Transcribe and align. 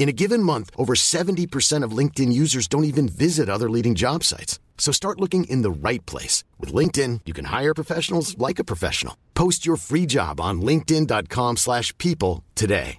In 0.00 0.08
a 0.08 0.12
given 0.12 0.42
month, 0.42 0.70
over 0.78 0.94
70% 0.94 1.84
of 1.84 1.92
LinkedIn 1.92 2.32
users 2.32 2.66
don't 2.66 2.84
even 2.84 3.06
visit 3.06 3.50
other 3.50 3.68
leading 3.68 3.94
job 3.94 4.24
sites. 4.24 4.58
So 4.78 4.92
start 4.92 5.20
looking 5.20 5.44
in 5.44 5.60
the 5.60 5.70
right 5.70 6.04
place. 6.06 6.42
With 6.58 6.72
LinkedIn, 6.72 7.20
you 7.26 7.34
can 7.34 7.44
hire 7.44 7.74
professionals 7.74 8.38
like 8.38 8.58
a 8.58 8.64
professional. 8.64 9.18
Post 9.34 9.66
your 9.66 9.76
free 9.76 10.06
job 10.06 10.40
on 10.40 10.62
linkedin.com 10.62 11.58
slash 11.58 11.96
people 11.98 12.42
today. 12.54 12.98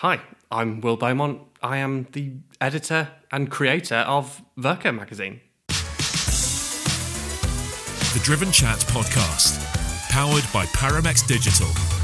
Hi, 0.00 0.20
I'm 0.52 0.80
Will 0.80 0.96
Beaumont. 0.96 1.40
I 1.60 1.78
am 1.78 2.06
the 2.12 2.34
editor 2.60 3.08
and 3.32 3.50
creator 3.50 4.04
of 4.06 4.42
Werke 4.56 4.94
magazine. 4.94 5.40
The 8.12 8.20
Driven 8.22 8.52
Chat 8.52 8.78
podcast, 8.90 9.58
powered 10.10 10.44
by 10.52 10.66
Paramex 10.66 11.26
Digital. 11.26 11.95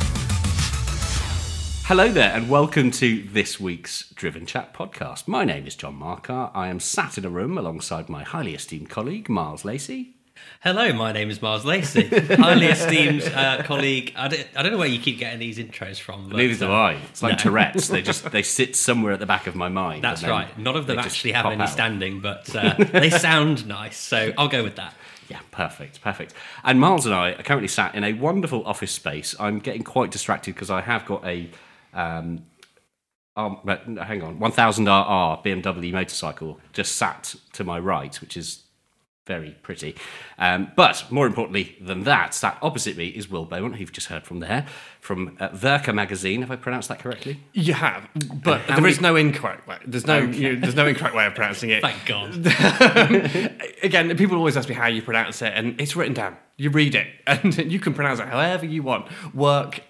Hello 1.92 2.10
there, 2.10 2.34
and 2.34 2.48
welcome 2.48 2.91
to 2.92 3.22
this 3.25 3.60
week's 3.60 4.08
Driven 4.14 4.47
Chat 4.47 4.72
podcast. 4.72 5.28
My 5.28 5.44
name 5.44 5.66
is 5.66 5.76
John 5.76 5.94
Marcar. 5.94 6.50
I 6.54 6.69
am 6.69 6.80
sat 6.80 7.19
in 7.19 7.26
a 7.26 7.28
room 7.28 7.58
alongside 7.58 8.08
my 8.08 8.22
highly 8.22 8.54
esteemed 8.54 8.88
colleague, 8.88 9.28
Miles 9.28 9.62
Lacey. 9.62 10.14
Hello, 10.62 10.94
my 10.94 11.12
name 11.12 11.28
is 11.28 11.42
Miles 11.42 11.66
Lacey, 11.66 12.06
highly 12.36 12.69
esteemed 12.69 13.22
uh, 13.34 13.62
colleague. 13.64 14.14
I 14.16 14.28
don't, 14.28 14.48
I 14.56 14.62
don't 14.62 14.72
know 14.72 14.78
where 14.78 14.88
you 14.88 15.00
keep 15.00 15.19
getting 15.19 15.38
these 15.38 15.58
intros 15.58 16.00
from. 16.00 16.30
But, 16.30 16.38
Neither 16.38 16.64
do 16.64 16.72
uh, 16.72 16.75
I. 16.75 16.92
It's 17.10 17.22
like 17.22 17.36
Tourette's. 17.36 17.88
They 17.88 18.00
just 18.00 18.24
they 18.32 18.42
sit 18.42 18.74
somewhere 18.74 19.12
at 19.12 19.20
the 19.20 19.26
back 19.26 19.47
of 19.47 19.54
my 19.54 19.69
mind. 19.69 20.03
That's 20.03 20.24
right. 20.24 20.48
None 20.59 20.76
of 20.76 20.86
them 20.86 20.98
actually 20.98 21.32
have 21.32 21.44
any 21.44 21.60
out. 21.60 21.69
standing, 21.69 22.20
but 22.22 22.56
uh, 22.56 22.72
they 22.84 23.10
sound 23.10 23.66
nice, 23.66 23.98
so 23.98 24.32
I'll 24.38 24.48
go 24.48 24.64
with 24.64 24.76
that. 24.76 24.94
Yeah, 25.28 25.41
perfect, 25.50 26.00
perfect. 26.00 26.32
And 26.64 26.80
Miles 26.80 27.04
and 27.04 27.14
I 27.14 27.32
are 27.32 27.42
currently 27.42 27.69
sat 27.69 27.94
in 27.94 28.03
a 28.03 28.14
wonderful 28.14 28.64
office 28.64 28.92
space. 28.92 29.36
I'm 29.38 29.59
getting 29.59 29.82
quite 29.82 30.10
distracted 30.10 30.54
because 30.54 30.70
I 30.70 30.80
have 30.80 31.04
got 31.04 31.22
a 31.26 31.50
um, 31.92 32.47
um, 33.36 33.60
hang 33.64 34.22
on, 34.22 34.38
1000RR 34.38 35.44
BMW 35.44 35.92
motorcycle 35.92 36.60
just 36.72 36.97
sat 36.97 37.34
to 37.54 37.64
my 37.64 37.78
right, 37.78 38.14
which 38.20 38.36
is 38.36 38.64
very 39.25 39.56
pretty. 39.62 39.94
Um, 40.36 40.72
but 40.75 41.04
more 41.10 41.26
importantly 41.26 41.76
than 41.80 42.03
that, 42.04 42.34
sat 42.34 42.58
opposite 42.60 42.97
me 42.97 43.06
is 43.06 43.30
Will 43.30 43.44
Beaumont, 43.44 43.75
who 43.75 43.80
you've 43.80 43.92
just 43.92 44.08
heard 44.08 44.25
from 44.25 44.41
there, 44.41 44.66
from 45.00 45.36
uh, 45.38 45.50
Werke 45.50 45.94
magazine. 45.94 46.41
Have 46.41 46.50
I 46.50 46.56
pronounced 46.56 46.88
that 46.88 46.98
correctly? 46.98 47.41
You 47.53 47.75
have, 47.75 48.09
but 48.42 48.62
how 48.62 48.80
there 48.80 48.88
is 48.88 49.00
no 49.00 49.14
incorrect 49.14 49.69
way. 49.69 49.78
There's 49.86 50.06
no, 50.06 50.19
you 50.19 50.54
know, 50.54 50.60
there's 50.60 50.74
no 50.74 50.86
incorrect 50.86 51.14
way 51.14 51.24
of 51.26 51.34
pronouncing 51.34 51.70
it. 51.70 51.82
Thank 51.82 52.04
God. 52.04 52.34
Again, 53.82 54.16
people 54.16 54.36
always 54.36 54.56
ask 54.56 54.69
me 54.69 54.74
how 54.74 54.88
you 54.88 55.03
pronounce 55.03 55.41
it, 55.41 55.53
and 55.54 55.80
it's 55.80 55.94
written 55.94 56.14
down. 56.14 56.36
You 56.56 56.70
read 56.70 56.97
it, 56.97 57.06
and 57.26 57.56
you 57.70 57.78
can 57.78 57.94
pronounce 57.94 58.19
it 58.19 58.26
however 58.26 58.66
you 58.66 58.82
want. 58.82 59.06
Work, 59.34 59.82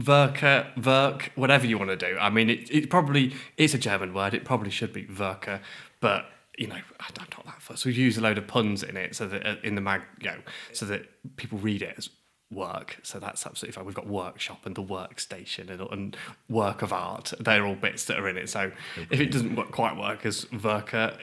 Verka, 0.00 0.72
Verk, 0.76 1.30
whatever 1.34 1.66
you 1.66 1.78
want 1.78 1.90
to 1.90 1.96
do. 1.96 2.16
I 2.18 2.30
mean, 2.30 2.48
it, 2.48 2.70
it 2.70 2.90
probably 2.90 3.34
it's 3.56 3.74
a 3.74 3.78
German 3.78 4.14
word. 4.14 4.34
It 4.34 4.44
probably 4.44 4.70
should 4.70 4.92
be 4.92 5.04
Verka, 5.04 5.60
but 6.00 6.26
you 6.58 6.66
know, 6.66 6.74
I'm 6.74 7.14
not 7.18 7.44
that 7.46 7.62
fussed. 7.62 7.84
We 7.84 7.92
use 7.92 8.18
a 8.18 8.20
load 8.20 8.38
of 8.38 8.46
puns 8.46 8.82
in 8.82 8.96
it, 8.96 9.16
so 9.16 9.26
that 9.28 9.46
uh, 9.46 9.56
in 9.62 9.74
the 9.74 9.80
mag, 9.80 10.02
you 10.20 10.30
know, 10.30 10.38
so 10.72 10.86
that 10.86 11.06
people 11.36 11.58
read 11.58 11.82
it 11.82 11.94
as 11.96 12.10
work. 12.50 12.98
So 13.02 13.18
that's 13.18 13.46
absolutely 13.46 13.74
fine. 13.74 13.84
We've 13.84 13.94
got 13.94 14.06
workshop 14.06 14.66
and 14.66 14.74
the 14.74 14.82
workstation 14.82 15.70
and, 15.70 15.80
and 15.80 16.16
work 16.48 16.82
of 16.82 16.92
art. 16.92 17.32
They're 17.38 17.64
all 17.64 17.76
bits 17.76 18.06
that 18.06 18.18
are 18.18 18.28
in 18.28 18.36
it. 18.36 18.48
So 18.48 18.72
if 19.10 19.20
it 19.20 19.30
doesn't 19.30 19.54
work, 19.54 19.70
quite 19.70 19.96
work 19.96 20.26
as 20.26 20.46
Verka, 20.46 21.16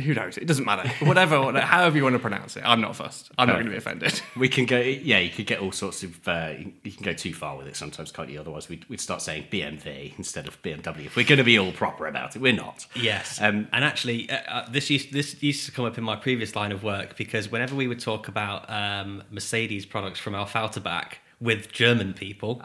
who 0.00 0.14
knows? 0.14 0.36
It 0.38 0.46
doesn't 0.46 0.64
matter. 0.64 0.88
Whatever, 1.04 1.40
whatever- 1.44 1.64
however 1.66 1.96
you 1.96 2.02
want 2.04 2.14
to 2.14 2.18
pronounce 2.18 2.56
it. 2.56 2.62
I'm 2.66 2.80
not 2.80 2.96
fussed. 2.96 3.30
I'm 3.38 3.46
not 3.48 3.54
going 3.54 3.66
to 3.66 3.70
be 3.70 3.76
offended. 3.76 4.20
We 4.36 4.48
can 4.48 4.66
go, 4.66 4.78
yeah, 4.80 5.18
you 5.18 5.30
could 5.30 5.46
get 5.46 5.60
all 5.60 5.72
sorts 5.72 6.02
of, 6.02 6.26
uh, 6.28 6.52
you 6.82 6.92
can 6.92 7.02
go 7.04 7.12
too 7.12 7.34
far 7.34 7.56
with 7.56 7.66
it 7.66 7.76
sometimes, 7.76 8.10
can't 8.12 8.28
you? 8.30 8.40
Otherwise, 8.40 8.68
we'd, 8.68 8.84
we'd 8.88 9.00
start 9.00 9.22
saying 9.22 9.46
BMW 9.50 10.12
instead 10.18 10.46
of 10.48 10.60
BMW. 10.62 11.06
If 11.06 11.16
we're 11.16 11.24
going 11.26 11.38
to 11.38 11.44
be 11.44 11.58
all 11.58 11.72
proper 11.72 12.06
about 12.06 12.36
it, 12.36 12.42
we're 12.42 12.52
not. 12.52 12.86
Yes, 12.94 13.40
Um, 13.40 13.68
and 13.72 13.84
actually, 13.84 14.28
uh, 14.30 14.36
uh, 14.48 14.70
this 14.70 14.90
used 14.90 15.12
this 15.12 15.42
used 15.42 15.66
to 15.66 15.72
come 15.72 15.84
up 15.84 15.98
in 15.98 16.04
my 16.04 16.16
previous 16.16 16.54
line 16.56 16.72
of 16.72 16.82
work 16.82 17.16
because 17.16 17.50
whenever 17.50 17.74
we 17.74 17.86
would 17.88 18.00
talk 18.00 18.28
about 18.28 18.68
um, 18.70 19.22
Mercedes 19.30 19.86
products 19.86 20.18
from 20.20 20.34
Affalterbach 20.34 21.14
with 21.40 21.72
German 21.72 22.14
people, 22.14 22.62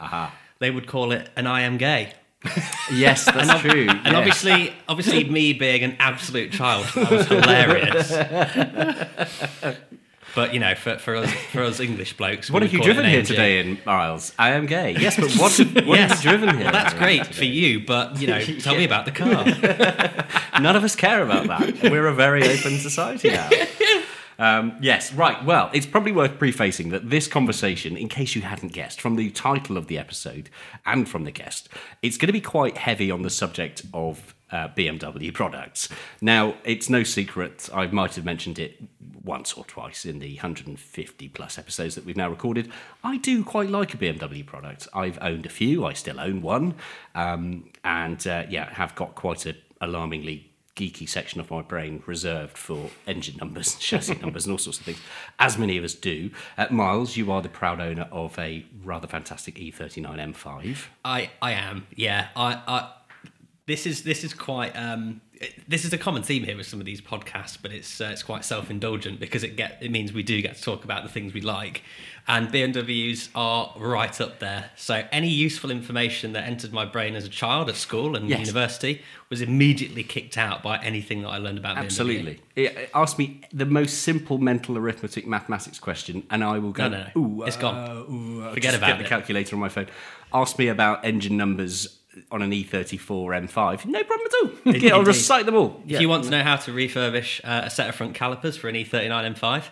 they 0.59 0.71
would 0.71 0.87
call 0.87 1.11
it 1.11 1.29
an 1.35 1.47
"I 1.47 1.61
am 1.61 1.77
gay." 1.77 2.13
Yes, 2.91 3.25
that's 3.25 3.61
true. 3.61 3.87
And 3.89 4.15
obviously, 4.15 4.73
obviously, 4.87 5.23
me 5.25 5.53
being 5.53 5.83
an 5.83 5.95
absolute 5.99 6.51
child, 6.51 6.85
that 6.95 7.11
was 7.11 7.27
hilarious. 7.27 8.11
but 10.35 10.53
you 10.53 10.59
know, 10.59 10.75
for, 10.75 10.97
for 10.97 11.15
us 11.15 11.31
for 11.51 11.63
us 11.63 11.79
English 11.79 12.17
blokes, 12.17 12.51
What 12.51 12.61
have 12.61 12.71
you 12.73 12.79
would 12.79 12.83
call 12.83 12.91
it 12.91 12.93
driven 12.95 13.09
here 13.11 13.23
today 13.23 13.59
in 13.59 13.77
Miles? 13.85 14.33
I 14.37 14.51
am 14.51 14.65
gay. 14.65 14.95
Yes, 14.99 15.15
but 15.15 15.31
what, 15.35 15.55
have- 15.57 15.87
what 15.87 15.97
Yes. 15.97 16.11
have 16.11 16.23
you 16.23 16.29
driven 16.37 16.55
here? 16.55 16.65
Well, 16.65 16.73
that's 16.73 16.93
great 16.93 17.25
for 17.27 17.45
you, 17.45 17.79
but 17.85 18.19
you 18.19 18.27
know, 18.27 18.41
tell 18.59 18.75
me 18.75 18.83
about 18.85 19.05
the 19.05 19.11
car. 19.11 20.61
None 20.61 20.75
of 20.75 20.83
us 20.83 20.95
care 20.95 21.23
about 21.23 21.47
that. 21.47 21.89
We're 21.91 22.07
a 22.07 22.13
very 22.13 22.43
open 22.43 22.77
society 22.79 23.29
now. 23.29 23.49
Um, 24.37 24.77
yes, 24.81 25.13
right. 25.13 25.43
Well, 25.43 25.69
it's 25.73 25.85
probably 25.85 26.11
worth 26.11 26.37
prefacing 26.37 26.89
that 26.89 27.09
this 27.09 27.27
conversation, 27.27 27.97
in 27.97 28.09
case 28.09 28.35
you 28.35 28.41
hadn't 28.41 28.73
guessed 28.73 29.01
from 29.01 29.15
the 29.15 29.29
title 29.31 29.77
of 29.77 29.87
the 29.87 29.97
episode 29.97 30.49
and 30.85 31.07
from 31.07 31.23
the 31.23 31.31
guest, 31.31 31.69
it's 32.01 32.17
going 32.17 32.27
to 32.27 32.33
be 32.33 32.41
quite 32.41 32.77
heavy 32.77 33.11
on 33.11 33.21
the 33.21 33.29
subject 33.29 33.83
of 33.93 34.35
uh, 34.51 34.67
BMW 34.69 35.33
products. 35.33 35.89
Now, 36.21 36.55
it's 36.63 36.89
no 36.89 37.03
secret, 37.03 37.69
I 37.73 37.87
might 37.87 38.15
have 38.15 38.25
mentioned 38.25 38.59
it 38.59 38.77
once 39.23 39.53
or 39.53 39.65
twice 39.65 40.05
in 40.05 40.19
the 40.19 40.35
150 40.35 41.29
plus 41.29 41.57
episodes 41.57 41.95
that 41.95 42.05
we've 42.05 42.15
now 42.15 42.29
recorded. 42.29 42.71
I 43.03 43.17
do 43.17 43.43
quite 43.43 43.69
like 43.69 43.93
a 43.93 43.97
BMW 43.97 44.45
product. 44.45 44.87
I've 44.93 45.17
owned 45.21 45.45
a 45.45 45.49
few, 45.49 45.83
I 45.85 45.93
still 45.93 46.19
own 46.19 46.41
one, 46.41 46.75
um, 47.15 47.71
and 47.83 48.25
uh, 48.27 48.43
yeah, 48.49 48.71
have 48.73 48.93
got 48.95 49.15
quite 49.15 49.45
a 49.45 49.55
alarmingly 49.81 50.51
geeky 50.75 51.07
section 51.07 51.39
of 51.39 51.49
my 51.49 51.61
brain 51.61 52.03
reserved 52.05 52.57
for 52.57 52.89
engine 53.07 53.37
numbers, 53.37 53.75
chassis 53.79 54.15
numbers, 54.15 54.45
and 54.45 54.51
all 54.51 54.57
sorts 54.57 54.79
of 54.79 54.85
things, 54.85 54.99
as 55.39 55.57
many 55.57 55.77
of 55.77 55.83
us 55.83 55.93
do. 55.93 56.29
Uh, 56.57 56.67
Miles, 56.69 57.15
you 57.15 57.31
are 57.31 57.41
the 57.41 57.49
proud 57.49 57.79
owner 57.79 58.07
of 58.11 58.37
a 58.37 58.65
rather 58.83 59.07
fantastic 59.07 59.57
E 59.59 59.71
E39 59.71 60.33
M5. 60.33 60.85
I 61.03 61.29
I 61.41 61.53
am. 61.53 61.87
Yeah. 61.95 62.27
I 62.35 62.61
I 62.67 62.91
this 63.67 63.85
is 63.85 64.03
this 64.03 64.23
is 64.23 64.33
quite 64.33 64.75
um 64.75 65.21
this 65.67 65.85
is 65.85 65.93
a 65.93 65.97
common 65.97 66.23
theme 66.23 66.43
here 66.43 66.55
with 66.57 66.65
some 66.67 66.79
of 66.79 66.85
these 66.85 67.01
podcasts, 67.01 67.57
but 67.61 67.71
it's 67.71 67.99
uh, 68.01 68.05
it's 68.11 68.23
quite 68.23 68.45
self 68.45 68.69
indulgent 68.69 69.19
because 69.19 69.43
it 69.43 69.55
get 69.55 69.77
it 69.81 69.91
means 69.91 70.13
we 70.13 70.23
do 70.23 70.41
get 70.41 70.55
to 70.55 70.61
talk 70.61 70.83
about 70.83 71.03
the 71.03 71.09
things 71.09 71.33
we 71.33 71.41
like, 71.41 71.83
and 72.27 72.47
BMWs 72.49 73.29
are 73.35 73.73
right 73.77 74.19
up 74.21 74.39
there. 74.39 74.71
So 74.75 75.03
any 75.11 75.27
useful 75.29 75.71
information 75.71 76.33
that 76.33 76.45
entered 76.47 76.71
my 76.73 76.85
brain 76.85 77.15
as 77.15 77.25
a 77.25 77.29
child 77.29 77.69
at 77.69 77.75
school 77.75 78.15
and 78.15 78.29
Yes. 78.29 78.39
university 78.39 79.01
was 79.29 79.41
immediately 79.41 80.03
kicked 80.03 80.37
out 80.37 80.61
by 80.63 80.77
anything 80.83 81.21
that 81.23 81.29
I 81.29 81.37
learned 81.37 81.57
about 81.57 81.77
Absolutely. 81.77 82.39
It- 82.55 82.63
it- 82.77 82.89
ask 82.93 83.17
me 83.17 83.41
the 83.51 83.65
most 83.65 84.03
simple 84.03 84.37
mental 84.37 84.77
arithmetic 84.77 85.25
mathematics 85.27 85.79
question, 85.79 86.23
and 86.29 86.43
I 86.43 86.59
will 86.59 86.71
go. 86.71 86.87
No, 86.87 86.97
no, 86.97 87.05
no. 87.15 87.21
Ooh, 87.21 87.43
It's 87.43 87.57
uh, 87.57 87.61
gone. 87.61 87.89
ooh, 88.09 88.43
uh," 88.43 88.53
Forget 88.53 88.75
about 88.75 88.87
get 88.87 88.97
the 88.99 89.03
calculator 89.09 89.55
on 89.55 89.59
my 89.59 89.69
phone. 89.69 89.87
Ask 90.33 90.57
me 90.59 90.67
about 90.67 91.03
engine 91.05 91.37
numbers 91.37 91.99
on 92.31 92.41
an 92.41 92.51
E 92.53 92.63
E34 92.63 93.47
M5. 93.49 93.85
No 93.85 94.03
problem 94.03 94.27
at 94.27 94.33
all. 94.65 94.73
Yeah, 94.73 94.95
I'll 94.95 95.03
recite 95.03 95.45
them 95.45 95.55
all. 95.55 95.81
If 95.87 96.01
you 96.01 96.09
want 96.09 96.23
to 96.25 96.29
know 96.29 96.43
how 96.43 96.55
to 96.57 96.71
refurbish 96.71 97.41
uh, 97.43 97.63
a 97.65 97.69
set 97.69 97.89
of 97.89 97.95
front 97.95 98.15
calipers 98.15 98.57
for 98.57 98.67
an 98.69 98.75
E 98.75 98.85
E39 98.85 99.35
M5, 99.35 99.63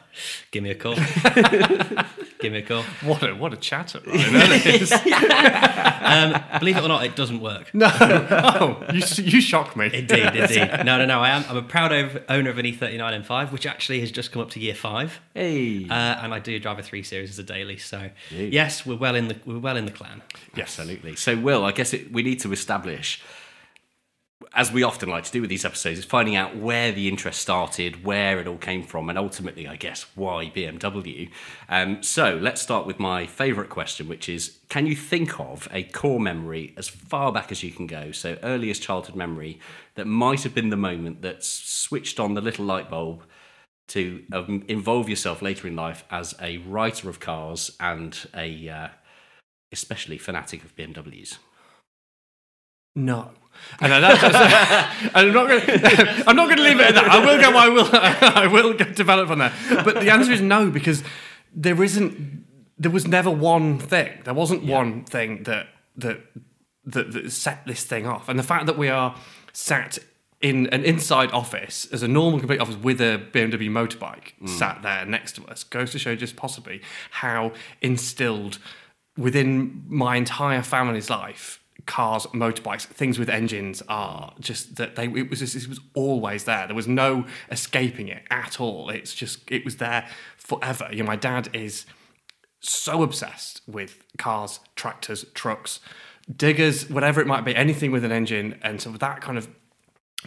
give 0.51 0.63
me 0.63 0.69
a 0.71 0.75
call. 0.75 0.95
give 2.39 2.51
me 2.51 2.59
a 2.59 2.61
call. 2.61 2.83
What 3.03 3.23
a 3.23 3.33
what 3.35 3.53
a 3.53 3.57
chatter! 3.57 3.99
Ryan, 4.05 4.33
that 4.33 4.65
is. 4.65 4.93
Um, 6.03 6.35
believe 6.59 6.75
it 6.75 6.83
or 6.83 6.89
not, 6.89 7.05
it 7.05 7.15
doesn't 7.15 7.39
work. 7.39 7.73
no, 7.73 7.89
oh, 7.89 8.83
you 8.91 9.01
you 9.23 9.39
shock 9.41 9.75
me. 9.77 9.85
Indeed, 9.93 10.25
indeed. 10.35 10.69
No, 10.83 10.97
no, 10.97 11.05
no. 11.05 11.21
I 11.21 11.29
am. 11.29 11.45
I'm 11.47 11.55
a 11.57 11.61
proud 11.61 11.93
owner 12.29 12.49
of 12.49 12.57
an 12.57 12.65
E 12.65 12.75
E39 12.75 13.25
M5, 13.25 13.51
which 13.53 13.65
actually 13.65 14.01
has 14.01 14.11
just 14.11 14.31
come 14.33 14.41
up 14.41 14.49
to 14.51 14.59
year 14.59 14.75
five, 14.75 15.21
Hey. 15.33 15.87
uh, 15.89 15.93
and 15.93 16.33
I 16.33 16.39
do 16.39 16.59
drive 16.59 16.77
a 16.77 16.83
three 16.83 17.03
series 17.03 17.29
as 17.29 17.39
a 17.39 17.43
daily. 17.43 17.77
So 17.77 18.09
yes, 18.31 18.85
we're 18.85 18.97
well 18.97 19.15
in 19.15 19.29
the 19.29 19.37
we're 19.45 19.59
well 19.59 19.77
in 19.77 19.85
the 19.85 19.91
clan. 19.91 20.21
Absolutely. 20.57 21.15
So, 21.15 21.37
Will, 21.37 21.65
I 21.65 21.71
guess 21.71 21.93
it, 21.93 22.11
we 22.11 22.21
need 22.21 22.32
to 22.35 22.51
establish, 22.51 23.21
as 24.53 24.71
we 24.71 24.83
often 24.83 25.09
like 25.09 25.23
to 25.23 25.31
do 25.31 25.41
with 25.41 25.49
these 25.49 25.65
episodes, 25.65 25.99
is 25.99 26.05
finding 26.05 26.35
out 26.35 26.55
where 26.55 26.91
the 26.91 27.07
interest 27.07 27.41
started, 27.41 28.03
where 28.03 28.39
it 28.39 28.47
all 28.47 28.57
came 28.57 28.83
from, 28.83 29.09
and 29.09 29.17
ultimately, 29.17 29.67
I 29.67 29.75
guess, 29.75 30.05
why 30.15 30.51
BMW. 30.55 31.29
Um, 31.69 32.03
so, 32.03 32.37
let's 32.41 32.61
start 32.61 32.85
with 32.85 32.99
my 32.99 33.25
favourite 33.25 33.69
question, 33.69 34.07
which 34.07 34.29
is 34.29 34.59
can 34.69 34.85
you 34.85 34.95
think 34.95 35.39
of 35.39 35.67
a 35.71 35.83
core 35.83 36.19
memory 36.19 36.73
as 36.77 36.87
far 36.87 37.31
back 37.31 37.51
as 37.51 37.63
you 37.63 37.71
can 37.71 37.87
go? 37.87 38.11
So, 38.11 38.37
earliest 38.43 38.81
childhood 38.81 39.15
memory 39.15 39.59
that 39.95 40.05
might 40.05 40.43
have 40.43 40.53
been 40.53 40.69
the 40.69 40.77
moment 40.77 41.21
that 41.21 41.43
switched 41.43 42.19
on 42.19 42.33
the 42.33 42.41
little 42.41 42.65
light 42.65 42.89
bulb 42.89 43.23
to 43.87 44.23
um, 44.31 44.63
involve 44.67 45.09
yourself 45.09 45.41
later 45.41 45.67
in 45.67 45.75
life 45.75 46.03
as 46.09 46.35
a 46.41 46.57
writer 46.59 47.09
of 47.09 47.19
cars 47.19 47.75
and 47.79 48.27
a 48.35 48.69
uh, 48.69 48.87
especially 49.71 50.17
fanatic 50.17 50.63
of 50.63 50.75
BMWs. 50.75 51.37
No. 52.95 53.31
And 53.79 53.93
I- 53.93 53.99
that's, 53.99 54.21
that's- 54.21 54.95
and 55.01 55.11
I'm 55.15 55.33
not 55.33 55.47
going. 55.47 55.61
to 55.65 56.23
I'm 56.27 56.35
not 56.35 56.45
going 56.45 56.57
to 56.57 56.63
leave 56.63 56.79
it 56.79 56.87
at 56.87 56.95
that. 56.95 57.09
I 57.09 57.25
will 57.25 57.39
go. 57.39 57.57
I 57.57 57.69
will. 57.69 57.89
I 57.93 58.47
will 58.47 58.73
go 58.73 58.85
develop 58.85 59.29
on 59.29 59.39
that. 59.39 59.53
But 59.85 60.01
the 60.01 60.11
answer 60.11 60.31
is 60.31 60.41
no 60.41 60.69
because 60.69 61.03
there 61.53 61.81
isn't. 61.83 62.45
There 62.77 62.91
was 62.91 63.07
never 63.07 63.31
one 63.31 63.79
thing. 63.79 64.21
There 64.23 64.33
wasn't 64.33 64.63
one 64.63 65.05
thing 65.05 65.43
that 65.43 65.67
that 65.97 66.21
that, 66.85 67.11
that 67.11 67.31
set 67.31 67.65
this 67.65 67.83
thing 67.83 68.05
off. 68.05 68.29
And 68.29 68.37
the 68.37 68.43
fact 68.43 68.65
that 68.65 68.77
we 68.77 68.89
are 68.89 69.15
sat 69.53 69.99
in 70.41 70.67
an 70.67 70.83
inside 70.83 71.31
office 71.31 71.87
as 71.93 72.03
a 72.03 72.07
normal 72.07 72.37
complete 72.37 72.59
office 72.59 72.75
with 72.75 72.99
a 72.99 73.25
BMW 73.31 73.69
motorbike 73.69 74.33
mm. 74.41 74.49
sat 74.49 74.81
there 74.83 75.05
next 75.05 75.37
to 75.37 75.45
us 75.45 75.63
goes 75.63 75.91
to 75.91 75.99
show 75.99 76.15
just 76.15 76.35
possibly 76.35 76.81
how 77.11 77.53
instilled 77.81 78.59
within 79.17 79.85
my 79.87 80.17
entire 80.17 80.61
family's 80.61 81.09
life 81.09 81.62
cars 81.85 82.25
motorbikes 82.27 82.83
things 82.85 83.19
with 83.19 83.29
engines 83.29 83.83
are 83.89 84.33
just 84.39 84.77
that 84.77 84.95
they 84.95 85.05
it 85.05 85.29
was 85.29 85.39
just, 85.39 85.55
it 85.55 85.67
was 85.67 85.79
always 85.93 86.45
there 86.45 86.65
there 86.65 86.75
was 86.75 86.87
no 86.87 87.25
escaping 87.51 88.07
it 88.07 88.23
at 88.31 88.61
all 88.61 88.89
it's 88.89 89.13
just 89.13 89.39
it 89.51 89.65
was 89.65 89.77
there 89.77 90.07
forever 90.37 90.87
you 90.91 90.99
know 90.99 91.07
my 91.07 91.15
dad 91.15 91.49
is 91.53 91.85
so 92.63 93.03
obsessed 93.03 93.61
with 93.67 94.03
cars, 94.17 94.59
tractors, 94.75 95.25
trucks, 95.33 95.79
diggers, 96.33 96.89
whatever 96.89 97.21
it 97.21 97.27
might 97.27 97.43
be, 97.43 97.55
anything 97.55 97.91
with 97.91 98.03
an 98.03 98.11
engine. 98.11 98.57
And 98.61 98.81
so 98.81 98.89
that 98.91 99.21
kind 99.21 99.37
of 99.37 99.49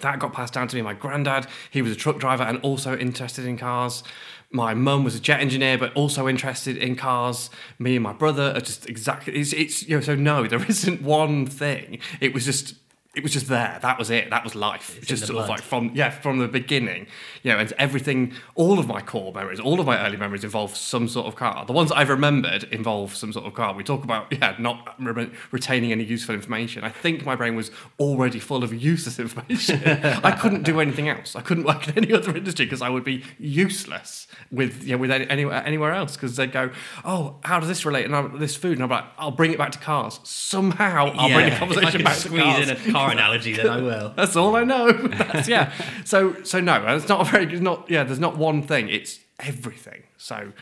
that 0.00 0.18
got 0.18 0.32
passed 0.32 0.54
down 0.54 0.68
to 0.68 0.76
me. 0.76 0.82
My 0.82 0.94
granddad, 0.94 1.46
he 1.70 1.82
was 1.82 1.92
a 1.92 1.96
truck 1.96 2.18
driver 2.18 2.42
and 2.42 2.58
also 2.62 2.96
interested 2.96 3.44
in 3.44 3.56
cars. 3.56 4.02
My 4.50 4.74
mum 4.74 5.04
was 5.04 5.16
a 5.16 5.20
jet 5.20 5.40
engineer, 5.40 5.76
but 5.76 5.92
also 5.94 6.28
interested 6.28 6.76
in 6.76 6.96
cars. 6.96 7.50
Me 7.78 7.96
and 7.96 8.02
my 8.02 8.12
brother 8.12 8.52
are 8.54 8.60
just 8.60 8.88
exactly. 8.88 9.34
It's, 9.34 9.52
it's 9.52 9.88
you 9.88 9.96
know. 9.96 10.00
So 10.00 10.14
no, 10.14 10.46
there 10.46 10.64
isn't 10.68 11.02
one 11.02 11.46
thing. 11.46 11.98
It 12.20 12.32
was 12.32 12.44
just. 12.44 12.74
It 13.16 13.22
was 13.22 13.32
just 13.32 13.48
there. 13.48 13.78
That 13.80 13.98
was 13.98 14.10
it. 14.10 14.28
That 14.28 14.44
was 14.44 14.54
life. 14.54 14.96
It's 14.98 15.06
just 15.06 15.26
sort 15.26 15.42
of 15.42 15.48
like 15.48 15.62
from 15.62 15.90
yeah 15.94 16.10
from 16.10 16.38
the 16.38 16.48
beginning. 16.48 17.06
You 17.42 17.52
know, 17.52 17.58
and 17.58 17.72
everything. 17.78 18.34
All 18.54 18.78
of 18.78 18.86
my 18.86 19.00
core 19.00 19.32
memories, 19.32 19.58
all 19.58 19.80
of 19.80 19.86
my 19.86 20.04
early 20.06 20.16
memories 20.16 20.44
involve 20.44 20.76
some 20.76 21.08
sort 21.08 21.26
of 21.26 21.34
car. 21.34 21.64
The 21.64 21.72
ones 21.72 21.90
I've 21.92 22.10
remembered 22.10 22.64
involve 22.64 23.16
some 23.16 23.32
sort 23.32 23.46
of 23.46 23.54
car. 23.54 23.74
We 23.74 23.84
talk 23.84 24.04
about 24.04 24.30
yeah, 24.30 24.54
not 24.58 24.94
re- 24.98 25.30
retaining 25.50 25.92
any 25.92 26.04
useful 26.04 26.34
information. 26.34 26.84
I 26.84 26.90
think 26.90 27.24
my 27.24 27.34
brain 27.34 27.56
was 27.56 27.70
already 27.98 28.38
full 28.38 28.62
of 28.62 28.74
useless 28.74 29.18
information. 29.26 29.82
I 29.84 30.32
couldn't 30.32 30.64
do 30.64 30.80
anything 30.80 31.08
else. 31.08 31.34
I 31.34 31.40
couldn't 31.40 31.64
work 31.64 31.88
in 31.88 31.96
any 31.96 32.12
other 32.12 32.36
industry 32.36 32.66
because 32.66 32.82
I 32.82 32.90
would 32.90 33.04
be 33.04 33.24
useless 33.38 34.26
with 34.50 34.84
you 34.84 34.92
know, 34.92 34.98
with 34.98 35.10
any, 35.10 35.28
anywhere 35.30 35.62
anywhere 35.64 35.92
else 35.92 36.16
because 36.16 36.36
they'd 36.36 36.52
go, 36.52 36.70
oh, 37.04 37.36
how 37.44 37.60
does 37.60 37.68
this 37.68 37.84
relate? 37.86 38.04
And 38.04 38.14
I'm, 38.14 38.38
this 38.38 38.56
food, 38.56 38.74
and 38.74 38.82
I'm 38.82 38.90
like, 38.90 39.04
I'll 39.18 39.30
bring 39.30 39.52
it 39.52 39.58
back 39.58 39.72
to 39.72 39.78
cars 39.78 40.20
somehow. 40.24 41.06
I'll 41.14 41.28
bring 41.32 41.50
the 41.50 41.56
conversation 41.56 42.04
back 42.04 42.18
to 42.18 42.28
cars. 42.28 43.05
Car 43.06 43.12
analogy, 43.12 43.52
then 43.54 43.68
I 43.68 43.80
will. 43.80 44.12
That's 44.16 44.36
all 44.36 44.56
I 44.56 44.64
know. 44.64 44.92
That's, 44.92 45.48
yeah. 45.48 45.72
So 46.04 46.42
so 46.42 46.60
no, 46.60 46.84
it's 46.96 47.08
not 47.08 47.20
a 47.26 47.30
very 47.30 47.52
it's 47.52 47.60
not 47.60 47.90
yeah. 47.90 48.04
There's 48.04 48.18
not 48.18 48.36
one 48.36 48.62
thing. 48.62 48.88
It's 48.88 49.20
everything. 49.40 50.02
So 50.16 50.52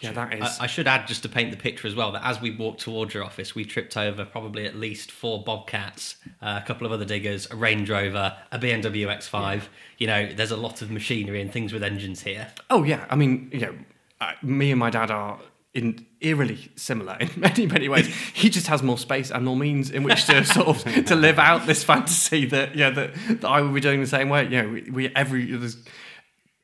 yeah, 0.00 0.12
that 0.12 0.34
is. 0.34 0.58
I, 0.58 0.64
I 0.64 0.66
should 0.66 0.88
add, 0.88 1.06
just 1.06 1.22
to 1.22 1.28
paint 1.28 1.50
the 1.50 1.56
picture 1.56 1.86
as 1.86 1.94
well, 1.94 2.12
that 2.12 2.24
as 2.24 2.40
we 2.40 2.50
walked 2.50 2.80
towards 2.80 3.14
your 3.14 3.24
office, 3.24 3.54
we 3.54 3.64
tripped 3.64 3.96
over 3.96 4.24
probably 4.24 4.66
at 4.66 4.74
least 4.74 5.10
four 5.12 5.42
Bobcats, 5.42 6.16
uh, 6.42 6.60
a 6.62 6.66
couple 6.66 6.86
of 6.86 6.92
other 6.92 7.04
diggers, 7.04 7.48
a 7.50 7.56
Range 7.56 7.88
Rover, 7.88 8.36
a 8.50 8.58
BMW 8.58 9.06
X5. 9.06 9.62
You 9.98 10.06
know, 10.08 10.32
there's 10.32 10.50
a 10.50 10.56
lot 10.56 10.82
of 10.82 10.90
machinery 10.90 11.40
and 11.40 11.52
things 11.52 11.72
with 11.72 11.82
engines 11.82 12.22
here. 12.22 12.48
oh 12.70 12.82
yeah. 12.82 13.06
I 13.08 13.16
mean, 13.16 13.50
you 13.52 13.60
know, 13.60 13.74
uh, 14.20 14.32
me 14.42 14.70
and 14.70 14.80
my 14.80 14.90
dad 14.90 15.10
are 15.10 15.38
in 15.74 16.06
eerily 16.20 16.70
similar 16.76 17.16
in 17.20 17.28
many 17.36 17.66
many 17.66 17.88
ways. 17.88 18.06
he 18.34 18.48
just 18.48 18.68
has 18.68 18.82
more 18.82 18.96
space 18.96 19.30
and 19.30 19.44
more 19.44 19.56
means 19.56 19.90
in 19.90 20.04
which 20.04 20.24
to 20.26 20.44
sort 20.44 20.68
of 20.68 21.04
to 21.06 21.16
live 21.16 21.38
out 21.38 21.66
this 21.66 21.84
fantasy 21.84 22.46
that 22.46 22.74
yeah 22.74 22.90
that, 22.90 23.14
that 23.28 23.44
I 23.44 23.60
would 23.60 23.74
be 23.74 23.80
doing 23.80 24.00
the 24.00 24.06
same 24.06 24.28
way. 24.28 24.44
You 24.44 24.62
know, 24.62 24.68
we, 24.68 24.90
we 24.90 25.08
every 25.14 25.52
there's. 25.52 25.76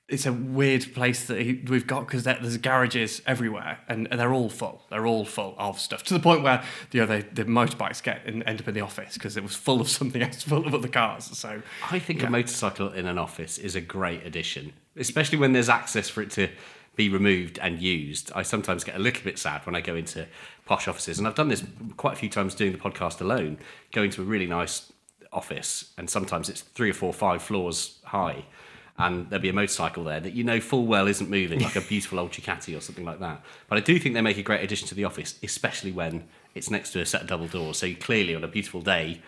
It's 0.08 0.26
a 0.26 0.32
weird 0.32 0.92
place 0.92 1.28
that 1.28 1.40
he, 1.40 1.62
we've 1.68 1.86
got 1.86 2.04
because 2.04 2.24
there's 2.24 2.56
garages 2.56 3.22
everywhere 3.28 3.78
and, 3.86 4.08
and 4.10 4.18
they're 4.18 4.32
all 4.32 4.48
full. 4.48 4.82
They're 4.90 5.06
all 5.06 5.24
full 5.24 5.54
of 5.56 5.78
stuff 5.78 6.02
to 6.02 6.14
the 6.14 6.18
point 6.18 6.42
where 6.42 6.64
you 6.90 7.02
know 7.02 7.06
they, 7.06 7.20
the 7.20 7.44
motorbikes 7.44 8.02
get 8.02 8.26
and 8.26 8.42
end 8.44 8.60
up 8.60 8.66
in 8.66 8.74
the 8.74 8.80
office 8.80 9.14
because 9.14 9.36
it 9.36 9.44
was 9.44 9.54
full 9.54 9.80
of 9.80 9.88
something 9.88 10.20
else, 10.20 10.42
full 10.42 10.66
of 10.66 10.74
other 10.74 10.88
cars. 10.88 11.26
So 11.38 11.62
I 11.88 12.00
think 12.00 12.24
a 12.24 12.28
motorcycle 12.28 12.90
in 12.90 13.06
an 13.06 13.18
office 13.18 13.56
is 13.56 13.76
a 13.76 13.80
great 13.80 14.26
addition, 14.26 14.72
especially 14.96 15.38
when 15.38 15.52
there's 15.52 15.68
access 15.68 16.08
for 16.08 16.22
it 16.22 16.32
to 16.32 16.48
be 17.00 17.08
removed 17.08 17.58
and 17.62 17.80
used. 17.80 18.30
I 18.34 18.42
sometimes 18.42 18.84
get 18.84 18.94
a 18.94 18.98
little 18.98 19.24
bit 19.24 19.38
sad 19.38 19.64
when 19.64 19.74
I 19.74 19.80
go 19.80 19.96
into 19.96 20.26
posh 20.66 20.86
offices, 20.86 21.18
and 21.18 21.26
I've 21.26 21.34
done 21.34 21.48
this 21.48 21.64
quite 21.96 22.12
a 22.12 22.16
few 22.16 22.28
times 22.28 22.54
doing 22.54 22.72
the 22.72 22.78
podcast 22.78 23.22
alone, 23.22 23.56
going 23.90 24.10
to 24.10 24.20
a 24.20 24.24
really 24.26 24.46
nice 24.46 24.92
office, 25.32 25.94
and 25.96 26.10
sometimes 26.10 26.50
it's 26.50 26.60
three 26.60 26.90
or 26.90 26.92
four, 26.92 27.14
five 27.14 27.40
floors 27.40 28.00
high. 28.04 28.44
And 28.98 29.30
there'll 29.30 29.40
be 29.40 29.48
a 29.48 29.54
motorcycle 29.54 30.04
there 30.04 30.20
that 30.20 30.34
you 30.34 30.44
know 30.44 30.60
full 30.60 30.84
well 30.84 31.06
isn't 31.06 31.30
moving, 31.30 31.60
like 31.60 31.74
a 31.74 31.80
beautiful 31.80 32.20
old 32.20 32.32
Ducati 32.32 32.76
or 32.76 32.82
something 32.82 33.06
like 33.06 33.20
that. 33.20 33.42
But 33.66 33.78
I 33.78 33.80
do 33.80 33.98
think 33.98 34.14
they 34.14 34.20
make 34.20 34.36
a 34.36 34.42
great 34.42 34.62
addition 34.62 34.86
to 34.88 34.94
the 34.94 35.04
office, 35.04 35.38
especially 35.42 35.92
when 35.92 36.24
it's 36.54 36.70
next 36.70 36.90
to 36.90 37.00
a 37.00 37.06
set 37.06 37.22
of 37.22 37.28
double 37.28 37.46
doors. 37.46 37.78
So 37.78 37.86
you 37.86 37.96
clearly, 37.96 38.34
on 38.34 38.44
a 38.44 38.48
beautiful 38.48 38.82
day, 38.82 39.22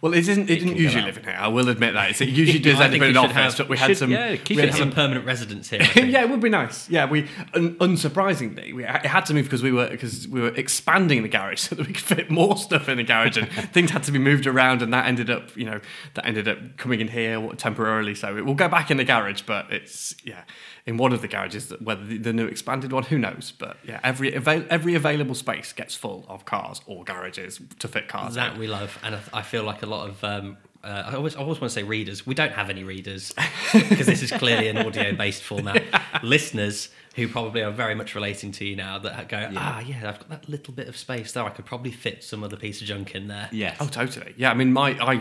Well, 0.00 0.14
it 0.14 0.20
isn't. 0.28 0.48
It 0.50 0.60
didn't 0.60 0.76
usually 0.76 1.04
live 1.04 1.16
in 1.18 1.24
here. 1.24 1.36
I 1.38 1.48
will 1.48 1.68
admit 1.68 1.94
that. 1.94 2.10
It's, 2.10 2.20
it 2.20 2.28
usually 2.42 2.58
does 2.58 2.80
end 2.80 2.94
up 2.94 3.02
in 3.02 3.10
an 3.10 3.16
office. 3.16 3.34
have- 3.34 3.56
but 3.58 3.68
we 3.68 3.76
had 3.78 3.96
some. 3.96 4.10
yeah, 4.10 4.36
keep 4.36 4.56
We 4.56 4.62
it 4.62 4.68
in. 4.70 4.74
some 4.74 4.90
permanent 4.92 5.26
residents 5.26 5.70
here. 5.70 5.80
Yeah, 6.08 6.22
it 6.22 6.30
would 6.30 6.40
be 6.40 6.48
nice. 6.48 6.88
Yeah, 6.88 7.06
we 7.06 7.28
un, 7.54 7.74
unsurprisingly 7.76 8.72
we 8.74 8.84
it 8.84 9.06
had 9.06 9.26
to 9.26 9.34
move 9.34 9.44
because 9.44 9.62
we 9.62 9.72
were 9.72 9.88
because 9.88 10.26
we 10.28 10.40
were 10.40 10.54
expanding 10.54 11.22
the 11.22 11.28
garage 11.28 11.60
so 11.68 11.74
that 11.74 11.86
we 11.86 11.92
could 11.92 12.02
fit 12.02 12.30
more 12.30 12.56
stuff 12.56 12.88
in 12.88 12.96
the 12.98 13.02
garage 13.04 13.36
and 13.36 13.50
things 13.72 13.90
had 13.90 14.02
to 14.04 14.12
be 14.12 14.18
moved 14.18 14.46
around 14.46 14.82
and 14.82 14.92
that 14.92 15.06
ended 15.06 15.30
up 15.30 15.54
you 15.56 15.64
know 15.64 15.80
that 16.14 16.24
ended 16.26 16.48
up 16.48 16.58
coming 16.76 17.00
in 17.00 17.08
here 17.08 17.40
temporarily. 17.56 18.14
So 18.14 18.36
it 18.36 18.44
will 18.46 18.54
go 18.54 18.68
back 18.68 18.90
in 18.90 18.96
the 18.96 19.04
garage, 19.04 19.42
but 19.42 19.70
it's 19.72 20.14
yeah 20.24 20.42
in 20.88 20.96
one 20.96 21.12
of 21.12 21.20
the 21.20 21.28
garages 21.28 21.68
that 21.68 21.82
whether 21.82 22.04
the, 22.04 22.16
the 22.18 22.32
new 22.32 22.46
expanded 22.46 22.90
one 22.92 23.04
who 23.04 23.18
knows. 23.18 23.52
But 23.56 23.76
yeah, 23.84 24.00
every 24.02 24.34
avail- 24.34 24.64
every 24.70 24.94
available 24.94 25.34
space 25.34 25.72
gets 25.72 25.94
full 25.94 26.24
of 26.28 26.44
cars 26.44 26.80
or 26.86 27.04
garages 27.04 27.60
to 27.78 27.86
fit 27.88 28.08
cars. 28.08 28.34
That 28.34 28.54
in. 28.54 28.58
we 28.58 28.66
love, 28.66 28.98
and 29.04 29.14
I- 29.14 29.20
I 29.40 29.42
feel 29.42 29.64
like 29.64 29.82
a 29.82 29.86
lot 29.86 30.08
of 30.08 30.24
um, 30.24 30.56
uh, 30.82 31.10
I 31.10 31.14
always 31.14 31.36
I 31.36 31.40
always 31.40 31.60
want 31.60 31.70
to 31.72 31.74
say 31.80 31.82
readers. 31.82 32.26
We 32.26 32.34
don't 32.34 32.52
have 32.52 32.70
any 32.70 32.84
readers 32.84 33.34
because 33.72 34.06
this 34.06 34.22
is 34.22 34.30
clearly 34.32 34.68
an 34.68 34.78
audio 34.78 35.14
based 35.14 35.42
format. 35.42 35.82
Listeners 36.22 36.88
who 37.16 37.26
probably 37.28 37.62
are 37.62 37.72
very 37.72 37.94
much 37.96 38.14
relating 38.14 38.52
to 38.52 38.64
you 38.64 38.76
now 38.76 38.96
that 38.98 39.28
go, 39.28 39.50
ah, 39.56 39.80
yeah, 39.80 40.08
I've 40.08 40.18
got 40.20 40.28
that 40.28 40.48
little 40.48 40.72
bit 40.72 40.86
of 40.88 40.96
space 40.96 41.32
there. 41.32 41.42
I 41.44 41.50
could 41.50 41.64
probably 41.66 41.90
fit 41.90 42.22
some 42.22 42.44
other 42.44 42.56
piece 42.56 42.80
of 42.80 42.86
junk 42.86 43.14
in 43.14 43.26
there. 43.26 43.48
Yes. 43.50 43.76
Oh, 43.80 43.88
totally. 43.88 44.34
Yeah, 44.36 44.52
I 44.52 44.54
mean, 44.54 44.72
my 44.72 44.90
I 45.04 45.20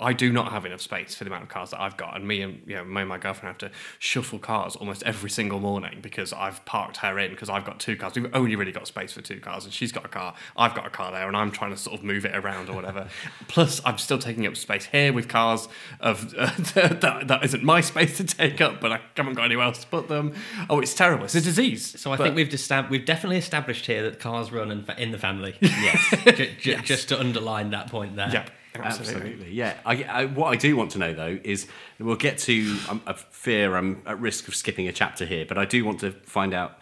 I 0.00 0.12
do 0.12 0.32
not 0.32 0.52
have 0.52 0.64
enough 0.66 0.80
space 0.80 1.14
for 1.14 1.24
the 1.24 1.30
amount 1.30 1.44
of 1.44 1.48
cars 1.48 1.70
that 1.70 1.80
I've 1.80 1.96
got, 1.96 2.16
and 2.16 2.26
me 2.26 2.42
and 2.42 2.60
you 2.66 2.76
know, 2.76 2.84
me 2.84 3.00
and 3.02 3.08
my 3.08 3.18
girlfriend 3.18 3.48
have 3.48 3.70
to 3.70 3.76
shuffle 3.98 4.38
cars 4.38 4.76
almost 4.76 5.02
every 5.04 5.30
single 5.30 5.60
morning 5.60 5.98
because 6.02 6.32
I've 6.32 6.64
parked 6.64 6.98
her 6.98 7.18
in 7.18 7.30
because 7.30 7.48
I've 7.48 7.64
got 7.64 7.80
two 7.80 7.96
cars. 7.96 8.14
We've 8.14 8.28
only 8.34 8.56
really 8.56 8.72
got 8.72 8.86
space 8.86 9.12
for 9.12 9.20
two 9.22 9.40
cars, 9.40 9.64
and 9.64 9.72
she's 9.72 9.92
got 9.92 10.04
a 10.04 10.08
car. 10.08 10.34
I've 10.56 10.74
got 10.74 10.86
a 10.86 10.90
car 10.90 11.12
there, 11.12 11.26
and 11.28 11.36
I'm 11.36 11.50
trying 11.50 11.70
to 11.72 11.76
sort 11.76 11.98
of 11.98 12.04
move 12.04 12.24
it 12.24 12.34
around 12.34 12.68
or 12.68 12.74
whatever. 12.74 13.08
Plus, 13.48 13.80
I'm 13.84 13.98
still 13.98 14.18
taking 14.18 14.46
up 14.46 14.56
space 14.56 14.86
here 14.86 15.12
with 15.12 15.28
cars 15.28 15.68
of 16.00 16.34
uh, 16.36 16.50
that, 16.74 17.24
that 17.28 17.44
isn't 17.44 17.62
my 17.64 17.80
space 17.80 18.16
to 18.18 18.24
take 18.24 18.60
up, 18.60 18.80
but 18.80 18.92
I 18.92 19.00
haven't 19.16 19.34
got 19.34 19.44
anywhere 19.44 19.66
else 19.66 19.78
to 19.78 19.86
put 19.86 20.08
them. 20.08 20.34
Oh, 20.70 20.80
it's 20.80 20.94
terrible. 20.94 21.24
It's 21.24 21.34
a 21.34 21.40
disease. 21.40 21.98
So 22.00 22.12
I 22.12 22.16
But- 22.16 22.24
think 22.24 22.36
we've 22.36 22.48
estab- 22.48 22.90
we've 22.90 23.04
definitely 23.04 23.38
established 23.38 23.86
here 23.86 24.02
that 24.02 24.20
cars 24.20 24.50
run 24.52 24.70
in, 24.70 24.84
in 24.98 25.10
the 25.12 25.18
family. 25.18 25.54
Yes. 25.86 26.14
j- 26.36 26.54
j- 26.60 26.80
Just 26.82 27.08
to 27.10 27.20
underline 27.20 27.70
that 27.70 27.88
point 27.90 28.16
there. 28.16 28.30
yeah, 28.32 28.46
absolutely. 28.84 29.14
Absolutely, 29.14 29.52
yeah. 29.52 29.74
I, 29.84 30.04
I, 30.04 30.24
what 30.26 30.52
I 30.52 30.56
do 30.56 30.76
want 30.76 30.90
to 30.92 30.98
know 30.98 31.12
though 31.12 31.38
is 31.42 31.66
we'll 31.98 32.16
get 32.16 32.38
to. 32.38 32.76
Um, 32.88 33.02
I 33.06 33.12
fear 33.14 33.76
I'm 33.76 34.02
at 34.06 34.20
risk 34.20 34.48
of 34.48 34.54
skipping 34.54 34.88
a 34.88 34.92
chapter 34.92 35.24
here, 35.24 35.44
but 35.46 35.58
I 35.58 35.64
do 35.64 35.84
want 35.84 36.00
to 36.00 36.12
find 36.12 36.54
out 36.54 36.78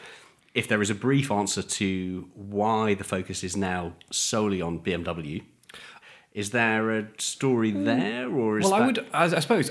if 0.54 0.68
there 0.68 0.80
is 0.80 0.90
a 0.90 0.94
brief 0.94 1.30
answer 1.30 1.62
to 1.62 2.28
why 2.34 2.94
the 2.94 3.04
focus 3.04 3.42
is 3.42 3.56
now 3.56 3.94
solely 4.10 4.62
on 4.62 4.78
BMW. 4.80 5.42
Is 6.32 6.50
there 6.50 6.90
a 6.90 7.06
story 7.18 7.70
there, 7.70 8.28
or 8.28 8.58
is 8.58 8.64
Well, 8.64 8.74
I 8.74 8.86
would, 8.86 9.06
I, 9.12 9.24
I 9.24 9.40
suppose, 9.40 9.70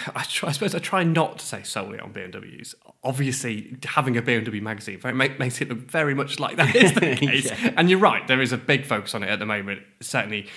I, 0.14 0.24
try, 0.24 0.48
I 0.48 0.52
suppose 0.52 0.74
I 0.74 0.78
try 0.78 1.04
not 1.04 1.38
to 1.38 1.46
say 1.46 1.62
solely 1.62 1.98
on 1.98 2.12
BMWs. 2.12 2.74
Obviously, 3.04 3.76
having 3.84 4.16
a 4.16 4.22
BMW 4.22 4.62
magazine 4.62 5.00
make, 5.16 5.38
makes 5.38 5.60
it 5.60 5.68
look 5.68 5.78
very 5.78 6.14
much 6.14 6.38
like 6.38 6.56
that 6.56 6.74
is 6.74 6.94
the 6.94 7.00
case. 7.16 7.50
And 7.76 7.90
you're 7.90 7.98
right, 7.98 8.26
there 8.26 8.40
is 8.40 8.52
a 8.52 8.56
big 8.56 8.86
focus 8.86 9.14
on 9.14 9.22
it 9.22 9.28
at 9.28 9.38
the 9.38 9.46
moment. 9.46 9.82
Certainly 10.00 10.48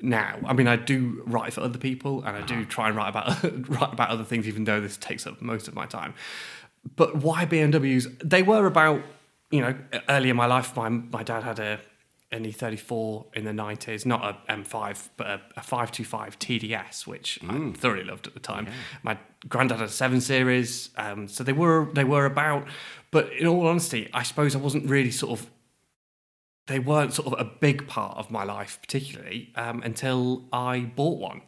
now. 0.00 0.38
I 0.44 0.52
mean, 0.52 0.68
I 0.68 0.76
do 0.76 1.22
write 1.26 1.52
for 1.52 1.60
other 1.60 1.78
people, 1.78 2.22
and 2.24 2.36
I 2.36 2.42
do 2.42 2.54
uh-huh. 2.54 2.64
try 2.68 2.88
and 2.88 2.96
write 2.96 3.08
about 3.08 3.42
write 3.68 3.92
about 3.92 4.10
other 4.10 4.24
things, 4.24 4.48
even 4.48 4.64
though 4.64 4.80
this 4.80 4.96
takes 4.96 5.26
up 5.26 5.40
most 5.40 5.68
of 5.68 5.74
my 5.74 5.86
time. 5.86 6.14
But 6.96 7.16
why 7.16 7.46
BMWs? 7.46 8.28
They 8.28 8.42
were 8.42 8.66
about, 8.66 9.02
you 9.50 9.60
know, 9.60 9.76
early 10.08 10.30
in 10.30 10.36
my 10.36 10.46
life. 10.46 10.76
My 10.76 10.88
my 10.88 11.22
dad 11.22 11.44
had 11.44 11.58
a 11.58 11.80
an 12.32 12.46
E34 12.46 13.26
in 13.34 13.44
the 13.44 13.52
90s, 13.52 14.06
not 14.06 14.24
a 14.48 14.52
M5, 14.52 15.10
but 15.16 15.26
a, 15.26 15.40
a 15.56 15.62
525 15.62 16.38
TDS, 16.38 17.06
which 17.06 17.38
I 17.46 17.72
thoroughly 17.72 18.04
loved 18.04 18.26
at 18.26 18.34
the 18.34 18.40
time. 18.40 18.68
My 19.02 19.18
granddad 19.48 19.78
had 19.78 19.88
a 19.88 19.92
7 19.92 20.20
Series, 20.20 20.90
um, 20.96 21.28
so 21.28 21.44
they 21.44 21.52
were 21.52 21.88
they 21.92 22.04
were 22.04 22.24
about. 22.24 22.66
But 23.10 23.32
in 23.34 23.46
all 23.46 23.66
honesty, 23.66 24.08
I 24.14 24.22
suppose 24.22 24.56
I 24.56 24.58
wasn't 24.58 24.88
really 24.88 25.10
sort 25.10 25.38
of. 25.38 25.50
They 26.68 26.78
weren't 26.78 27.12
sort 27.12 27.32
of 27.32 27.38
a 27.38 27.44
big 27.44 27.86
part 27.86 28.16
of 28.16 28.30
my 28.30 28.44
life, 28.44 28.78
particularly 28.80 29.52
um, 29.56 29.82
until 29.82 30.44
I 30.52 30.80
bought 30.80 31.18
one. 31.18 31.42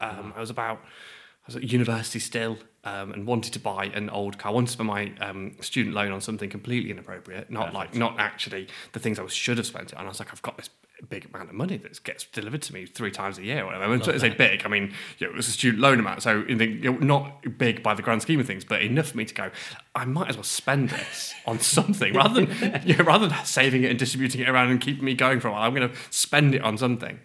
Um, 0.00 0.32
I 0.34 0.40
was 0.40 0.48
about, 0.48 0.78
I 0.78 1.46
was 1.46 1.56
at 1.56 1.64
university 1.64 2.20
still, 2.20 2.56
um, 2.84 3.12
and 3.12 3.26
wanted 3.26 3.52
to 3.52 3.58
buy 3.58 3.86
an 3.86 4.08
old 4.10 4.38
car. 4.38 4.52
I 4.52 4.54
wanted 4.54 4.68
to 4.68 4.72
spend 4.72 4.88
my 4.88 5.12
um, 5.20 5.56
student 5.60 5.94
loan 5.94 6.12
on 6.12 6.20
something 6.20 6.48
completely 6.48 6.90
inappropriate, 6.90 7.50
not 7.50 7.74
like 7.74 7.94
not 7.94 8.18
actually 8.18 8.68
the 8.92 8.98
things 8.98 9.18
I 9.18 9.22
was, 9.22 9.32
should 9.32 9.58
have 9.58 9.66
spent 9.66 9.92
it 9.92 9.98
on. 9.98 10.06
I 10.06 10.08
was 10.08 10.18
like, 10.18 10.32
I've 10.32 10.42
got 10.42 10.56
this 10.56 10.70
big 11.08 11.26
amount 11.32 11.48
of 11.48 11.54
money 11.54 11.76
that 11.78 12.02
gets 12.04 12.24
delivered 12.24 12.60
to 12.60 12.74
me 12.74 12.84
three 12.86 13.10
times 13.10 13.38
a 13.38 13.42
year. 13.42 13.62
Or 13.62 13.66
whatever. 13.66 13.88
When 13.88 14.02
I 14.02 14.18
say 14.18 14.30
big, 14.30 14.62
I 14.64 14.68
mean 14.68 14.92
you 15.18 15.26
know, 15.26 15.32
it 15.32 15.36
was 15.36 15.48
a 15.48 15.52
student 15.52 15.82
loan 15.82 15.98
amount, 15.98 16.22
so 16.22 16.42
the, 16.42 16.66
you 16.66 16.92
know, 16.92 16.98
not 16.98 17.58
big 17.58 17.82
by 17.82 17.94
the 17.94 18.02
grand 18.02 18.22
scheme 18.22 18.40
of 18.40 18.46
things, 18.46 18.64
but 18.64 18.82
enough 18.82 19.08
for 19.08 19.16
me 19.16 19.24
to 19.24 19.34
go. 19.34 19.50
I 19.94 20.04
might 20.04 20.28
as 20.28 20.36
well 20.36 20.44
spend 20.44 20.90
this 20.90 21.34
on 21.46 21.60
something 21.60 22.14
rather 22.14 22.44
than 22.44 22.82
you 22.86 22.96
know, 22.96 23.04
rather 23.04 23.28
than 23.28 23.44
saving 23.44 23.84
it 23.84 23.90
and 23.90 23.98
distributing 23.98 24.40
it 24.40 24.48
around 24.48 24.70
and 24.70 24.80
keeping 24.80 25.04
me 25.04 25.14
going 25.14 25.40
for 25.40 25.48
a 25.48 25.52
while. 25.52 25.62
I'm 25.62 25.74
going 25.74 25.88
to 25.88 25.96
spend 26.10 26.54
it 26.54 26.62
on 26.62 26.78
something. 26.78 27.20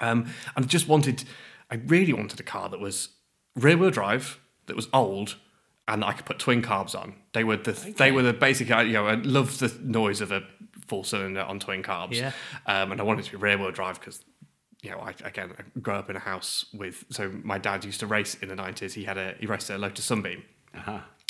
Um, 0.00 0.32
and 0.56 0.64
I 0.64 0.68
just 0.68 0.88
wanted, 0.88 1.24
I 1.70 1.74
really 1.74 2.14
wanted 2.14 2.40
a 2.40 2.42
car 2.42 2.70
that 2.70 2.80
was 2.80 3.10
rear 3.54 3.76
wheel 3.76 3.90
drive, 3.90 4.40
that 4.70 4.76
was 4.76 4.88
old, 4.94 5.36
and 5.86 6.02
I 6.04 6.12
could 6.12 6.24
put 6.24 6.38
twin 6.38 6.62
carbs 6.62 6.94
on. 6.94 7.14
They 7.32 7.44
were 7.44 7.56
the 7.58 7.72
they 7.98 8.10
were 8.12 8.22
the 8.22 8.32
basic. 8.32 8.70
I- 8.70 8.82
You 8.82 8.92
know, 8.94 9.06
I 9.06 9.14
loved 9.14 9.60
the 9.60 9.70
noise 9.82 10.20
of 10.20 10.30
a 10.32 10.42
four 10.86 11.04
cylinder 11.04 11.42
on 11.42 11.58
twin 11.60 11.82
carbs. 11.82 12.14
Yeah. 12.14 12.32
Um, 12.66 12.92
and 12.92 13.00
I 13.00 13.04
wanted 13.04 13.20
it 13.20 13.30
to 13.30 13.32
be 13.32 13.36
rear 13.36 13.58
wheel 13.58 13.70
drive 13.72 14.00
because. 14.00 14.24
You 14.82 14.92
know, 14.92 15.00
I, 15.00 15.10
again, 15.24 15.52
I 15.58 15.78
grew 15.80 15.92
up 15.92 16.08
in 16.08 16.16
a 16.16 16.20
house 16.20 16.64
with. 16.72 17.04
So 17.10 17.30
my 17.42 17.58
dad 17.58 17.84
used 17.84 18.00
to 18.00 18.06
race 18.06 18.34
in 18.36 18.48
the 18.48 18.56
nineties. 18.56 18.94
He 18.94 19.04
had 19.04 19.18
a 19.18 19.34
he 19.38 19.44
raced 19.46 19.68
a 19.68 19.76
Lotus 19.76 20.06
Sunbeam, 20.06 20.42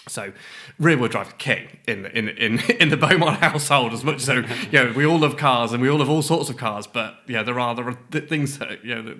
so 0.06 0.32
rear 0.78 0.96
wheel 0.96 1.08
drive 1.08 1.36
king 1.38 1.66
in 1.88 2.02
the, 2.02 2.16
in 2.16 2.28
in 2.28 2.60
in 2.80 2.88
the 2.90 2.96
Beaumont 2.96 3.38
household 3.40 3.92
as 3.92 4.04
much 4.04 4.20
so 4.20 4.34
you 4.70 4.72
know 4.72 4.92
we 4.96 5.04
all 5.04 5.18
love 5.18 5.36
cars 5.36 5.72
and 5.72 5.82
we 5.82 5.88
all 5.90 5.98
have 5.98 6.08
all 6.08 6.22
sorts 6.22 6.48
of 6.48 6.56
cars 6.56 6.86
but 6.86 7.16
yeah 7.26 7.42
there 7.42 7.58
are 7.58 7.74
there 7.74 7.88
are 7.88 7.98
th- 8.12 8.28
things 8.28 8.58
that 8.58 8.84
you 8.84 8.94
know 8.94 9.02
that 9.02 9.16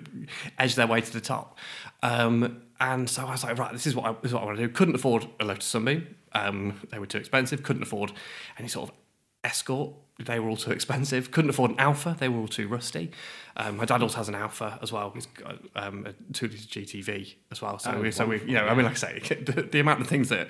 edge 0.57 0.75
their 0.75 0.87
way 0.87 1.01
to 1.01 1.11
the 1.11 1.21
top 1.21 1.57
um, 2.03 2.61
and 2.81 3.09
so 3.09 3.25
I 3.25 3.31
was 3.31 3.43
like 3.43 3.57
right 3.57 3.71
this 3.71 3.87
is 3.87 3.95
what 3.95 4.05
I, 4.05 4.11
this 4.21 4.31
is 4.31 4.33
what 4.33 4.43
I 4.43 4.45
want 4.47 4.57
to 4.57 4.67
do. 4.67 4.73
Couldn't 4.73 4.95
afford 4.95 5.27
a 5.39 5.45
Lotus 5.45 5.65
Sunbeam. 5.65 6.15
Um, 6.33 6.81
they 6.91 6.99
were 6.99 7.05
too 7.05 7.19
expensive 7.19 7.63
couldn't 7.63 7.83
afford 7.83 8.11
any 8.57 8.67
sort 8.67 8.89
of 8.89 8.95
Escort. 9.43 9.93
They 10.19 10.39
were 10.39 10.49
all 10.49 10.57
too 10.57 10.71
expensive. 10.71 11.31
Couldn't 11.31 11.49
afford 11.49 11.71
an 11.71 11.79
Alfa. 11.79 12.15
They 12.19 12.29
were 12.29 12.39
all 12.41 12.47
too 12.47 12.67
rusty. 12.67 13.09
Um, 13.57 13.77
my 13.77 13.85
dad 13.85 14.03
also 14.03 14.17
has 14.17 14.29
an 14.29 14.35
Alfa 14.35 14.77
as 14.79 14.91
well. 14.91 15.09
He's 15.15 15.25
got 15.25 15.57
um, 15.75 16.05
a 16.05 16.33
2 16.33 16.47
litre 16.47 16.57
GTV 16.57 17.33
as 17.49 17.59
well. 17.59 17.79
So 17.79 17.99
we 17.99 18.11
so 18.11 18.25
we 18.25 18.39
you 18.41 18.53
know 18.53 18.67
I 18.67 18.73
mean 18.73 18.85
like 18.85 19.03
I 19.03 19.19
say 19.19 19.19
the, 19.45 19.63
the 19.63 19.79
amount 19.79 20.01
of 20.01 20.07
things 20.07 20.29
that 20.29 20.49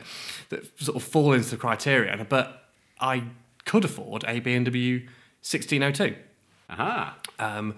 that 0.50 0.79
sort 0.79 0.95
of 0.95 1.03
fall 1.03 1.33
into 1.33 1.50
the 1.50 1.57
criteria. 1.57 2.25
But 2.27 2.63
I 3.00 3.23
could 3.65 3.85
afford 3.85 4.23
a 4.23 4.41
BMW 4.41 5.05
1602 5.43 6.15
Aha. 6.69 7.17
um, 7.39 7.75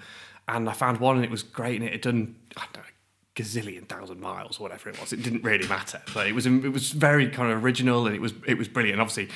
and 0.47 0.69
I 0.69 0.73
found 0.73 0.99
one 0.99 1.17
and 1.17 1.25
it 1.25 1.31
was 1.31 1.43
great 1.43 1.79
and 1.79 1.85
it 1.85 1.91
had 1.91 2.01
done 2.01 2.35
I 2.57 2.65
don't 2.73 2.83
know 2.83 2.92
gazillion 3.35 3.87
thousand 3.87 4.19
miles 4.19 4.59
or 4.59 4.63
whatever 4.63 4.89
it 4.89 4.99
was. 4.99 5.11
It 5.11 5.23
didn't 5.23 5.43
really 5.43 5.67
matter. 5.67 6.01
But 6.13 6.27
it 6.27 6.35
was 6.35 6.45
it 6.45 6.71
was 6.71 6.91
very 6.91 7.27
kind 7.27 7.51
of 7.51 7.63
original 7.63 8.05
and 8.05 8.15
it 8.15 8.21
was 8.21 8.33
it 8.45 8.57
was 8.57 8.67
brilliant. 8.67 9.01
Obviously 9.01 9.29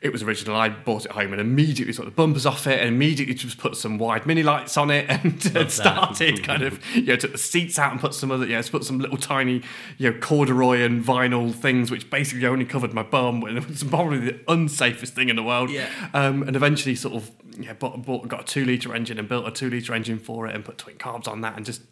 it 0.00 0.12
was 0.12 0.22
original. 0.22 0.54
I 0.54 0.68
bought 0.68 1.04
it 1.04 1.10
home 1.10 1.32
and 1.32 1.40
immediately 1.40 1.92
took 1.92 2.04
the 2.04 2.12
bumpers 2.12 2.46
off 2.46 2.66
it 2.68 2.78
and 2.78 2.88
immediately 2.88 3.34
just 3.34 3.58
put 3.58 3.76
some 3.76 3.98
wide 3.98 4.22
Minilites 4.22 4.80
on 4.80 4.90
it 4.90 5.06
and, 5.10 5.56
and 5.56 5.70
started 5.70 6.42
kind 6.44 6.62
of 6.62 6.84
you 6.94 7.02
know 7.02 7.16
took 7.16 7.32
the 7.32 7.38
seats 7.38 7.78
out 7.78 7.90
and 7.90 8.00
put 8.00 8.14
some 8.14 8.30
other 8.30 8.46
you 8.46 8.54
know 8.54 8.62
put 8.62 8.84
some 8.84 9.00
little 9.00 9.18
tiny 9.18 9.62
you 9.98 10.10
know 10.10 10.18
corduroy 10.20 10.82
and 10.82 11.04
vinyl 11.04 11.52
things 11.52 11.90
which 11.90 12.08
basically 12.08 12.46
only 12.46 12.64
covered 12.64 12.94
my 12.94 13.02
bum 13.02 13.42
and 13.42 13.58
it 13.58 13.68
was 13.68 13.82
probably 13.90 14.18
the 14.18 14.32
unsafest 14.46 15.10
thing 15.10 15.28
in 15.28 15.34
the 15.34 15.42
world. 15.42 15.70
Yeah. 15.70 15.88
um, 16.14 16.42
and 16.44 16.54
eventually 16.54 16.94
sort 16.94 17.14
of 17.14 17.30
yeah, 17.62 17.72
bought, 17.74 18.02
bought, 18.04 18.28
got 18.28 18.42
a 18.42 18.44
two 18.44 18.64
litre 18.64 18.94
engine 18.94 19.18
and 19.18 19.28
built 19.28 19.46
a 19.46 19.50
two 19.50 19.70
litre 19.70 19.94
engine 19.94 20.18
for 20.18 20.46
it 20.46 20.54
and 20.54 20.64
put 20.64 20.78
twin 20.78 20.96
carbs 20.96 21.28
on 21.28 21.40
that 21.40 21.56
and 21.56 21.66
just 21.66 21.82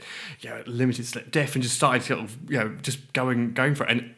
you 0.40 0.50
know 0.50 0.62
limited 0.66 1.06
slip 1.06 1.30
diff 1.30 1.54
and 1.54 1.62
just 1.62 1.76
started 1.76 2.02
sort 2.02 2.20
of 2.20 2.36
you 2.50 2.58
know 2.58 2.76
just 2.82 3.12
going 3.12 3.52
going 3.52 3.74
for 3.74 3.84
it. 3.84 3.90
And 3.90 4.14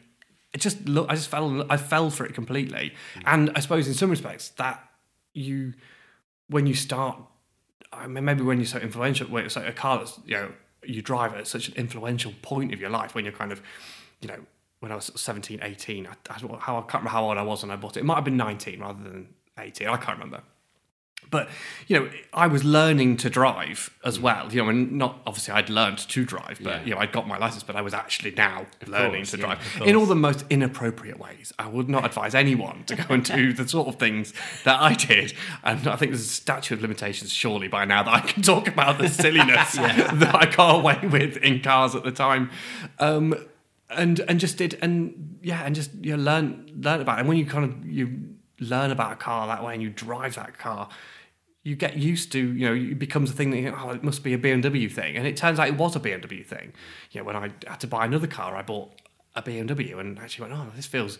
it 0.53 0.61
just 0.61 0.87
look 0.87 1.09
I 1.09 1.15
just 1.15 1.29
fell 1.29 1.65
I 1.71 1.77
fell 1.77 2.09
for 2.09 2.25
it 2.25 2.33
completely. 2.33 2.93
Mm. 3.15 3.23
And 3.25 3.51
I 3.55 3.59
suppose 3.59 3.87
in 3.87 3.93
some 3.93 4.09
respects 4.09 4.49
that 4.49 4.83
you 5.33 5.73
when 6.47 6.67
you 6.67 6.73
start 6.73 7.17
I 7.93 8.07
mean 8.07 8.25
maybe 8.25 8.43
when 8.43 8.57
you're 8.57 8.65
so 8.65 8.79
influential 8.79 9.27
when 9.27 9.45
it's 9.45 9.55
like 9.55 9.67
a 9.67 9.73
car 9.73 9.99
that's 9.99 10.19
you 10.25 10.35
know 10.35 10.51
you 10.83 11.01
drive 11.01 11.33
at 11.33 11.47
such 11.47 11.67
an 11.67 11.75
influential 11.75 12.33
point 12.41 12.73
of 12.73 12.81
your 12.81 12.89
life 12.89 13.15
when 13.15 13.23
you're 13.23 13.33
kind 13.33 13.51
of 13.51 13.61
you 14.19 14.27
know 14.27 14.39
when 14.79 14.91
I 14.91 14.95
was 14.95 15.11
17 15.15 15.59
18 15.61 16.07
I, 16.07 16.11
I, 16.29 16.33
how, 16.59 16.77
I 16.77 16.81
can't 16.81 16.93
remember 16.93 17.09
how 17.09 17.23
old 17.25 17.37
I 17.37 17.43
was 17.43 17.61
when 17.61 17.71
I 17.71 17.75
bought 17.75 17.97
it. 17.97 18.01
It 18.01 18.05
might 18.05 18.15
have 18.15 18.25
been 18.25 18.37
19 18.37 18.79
rather 18.79 19.03
than 19.03 19.29
18 19.57 19.87
I 19.87 19.97
can't 19.97 20.17
remember 20.17 20.41
but 21.31 21.49
you 21.87 21.97
know, 21.99 22.09
I 22.33 22.45
was 22.47 22.63
learning 22.63 23.17
to 23.17 23.29
drive 23.29 23.89
as 24.05 24.19
well. 24.19 24.51
You 24.53 24.61
know, 24.63 24.69
and 24.69 24.91
not 24.91 25.21
obviously 25.25 25.53
I'd 25.53 25.69
learned 25.69 25.97
to 25.97 26.25
drive, 26.25 26.59
but 26.61 26.81
Yeah. 26.81 26.83
you 26.85 26.91
know, 26.93 26.99
I'd 26.99 27.11
got 27.11 27.27
my 27.27 27.37
license, 27.37 27.63
but 27.63 27.75
I 27.75 27.81
was 27.81 27.93
actually 27.93 28.31
now 28.31 28.67
learning 28.85 29.21
course, 29.21 29.31
to 29.31 29.37
drive 29.37 29.59
of 29.81 29.87
in 29.87 29.95
all 29.95 30.05
the 30.05 30.15
most 30.15 30.45
inappropriate 30.49 31.17
ways. 31.19 31.51
I 31.57 31.67
would 31.67 31.89
not 31.89 32.05
advise 32.05 32.35
anyone 32.35 32.83
to 32.85 32.95
go 32.95 33.05
and 33.13 33.23
do 33.23 33.53
the 33.59 33.67
sort 33.67 33.87
of 33.87 33.95
things 33.95 34.33
that 34.65 34.79
I 34.79 34.93
did. 34.93 35.33
And 35.63 35.87
I 35.87 35.95
think 35.95 36.11
there's 36.11 36.21
a 36.21 36.29
statute 36.29 36.75
of 36.75 36.81
limitations, 36.81 37.31
surely 37.33 37.67
by 37.67 37.85
now, 37.85 38.03
that 38.03 38.13
I 38.13 38.19
can 38.21 38.43
talk 38.43 38.67
about 38.67 38.99
the 38.99 39.07
silliness 39.09 39.71
that 39.75 40.35
I 40.35 40.45
got 40.55 40.75
away 40.75 40.99
with 41.07 41.37
in 41.37 41.61
cars 41.61 41.95
at 41.95 42.03
the 42.03 42.11
time. 42.11 42.51
Um, 42.99 43.33
and 43.89 44.21
and 44.21 44.39
just 44.39 44.57
did 44.57 44.79
and 44.81 45.37
yeah 45.41 45.63
and 45.65 45.75
just 45.75 45.91
you 46.01 46.15
know, 46.15 46.23
learn 46.23 46.71
learn 46.79 47.01
about 47.01 47.17
it. 47.17 47.19
and 47.21 47.27
when 47.27 47.37
you 47.37 47.45
kind 47.45 47.65
of 47.65 47.85
you 47.85 48.19
learn 48.61 48.89
about 48.91 49.11
a 49.11 49.15
car 49.17 49.47
that 49.47 49.63
way 49.65 49.73
and 49.73 49.83
you 49.83 49.89
drive 49.89 50.35
that 50.35 50.57
car 50.57 50.87
you 51.63 51.75
get 51.75 51.97
used 51.97 52.31
to 52.31 52.39
you 52.39 52.67
know 52.67 52.73
it 52.73 52.99
becomes 52.99 53.29
a 53.29 53.33
thing 53.33 53.51
that 53.51 53.57
you 53.57 53.71
know, 53.71 53.77
oh 53.79 53.89
it 53.91 54.03
must 54.03 54.23
be 54.23 54.33
a 54.33 54.37
BMW 54.37 54.91
thing. 54.91 55.15
And 55.15 55.27
it 55.27 55.37
turns 55.37 55.59
out 55.59 55.67
it 55.67 55.77
was 55.77 55.95
a 55.95 55.99
BMW 55.99 56.45
thing. 56.45 56.73
You 57.11 57.21
know 57.21 57.25
when 57.25 57.35
I 57.35 57.51
had 57.67 57.79
to 57.81 57.87
buy 57.87 58.05
another 58.05 58.27
car 58.27 58.55
I 58.55 58.61
bought 58.61 58.91
a 59.35 59.41
BMW 59.41 59.99
and 59.99 60.19
actually 60.19 60.49
went 60.49 60.59
oh 60.59 60.71
this 60.75 60.87
feels 60.87 61.17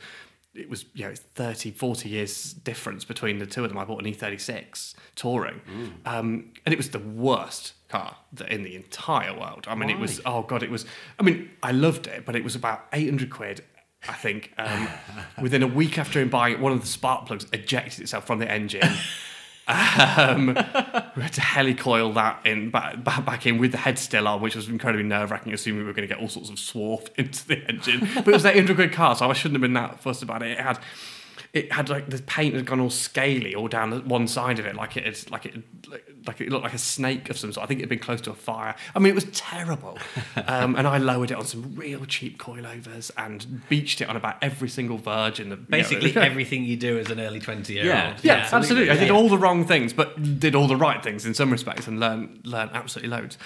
it 0.53 0.69
was 0.69 0.85
you 0.93 1.05
know 1.05 1.11
it's 1.11 1.21
30 1.21 1.71
40 1.71 2.09
years 2.09 2.53
difference 2.53 3.05
between 3.05 3.39
the 3.39 3.45
two 3.45 3.63
of 3.63 3.69
them. 3.69 3.77
I 3.77 3.85
bought 3.85 4.03
an 4.03 4.11
e36 4.11 4.95
touring. 5.15 5.61
Um, 6.05 6.51
and 6.65 6.73
it 6.73 6.77
was 6.77 6.89
the 6.89 6.99
worst 6.99 7.73
car 7.87 8.17
that 8.33 8.49
in 8.49 8.63
the 8.63 8.75
entire 8.75 9.37
world. 9.37 9.65
I 9.67 9.75
mean 9.75 9.89
it 9.89 9.99
was 9.99 10.21
oh 10.25 10.41
god 10.41 10.63
it 10.63 10.71
was 10.71 10.85
i 11.19 11.23
mean 11.23 11.51
i 11.61 11.71
loved 11.71 12.07
it 12.07 12.25
but 12.25 12.35
it 12.35 12.43
was 12.43 12.55
about 12.55 12.85
800 12.93 13.29
quid 13.29 13.63
I 14.09 14.13
think 14.13 14.51
um, 14.57 14.87
within 15.41 15.61
a 15.61 15.67
week 15.67 15.99
after 15.99 16.19
him 16.19 16.29
buying 16.29 16.55
it, 16.55 16.59
one 16.59 16.71
of 16.71 16.81
the 16.81 16.87
spark 16.87 17.27
plugs 17.27 17.45
ejected 17.53 17.99
itself 18.01 18.25
from 18.25 18.39
the 18.39 18.51
engine. 18.51 18.81
Um, 19.71 20.47
we 21.15 21.21
had 21.21 21.33
to 21.33 21.41
helicoil 21.41 22.13
that 22.15 22.45
in 22.45 22.69
back, 22.69 23.03
back, 23.03 23.45
in 23.45 23.57
with 23.57 23.71
the 23.71 23.77
head 23.77 23.97
still 23.97 24.27
on, 24.27 24.41
which 24.41 24.55
was 24.55 24.67
incredibly 24.67 25.03
nerve 25.03 25.31
wracking, 25.31 25.53
assuming 25.53 25.81
we 25.81 25.87
were 25.87 25.93
going 25.93 26.07
to 26.07 26.13
get 26.13 26.21
all 26.21 26.29
sorts 26.29 26.49
of 26.49 26.55
swarf 26.55 27.07
into 27.17 27.47
the 27.47 27.65
engine. 27.67 28.07
But 28.15 28.27
it 28.27 28.33
was 28.33 28.43
that 28.43 28.55
800 28.55 28.75
quid 28.75 28.93
car, 28.93 29.15
so 29.15 29.29
I 29.29 29.33
shouldn't 29.33 29.55
have 29.55 29.61
been 29.61 29.73
that 29.73 29.99
fussed 30.01 30.23
about 30.23 30.43
it. 30.43 30.51
It 30.51 30.59
had. 30.59 30.79
It 31.53 31.69
had 31.73 31.89
like 31.89 32.09
the 32.09 32.21
paint 32.21 32.55
had 32.55 32.65
gone 32.65 32.79
all 32.79 32.89
scaly 32.89 33.53
all 33.55 33.67
down 33.67 34.07
one 34.07 34.25
side 34.25 34.57
of 34.57 34.65
it, 34.65 34.73
like 34.73 34.95
it 34.95 35.03
had, 35.05 35.29
like 35.31 35.45
it 35.45 35.55
like, 36.25 36.39
it 36.39 36.49
looked 36.49 36.63
like 36.63 36.73
a 36.73 36.77
snake 36.77 37.29
of 37.29 37.37
some 37.37 37.51
sort. 37.51 37.65
I 37.65 37.67
think 37.67 37.81
it 37.81 37.83
had 37.83 37.89
been 37.89 37.99
close 37.99 38.21
to 38.21 38.31
a 38.31 38.35
fire. 38.35 38.73
I 38.95 38.99
mean, 38.99 39.11
it 39.11 39.15
was 39.15 39.25
terrible. 39.33 39.97
Um, 40.47 40.75
and 40.75 40.87
I 40.87 40.97
lowered 40.97 41.31
it 41.31 41.37
on 41.37 41.45
some 41.45 41.73
real 41.75 42.05
cheap 42.05 42.37
coilovers 42.39 43.11
and 43.17 43.61
beached 43.69 44.01
it 44.01 44.09
on 44.09 44.15
about 44.15 44.37
every 44.41 44.69
single 44.69 44.97
verge 44.97 45.39
in 45.39 45.49
the 45.49 45.55
you 45.55 45.61
know, 45.61 45.67
Basically, 45.69 46.15
everything 46.15 46.63
you 46.63 46.77
do 46.77 46.97
as 46.99 47.09
an 47.09 47.19
early 47.19 47.39
20 47.39 47.73
year 47.73 47.85
Yeah. 47.85 48.11
old. 48.13 48.23
yeah, 48.23 48.49
absolutely. 48.51 48.89
I 48.89 48.95
did 48.95 49.07
Yeah. 49.07 49.13
all 49.13 49.27
the 49.29 49.37
wrong 49.37 49.65
things, 49.65 49.91
but 49.93 50.39
did 50.39 50.55
all 50.55 50.67
the 50.67 50.75
right 50.75 51.01
things 51.03 51.25
in 51.25 51.33
some 51.33 51.51
respects, 51.51 51.87
and 51.87 51.99
learned 51.99 52.41
learned 52.45 52.71
absolutely 52.73 53.09
loads. 53.09 53.37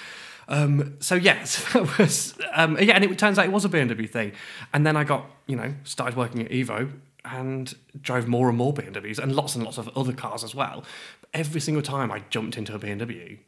Um, 0.48 0.96
so 1.00 1.16
yes, 1.16 1.64
that 1.74 1.98
was 1.98 2.36
um, 2.54 2.78
yeah, 2.80 2.94
and 2.94 3.04
it 3.04 3.18
turns 3.18 3.40
out 3.40 3.46
it 3.46 3.52
was 3.52 3.66
a 3.66 3.70
BMW 3.70 4.08
thing. 4.10 4.32
And 4.74 4.86
then 4.86 4.96
I 4.96 5.04
got 5.04 5.26
you 5.48 5.56
know 5.56 5.74
started 5.84 6.16
working 6.16 6.42
at 6.44 6.52
Evo 6.52 6.92
and 7.26 7.74
drove 8.02 8.28
more 8.28 8.50
and 8.50 8.58
more 8.58 8.74
BMWs 8.74 9.20
and 9.20 9.36
lots 9.36 9.56
and 9.56 9.64
lots 9.64 9.78
of 9.78 9.90
other 9.98 10.14
cars 10.14 10.44
as 10.44 10.54
well. 10.54 10.84
But 11.22 11.30
every 11.34 11.62
single 11.62 11.84
time 11.84 12.12
I 12.12 12.24
jumped 12.30 12.58
into 12.58 12.74
a 12.76 12.80
BMW, 12.80 13.40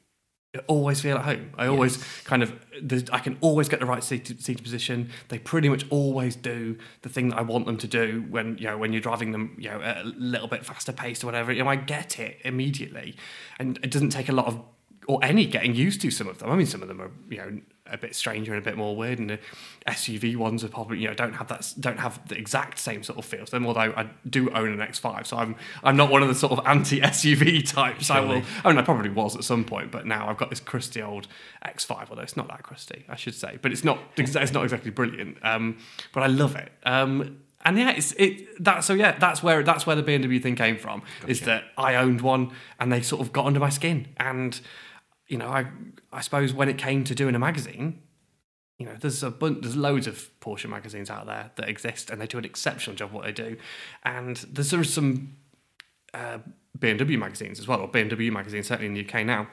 I 0.55 0.59
always 0.67 1.01
feel 1.01 1.17
at 1.17 1.25
home. 1.25 1.51
I 1.57 1.67
always 1.67 1.97
kind 2.23 2.41
of, 2.41 2.53
I 3.11 3.19
can 3.19 3.37
always 3.41 3.67
get 3.69 3.79
the 3.79 3.85
right 3.85 4.03
seat, 4.03 4.41
seat 4.41 4.63
position. 4.63 5.09
They 5.27 5.39
pretty 5.39 5.69
much 5.69 5.85
always 5.89 6.35
do 6.35 6.77
the 7.01 7.09
thing 7.09 7.29
that 7.29 7.37
I 7.37 7.41
want 7.41 7.65
them 7.65 7.77
to 7.77 7.87
do 7.87 8.25
when 8.29 8.57
you 8.57 8.65
know 8.65 8.77
when 8.77 8.93
you're 8.93 9.01
driving 9.01 9.33
them, 9.33 9.55
you 9.59 9.69
know, 9.69 9.81
at 9.81 9.97
a 9.97 10.03
little 10.03 10.47
bit 10.47 10.65
faster 10.65 10.93
pace 10.93 11.23
or 11.23 11.27
whatever. 11.27 11.51
You 11.51 11.63
know, 11.63 11.69
I 11.69 11.75
get 11.75 12.19
it 12.19 12.37
immediately, 12.45 13.15
and 13.59 13.77
it 13.83 13.91
doesn't 13.91 14.09
take 14.09 14.29
a 14.29 14.33
lot 14.33 14.47
of 14.47 14.61
or 15.07 15.19
any 15.23 15.45
getting 15.45 15.75
used 15.75 16.01
to 16.01 16.11
some 16.11 16.27
of 16.27 16.39
them. 16.39 16.49
I 16.49 16.55
mean, 16.55 16.67
some 16.67 16.81
of 16.81 16.87
them 16.87 17.01
are 17.01 17.11
you 17.29 17.37
know 17.37 17.61
a 17.91 17.97
bit 17.97 18.15
stranger 18.15 18.53
and 18.53 18.61
a 18.61 18.63
bit 18.63 18.77
more 18.77 18.95
weird, 18.95 19.19
and 19.19 19.29
the 19.29 19.39
SUV 19.87 20.35
ones 20.35 20.63
are 20.63 20.67
probably 20.67 20.99
you 20.99 21.07
know 21.07 21.13
don't 21.13 21.33
have 21.33 21.47
that 21.47 21.73
don't 21.79 21.99
have 21.99 22.25
the 22.27 22.37
exact 22.37 22.79
same 22.79 23.03
sort 23.03 23.19
of 23.19 23.25
feel 23.25 23.45
to 23.45 23.51
them. 23.51 23.65
Although 23.65 23.93
I 23.95 24.09
do 24.29 24.49
own 24.51 24.79
an 24.79 24.87
X5, 24.87 25.27
so 25.27 25.37
I'm 25.37 25.55
I'm 25.83 25.97
not 25.97 26.11
one 26.11 26.21
of 26.21 26.27
the 26.27 26.35
sort 26.35 26.53
of 26.53 26.65
anti 26.65 27.01
SUV 27.01 27.67
types. 27.73 28.09
I 28.09 28.19
will. 28.19 28.41
I 28.63 28.69
mean, 28.69 28.77
I 28.77 28.81
probably 28.81 29.09
was 29.09 29.35
at 29.35 29.43
some 29.43 29.63
point, 29.63 29.91
but 29.91 30.05
now 30.05 30.29
I've 30.29 30.37
got 30.37 30.49
this 30.49 30.59
crusty 30.59 31.01
old 31.01 31.27
X5. 31.65 32.09
Although 32.09 32.21
it's 32.21 32.37
not 32.37 32.47
that 32.49 32.63
crusty, 32.63 33.05
I 33.09 33.15
should 33.15 33.35
say, 33.35 33.59
but 33.61 33.71
it's 33.71 33.83
not 33.83 33.99
it's 34.17 34.53
not 34.53 34.63
exactly 34.63 34.91
brilliant. 34.91 35.37
Um, 35.43 35.77
but 36.13 36.23
I 36.23 36.27
love 36.27 36.55
it. 36.55 36.71
Um, 36.83 37.39
and 37.65 37.77
yeah, 37.77 37.91
it's 37.91 38.13
it 38.13 38.63
that 38.63 38.83
so 38.83 38.93
yeah, 38.93 39.17
that's 39.17 39.43
where 39.43 39.63
that's 39.63 39.85
where 39.85 39.95
the 39.95 40.03
BMW 40.03 40.41
thing 40.41 40.55
came 40.55 40.77
from. 40.77 41.01
Is 41.27 41.41
that 41.41 41.65
I 41.77 41.95
owned 41.95 42.21
one, 42.21 42.51
and 42.79 42.91
they 42.91 43.01
sort 43.01 43.21
of 43.21 43.33
got 43.33 43.45
under 43.45 43.59
my 43.59 43.69
skin, 43.69 44.07
and 44.17 44.59
you 45.27 45.37
know, 45.37 45.49
I 45.49 45.67
I 46.11 46.21
suppose 46.21 46.53
when 46.53 46.69
it 46.69 46.77
came 46.77 47.03
to 47.05 47.15
doing 47.15 47.35
a 47.35 47.39
magazine, 47.39 48.01
you 48.77 48.85
know, 48.85 48.95
there's 48.99 49.23
a 49.23 49.31
bunch, 49.31 49.61
there's 49.61 49.75
loads 49.75 50.07
of 50.07 50.29
Porsche 50.39 50.69
magazines 50.69 51.09
out 51.09 51.25
there 51.25 51.51
that 51.55 51.67
exist, 51.67 52.09
and 52.09 52.21
they 52.21 52.27
do 52.27 52.37
an 52.37 52.45
exceptional 52.45 52.95
job 52.95 53.11
what 53.11 53.25
they 53.25 53.31
do, 53.31 53.57
and 54.03 54.37
there's 54.51 54.71
there 54.71 54.79
are 54.79 54.85
some 54.85 55.35
uh, 56.13 56.37
BMW 56.77 57.17
magazines 57.17 57.59
as 57.59 57.67
well, 57.67 57.81
or 57.81 57.89
BMW 57.89 58.31
magazines 58.31 58.67
certainly 58.67 58.87
in 58.87 58.93
the 58.93 59.05
UK 59.07 59.25
now, 59.25 59.47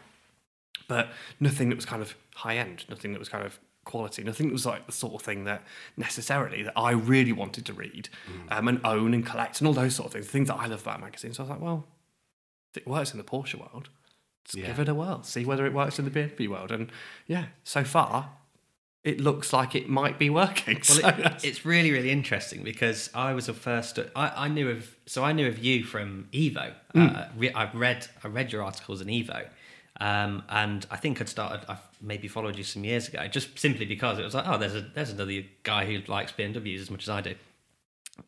but 0.88 1.08
nothing 1.40 1.68
that 1.70 1.76
was 1.76 1.86
kind 1.86 2.02
of 2.02 2.14
high 2.34 2.56
end, 2.56 2.84
nothing 2.88 3.12
that 3.12 3.18
was 3.18 3.28
kind 3.28 3.44
of 3.44 3.58
quality, 3.84 4.22
nothing 4.22 4.48
that 4.48 4.52
was 4.52 4.66
like 4.66 4.86
the 4.86 4.92
sort 4.92 5.14
of 5.14 5.22
thing 5.22 5.44
that 5.44 5.62
necessarily 5.96 6.62
that 6.62 6.72
I 6.76 6.92
really 6.92 7.32
wanted 7.32 7.66
to 7.66 7.72
read 7.72 8.08
um, 8.50 8.68
and 8.68 8.80
own 8.84 9.14
and 9.14 9.24
collect 9.24 9.60
and 9.60 9.68
all 9.68 9.74
those 9.74 9.94
sort 9.94 10.06
of 10.06 10.12
things, 10.12 10.26
the 10.26 10.32
things 10.32 10.48
that 10.48 10.56
I 10.56 10.66
love 10.66 10.82
about 10.82 11.00
magazines. 11.00 11.36
So 11.36 11.42
I 11.42 11.44
was 11.44 11.50
like, 11.50 11.60
well, 11.60 11.86
it 12.74 12.86
works 12.86 13.12
in 13.12 13.18
the 13.18 13.24
Porsche 13.24 13.54
world, 13.54 13.88
Yeah. 14.52 14.66
give 14.66 14.80
it 14.80 14.88
a 14.88 14.94
whirl, 14.94 15.22
see 15.22 15.44
whether 15.44 15.64
it 15.66 15.72
works 15.72 15.98
in 15.98 16.04
the 16.04 16.10
BMW 16.10 16.48
world. 16.48 16.70
And 16.72 16.90
yeah, 17.26 17.46
so 17.64 17.84
far, 17.84 18.30
it 19.02 19.20
looks 19.20 19.52
like 19.52 19.74
it 19.74 19.88
might 19.88 20.18
be 20.18 20.30
working. 20.30 20.76
Well, 20.88 20.98
So 20.98 21.08
it, 21.08 21.44
it's 21.44 21.64
really, 21.64 21.90
really 21.92 22.10
interesting 22.10 22.62
because 22.62 23.10
I 23.14 23.32
was 23.34 23.46
the 23.46 23.54
first. 23.54 23.98
I, 24.16 24.32
I 24.44 24.48
knew 24.48 24.70
of 24.70 24.94
so 25.06 25.22
I 25.24 25.32
knew 25.32 25.46
of 25.46 25.58
you 25.58 25.84
from 25.84 26.28
Evo. 26.32 26.72
Uh, 26.94 27.26
re, 27.36 27.50
I've 27.52 27.74
read 27.74 28.06
I 28.22 28.28
read 28.28 28.52
your 28.52 28.62
articles 28.62 29.00
in 29.00 29.08
Evo, 29.08 29.46
um, 30.00 30.42
and 30.48 30.86
I 30.90 30.96
think 30.96 31.20
I'd 31.20 31.28
started. 31.28 31.64
I've 31.68 31.82
maybe 32.00 32.28
followed 32.28 32.56
you 32.56 32.64
some 32.64 32.84
years 32.84 33.08
ago, 33.08 33.26
just 33.28 33.58
simply 33.58 33.84
because 33.86 34.18
it 34.18 34.24
was 34.24 34.34
like, 34.34 34.46
oh, 34.46 34.58
there's 34.58 34.74
a 34.74 34.80
there's 34.80 35.10
another 35.10 35.42
guy 35.62 35.84
who 35.86 36.00
likes 36.10 36.32
BMWs 36.32 36.80
as 36.80 36.90
much 36.90 37.02
as 37.04 37.08
I 37.08 37.20
do. 37.20 37.34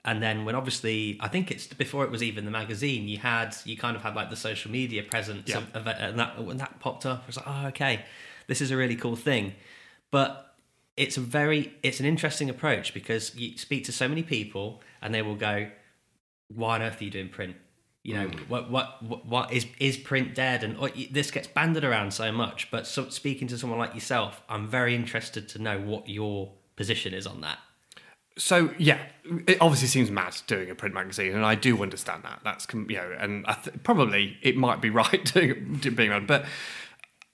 And 0.05 0.23
then 0.23 0.45
when 0.45 0.55
obviously 0.55 1.17
I 1.21 1.29
think 1.29 1.51
it's 1.51 1.67
before 1.69 2.05
it 2.05 2.11
was 2.11 2.23
even 2.23 2.45
the 2.45 2.51
magazine, 2.51 3.09
you 3.09 3.19
had 3.19 3.57
you 3.65 3.77
kind 3.77 3.97
of 3.97 4.03
had 4.03 4.15
like 4.17 4.31
the 4.31 4.37
social 4.37 4.71
media 4.71 5.03
presence 5.03 5.49
Yeah. 5.49 5.59
of, 5.59 5.77
of 5.77 5.87
it, 5.87 5.97
and 6.01 6.19
that 6.19 6.43
when 6.43 6.57
that 6.57 6.81
popped 6.81 7.07
up, 7.07 7.23
I 7.23 7.27
was 7.27 7.37
like, 7.37 7.47
oh, 7.49 7.67
okay, 7.69 8.05
this 8.49 8.61
is 8.61 8.71
a 8.71 8.77
really 8.77 8.97
cool 8.97 9.17
thing. 9.17 9.55
But 10.11 10.55
it's 10.97 11.17
a 11.17 11.21
very 11.21 11.75
it's 11.83 12.01
an 12.01 12.07
interesting 12.07 12.51
approach 12.51 12.95
because 12.95 13.35
you 13.37 13.57
speak 13.59 13.85
to 13.85 13.93
so 13.93 14.09
many 14.09 14.23
people 14.23 14.83
and 15.03 15.15
they 15.15 15.23
will 15.23 15.37
go, 15.37 15.69
"Why 16.49 16.77
on 16.77 16.83
earth 16.83 17.01
are 17.01 17.05
you 17.05 17.11
doing 17.11 17.29
print? 17.29 17.57
You 18.03 18.15
know, 18.15 18.29
mm. 18.29 18.49
what, 18.49 18.71
what 18.71 19.03
what 19.03 19.27
what 19.27 19.53
is 19.53 19.67
is 19.79 19.97
print 19.97 20.35
dead?" 20.35 20.65
And 20.65 20.77
oh, 20.79 20.87
or, 20.87 20.91
this 21.11 21.31
gets 21.31 21.49
banded 21.49 21.85
around 21.85 22.13
so 22.13 22.33
much. 22.33 22.71
But 22.71 22.87
so, 22.87 23.09
speaking 23.09 23.47
to 23.49 23.59
someone 23.59 23.79
like 23.79 23.95
yourself, 23.95 24.43
I'm 24.49 24.67
very 24.69 24.95
interested 24.95 25.49
to 25.51 25.59
know 25.61 25.79
what 25.79 26.09
your 26.09 26.53
position 26.77 27.15
is 27.15 27.27
on 27.27 27.41
that. 27.43 27.59
So 28.39 28.71
yeah, 28.79 28.99
it 29.47 29.59
obviously 29.61 29.89
seems 29.89 30.11
mad 30.11 30.37
doing 30.47 30.71
a 30.71 30.75
print 30.75 30.95
magazine, 30.95 31.35
and 31.35 31.45
I 31.45 31.55
do 31.55 31.83
understand 31.83 32.23
that. 32.25 32.41
That's 32.45 32.67
you 32.73 32.97
know, 32.97 33.17
and 33.19 33.47
th- 33.65 33.83
probably 33.83 34.37
it 34.43 34.57
might 34.57 34.81
be 34.81 34.91
right 35.03 35.25
doing 35.33 35.81
being 35.95 36.11
around, 36.11 36.27
but 36.27 36.45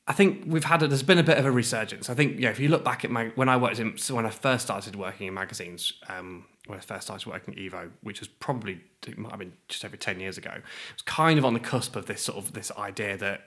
I 0.06 0.12
think 0.12 0.44
we've 0.46 0.64
had 0.64 0.82
a, 0.82 0.88
there's 0.88 1.02
been 1.02 1.18
a 1.18 1.22
bit 1.22 1.38
of 1.38 1.44
a 1.44 1.50
resurgence. 1.50 2.10
I 2.10 2.14
think 2.14 2.40
yeah, 2.40 2.50
if 2.50 2.58
you 2.58 2.68
look 2.68 2.84
back 2.84 3.04
at 3.04 3.10
my 3.10 3.32
when 3.34 3.48
I 3.48 3.56
worked 3.56 3.78
in 3.78 3.96
so 3.98 4.14
when 4.14 4.26
I 4.26 4.30
first 4.30 4.64
started 4.64 4.96
working 4.96 5.28
in 5.28 5.34
magazines, 5.34 5.92
um, 6.08 6.44
when 6.66 6.78
I 6.78 6.82
first 6.82 7.06
started 7.06 7.26
working 7.26 7.54
at 7.54 7.60
Evo, 7.60 7.90
which 8.02 8.20
was 8.20 8.28
probably 8.28 8.80
it 9.06 9.16
might 9.16 9.30
have 9.30 9.38
been 9.38 9.52
just 9.68 9.84
over 9.84 9.96
ten 9.96 10.18
years 10.18 10.38
ago, 10.38 10.50
it 10.50 10.62
was 10.92 11.02
kind 11.02 11.38
of 11.38 11.44
on 11.44 11.54
the 11.54 11.60
cusp 11.60 11.94
of 11.94 12.06
this 12.06 12.22
sort 12.22 12.38
of 12.38 12.52
this 12.52 12.72
idea 12.72 13.16
that 13.16 13.46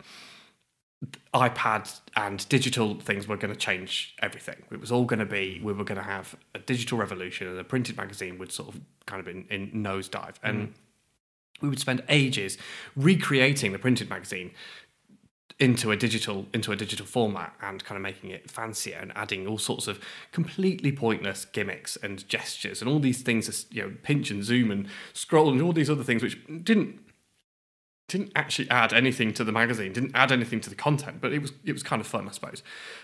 iPad 1.33 1.99
and 2.15 2.47
digital 2.49 2.99
things 2.99 3.27
were 3.27 3.37
going 3.37 3.53
to 3.53 3.59
change 3.59 4.15
everything. 4.21 4.63
It 4.71 4.79
was 4.79 4.91
all 4.91 5.05
going 5.05 5.19
to 5.19 5.25
be, 5.25 5.59
we 5.63 5.73
were 5.73 5.83
going 5.83 5.99
to 5.99 6.03
have 6.03 6.35
a 6.53 6.59
digital 6.59 6.97
revolution 6.97 7.47
and 7.47 7.59
a 7.59 7.63
printed 7.63 7.97
magazine 7.97 8.37
would 8.37 8.51
sort 8.51 8.73
of 8.73 8.81
kind 9.05 9.19
of 9.19 9.27
in, 9.27 9.45
in 9.49 9.71
nosedive. 9.71 10.35
And 10.43 10.69
mm. 10.69 10.73
we 11.61 11.69
would 11.69 11.79
spend 11.79 12.03
ages 12.09 12.57
recreating 12.95 13.71
the 13.71 13.79
printed 13.79 14.09
magazine 14.09 14.51
into 15.57 15.89
a 15.89 15.95
digital 15.95 16.45
into 16.53 16.73
a 16.73 16.75
digital 16.75 17.05
format 17.05 17.53
and 17.61 17.83
kind 17.85 17.95
of 17.95 18.01
making 18.01 18.29
it 18.29 18.51
fancier 18.51 18.97
and 18.97 19.13
adding 19.15 19.47
all 19.47 19.57
sorts 19.57 19.87
of 19.87 20.01
completely 20.33 20.91
pointless 20.91 21.45
gimmicks 21.45 21.95
and 22.03 22.27
gestures 22.27 22.81
and 22.81 22.89
all 22.89 22.99
these 22.99 23.21
things 23.21 23.65
you 23.71 23.81
know 23.81 23.93
pinch 24.03 24.29
and 24.29 24.43
zoom 24.43 24.69
and 24.69 24.85
scroll 25.13 25.49
and 25.49 25.61
all 25.61 25.71
these 25.71 25.89
other 25.89 26.03
things 26.03 26.21
which 26.21 26.37
didn't 26.63 26.99
didn't 28.07 28.31
actually 28.35 28.69
add 28.69 28.93
anything 28.93 29.33
to 29.33 29.43
the 29.43 29.51
magazine, 29.51 29.91
didn't 29.91 30.11
add 30.13 30.31
anything 30.31 30.59
to 30.61 30.69
the 30.69 30.75
content, 30.75 31.17
but 31.21 31.33
it 31.33 31.41
was 31.41 31.53
it 31.63 31.73
was 31.73 31.83
kind 31.83 31.99
of 31.99 32.07
fun, 32.07 32.27
I 32.27 32.31
suppose. 32.31 32.61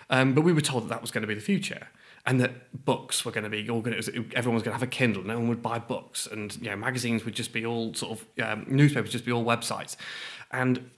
Um, 0.09 0.33
but 0.33 0.41
we 0.41 0.53
were 0.53 0.61
told 0.61 0.83
that 0.83 0.89
that 0.89 1.01
was 1.01 1.11
going 1.11 1.23
to 1.23 1.27
be 1.27 1.33
the 1.33 1.41
future, 1.41 1.87
and 2.25 2.39
that 2.39 2.85
books 2.85 3.25
were 3.25 3.31
going 3.31 3.43
to 3.43 3.49
be 3.49 3.67
all 3.69 3.81
going. 3.81 3.99
To, 3.99 4.25
everyone 4.35 4.55
was 4.55 4.63
going 4.63 4.73
to 4.73 4.79
have 4.79 4.83
a 4.83 4.87
Kindle. 4.87 5.23
No 5.23 5.39
one 5.39 5.47
would 5.47 5.61
buy 5.61 5.79
books, 5.79 6.27
and 6.27 6.55
you 6.57 6.69
know 6.69 6.75
magazines 6.75 7.25
would 7.25 7.35
just 7.35 7.51
be 7.51 7.65
all 7.65 7.93
sort 7.93 8.19
of 8.19 8.43
um, 8.43 8.65
newspapers, 8.67 9.11
just 9.11 9.25
be 9.25 9.31
all 9.31 9.43
websites, 9.43 9.95
and 10.51 10.91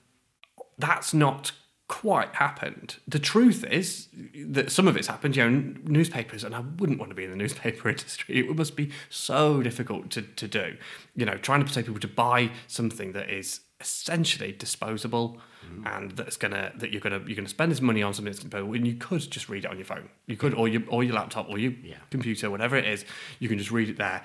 that's 0.78 1.14
not 1.14 1.52
quite 1.88 2.34
happened. 2.34 2.96
The 3.06 3.18
truth 3.18 3.64
is 3.64 4.08
that 4.46 4.72
some 4.72 4.88
of 4.88 4.96
it's 4.96 5.08
happened. 5.08 5.34
You 5.34 5.48
know, 5.48 5.74
newspapers, 5.84 6.44
and 6.44 6.54
I 6.54 6.60
wouldn't 6.60 6.98
want 6.98 7.10
to 7.10 7.14
be 7.14 7.24
in 7.24 7.30
the 7.30 7.36
newspaper 7.36 7.88
industry. 7.88 8.38
It 8.38 8.54
must 8.54 8.76
be 8.76 8.90
so 9.08 9.62
difficult 9.62 10.10
to, 10.10 10.22
to 10.22 10.46
do. 10.46 10.76
You 11.16 11.24
know, 11.24 11.38
trying 11.38 11.60
to 11.60 11.66
persuade 11.66 11.86
people 11.86 12.00
to 12.00 12.08
buy 12.08 12.50
something 12.66 13.12
that 13.12 13.30
is 13.30 13.60
essentially 13.84 14.52
disposable 14.52 15.38
and 15.86 16.10
that's 16.12 16.36
gonna 16.36 16.72
that 16.76 16.90
you're 16.90 17.00
gonna 17.00 17.22
you're 17.26 17.36
gonna 17.36 17.48
spend 17.48 17.70
this 17.70 17.80
money 17.80 18.02
on 18.02 18.12
something 18.14 18.32
that's 18.32 18.44
gonna 18.44 18.64
when 18.64 18.84
you 18.84 18.94
could 18.94 19.20
just 19.30 19.48
read 19.48 19.64
it 19.64 19.70
on 19.70 19.76
your 19.76 19.84
phone. 19.84 20.08
You 20.26 20.36
could 20.36 20.54
or 20.54 20.68
your 20.68 20.82
or 20.88 21.04
your 21.04 21.14
laptop 21.14 21.48
or 21.48 21.58
your 21.58 21.72
computer, 22.10 22.50
whatever 22.50 22.76
it 22.76 22.86
is, 22.86 23.04
you 23.38 23.48
can 23.48 23.58
just 23.58 23.70
read 23.70 23.88
it 23.88 23.98
there. 23.98 24.22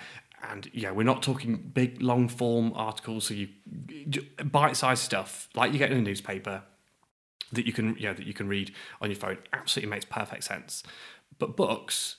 And 0.50 0.70
yeah, 0.74 0.92
we're 0.92 1.04
not 1.04 1.22
talking 1.22 1.58
big 1.74 2.02
long 2.02 2.30
form 2.30 2.72
articles, 2.76 3.26
so 3.28 3.34
you 3.34 3.50
bite 4.44 4.78
sized 4.78 5.04
stuff 5.04 5.50
like 5.56 5.74
you 5.74 5.80
get 5.80 5.92
in 5.92 5.98
a 5.98 6.02
newspaper 6.02 6.64
that 7.52 7.66
you 7.66 7.74
can 7.74 7.96
yeah 8.00 8.14
that 8.14 8.26
you 8.26 8.34
can 8.34 8.48
read 8.48 8.74
on 9.02 9.10
your 9.10 9.20
phone 9.20 9.38
absolutely 9.54 9.90
makes 9.90 10.06
perfect 10.06 10.44
sense. 10.44 10.84
But 11.38 11.56
books, 11.56 12.18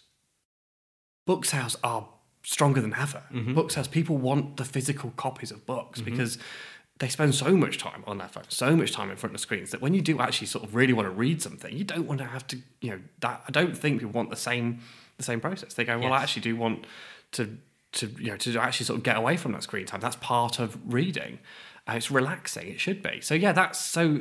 book 1.26 1.44
sales 1.44 1.76
are 1.82 2.08
stronger 2.42 2.80
than 2.80 2.94
ever. 2.94 3.22
Mm-hmm. 3.32 3.54
Book 3.54 3.70
sales, 3.70 3.88
people 3.88 4.16
want 4.16 4.56
the 4.56 4.64
physical 4.64 5.12
copies 5.16 5.50
of 5.50 5.66
books 5.66 6.00
because 6.00 6.38
they 7.00 7.08
spend 7.08 7.34
so 7.34 7.56
much 7.56 7.78
time 7.78 8.04
on 8.06 8.18
their 8.18 8.28
phone, 8.28 8.44
so 8.48 8.76
much 8.76 8.92
time 8.92 9.10
in 9.10 9.16
front 9.16 9.34
of 9.34 9.40
screens 9.40 9.70
that 9.70 9.80
when 9.80 9.94
you 9.94 10.02
do 10.02 10.20
actually 10.20 10.46
sort 10.46 10.64
of 10.64 10.74
really 10.74 10.92
want 10.92 11.06
to 11.06 11.10
read 11.10 11.40
something, 11.40 11.74
you 11.74 11.82
don't 11.82 12.06
want 12.06 12.18
to 12.18 12.26
have 12.26 12.46
to, 12.48 12.58
you 12.82 12.90
know, 12.90 13.00
that 13.20 13.42
I 13.48 13.50
don't 13.50 13.76
think 13.76 14.00
people 14.00 14.12
want 14.12 14.30
the 14.30 14.36
same 14.36 14.80
the 15.16 15.24
same 15.24 15.40
process. 15.40 15.74
They 15.74 15.84
go, 15.84 15.98
well, 15.98 16.12
I 16.12 16.22
actually 16.22 16.42
do 16.42 16.56
want 16.56 16.84
to 17.32 17.56
to 17.92 18.06
you 18.18 18.30
know 18.30 18.36
to 18.36 18.58
actually 18.58 18.86
sort 18.86 18.98
of 18.98 19.02
get 19.02 19.16
away 19.16 19.38
from 19.38 19.52
that 19.52 19.62
screen 19.62 19.86
time. 19.86 20.00
That's 20.00 20.16
part 20.16 20.58
of 20.58 20.78
reading. 20.92 21.38
Uh, 21.88 21.94
it's 21.94 22.10
relaxing. 22.10 22.68
It 22.68 22.80
should 22.80 23.02
be. 23.02 23.22
So 23.22 23.34
yeah, 23.34 23.52
that's 23.52 23.78
so 23.78 24.20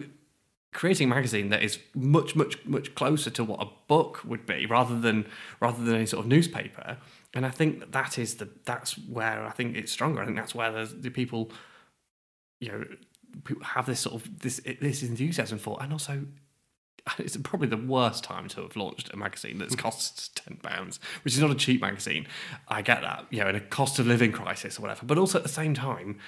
creating 0.72 1.12
a 1.12 1.14
magazine 1.14 1.50
that 1.50 1.62
is 1.62 1.80
much 1.94 2.34
much 2.34 2.66
much 2.66 2.96
closer 2.96 3.30
to 3.32 3.44
what 3.44 3.62
a 3.62 3.68
book 3.88 4.22
would 4.24 4.46
be 4.46 4.66
rather 4.66 4.98
than 4.98 5.26
rather 5.60 5.84
than 5.84 5.96
any 5.96 6.06
sort 6.06 6.24
of 6.24 6.30
newspaper 6.30 6.96
and 7.34 7.44
i 7.44 7.50
think 7.50 7.80
that, 7.80 7.92
that 7.92 8.20
is 8.20 8.36
the 8.36 8.48
that's 8.66 8.96
where 9.08 9.44
i 9.44 9.50
think 9.50 9.76
it's 9.76 9.92
stronger 9.92 10.22
i 10.22 10.26
think 10.26 10.38
that's 10.38 10.54
where 10.54 10.72
the, 10.72 10.86
the 10.86 11.10
people 11.10 11.52
you 12.60 12.70
know 12.70 12.84
people 13.44 13.64
have 13.64 13.86
this 13.86 14.00
sort 14.00 14.16
of 14.16 14.40
this 14.40 14.62
this 14.82 15.04
enthusiasm 15.04 15.58
for 15.58 15.78
and 15.82 15.92
also 15.94 16.26
it's 17.18 17.38
probably 17.38 17.68
the 17.68 17.78
worst 17.78 18.24
time 18.24 18.48
to 18.50 18.62
have 18.62 18.76
launched 18.76 19.12
a 19.14 19.18
magazine 19.18 19.58
that's 19.58 19.76
mm. 19.76 19.80
costs 19.80 20.30
ten 20.30 20.58
pounds, 20.58 21.00
which 21.24 21.34
is 21.34 21.40
not 21.40 21.52
a 21.52 21.56
cheap 21.56 21.82
magazine. 21.82 22.28
I 22.68 22.82
get 22.82 23.02
that, 23.02 23.26
you 23.30 23.40
know, 23.40 23.50
in 23.50 23.56
a 23.56 23.62
cost 23.62 24.00
of 24.00 24.08
living 24.08 24.32
crisis 24.32 24.78
or 24.78 24.82
whatever. 24.82 25.06
But 25.06 25.18
also 25.18 25.38
at 25.38 25.44
the 25.44 25.50
same 25.50 25.74
time, 25.74 26.20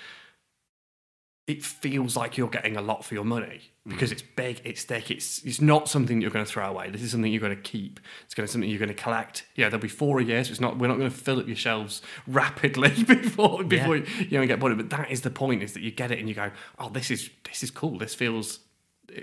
it 1.51 1.63
feels 1.63 2.15
like 2.15 2.37
you're 2.37 2.49
getting 2.49 2.77
a 2.77 2.81
lot 2.81 3.03
for 3.03 3.13
your 3.13 3.25
money 3.25 3.61
because 3.87 4.11
it's 4.11 4.21
big, 4.21 4.61
it's 4.63 4.83
thick, 4.83 5.11
it's 5.11 5.43
it's 5.43 5.59
not 5.59 5.89
something 5.89 6.17
that 6.17 6.21
you're 6.21 6.31
going 6.31 6.45
to 6.45 6.51
throw 6.51 6.67
away. 6.67 6.89
This 6.89 7.01
is 7.01 7.11
something 7.11 7.31
you're 7.31 7.41
going 7.41 7.55
to 7.55 7.61
keep. 7.61 7.99
It's 8.25 8.33
going 8.33 8.45
to 8.45 8.51
something 8.51 8.69
you're 8.69 8.79
going 8.79 8.89
to 8.89 8.95
collect. 8.95 9.45
Yeah, 9.55 9.69
there'll 9.69 9.81
be 9.81 9.87
four 9.87 10.19
a 10.19 10.23
year. 10.23 10.43
So 10.43 10.51
it's 10.51 10.59
not 10.59 10.77
we're 10.77 10.87
not 10.87 10.97
going 10.97 11.09
to 11.09 11.15
fill 11.15 11.39
up 11.39 11.47
your 11.47 11.55
shelves 11.55 12.01
rapidly 12.27 13.03
before 13.03 13.63
before 13.63 13.97
you, 13.97 14.05
you 14.17 14.39
know 14.39 14.45
get 14.45 14.59
bored. 14.59 14.77
But 14.77 14.89
that 14.91 15.11
is 15.11 15.21
the 15.21 15.31
point: 15.31 15.63
is 15.63 15.73
that 15.73 15.81
you 15.81 15.91
get 15.91 16.11
it 16.11 16.19
and 16.19 16.29
you 16.29 16.35
go, 16.35 16.51
oh, 16.79 16.89
this 16.89 17.11
is 17.11 17.29
this 17.43 17.63
is 17.63 17.71
cool. 17.71 17.97
This 17.97 18.15
feels 18.15 18.59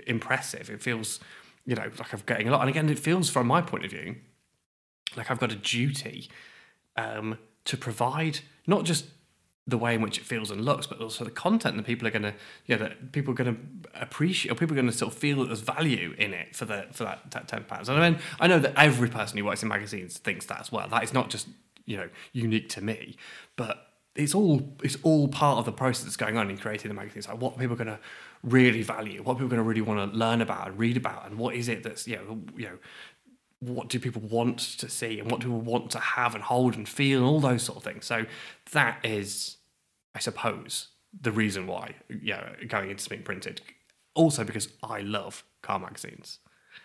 impressive. 0.07 0.69
It 0.69 0.81
feels 0.81 1.19
you 1.65 1.75
know 1.75 1.89
like 1.97 2.13
I'm 2.13 2.21
getting 2.25 2.47
a 2.47 2.51
lot. 2.51 2.61
And 2.61 2.69
again, 2.69 2.89
it 2.89 2.99
feels 2.99 3.29
from 3.29 3.47
my 3.47 3.61
point 3.61 3.85
of 3.85 3.91
view 3.91 4.15
like 5.15 5.31
I've 5.31 5.39
got 5.39 5.51
a 5.51 5.55
duty 5.55 6.29
um, 6.95 7.37
to 7.65 7.77
provide 7.77 8.39
not 8.67 8.83
just 8.83 9.05
the 9.69 9.77
way 9.77 9.95
in 9.95 10.01
which 10.01 10.17
it 10.17 10.25
feels 10.25 10.51
and 10.51 10.63
looks, 10.65 10.87
but 10.87 10.99
also 10.99 11.23
the 11.23 11.31
content 11.31 11.77
that 11.77 11.85
people 11.85 12.07
are 12.07 12.11
going 12.11 12.23
to, 12.23 12.33
yeah, 12.65 12.77
that 12.77 13.11
people 13.11 13.33
are 13.33 13.35
going 13.35 13.55
to 13.55 14.01
appreciate, 14.01 14.51
or 14.51 14.55
people 14.55 14.73
are 14.73 14.81
going 14.81 14.91
to 14.91 14.97
sort 14.97 15.13
of 15.13 15.17
feel 15.17 15.45
there's 15.45 15.61
value 15.61 16.15
in 16.17 16.33
it 16.33 16.55
for 16.55 16.65
the 16.65 16.87
for 16.91 17.03
that, 17.03 17.31
that 17.31 17.47
ten 17.47 17.63
pounds. 17.63 17.89
And 17.89 18.01
I 18.01 18.09
mean, 18.09 18.19
I 18.39 18.47
know 18.47 18.59
that 18.59 18.73
every 18.75 19.09
person 19.09 19.37
who 19.37 19.45
works 19.45 19.63
in 19.63 19.69
magazines 19.69 20.17
thinks 20.17 20.45
that 20.47 20.59
as 20.59 20.71
well. 20.71 20.87
That 20.87 21.03
is 21.03 21.13
not 21.13 21.29
just 21.29 21.47
you 21.85 21.97
know 21.97 22.09
unique 22.33 22.69
to 22.69 22.81
me, 22.83 23.17
but 23.55 23.87
it's 24.15 24.35
all 24.35 24.75
it's 24.83 24.97
all 25.03 25.27
part 25.27 25.59
of 25.59 25.65
the 25.65 25.71
process 25.71 26.03
that's 26.03 26.17
going 26.17 26.37
on 26.37 26.49
in 26.49 26.57
creating 26.57 26.89
the 26.89 26.95
magazine. 26.95 27.19
It's 27.19 27.27
like 27.27 27.41
what 27.41 27.57
people 27.57 27.73
are 27.73 27.83
going 27.83 27.87
to 27.87 27.99
really 28.43 28.81
value, 28.81 29.21
what 29.21 29.35
people 29.35 29.47
are 29.47 29.49
going 29.49 29.61
to 29.61 29.67
really 29.67 29.81
want 29.81 30.11
to 30.11 30.17
learn 30.17 30.41
about 30.41 30.67
and 30.67 30.79
read 30.79 30.97
about, 30.97 31.25
and 31.25 31.37
what 31.37 31.55
is 31.55 31.67
it 31.67 31.83
that's 31.83 32.07
you 32.07 32.15
know 32.15 32.41
you 32.55 32.65
know 32.65 32.77
what 33.59 33.89
do 33.89 33.99
people 33.99 34.21
want 34.21 34.57
to 34.59 34.89
see 34.89 35.19
and 35.19 35.29
what 35.29 35.41
do 35.41 35.47
people 35.47 35.61
want 35.61 35.91
to 35.91 35.99
have 35.99 36.33
and 36.33 36.43
hold 36.43 36.75
and 36.75 36.87
feel 36.87 37.19
and 37.19 37.27
all 37.27 37.39
those 37.39 37.63
sort 37.63 37.77
of 37.77 37.83
things. 37.83 38.05
So 38.05 38.25
that 38.71 38.99
is, 39.03 39.57
I 40.15 40.19
suppose, 40.19 40.89
the 41.21 41.31
reason 41.31 41.67
why 41.67 41.95
you 42.09 42.33
know, 42.33 42.53
going 42.67 42.89
into 42.89 43.09
being 43.09 43.23
printed. 43.23 43.61
Also 44.15 44.43
because 44.43 44.67
I 44.83 44.99
love 45.01 45.43
car 45.61 45.79
magazines. 45.79 46.39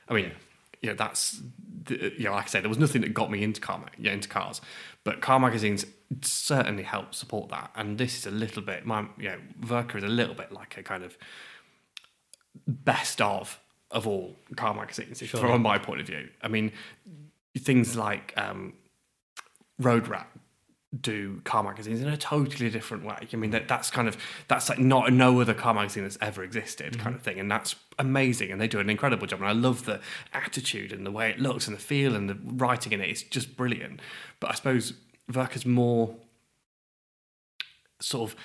I 0.08 0.14
mean, 0.14 0.32
you 0.82 0.90
know, 0.90 0.94
that's 0.96 1.40
the- 1.84 2.12
you 2.18 2.24
know, 2.24 2.32
like 2.32 2.44
I 2.44 2.48
said, 2.48 2.62
there 2.62 2.68
was 2.68 2.78
nothing 2.78 3.00
that 3.02 3.14
got 3.14 3.30
me 3.30 3.42
into 3.42 3.60
car, 3.60 3.82
yeah, 3.98 4.12
into 4.12 4.28
cars, 4.28 4.60
but 5.02 5.20
car 5.20 5.40
magazines 5.40 5.87
certainly 6.22 6.82
help 6.82 7.14
support 7.14 7.48
that. 7.50 7.70
And 7.74 7.98
this 7.98 8.16
is 8.18 8.26
a 8.26 8.30
little 8.30 8.62
bit, 8.62 8.84
my 8.87 9.06
you 9.18 9.30
know, 9.30 9.38
Werke 9.62 9.96
is 9.96 10.04
a 10.04 10.08
little 10.08 10.34
bit 10.34 10.52
like 10.52 10.76
a 10.76 10.82
kind 10.82 11.02
of 11.02 11.16
best 12.66 13.20
of 13.20 13.60
of 13.90 14.06
all 14.06 14.37
car 14.56 14.74
magazines 14.74 15.20
from 15.52 15.62
my 15.62 15.78
point 15.78 16.00
of 16.00 16.06
view. 16.06 16.28
I 16.42 16.48
mean, 16.48 16.72
things 17.56 17.96
like 17.96 18.32
um, 18.37 18.72
Road 19.78 20.08
Rat 20.08 20.28
do 21.00 21.40
car 21.44 21.62
magazines 21.62 22.00
in 22.00 22.09
a 22.09 22.16
totally 22.16 22.70
different 22.70 23.04
way. 23.04 23.28
I 23.33 23.37
mean, 23.37 23.50
that, 23.50 23.68
that's 23.68 23.90
kind 23.90 24.09
of 24.09 24.16
that's 24.48 24.68
like 24.68 24.78
not 24.78 25.12
no 25.12 25.40
other 25.40 25.54
car 25.54 25.74
magazine 25.74 26.02
that's 26.04 26.18
ever 26.20 26.42
existed, 26.42 26.92
mm-hmm. 26.92 27.02
kind 27.02 27.16
of 27.16 27.22
thing, 27.22 27.38
and 27.38 27.50
that's 27.50 27.76
amazing. 27.98 28.50
And 28.50 28.61
they 28.61 28.68
do 28.68 28.80
an 28.80 28.90
incredible 28.90 29.26
job. 29.26 29.40
And 29.40 29.48
I 29.48 29.52
love 29.52 29.85
the 29.85 30.00
attitude 30.33 30.92
and 30.92 31.07
the 31.07 31.11
way 31.11 31.30
it 31.30 31.38
looks 31.38 31.66
and 31.66 31.76
the 31.76 31.80
feel 31.80 32.14
and 32.14 32.28
the 32.28 32.38
writing 32.44 32.92
in 32.92 33.00
it. 33.00 33.09
It's 33.09 33.22
just 33.22 33.57
brilliant. 33.57 34.00
But 34.40 34.50
I 34.50 34.54
suppose 34.54 34.94
Werke's 35.30 35.66
more 35.66 36.14
sort 38.00 38.30
of 38.30 38.37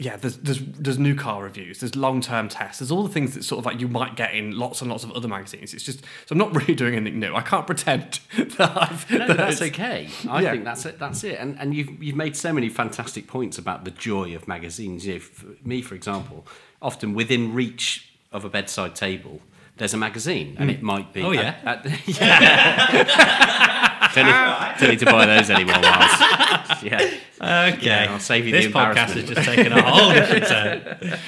yeah, 0.00 0.14
there's 0.16 0.36
there's 0.36 0.60
there's 0.60 0.98
new 0.98 1.16
car 1.16 1.42
reviews, 1.42 1.80
there's 1.80 1.96
long 1.96 2.20
term 2.20 2.48
tests, 2.48 2.78
there's 2.78 2.92
all 2.92 3.02
the 3.02 3.08
things 3.12 3.34
that 3.34 3.42
sort 3.42 3.58
of 3.58 3.66
like 3.66 3.80
you 3.80 3.88
might 3.88 4.14
get 4.14 4.32
in 4.32 4.56
lots 4.56 4.80
and 4.80 4.88
lots 4.88 5.02
of 5.02 5.10
other 5.10 5.26
magazines. 5.26 5.74
It's 5.74 5.82
just 5.82 6.00
so 6.04 6.32
I'm 6.32 6.38
not 6.38 6.54
really 6.60 6.76
doing 6.76 6.94
anything 6.94 7.18
new. 7.18 7.34
I 7.34 7.42
can't 7.42 7.66
pretend 7.66 8.20
that 8.36 8.76
I've 8.80 9.10
No, 9.10 9.26
that 9.26 9.36
that's 9.36 9.60
okay. 9.60 10.08
I 10.28 10.42
Yeah. 10.42 10.52
think 10.52 10.64
that's 10.64 10.86
it. 10.86 11.00
That's 11.00 11.24
it. 11.24 11.40
And 11.40 11.58
and 11.58 11.74
you've 11.74 12.00
you've 12.00 12.14
made 12.14 12.36
so 12.36 12.52
many 12.52 12.68
fantastic 12.68 13.26
points 13.26 13.58
about 13.58 13.84
the 13.84 13.90
joy 13.90 14.36
of 14.36 14.46
magazines. 14.46 15.04
You 15.04 15.14
know, 15.14 15.20
for 15.20 15.46
me, 15.64 15.82
for 15.82 15.96
example, 15.96 16.46
often 16.80 17.12
within 17.14 17.52
reach 17.52 18.08
of 18.30 18.44
a 18.44 18.48
bedside 18.48 18.94
table, 18.94 19.40
there's 19.78 19.94
a 19.94 19.98
magazine, 19.98 20.54
and 20.60 20.70
hmm. 20.70 20.76
it 20.76 20.82
might 20.82 21.12
be. 21.12 21.22
Oh, 21.22 21.32
yeah? 21.32 21.56
at- 21.64 21.86
at- 21.86 22.08
yeah. 22.20 23.87
Don't, 24.14 24.26
need, 24.26 24.78
don't 24.80 24.90
need 24.90 24.98
to 25.00 25.06
buy 25.06 25.26
those 25.26 25.50
anymore, 25.50 25.80
Miles. 25.80 26.82
Yeah. 26.82 27.10
Okay. 27.40 27.78
Yeah, 27.86 28.06
I'll 28.10 28.20
save 28.20 28.46
you 28.46 28.52
this 28.52 28.66
the 28.66 28.72
podcast 28.72 29.10
has 29.10 29.24
just 29.24 29.44
taken 29.44 29.72
a 29.72 29.82
whole 29.82 30.12
different 30.12 30.46
turn. 30.46 31.18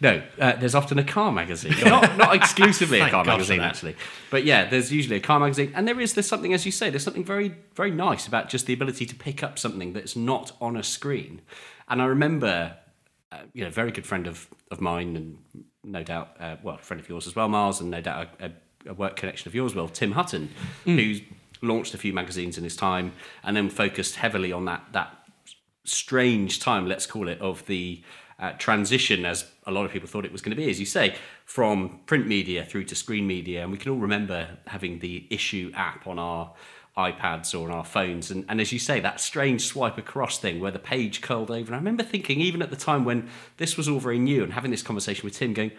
No, 0.00 0.20
uh, 0.40 0.56
there's 0.56 0.74
often 0.74 0.98
a 0.98 1.04
car 1.04 1.30
magazine. 1.30 1.74
Not, 1.84 2.16
not 2.18 2.34
exclusively 2.34 2.98
a 2.98 3.08
car 3.08 3.24
God 3.24 3.38
magazine, 3.38 3.60
actually. 3.60 3.94
But 4.30 4.44
yeah, 4.44 4.68
there's 4.68 4.92
usually 4.92 5.14
a 5.14 5.20
car 5.20 5.38
magazine. 5.38 5.70
And 5.76 5.86
there 5.86 6.00
is, 6.00 6.14
there's 6.14 6.26
something, 6.26 6.52
as 6.52 6.66
you 6.66 6.72
say, 6.72 6.90
there's 6.90 7.04
something 7.04 7.24
very, 7.24 7.54
very 7.76 7.92
nice 7.92 8.26
about 8.26 8.48
just 8.48 8.66
the 8.66 8.72
ability 8.72 9.06
to 9.06 9.14
pick 9.14 9.44
up 9.44 9.60
something 9.60 9.92
that's 9.92 10.16
not 10.16 10.56
on 10.60 10.76
a 10.76 10.82
screen. 10.82 11.40
And 11.88 12.02
I 12.02 12.06
remember, 12.06 12.76
uh, 13.30 13.38
you 13.52 13.62
know, 13.62 13.68
a 13.68 13.70
very 13.72 13.92
good 13.92 14.04
friend 14.04 14.26
of, 14.26 14.48
of 14.72 14.80
mine, 14.80 15.14
and 15.14 15.38
no 15.84 16.02
doubt, 16.02 16.36
uh, 16.40 16.56
well, 16.64 16.74
a 16.74 16.78
friend 16.78 17.00
of 17.00 17.08
yours 17.08 17.28
as 17.28 17.36
well, 17.36 17.48
Miles, 17.48 17.80
and 17.80 17.88
no 17.88 18.00
doubt 18.00 18.28
a, 18.40 18.46
a, 18.46 18.52
a 18.90 18.94
work 18.94 19.14
connection 19.14 19.48
of 19.48 19.54
yours, 19.54 19.72
well, 19.72 19.86
Tim 19.86 20.12
Hutton, 20.12 20.50
who's 20.84 21.20
launched 21.62 21.94
a 21.94 21.98
few 21.98 22.12
magazines 22.12 22.58
in 22.58 22.64
his 22.64 22.76
time 22.76 23.12
and 23.42 23.56
then 23.56 23.70
focused 23.70 24.16
heavily 24.16 24.52
on 24.52 24.64
that, 24.66 24.84
that 24.92 25.16
strange 25.84 26.60
time, 26.60 26.86
let's 26.86 27.06
call 27.06 27.28
it, 27.28 27.40
of 27.40 27.64
the 27.66 28.02
uh, 28.38 28.52
transition, 28.58 29.24
as 29.24 29.50
a 29.66 29.70
lot 29.70 29.84
of 29.84 29.92
people 29.92 30.08
thought 30.08 30.24
it 30.24 30.32
was 30.32 30.42
going 30.42 30.50
to 30.50 30.60
be, 30.60 30.68
as 30.68 30.80
you 30.80 30.86
say, 30.86 31.14
from 31.44 32.00
print 32.06 32.26
media 32.26 32.64
through 32.64 32.84
to 32.84 32.94
screen 32.94 33.26
media. 33.26 33.62
And 33.62 33.70
we 33.70 33.78
can 33.78 33.92
all 33.92 33.98
remember 33.98 34.48
having 34.66 34.98
the 34.98 35.26
issue 35.30 35.70
app 35.74 36.06
on 36.06 36.18
our 36.18 36.52
iPads 36.96 37.58
or 37.58 37.70
on 37.70 37.76
our 37.76 37.84
phones. 37.84 38.30
And, 38.30 38.44
and 38.48 38.60
as 38.60 38.72
you 38.72 38.78
say, 38.78 39.00
that 39.00 39.20
strange 39.20 39.62
swipe 39.62 39.96
across 39.96 40.38
thing 40.38 40.60
where 40.60 40.72
the 40.72 40.78
page 40.78 41.20
curled 41.22 41.50
over. 41.50 41.66
And 41.66 41.74
I 41.74 41.78
remember 41.78 42.02
thinking, 42.02 42.40
even 42.40 42.62
at 42.62 42.70
the 42.70 42.76
time 42.76 43.04
when 43.04 43.28
this 43.56 43.76
was 43.76 43.88
all 43.88 44.00
very 44.00 44.18
new 44.18 44.42
and 44.42 44.52
having 44.52 44.70
this 44.70 44.82
conversation 44.82 45.24
with 45.24 45.34
Tim, 45.34 45.54
going, 45.54 45.72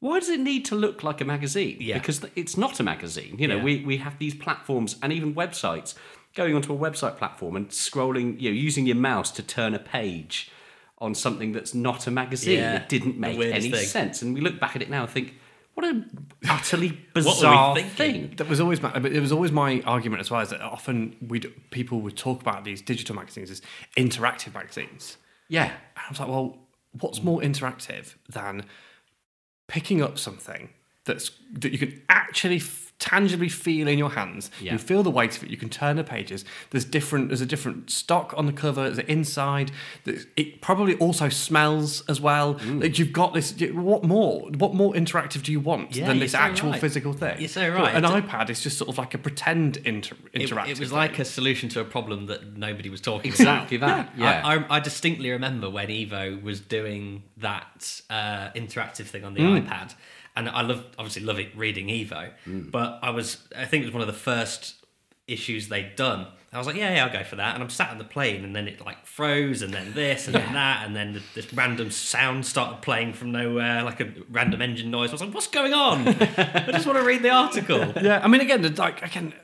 why 0.00 0.18
does 0.20 0.28
it 0.28 0.40
need 0.40 0.64
to 0.66 0.74
look 0.74 1.02
like 1.02 1.20
a 1.20 1.24
magazine? 1.24 1.76
Yeah. 1.80 1.98
Because 1.98 2.24
it's 2.36 2.56
not 2.56 2.78
a 2.80 2.82
magazine. 2.82 3.36
You 3.38 3.48
know, 3.48 3.56
Yeah. 3.56 3.62
we, 3.64 3.84
we 3.84 3.96
have 3.98 4.18
these 4.18 4.34
platforms 4.34 4.96
and 5.02 5.12
even 5.12 5.34
websites. 5.34 5.94
Going 6.34 6.54
onto 6.54 6.72
a 6.72 6.78
website 6.78 7.16
platform 7.16 7.56
and 7.56 7.68
scrolling, 7.70 8.40
you 8.40 8.50
know, 8.50 8.54
using 8.54 8.86
your 8.86 8.96
mouse 8.96 9.30
to 9.32 9.42
turn 9.42 9.74
a 9.74 9.78
page 9.78 10.50
on 10.98 11.14
something 11.14 11.52
that's 11.52 11.74
not 11.74 12.06
a 12.06 12.10
magazine. 12.10 12.58
Yeah, 12.58 12.76
It 12.76 12.88
didn't 12.88 13.18
make 13.18 13.38
any 13.40 13.70
thing. 13.70 13.86
sense. 13.86 14.22
And 14.22 14.34
we 14.34 14.40
look 14.40 14.60
back 14.60 14.76
at 14.76 14.82
it 14.82 14.90
now 14.90 15.02
and 15.02 15.10
think, 15.10 15.34
what 15.74 15.86
an 15.86 16.28
utterly 16.48 17.00
bizarre 17.14 17.74
thinking? 17.74 17.94
thing. 17.96 18.34
That 18.36 18.48
was 18.48 18.60
always 18.60 18.80
my, 18.82 18.96
but 18.98 19.12
it 19.12 19.20
was 19.20 19.32
always 19.32 19.50
my 19.52 19.80
argument 19.82 20.20
as 20.20 20.30
well. 20.30 20.40
Is 20.42 20.50
that 20.50 20.60
often 20.60 21.16
we 21.26 21.40
people 21.70 22.00
would 22.02 22.16
talk 22.16 22.40
about 22.40 22.64
these 22.64 22.82
digital 22.82 23.16
magazines 23.16 23.50
as 23.50 23.62
interactive 23.96 24.54
magazines. 24.54 25.16
Yeah. 25.48 25.64
And 25.64 25.72
I 25.96 26.08
was 26.10 26.20
like, 26.20 26.28
well, 26.28 26.58
what's 27.00 27.22
more 27.22 27.40
interactive 27.40 28.14
than 28.28 28.64
picking 29.68 30.02
up 30.02 30.18
something 30.18 30.70
that's 31.08 31.32
that 31.54 31.72
you 31.72 31.78
can 31.78 32.00
actually 32.08 32.56
f- 32.58 32.84
tangibly 33.00 33.48
feel 33.48 33.86
in 33.88 33.96
your 33.98 34.10
hands? 34.10 34.50
Yeah. 34.60 34.72
You 34.72 34.78
feel 34.78 35.02
the 35.02 35.10
weight 35.10 35.36
of 35.36 35.42
it. 35.44 35.50
You 35.50 35.56
can 35.56 35.68
turn 35.68 35.96
the 35.96 36.04
pages. 36.04 36.44
There's 36.70 36.84
different. 36.84 37.28
There's 37.28 37.40
a 37.40 37.46
different 37.46 37.90
stock 37.90 38.34
on 38.36 38.46
the 38.46 38.52
cover. 38.52 38.84
There's 38.84 38.98
an 38.98 39.06
inside. 39.06 39.70
There's, 40.04 40.26
it 40.36 40.60
probably 40.60 40.94
also 40.96 41.28
smells 41.28 42.02
as 42.08 42.20
well. 42.20 42.54
Mm. 42.56 42.82
Like 42.82 42.98
you've 42.98 43.12
got 43.12 43.34
this. 43.34 43.52
What 43.72 44.04
more? 44.04 44.48
What 44.58 44.74
more 44.74 44.92
interactive 44.94 45.42
do 45.42 45.52
you 45.52 45.60
want 45.60 45.96
Yeah, 45.96 46.08
than 46.08 46.18
this 46.18 46.32
so 46.32 46.38
actual 46.38 46.70
right. 46.72 46.80
physical 46.80 47.12
thing? 47.12 47.38
You're 47.40 47.48
so 47.48 47.68
right. 47.68 47.94
An 47.94 48.04
It's 48.04 48.12
a- 48.14 48.20
iPad 48.22 48.50
is 48.50 48.62
just 48.62 48.78
sort 48.78 48.90
of 48.90 48.98
like 48.98 49.14
a 49.14 49.18
pretend 49.18 49.78
inter- 49.78 50.16
It, 50.32 50.42
interactive. 50.50 50.68
it 50.70 50.78
was 50.80 50.88
thing. 50.90 50.98
like 50.98 51.18
a 51.18 51.24
solution 51.24 51.68
to 51.70 51.80
a 51.80 51.84
problem 51.84 52.26
that 52.26 52.56
nobody 52.56 52.88
was 52.90 53.00
talking 53.00 53.30
Exactly 53.30 53.76
about. 53.76 54.00
Exactly 54.00 54.22
that. 54.24 54.42
Yeah. 54.42 54.46
I, 54.46 54.56
I, 54.56 54.76
I 54.76 54.80
distinctly 54.80 55.30
remember 55.30 55.70
when 55.70 55.88
Evo 55.88 56.42
was 56.42 56.60
doing 56.60 57.22
that 57.38 58.00
uh, 58.10 58.50
interactive 58.56 59.06
thing 59.06 59.24
on 59.24 59.34
the 59.34 59.40
Hmm. 59.40 59.66
iPad, 59.68 59.94
and 60.38 60.48
I 60.48 60.62
love 60.62 60.84
obviously 60.98 61.22
love 61.22 61.38
it 61.38 61.56
reading 61.56 61.88
Evo, 61.88 62.30
mm. 62.46 62.70
but 62.70 63.00
I 63.02 63.10
was 63.10 63.48
I 63.56 63.64
think 63.64 63.82
it 63.82 63.86
was 63.86 63.94
one 63.94 64.02
of 64.02 64.06
the 64.06 64.12
first 64.12 64.74
issues 65.26 65.68
they'd 65.68 65.96
done. 65.96 66.28
I 66.50 66.56
was 66.56 66.66
like, 66.66 66.76
yeah, 66.76 66.94
yeah, 66.94 67.04
I'll 67.04 67.12
go 67.12 67.22
for 67.24 67.36
that. 67.36 67.54
And 67.54 67.62
I'm 67.62 67.68
sat 67.68 67.90
on 67.90 67.98
the 67.98 68.04
plane, 68.04 68.42
and 68.42 68.56
then 68.56 68.68
it 68.68 68.84
like 68.84 69.04
froze, 69.04 69.60
and 69.60 69.72
then 69.72 69.92
this, 69.92 70.26
and 70.26 70.34
then 70.34 70.54
that, 70.54 70.86
and 70.86 70.96
then 70.96 71.20
this 71.34 71.52
random 71.52 71.90
sound 71.90 72.46
started 72.46 72.80
playing 72.80 73.12
from 73.12 73.32
nowhere, 73.32 73.82
like 73.82 74.00
a 74.00 74.10
random 74.30 74.62
engine 74.62 74.90
noise. 74.90 75.10
I 75.10 75.12
was 75.12 75.20
like, 75.20 75.34
what's 75.34 75.48
going 75.48 75.74
on? 75.74 76.08
I 76.08 76.70
just 76.72 76.86
want 76.86 76.98
to 76.98 77.04
read 77.04 77.22
the 77.22 77.30
article. 77.30 77.92
Yeah, 78.00 78.20
I 78.24 78.28
mean, 78.28 78.40
again, 78.40 78.74
like 78.76 79.02
again, 79.02 79.34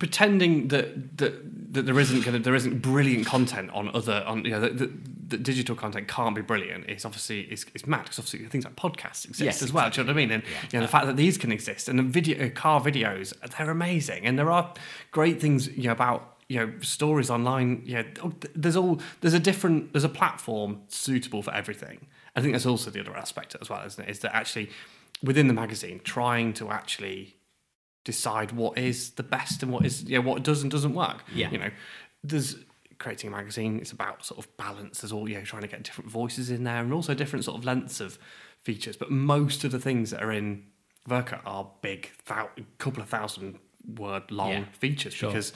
pretending 0.00 0.68
that 0.68 1.18
that, 1.18 1.34
that 1.74 1.86
there 1.86 1.98
isn't 2.00 2.24
gonna, 2.24 2.38
there 2.38 2.54
isn't 2.54 2.80
brilliant 2.80 3.26
content 3.26 3.70
on 3.72 3.90
other 3.94 4.24
on 4.26 4.44
you 4.44 4.50
know 4.52 4.60
the, 4.60 4.70
that, 4.70 5.30
that 5.30 5.42
digital 5.42 5.76
content 5.76 6.08
can't 6.08 6.34
be 6.34 6.42
brilliant 6.42 6.84
It's 6.88 7.04
obviously 7.04 7.42
it's, 7.42 7.64
is 7.74 7.86
mad 7.86 8.04
because 8.04 8.18
obviously 8.18 8.46
things 8.46 8.64
like 8.64 8.76
podcasts 8.76 9.24
exist 9.26 9.40
Yes, 9.40 9.62
as 9.62 9.72
well. 9.72 9.90
Do 9.90 10.00
you 10.00 10.06
know 10.06 10.12
what 10.12 10.16
I 10.18 10.22
mean? 10.22 10.30
And 10.30 10.42
you 10.72 10.78
know 10.78 10.86
the 10.86 10.90
fact 10.90 11.06
that 11.06 11.16
these 11.16 11.36
can 11.36 11.52
exist 11.52 11.88
and 11.88 11.98
the 11.98 12.02
video 12.02 12.46
uh, 12.46 12.50
car 12.50 12.80
videos 12.80 13.34
they're 13.56 13.70
amazing 13.70 14.24
and 14.24 14.38
there 14.38 14.50
are 14.50 14.72
great 15.10 15.40
things 15.40 15.68
you 15.68 15.84
know 15.84 15.92
about. 15.92 16.30
You 16.46 16.58
know, 16.58 16.72
stories 16.82 17.30
online. 17.30 17.82
Yeah, 17.86 18.02
oh, 18.22 18.34
there's 18.54 18.76
all 18.76 19.00
there's 19.22 19.32
a 19.32 19.40
different 19.40 19.94
there's 19.94 20.04
a 20.04 20.10
platform 20.10 20.82
suitable 20.88 21.42
for 21.42 21.54
everything. 21.54 22.06
I 22.36 22.42
think 22.42 22.52
that's 22.52 22.66
also 22.66 22.90
the 22.90 23.00
other 23.00 23.16
aspect 23.16 23.56
as 23.62 23.70
well, 23.70 23.82
isn't 23.86 24.04
it? 24.04 24.10
Is 24.10 24.18
that 24.18 24.36
actually 24.36 24.68
within 25.22 25.48
the 25.48 25.54
magazine 25.54 26.02
trying 26.04 26.52
to 26.54 26.70
actually 26.70 27.36
decide 28.04 28.52
what 28.52 28.76
is 28.78 29.10
the 29.12 29.22
best 29.22 29.62
and 29.62 29.72
what 29.72 29.84
is 29.84 30.02
yeah 30.04 30.18
what 30.18 30.42
does 30.42 30.62
and 30.62 30.70
doesn't 30.70 30.94
work. 30.94 31.24
Yeah. 31.34 31.50
you 31.50 31.58
know, 31.58 31.70
there's 32.22 32.56
creating 32.98 33.28
a 33.28 33.30
magazine. 33.32 33.78
It's 33.80 33.92
about 33.92 34.24
sort 34.24 34.38
of 34.44 34.56
balance. 34.56 35.00
There's 35.00 35.12
all 35.12 35.28
you 35.28 35.36
know 35.38 35.44
trying 35.44 35.62
to 35.62 35.68
get 35.68 35.82
different 35.82 36.10
voices 36.10 36.50
in 36.50 36.64
there 36.64 36.82
and 36.82 36.92
also 36.92 37.14
different 37.14 37.44
sort 37.44 37.58
of 37.58 37.64
lengths 37.64 38.00
of 38.00 38.18
features. 38.62 38.96
But 38.96 39.10
most 39.10 39.64
of 39.64 39.72
the 39.72 39.78
things 39.80 40.10
that 40.10 40.22
are 40.22 40.32
in 40.32 40.64
Werke 41.08 41.38
are 41.44 41.70
big, 41.82 42.10
thou- 42.26 42.50
couple 42.78 43.02
of 43.02 43.08
thousand 43.08 43.58
word 43.98 44.30
long 44.30 44.50
Yeah, 44.52 44.64
features 44.78 45.12
sure. 45.14 45.30
because 45.30 45.52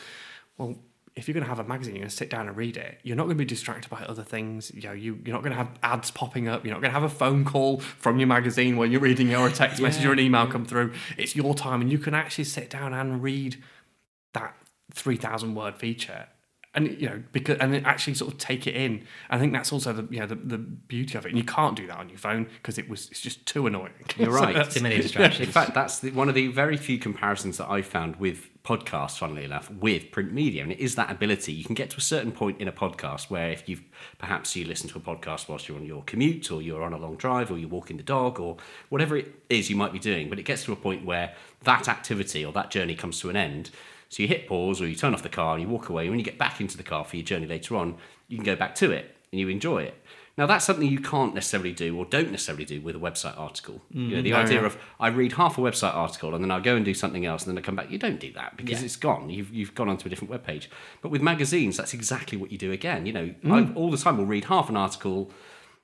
well. 0.57 0.77
If 1.19 1.29
you're 1.29 1.35
going 1.35 1.45
to 1.45 1.49
have 1.49 1.59
a 1.59 1.65
magazine, 1.69 1.95
you're 1.97 2.03
going 2.03 2.11
to 2.11 2.17
sit 2.17 2.31
down 2.31 2.49
and 2.49 2.57
read 2.57 2.77
it. 2.77 3.01
You're 3.03 3.17
not 3.17 3.25
going 3.25 3.37
to 3.37 3.43
be 3.43 3.45
distracted 3.45 3.91
by 3.91 4.03
other 4.05 4.23
things. 4.23 4.71
You 4.75 4.83
know, 4.83 4.93
you, 4.93 5.19
you're 5.25 5.35
not 5.35 5.43
going 5.43 5.51
to 5.53 5.59
have 5.59 5.71
ads 5.83 6.11
popping 6.11 6.49
up. 6.49 6.65
You're 6.65 6.75
not 6.75 6.81
going 6.81 6.93
to 6.93 6.99
have 7.01 7.03
a 7.03 7.15
phone 7.15 7.45
call 7.45 7.81
from 7.81 8.19
your 8.19 8.29
magazine 8.29 8.77
when 8.77 8.91
you're 8.93 9.01
reading 9.01 9.35
or 9.35 9.49
a 9.49 9.53
text 9.53 9.83
message 9.83 10.05
or 10.07 10.13
an 10.13 10.21
email 10.21 10.47
come 10.47 10.65
through. 10.65 10.93
It's 11.17 11.35
your 11.37 11.55
time, 11.55 11.81
and 11.81 11.91
you 11.93 11.99
can 11.99 12.15
actually 12.15 12.45
sit 12.45 12.71
down 12.71 12.95
and 12.95 13.23
read 13.23 13.57
that 14.35 14.55
3000 14.95 15.55
word 15.55 15.77
feature 15.77 16.27
and 16.75 17.01
you 17.01 17.09
know 17.09 17.23
because 17.33 17.57
and 17.59 17.75
actually 17.87 18.13
sort 18.15 18.31
of 18.33 18.39
take 18.39 18.67
it 18.67 18.75
in 18.77 19.03
i 19.31 19.39
think 19.39 19.55
that's 19.55 19.73
also 19.73 19.91
the 19.93 20.07
you 20.15 20.21
know 20.21 20.27
the, 20.27 20.35
the 20.35 20.59
beauty 20.59 21.17
of 21.17 21.25
it 21.25 21.31
and 21.31 21.39
you 21.39 21.45
can't 21.45 21.77
do 21.77 21.87
that 21.87 21.97
on 21.97 22.09
your 22.11 22.19
phone 22.19 22.45
because 22.59 22.77
it 22.79 22.89
was 22.91 23.09
it's 23.11 23.21
just 23.21 23.45
too 23.47 23.67
annoying 23.67 23.93
You're 24.19 24.27
So 24.33 24.45
right. 24.45 24.55
that's- 24.55 24.75
Too 24.75 24.83
many 24.83 24.97
distractions. 25.01 25.47
In 25.47 25.53
fact, 25.53 25.73
that's 25.75 26.01
the, 26.01 26.11
one 26.11 26.29
of 26.29 26.35
the 26.35 26.49
very 26.49 26.77
few 26.77 26.99
comparisons 26.99 27.57
that 27.57 27.71
I 27.71 27.81
found 27.83 28.17
with 28.17 28.49
podcasts, 28.69 29.17
funnily 29.17 29.45
enough, 29.45 29.71
with 29.71 30.11
print 30.11 30.31
media. 30.31 30.63
And 30.63 30.71
it 30.71 30.79
is 30.79 30.95
that 30.97 31.11
ability. 31.11 31.53
You 31.55 31.65
can 31.65 31.75
get 31.75 31.89
to 31.91 31.97
a 31.97 32.03
certain 32.03 32.33
point 32.33 32.61
in 32.61 32.69
a 32.69 32.73
podcast 32.73 33.31
where 33.31 33.51
if 33.51 33.67
you've 33.67 33.83
perhaps 34.19 34.55
you 34.55 34.67
listen 34.67 34.91
to 34.91 34.99
a 34.99 35.01
podcast 35.01 35.49
whilst 35.49 35.69
you're 35.69 35.79
on 35.79 35.87
your 35.87 36.03
commute 36.03 36.53
or 36.53 36.61
you're 36.61 36.83
on 36.83 36.93
a 36.93 36.99
long 36.99 37.17
drive 37.17 37.51
or 37.51 37.57
you're 37.57 37.71
walking 37.71 37.97
the 37.97 38.03
dog 38.03 38.39
or 38.39 38.59
whatever 38.91 39.17
it 39.17 39.33
is 39.49 39.71
you 39.71 39.77
might 39.77 39.93
be 39.93 39.99
doing, 39.99 40.29
but 40.29 40.39
it 40.39 40.43
gets 40.43 40.65
to 40.65 40.73
a 40.73 40.77
point 40.77 41.03
where 41.07 41.33
that 41.63 41.89
activity 41.89 42.45
or 42.45 42.53
that 42.53 42.71
journey 42.71 42.95
comes 42.95 43.19
to 43.21 43.31
an 43.31 43.37
end. 43.37 43.71
So 44.11 44.23
you 44.23 44.29
hit 44.29 44.47
pause 44.47 44.83
or 44.83 44.87
you 44.87 44.97
turn 44.97 45.15
off 45.15 45.23
the 45.23 45.31
car 45.31 45.55
and 45.55 45.63
you 45.63 45.69
walk 45.69 45.89
away. 45.89 46.03
And 46.03 46.11
When 46.11 46.19
you 46.19 46.25
get 46.25 46.37
back 46.37 46.61
into 46.61 46.77
the 46.77 46.83
car 46.83 47.05
for 47.05 47.17
your 47.17 47.25
journey 47.25 47.47
later 47.47 47.75
on, 47.75 47.97
you 48.29 48.37
can 48.37 48.45
go 48.45 48.57
back 48.57 48.75
to 48.77 48.91
it 48.91 49.17
and 49.33 49.41
you 49.41 49.49
enjoy 49.49 49.83
it. 49.85 50.03
Now 50.39 50.47
that's 50.47 50.65
something 50.65 50.89
you 50.89 51.01
can't 51.01 51.35
necessarily 51.35 51.73
do 51.73 51.99
or 51.99 52.05
don't 52.05 52.31
necessarily 52.31 52.65
do 52.65 52.81
with 52.81 52.95
a 52.97 52.99
website 52.99 53.37
article. 53.39 53.83
you 53.91 54.09
know, 54.17 54.21
mm, 54.21 54.23
the 54.23 54.33
idea 54.35 54.65
of 54.65 54.79
I 55.01 55.09
read 55.09 55.33
half 55.33 55.59
a 55.59 55.61
website 55.61 55.95
article 55.95 56.35
and 56.35 56.43
then 56.43 56.51
I 56.53 56.61
go 56.61 56.77
and 56.77 56.85
do 56.85 56.95
something 56.95 57.27
else 57.27 57.45
and 57.45 57.51
then 57.55 57.63
I 57.63 57.67
come 57.67 57.75
back. 57.75 57.91
You 57.91 57.99
don't 57.99 58.21
do 58.21 58.33
that 58.35 58.57
because 58.57 58.79
Yeah. 58.79 58.85
it's 58.87 58.97
gone. 58.97 59.29
You've 59.29 59.53
you've 59.53 59.75
gone 59.75 59.89
onto 59.89 60.07
a 60.07 60.09
different 60.09 60.31
web 60.31 60.45
page. 60.45 60.71
But 61.03 61.11
with 61.11 61.21
magazines, 61.21 61.77
that's 61.77 61.93
exactly 61.93 62.39
what 62.39 62.51
you 62.53 62.57
do 62.57 62.71
again. 62.73 63.05
You 63.05 63.13
know, 63.13 63.35
mm. 63.45 63.71
I 63.71 63.75
all 63.75 63.91
the 63.91 63.99
time 63.99 64.17
will 64.17 64.27
read 64.27 64.45
half 64.45 64.69
an 64.71 64.77
article 64.77 65.31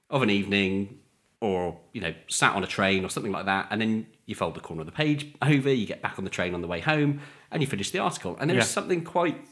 of 0.08 0.22
an 0.22 0.30
evening 0.30 1.00
or 1.40 1.78
you 1.92 2.00
know 2.00 2.14
sat 2.28 2.54
on 2.54 2.62
a 2.62 2.66
train 2.66 3.04
or 3.04 3.08
something 3.10 3.32
like 3.32 3.44
that 3.46 3.66
and 3.70 3.80
then 3.80 4.06
you 4.26 4.34
fold 4.36 4.54
the 4.54 4.60
corner 4.60 4.80
of 4.82 4.86
the 4.86 4.92
page 4.92 5.34
over 5.42 5.70
you 5.72 5.84
get 5.84 6.00
back 6.00 6.16
on 6.18 6.24
the 6.24 6.30
train 6.30 6.54
on 6.54 6.62
the 6.62 6.68
way 6.68 6.80
home 6.80 7.20
and 7.50 7.60
you 7.62 7.66
finish 7.66 7.90
the 7.90 7.98
article 7.98 8.36
and 8.40 8.48
there's 8.48 8.58
Yeah. 8.58 8.64
something 8.64 9.02
quite 9.04 9.44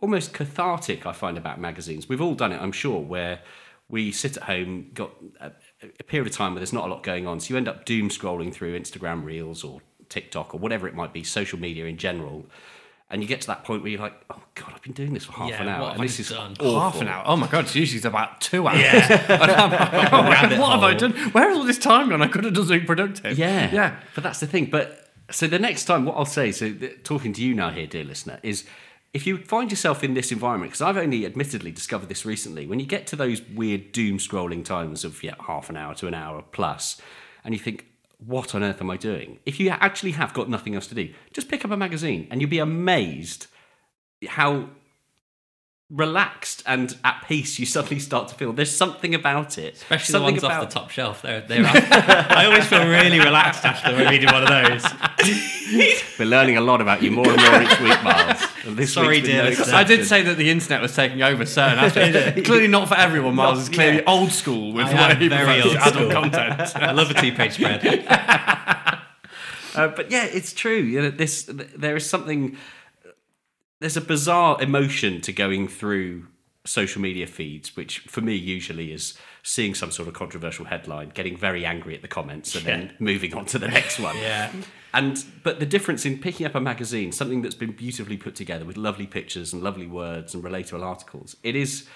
almost 0.00 0.32
cathartic 0.32 1.06
i 1.06 1.12
find 1.12 1.36
about 1.38 1.58
magazines 1.60 2.08
we've 2.08 2.20
all 2.20 2.34
done 2.34 2.52
it 2.52 2.60
i'm 2.60 2.72
sure 2.72 3.00
where 3.00 3.40
we 3.90 4.12
sit 4.12 4.36
at 4.36 4.44
home 4.44 4.90
got 4.94 5.10
a, 5.40 5.50
a 5.98 6.04
period 6.04 6.26
of 6.28 6.34
time 6.36 6.52
where 6.54 6.60
there's 6.60 6.72
not 6.72 6.86
a 6.86 6.92
lot 6.92 7.02
going 7.02 7.26
on. 7.26 7.40
So 7.40 7.52
you 7.52 7.56
end 7.56 7.68
up 7.68 7.84
doom 7.84 8.08
scrolling 8.08 8.52
through 8.52 8.78
instagram 8.78 9.24
reels 9.24 9.64
or 9.64 9.80
tiktok 10.08 10.54
or 10.54 10.58
whatever 10.58 10.88
it 10.88 10.94
might 10.94 11.12
be 11.12 11.22
social 11.24 11.58
media 11.58 11.86
in 11.86 11.96
general. 11.96 12.46
And 13.12 13.22
you 13.22 13.28
get 13.28 13.40
to 13.40 13.46
that 13.48 13.64
point 13.64 13.82
where 13.82 13.90
you're 13.90 14.00
like 14.00 14.14
oh 14.30 14.40
god 14.54 14.72
i've 14.74 14.82
been 14.82 14.92
doing 14.92 15.12
this 15.14 15.24
for 15.24 15.32
half 15.32 15.50
Yeah, 15.50 15.62
an 15.62 15.68
hour 15.68 15.80
what 15.80 15.86
have 15.88 15.94
and 15.96 16.02
I 16.02 16.06
this 16.06 16.20
is 16.20 16.28
done? 16.30 16.52
awful. 16.60 16.80
half 16.80 17.00
an 17.00 17.08
hour? 17.08 17.24
Oh 17.26 17.36
my 17.36 17.48
god 17.48 17.64
it's 17.64 17.74
usually 17.74 18.00
about 18.08 18.40
two 18.40 18.68
hours. 18.68 18.78
Yeah. 18.80 19.26
And 19.42 19.50
I'm 19.50 19.70
like, 19.72 20.12
oh 20.12 20.22
my 20.22 20.30
Rabbit 20.30 20.56
God, 20.56 20.60
what 20.60 20.70
have 20.72 20.82
I 20.84 20.94
done? 20.94 21.12
Where 21.32 21.48
has 21.48 21.58
all 21.58 21.64
this 21.64 21.78
time 21.78 22.08
gone? 22.10 22.22
I 22.22 22.28
could 22.28 22.44
have 22.44 22.54
done 22.54 22.66
something 22.66 22.86
productive. 22.86 23.36
Yeah, 23.38 23.70
yeah. 23.72 23.96
But 24.14 24.22
that's 24.24 24.38
the 24.40 24.46
thing. 24.46 24.66
But 24.66 25.10
so 25.30 25.46
the 25.48 25.58
next 25.58 25.84
time, 25.86 26.04
what 26.04 26.16
I'll 26.16 26.24
say, 26.24 26.50
so 26.52 26.72
th- 26.72 27.02
talking 27.04 27.32
to 27.32 27.42
you 27.42 27.54
now 27.54 27.70
here, 27.70 27.86
dear 27.86 28.04
listener, 28.04 28.38
is 28.42 28.64
if 29.12 29.26
you 29.26 29.38
find 29.38 29.70
yourself 29.70 30.04
in 30.04 30.14
this 30.14 30.30
environment, 30.30 30.70
because 30.70 30.82
I've 30.82 30.96
only 30.96 31.26
admittedly 31.26 31.72
discovered 31.72 32.08
this 32.08 32.24
recently, 32.24 32.66
when 32.66 32.78
you 32.78 32.86
get 32.86 33.06
to 33.08 33.16
those 33.16 33.42
weird 33.42 33.92
doom 33.92 34.18
scrolling 34.18 34.64
times 34.64 35.04
of 35.04 35.22
yeah, 35.22 35.34
half 35.46 35.68
an 35.68 35.76
hour 35.76 35.94
to 35.96 36.06
an 36.06 36.14
hour 36.14 36.44
plus, 36.52 37.00
and 37.44 37.52
you 37.54 37.58
think, 37.58 37.86
what 38.24 38.54
on 38.54 38.62
earth 38.62 38.80
am 38.80 38.90
I 38.90 38.96
doing? 38.96 39.38
If 39.46 39.58
you 39.58 39.70
actually 39.70 40.12
have 40.12 40.34
got 40.34 40.48
nothing 40.48 40.74
else 40.74 40.86
to 40.88 40.94
do, 40.94 41.12
just 41.32 41.48
pick 41.48 41.64
up 41.64 41.70
a 41.70 41.76
magazine 41.76 42.28
and 42.30 42.40
you'll 42.40 42.50
be 42.50 42.58
amazed 42.58 43.46
how 44.28 44.68
relaxed 45.90 46.62
and 46.66 46.96
at 47.04 47.24
peace 47.26 47.58
you 47.58 47.66
suddenly 47.66 47.98
start 47.98 48.28
to 48.28 48.34
feel. 48.34 48.52
There's 48.52 48.74
something 48.74 49.14
about 49.14 49.58
it. 49.58 49.74
Especially 49.74 50.12
something 50.12 50.36
the 50.36 50.42
ones 50.42 50.44
about, 50.44 50.62
off 50.62 50.68
the 50.68 50.80
top 50.80 50.90
shelf. 50.90 51.22
They're, 51.22 51.40
they're 51.40 51.64
I 51.66 52.46
always 52.46 52.66
feel 52.66 52.86
really 52.86 53.18
relaxed 53.18 53.64
after 53.64 53.96
reading 53.96 54.32
one 54.32 54.42
of 54.42 54.48
those. 54.48 54.84
We're 56.18 56.26
learning 56.26 56.56
a 56.56 56.60
lot 56.60 56.80
about 56.80 57.02
you 57.02 57.10
more 57.10 57.28
and 57.28 57.42
more 57.42 57.62
each 57.62 57.80
week, 57.80 58.02
Miles. 58.02 58.46
This 58.66 58.92
Sorry, 58.92 59.20
dear 59.20 59.50
no. 59.50 59.64
I 59.72 59.84
did 59.84 60.06
say 60.06 60.22
that 60.22 60.36
the 60.36 60.50
internet 60.50 60.80
was 60.80 60.94
taking 60.94 61.22
over 61.22 61.44
certain 61.44 61.78
aspects. 61.78 62.46
clearly 62.46 62.68
not 62.68 62.88
for 62.88 62.96
everyone. 62.96 63.34
Miles 63.34 63.60
is 63.60 63.68
clearly 63.68 63.98
yeah. 63.98 64.04
old 64.06 64.30
school 64.30 64.72
with 64.72 64.86
I 64.86 64.92
the 64.92 64.98
am 64.98 65.08
way 65.08 65.16
he 65.16 65.28
very 65.28 65.44
prefers 65.44 65.64
old 65.64 65.76
adult 65.76 65.94
school. 65.94 66.10
content. 66.10 66.76
I 66.76 66.92
love 66.92 67.10
a 67.10 67.14
two-page 67.14 67.52
spread. 67.52 68.96
Uh, 69.72 69.86
but 69.86 70.10
yeah, 70.10 70.24
it's 70.24 70.52
true. 70.52 70.78
You 70.78 71.02
know, 71.02 71.10
this 71.10 71.44
there 71.44 71.94
is 71.94 72.04
something. 72.04 72.56
There's 73.80 73.96
a 73.96 74.02
bizarre 74.02 74.60
emotion 74.62 75.20
to 75.22 75.32
going 75.32 75.66
through 75.66 76.26
social 76.64 77.00
media 77.00 77.26
feeds, 77.26 77.74
which 77.76 78.00
for 78.00 78.20
me 78.20 78.34
usually 78.34 78.92
is 78.92 79.14
seeing 79.42 79.74
some 79.74 79.90
sort 79.90 80.06
of 80.06 80.14
controversial 80.14 80.66
headline, 80.66 81.08
getting 81.10 81.36
very 81.36 81.64
angry 81.64 81.94
at 81.94 82.02
the 82.02 82.08
comments, 82.08 82.54
and 82.54 82.64
then 82.66 82.92
moving 82.98 83.34
on 83.34 83.46
to 83.46 83.58
the 83.58 83.68
next 83.68 83.98
one. 83.98 84.16
Yeah. 84.20 84.52
And 84.92 85.24
but 85.44 85.60
the 85.60 85.66
difference 85.66 86.04
in 86.04 86.18
picking 86.18 86.46
up 86.46 86.56
a 86.56 86.60
magazine, 86.60 87.12
something 87.12 87.42
that's 87.42 87.54
been 87.54 87.70
beautifully 87.72 88.16
put 88.16 88.34
together 88.34 88.64
with 88.64 88.76
lovely 88.76 89.06
pictures 89.06 89.52
and 89.52 89.62
lovely 89.62 89.86
words 89.86 90.34
and 90.34 90.42
relatable 90.42 90.82
articles, 90.82 91.36
it 91.44 91.54
is 91.54 91.88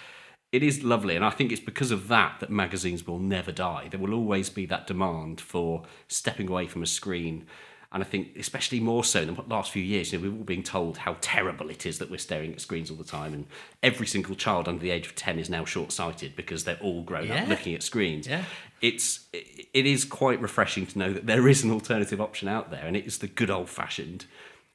it 0.53 0.63
is 0.63 0.85
lovely, 0.85 1.17
and 1.17 1.25
I 1.25 1.31
think 1.31 1.51
it's 1.51 1.61
because 1.61 1.91
of 1.91 2.07
that 2.07 2.39
that 2.39 2.51
magazines 2.51 3.05
will 3.05 3.19
never 3.19 3.51
die. 3.51 3.89
There 3.91 3.99
will 3.99 4.15
always 4.15 4.49
be 4.49 4.65
that 4.67 4.87
demand 4.87 5.41
for 5.41 5.83
stepping 6.07 6.49
away 6.49 6.69
from 6.69 6.85
a 6.85 6.87
screen. 6.87 7.47
And 7.95 8.03
I 8.03 8.07
think, 8.07 8.37
especially 8.37 8.81
more 8.81 9.05
so 9.05 9.21
in 9.23 9.35
the 9.35 9.43
last 9.47 9.71
few 9.71 9.83
years, 9.83 10.13
you 10.13 10.19
know, 10.19 10.29
we're 10.29 10.37
all 10.37 10.43
being 10.45 10.65
told 10.65 10.99
how 10.99 11.17
terrible 11.21 11.71
it 11.71 11.87
is 11.87 11.99
that 12.01 12.11
we're 12.11 12.19
staring 12.19 12.53
at 12.53 12.61
screens 12.61 12.91
all 12.91 12.97
the 12.97 13.05
time, 13.05 13.33
and 13.33 13.47
every 13.85 14.07
single 14.07 14.35
child 14.35 14.67
under 14.67 14.83
the 14.83 14.91
age 14.91 15.07
of 15.07 15.15
ten 15.15 15.39
is 15.39 15.49
now 15.49 15.65
short-sighted 15.65 16.35
because 16.35 16.65
they're 16.65 16.81
all 16.83 17.03
grown 17.05 17.29
Yeah. 17.29 17.45
up 17.45 17.49
looking 17.49 17.73
at 17.73 17.85
screens. 17.85 18.27
Yeah. 18.27 18.45
It's 18.83 19.27
it 19.33 19.87
is 19.87 20.05
quite 20.05 20.43
refreshing 20.43 20.87
to 20.87 20.99
know 20.99 21.13
that 21.13 21.27
there 21.27 21.49
is 21.49 21.63
an 21.63 21.71
alternative 21.71 22.21
option 22.21 22.49
out 22.49 22.71
there, 22.73 22.85
and 22.85 22.97
it 22.97 23.07
is 23.07 23.19
the 23.19 23.29
good 23.29 23.49
old-fashioned 23.51 24.27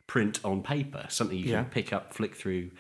print 0.08 0.40
on 0.46 0.64
paper, 0.64 1.06
something 1.10 1.38
you 1.38 1.44
can 1.44 1.66
pick 1.66 1.92
up, 1.94 2.14
flick 2.14 2.36
through, 2.36 2.72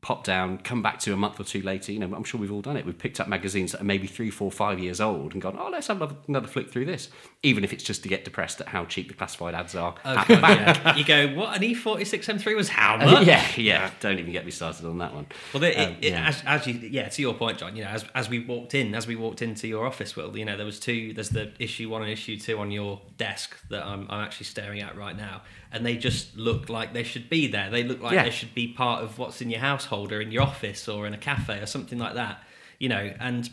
pop 0.00 0.22
down, 0.24 0.56
come 0.58 0.80
back 0.82 1.00
to 1.00 1.12
a 1.12 1.16
month 1.16 1.40
or 1.40 1.44
two 1.44 1.60
later. 1.60 1.90
You 1.92 1.98
know, 1.98 2.14
I'm 2.14 2.22
sure 2.24 2.40
we've 2.40 2.52
all 2.52 2.62
done 2.62 2.76
it. 2.76 2.86
We've 2.86 2.96
picked 2.96 3.18
up 3.18 3.26
magazines 3.28 3.72
that 3.72 3.80
are 3.80 3.84
maybe 3.84 4.06
three, 4.06 4.30
four, 4.30 4.52
five 4.52 4.78
years 4.78 5.00
old 5.00 5.32
and 5.32 5.42
gone, 5.42 5.56
oh, 5.58 5.68
let's 5.70 5.88
have 5.88 6.00
another 6.28 6.46
flick 6.46 6.70
through 6.70 6.84
this, 6.86 7.10
even 7.42 7.62
if 7.62 7.72
it's 7.72 7.84
just 7.84 8.02
to 8.02 8.08
get 8.08 8.24
depressed 8.24 8.60
at 8.60 8.66
how 8.68 8.84
cheap 8.86 9.06
the 9.08 9.14
classified 9.14 9.54
ads 9.54 9.74
are. 9.76 9.94
the. 10.04 10.24
Yeah. 10.28 10.96
You 10.96 11.04
go, 11.04 11.28
what? 11.34 11.54
An 11.56 11.62
E 11.62 11.74
E46 11.76 12.24
M3 12.40 12.56
was 12.56 12.68
how 12.68 12.96
much? 13.04 13.26
yeah, 13.26 13.46
yeah. 13.56 13.90
Don't 14.00 14.18
even 14.18 14.32
get 14.32 14.44
me 14.44 14.50
started 14.50 14.84
on 14.86 14.98
that 14.98 15.14
one. 15.14 15.26
Well, 15.54 15.62
it, 15.62 15.76
Um, 15.76 15.96
it, 16.00 16.10
yeah. 16.10 16.28
as, 16.28 16.42
as 16.44 16.66
you, 16.66 16.74
yeah, 16.74 17.08
to 17.08 17.22
your 17.22 17.34
point, 17.34 17.58
John. 17.58 17.76
You 17.76 17.84
know, 17.84 17.90
as, 17.90 18.04
as 18.14 18.28
we 18.28 18.40
walked 18.40 18.74
in, 18.74 18.94
as 18.94 19.06
we 19.06 19.14
walked 19.14 19.42
into 19.42 19.68
your 19.68 19.86
office, 19.86 20.16
Will, 20.16 20.36
you 20.36 20.44
know, 20.44 20.56
there 20.56 20.66
was 20.66 20.80
two. 20.80 21.12
There's 21.12 21.28
the 21.28 21.52
issue 21.60 21.88
one 21.90 22.02
and 22.02 22.10
issue 22.10 22.36
two 22.38 22.58
on 22.58 22.70
your 22.72 23.00
desk 23.16 23.56
that 23.68 23.84
I'm, 23.84 24.06
I'm 24.10 24.24
actually 24.24 24.46
staring 24.46 24.80
at 24.80 24.96
right 24.96 25.16
now, 25.16 25.42
and 25.70 25.86
they 25.86 25.96
just 25.96 26.36
look 26.36 26.68
like 26.68 26.94
they 26.94 27.04
should 27.04 27.28
be 27.30 27.46
there. 27.46 27.70
They 27.70 27.84
look 27.84 28.00
like 28.02 28.14
Yeah. 28.14 28.24
they 28.24 28.30
should 28.30 28.54
be 28.54 28.68
part 28.68 29.04
of 29.04 29.18
what's 29.18 29.40
in 29.40 29.50
your 29.50 29.60
household 29.60 30.10
or 30.10 30.20
in 30.20 30.32
your 30.32 30.42
office 30.42 30.88
or 30.88 31.06
in 31.06 31.14
a 31.14 31.18
cafe 31.18 31.60
or 31.60 31.66
something 31.66 31.98
like 31.98 32.14
that. 32.14 32.42
You 32.80 32.88
know, 32.88 33.12
and 33.20 33.48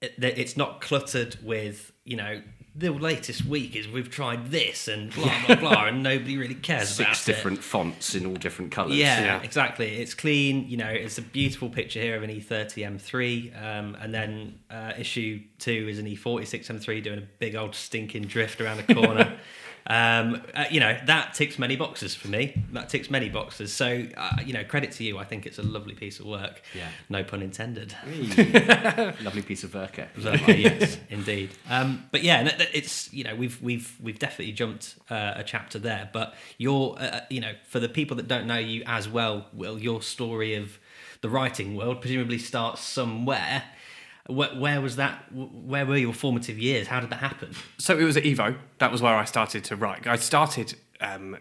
it, 0.00 0.14
it's 0.18 0.56
not 0.56 0.80
cluttered 0.80 1.36
with 1.42 1.92
you 2.04 2.16
know 2.16 2.40
the 2.78 2.90
latest 2.90 3.44
week 3.46 3.74
is 3.74 3.88
we've 3.88 4.10
tried 4.10 4.50
this 4.50 4.86
and 4.88 5.12
blah 5.14 5.32
blah 5.46 5.56
blah, 5.56 5.84
and 5.86 6.02
nobody 6.02 6.36
really 6.36 6.54
cares 6.54 6.98
about 7.00 7.14
Six 7.16 7.28
it. 7.28 7.32
different 7.32 7.62
fonts 7.64 8.14
in 8.14 8.26
all 8.26 8.34
different 8.34 8.70
colours. 8.70 8.96
Yeah, 8.96 9.20
Yeah. 9.24 9.42
exactly. 9.42 9.96
It's 9.96 10.12
clean. 10.14 10.68
You 10.68 10.76
know, 10.76 10.88
it's 10.90 11.16
a 11.18 11.22
beautiful 11.22 11.70
picture 11.70 12.00
here 12.00 12.16
of 12.16 12.22
an 12.22 12.30
E 12.30 12.40
E30 12.40 12.84
M3, 12.98 13.62
um, 13.64 13.96
and 14.00 14.12
then 14.12 14.58
uh, 14.70 14.92
issue 14.98 15.40
two 15.58 15.86
is 15.88 15.98
an 15.98 16.06
E 16.06 16.16
E46 16.16 16.66
M3 16.70 17.02
doing 17.02 17.18
a 17.18 17.28
big 17.38 17.54
old 17.56 17.74
stinking 17.74 18.24
drift 18.24 18.60
around 18.60 18.78
the 18.86 18.94
corner. 18.94 19.38
um, 19.88 20.42
uh, 20.54 20.64
you 20.70 20.80
know, 20.80 20.96
that 21.06 21.34
ticks 21.34 21.58
many 21.58 21.76
boxes 21.76 22.14
for 22.14 22.28
me. 22.28 22.64
That 22.72 22.88
ticks 22.88 23.10
many 23.10 23.28
boxes. 23.28 23.72
So, 23.72 24.06
uh, 24.16 24.36
you 24.44 24.52
know, 24.52 24.64
credit 24.64 24.92
to 24.92 25.04
you. 25.04 25.18
I 25.18 25.24
think 25.24 25.46
it's 25.46 25.58
a 25.58 25.62
lovely 25.62 25.94
piece 25.94 26.18
of 26.18 26.26
work. 26.26 26.62
Yeah. 26.74 26.88
No 27.08 27.22
pun 27.22 27.42
intended. 27.42 27.94
Lovely 29.22 29.42
piece 29.42 29.64
of 29.64 29.74
work. 29.74 29.98
Uh, 29.98 30.06
yes, 30.48 30.98
indeed. 31.08 31.50
Um, 31.68 32.04
but 32.10 32.22
yeah, 32.22 32.56
it's 32.72 33.12
you 33.12 33.24
know 33.24 33.34
we've 33.34 33.60
we've 33.62 33.96
we've 34.00 34.18
definitely 34.18 34.52
jumped 34.52 34.96
uh, 35.10 35.34
a 35.36 35.44
chapter 35.44 35.78
there. 35.78 36.10
But 36.12 36.34
your 36.58 36.96
uh, 36.98 37.20
you 37.30 37.40
know 37.40 37.52
for 37.68 37.78
the 37.80 37.88
people 37.88 38.16
that 38.16 38.28
don't 38.28 38.46
know 38.46 38.58
you 38.58 38.82
as 38.86 39.08
well, 39.08 39.46
Will, 39.52 39.78
your 39.78 40.02
story 40.02 40.54
of 40.54 40.78
the 41.20 41.28
writing 41.28 41.76
world 41.76 42.00
presumably 42.00 42.38
starts 42.38 42.82
somewhere. 42.82 43.64
Where, 44.28 44.48
where 44.50 44.80
was 44.80 44.96
that? 44.96 45.32
Where 45.32 45.86
were 45.86 45.96
your 45.96 46.12
formative 46.12 46.58
years? 46.58 46.88
How 46.88 47.00
did 47.00 47.10
that 47.10 47.20
happen? 47.20 47.52
So 47.78 47.96
it 47.98 48.02
was 48.04 48.16
at 48.16 48.24
Evo. 48.24 48.56
That 48.78 48.90
was 48.90 49.00
where 49.02 49.14
I 49.14 49.24
started 49.24 49.62
to 49.64 49.76
write. 49.76 50.06
I 50.06 50.16
started 50.16 50.74
um, 51.00 51.36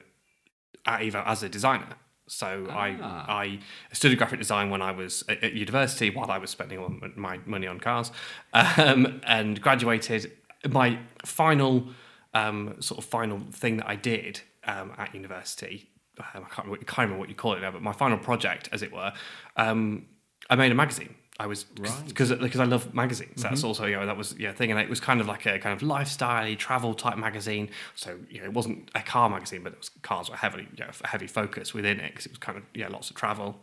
at 0.86 1.02
Evo 1.02 1.26
as 1.26 1.42
a 1.44 1.50
designer. 1.50 1.96
So 2.28 2.68
I 2.72 2.88
I 3.28 3.60
studied 3.94 4.18
graphic 4.18 4.40
design 4.40 4.70
when 4.72 4.82
I 4.82 4.92
was 4.92 5.24
at, 5.30 5.44
at 5.44 5.54
university 5.54 6.10
while 6.10 6.32
I 6.32 6.40
was 6.40 6.50
spending 6.50 6.80
all 6.80 6.92
my 7.16 7.40
money 7.46 7.68
on 7.68 7.80
cars, 7.80 8.12
um, 8.54 9.22
and 9.28 9.62
graduated. 9.62 10.32
My 10.70 10.98
final 11.24 11.90
um, 12.34 12.76
sort 12.82 12.98
of 12.98 13.06
final 13.06 13.40
thing 13.52 13.78
that 13.78 13.88
I 13.88 13.96
did 13.96 14.42
um, 14.64 14.92
at 14.98 15.14
university. 15.14 15.90
Um, 16.20 16.26
I 16.46 16.50
can't, 16.50 16.66
remember- 16.68 16.78
can't 16.86 16.98
remember 16.98 17.20
what 17.20 17.30
you 17.30 17.36
call 17.36 17.54
it 17.54 17.62
now, 17.62 17.70
but 17.72 17.82
my 17.84 17.92
final 17.94 18.18
project, 18.18 18.70
as 18.72 18.82
it 18.82 18.92
were, 18.92 19.14
um, 19.58 20.08
I 20.50 20.56
made 20.56 20.72
a 20.72 20.76
magazine. 20.76 21.14
I 21.38 21.48
was 21.48 21.66
because 21.66 22.32
because 22.32 22.62
I 22.62 22.64
love 22.64 22.94
magazines. 22.94 23.42
That's 23.44 23.64
also 23.64 23.86
you 23.86 23.96
know 23.96 24.06
that 24.06 24.16
was 24.16 24.36
yeah 24.40 24.54
thing, 24.54 24.72
and 24.72 24.80
it 24.80 24.90
was 24.90 25.02
kind 25.02 25.20
of 25.20 25.28
like 25.28 25.46
a 25.46 25.60
kind 25.60 25.76
of 25.76 25.84
lifestyle 25.84 26.56
travel 26.56 26.94
type 26.94 27.18
magazine. 27.18 27.70
So 27.94 28.18
you 28.30 28.40
know 28.40 28.46
it 28.46 28.54
wasn't 28.54 28.90
a 28.96 29.02
car 29.02 29.30
magazine, 29.30 29.62
but 29.62 29.74
it 29.74 29.80
was 29.80 29.90
cars 30.02 30.30
were 30.30 30.38
heavily 30.38 30.68
you 30.78 30.86
know, 30.86 30.92
heavy 31.04 31.28
focus 31.28 31.74
within 31.74 32.00
it 32.00 32.12
because 32.12 32.26
it 32.26 32.32
was 32.32 32.40
kind 32.40 32.58
of 32.58 32.64
yeah 32.74 32.88
lots 32.88 33.10
of 33.10 33.18
travel. 33.18 33.60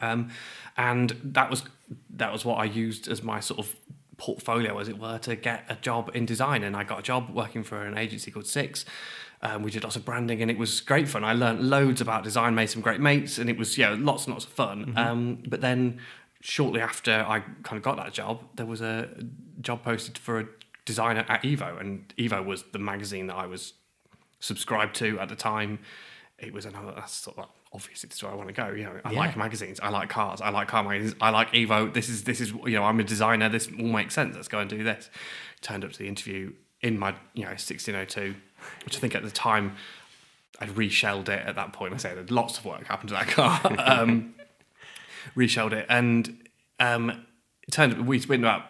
Um, 0.00 0.30
and 0.76 1.16
that 1.24 1.50
was 1.50 1.64
that 2.10 2.32
was 2.32 2.44
what 2.44 2.58
I 2.58 2.64
used 2.64 3.08
as 3.08 3.24
my 3.24 3.40
sort 3.40 3.58
of 3.58 3.74
portfolio, 4.16 4.78
as 4.78 4.88
it 4.88 4.98
were, 4.98 5.18
to 5.18 5.34
get 5.34 5.64
a 5.68 5.74
job 5.76 6.10
in 6.14 6.26
design. 6.26 6.62
And 6.62 6.76
I 6.76 6.84
got 6.84 7.00
a 7.00 7.02
job 7.02 7.30
working 7.30 7.64
for 7.64 7.84
an 7.84 7.98
agency 7.98 8.30
called 8.30 8.46
Six. 8.46 8.84
Um, 9.40 9.62
we 9.62 9.70
did 9.70 9.84
lots 9.84 9.96
of 9.96 10.04
branding, 10.04 10.42
and 10.42 10.50
it 10.50 10.58
was 10.58 10.80
great 10.80 11.08
fun. 11.08 11.24
I 11.24 11.32
learned 11.32 11.68
loads 11.68 12.00
about 12.00 12.24
design, 12.24 12.54
made 12.54 12.70
some 12.70 12.82
great 12.82 13.00
mates, 13.00 13.38
and 13.38 13.50
it 13.50 13.56
was 13.58 13.76
yeah 13.78 13.96
lots 13.98 14.26
and 14.26 14.34
lots 14.34 14.44
of 14.44 14.52
fun. 14.52 14.94
Um, 14.96 15.42
but 15.48 15.60
then 15.60 15.98
shortly 16.40 16.80
after 16.80 17.12
I 17.12 17.40
kind 17.62 17.76
of 17.76 17.82
got 17.82 17.96
that 17.96 18.12
job, 18.12 18.42
there 18.54 18.66
was 18.66 18.80
a 18.80 19.08
job 19.60 19.82
posted 19.82 20.18
for 20.18 20.40
a 20.40 20.46
designer 20.84 21.24
at 21.28 21.42
Evo, 21.42 21.80
and 21.80 22.12
Evo 22.16 22.44
was 22.44 22.64
the 22.72 22.78
magazine 22.78 23.26
that 23.26 23.36
I 23.36 23.46
was 23.46 23.74
subscribed 24.40 24.96
to 24.96 25.18
at 25.20 25.28
the 25.28 25.36
time. 25.36 25.80
It 26.38 26.52
was 26.52 26.64
another 26.64 26.92
that's 26.94 27.12
sort 27.12 27.38
of 27.38 27.46
obviously 27.72 28.08
this 28.08 28.18
is 28.18 28.22
where 28.22 28.32
I 28.32 28.36
want 28.36 28.48
to 28.48 28.54
go. 28.54 28.68
You 28.68 28.84
know, 28.84 29.00
I 29.04 29.12
like 29.12 29.36
magazines, 29.36 29.80
I 29.80 29.88
like 29.88 30.08
cars, 30.08 30.40
I 30.40 30.50
like 30.50 30.68
car 30.68 30.84
magazines, 30.84 31.16
I 31.20 31.30
like 31.30 31.52
Evo. 31.52 31.92
This 31.92 32.08
is 32.08 32.24
this 32.24 32.40
is 32.40 32.52
you 32.64 32.76
know, 32.76 32.84
I'm 32.84 33.00
a 33.00 33.04
designer. 33.04 33.48
This 33.48 33.68
all 33.78 33.88
makes 33.88 34.14
sense. 34.14 34.36
Let's 34.36 34.48
go 34.48 34.60
and 34.60 34.70
do 34.70 34.84
this. 34.84 35.10
Turned 35.60 35.84
up 35.84 35.92
to 35.92 35.98
the 35.98 36.08
interview 36.08 36.52
in 36.80 36.98
my 36.98 37.14
you 37.34 37.42
know 37.42 37.50
1602, 37.50 38.34
which 38.84 38.96
I 38.96 39.00
think 39.00 39.14
at 39.14 39.24
the 39.24 39.30
time 39.30 39.76
I'd 40.60 40.76
reshelled 40.76 41.28
it 41.28 41.44
at 41.44 41.56
that 41.56 41.72
point. 41.72 41.94
I 41.94 41.96
said 41.96 42.16
"There's 42.16 42.30
lots 42.30 42.58
of 42.58 42.64
work 42.64 42.86
happened 42.86 43.08
to 43.08 43.14
that 43.16 43.28
car. 43.28 43.60
um, 43.78 44.34
reshelled 45.34 45.72
it, 45.72 45.86
and 45.88 46.48
um, 46.80 47.10
it 47.66 47.72
turned 47.72 48.06
we 48.06 48.18
spent 48.20 48.42
about 48.42 48.62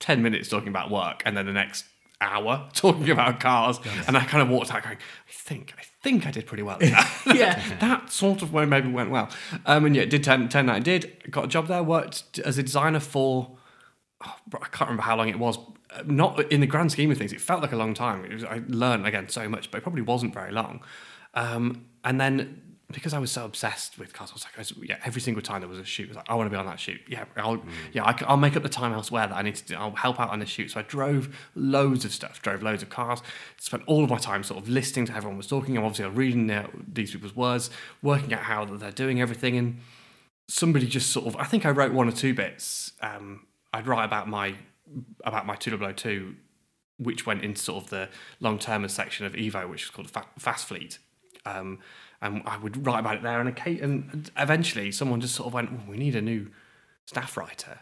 ten 0.00 0.22
minutes 0.22 0.48
talking 0.48 0.68
about 0.68 0.90
work, 0.90 1.22
and 1.24 1.36
then 1.36 1.46
the 1.46 1.52
next 1.52 1.84
hour 2.20 2.68
talking 2.74 3.10
about 3.10 3.40
cars. 3.40 3.78
And 4.06 4.16
I 4.16 4.24
kind 4.24 4.42
of 4.42 4.48
walked 4.48 4.72
out 4.74 4.82
going, 4.82 4.96
I 4.96 5.32
think 5.32 5.74
I 5.78 5.82
think 6.02 6.26
I 6.26 6.30
did 6.30 6.46
pretty 6.46 6.62
well. 6.62 6.78
Yeah. 7.26 7.60
that 7.80 8.10
sort 8.10 8.42
of 8.42 8.52
way 8.52 8.64
maybe 8.64 8.90
went 8.90 9.10
well. 9.10 9.28
Um, 9.66 9.84
and 9.84 9.94
yeah, 9.94 10.02
it 10.02 10.10
did 10.10 10.24
turn, 10.24 10.48
turn 10.48 10.68
out 10.68 10.76
I 10.76 10.80
did. 10.80 11.30
Got 11.30 11.44
a 11.44 11.48
job 11.48 11.68
there. 11.68 11.82
Worked 11.82 12.38
as 12.40 12.56
a 12.56 12.62
designer 12.62 13.00
for 13.00 13.58
oh, 14.24 14.36
I 14.54 14.66
can't 14.68 14.88
remember 14.88 15.02
how 15.02 15.16
long 15.16 15.28
it 15.28 15.38
was. 15.38 15.58
Uh, 15.90 16.02
Not 16.06 16.50
in 16.50 16.60
the 16.60 16.66
grand 16.66 16.92
scheme 16.92 17.10
of 17.10 17.18
things, 17.18 17.32
it 17.32 17.40
felt 17.40 17.62
like 17.62 17.72
a 17.72 17.76
long 17.76 17.94
time. 17.94 18.24
It 18.24 18.32
was, 18.32 18.44
I 18.44 18.62
learned 18.66 19.06
again 19.06 19.28
so 19.28 19.48
much, 19.48 19.70
but 19.70 19.78
it 19.78 19.82
probably 19.82 20.02
wasn't 20.02 20.34
very 20.34 20.52
long. 20.52 20.80
Um, 21.34 21.86
and 22.04 22.20
then 22.20 22.62
because 22.90 23.12
I 23.12 23.18
was 23.18 23.30
so 23.30 23.44
obsessed 23.44 23.98
with 23.98 24.14
cars, 24.14 24.30
I 24.30 24.34
was 24.34 24.44
like, 24.44 24.54
I 24.56 24.60
was- 24.60 24.72
yeah, 24.82 24.96
every 25.04 25.20
single 25.20 25.42
time 25.42 25.60
there 25.60 25.68
was 25.68 25.78
a 25.78 25.84
shoot, 25.84 26.04
I 26.04 26.08
was 26.08 26.16
like, 26.16 26.30
I 26.30 26.34
want 26.34 26.46
to 26.46 26.50
be 26.50 26.56
on 26.56 26.64
that 26.66 26.80
shoot. 26.80 27.00
Yeah, 27.06 27.26
I'll, 27.36 27.62
yeah, 27.92 28.04
I, 28.04 28.30
will 28.30 28.38
make 28.38 28.56
up 28.56 28.62
the 28.62 28.68
time 28.70 28.92
elsewhere 28.92 29.26
that 29.26 29.36
I 29.36 29.42
need 29.42 29.56
to 29.56 29.64
do. 29.64 29.76
I'll 29.76 29.94
help 29.94 30.18
out 30.18 30.30
on 30.30 30.38
this 30.38 30.48
shoot. 30.48 30.70
So 30.70 30.80
I 30.80 30.84
drove 30.84 31.36
loads 31.54 32.06
of 32.06 32.12
stuff, 32.12 32.40
drove 32.40 32.62
loads 32.62 32.82
of 32.82 32.88
cars, 32.88 33.20
spent 33.58 33.82
all 33.86 34.04
of 34.04 34.10
my 34.10 34.16
time 34.16 34.42
sort 34.42 34.62
of 34.62 34.70
listening 34.70 35.04
to 35.06 35.14
everyone 35.14 35.36
was 35.36 35.46
talking. 35.46 35.76
And 35.76 35.84
obviously, 35.84 36.10
reading 36.14 36.50
out 36.50 36.70
these 36.94 37.10
people's 37.10 37.36
words, 37.36 37.68
working 38.02 38.32
out 38.32 38.40
how 38.40 38.64
they're 38.64 38.90
doing 38.90 39.20
everything, 39.20 39.56
and 39.58 39.80
somebody 40.48 40.86
just 40.86 41.10
sort 41.10 41.26
of 41.26 41.36
I 41.36 41.44
think 41.44 41.66
I 41.66 41.70
wrote 41.70 41.92
one 41.92 42.08
or 42.08 42.12
two 42.12 42.32
bits. 42.32 42.92
Um, 43.02 43.46
I'd 43.74 43.86
write 43.86 44.04
about 44.04 44.28
my 44.28 44.54
about 45.24 45.44
my 45.44 45.56
2002, 45.56 46.34
which 46.98 47.26
went 47.26 47.44
into 47.44 47.60
sort 47.60 47.84
of 47.84 47.90
the 47.90 48.08
long 48.40 48.58
term 48.58 48.88
section 48.88 49.26
of 49.26 49.34
Evo, 49.34 49.68
which 49.68 49.84
is 49.84 49.90
called 49.90 50.10
Fast 50.38 50.66
Fleet. 50.66 50.98
Um, 51.44 51.78
and 52.20 52.42
I 52.46 52.56
would 52.58 52.86
write 52.86 53.00
about 53.00 53.16
it 53.16 53.22
there, 53.22 53.40
and, 53.40 53.54
occa- 53.54 53.82
and 53.82 54.30
eventually 54.36 54.90
someone 54.92 55.20
just 55.20 55.34
sort 55.34 55.46
of 55.48 55.54
went, 55.54 55.86
"We 55.88 55.96
need 55.96 56.16
a 56.16 56.22
new 56.22 56.48
staff 57.06 57.36
writer. 57.36 57.80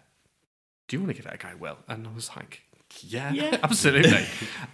Do 0.89 0.97
you 0.97 1.01
want 1.01 1.11
to 1.11 1.15
give 1.15 1.25
that 1.25 1.35
a 1.35 1.39
go, 1.39 1.57
Will?" 1.59 1.79
And 1.89 2.07
I 2.07 2.13
was 2.13 2.31
like, 2.37 2.63
"Yeah, 3.01 3.33
Yeah. 3.33 3.59
absolutely." 3.63 4.25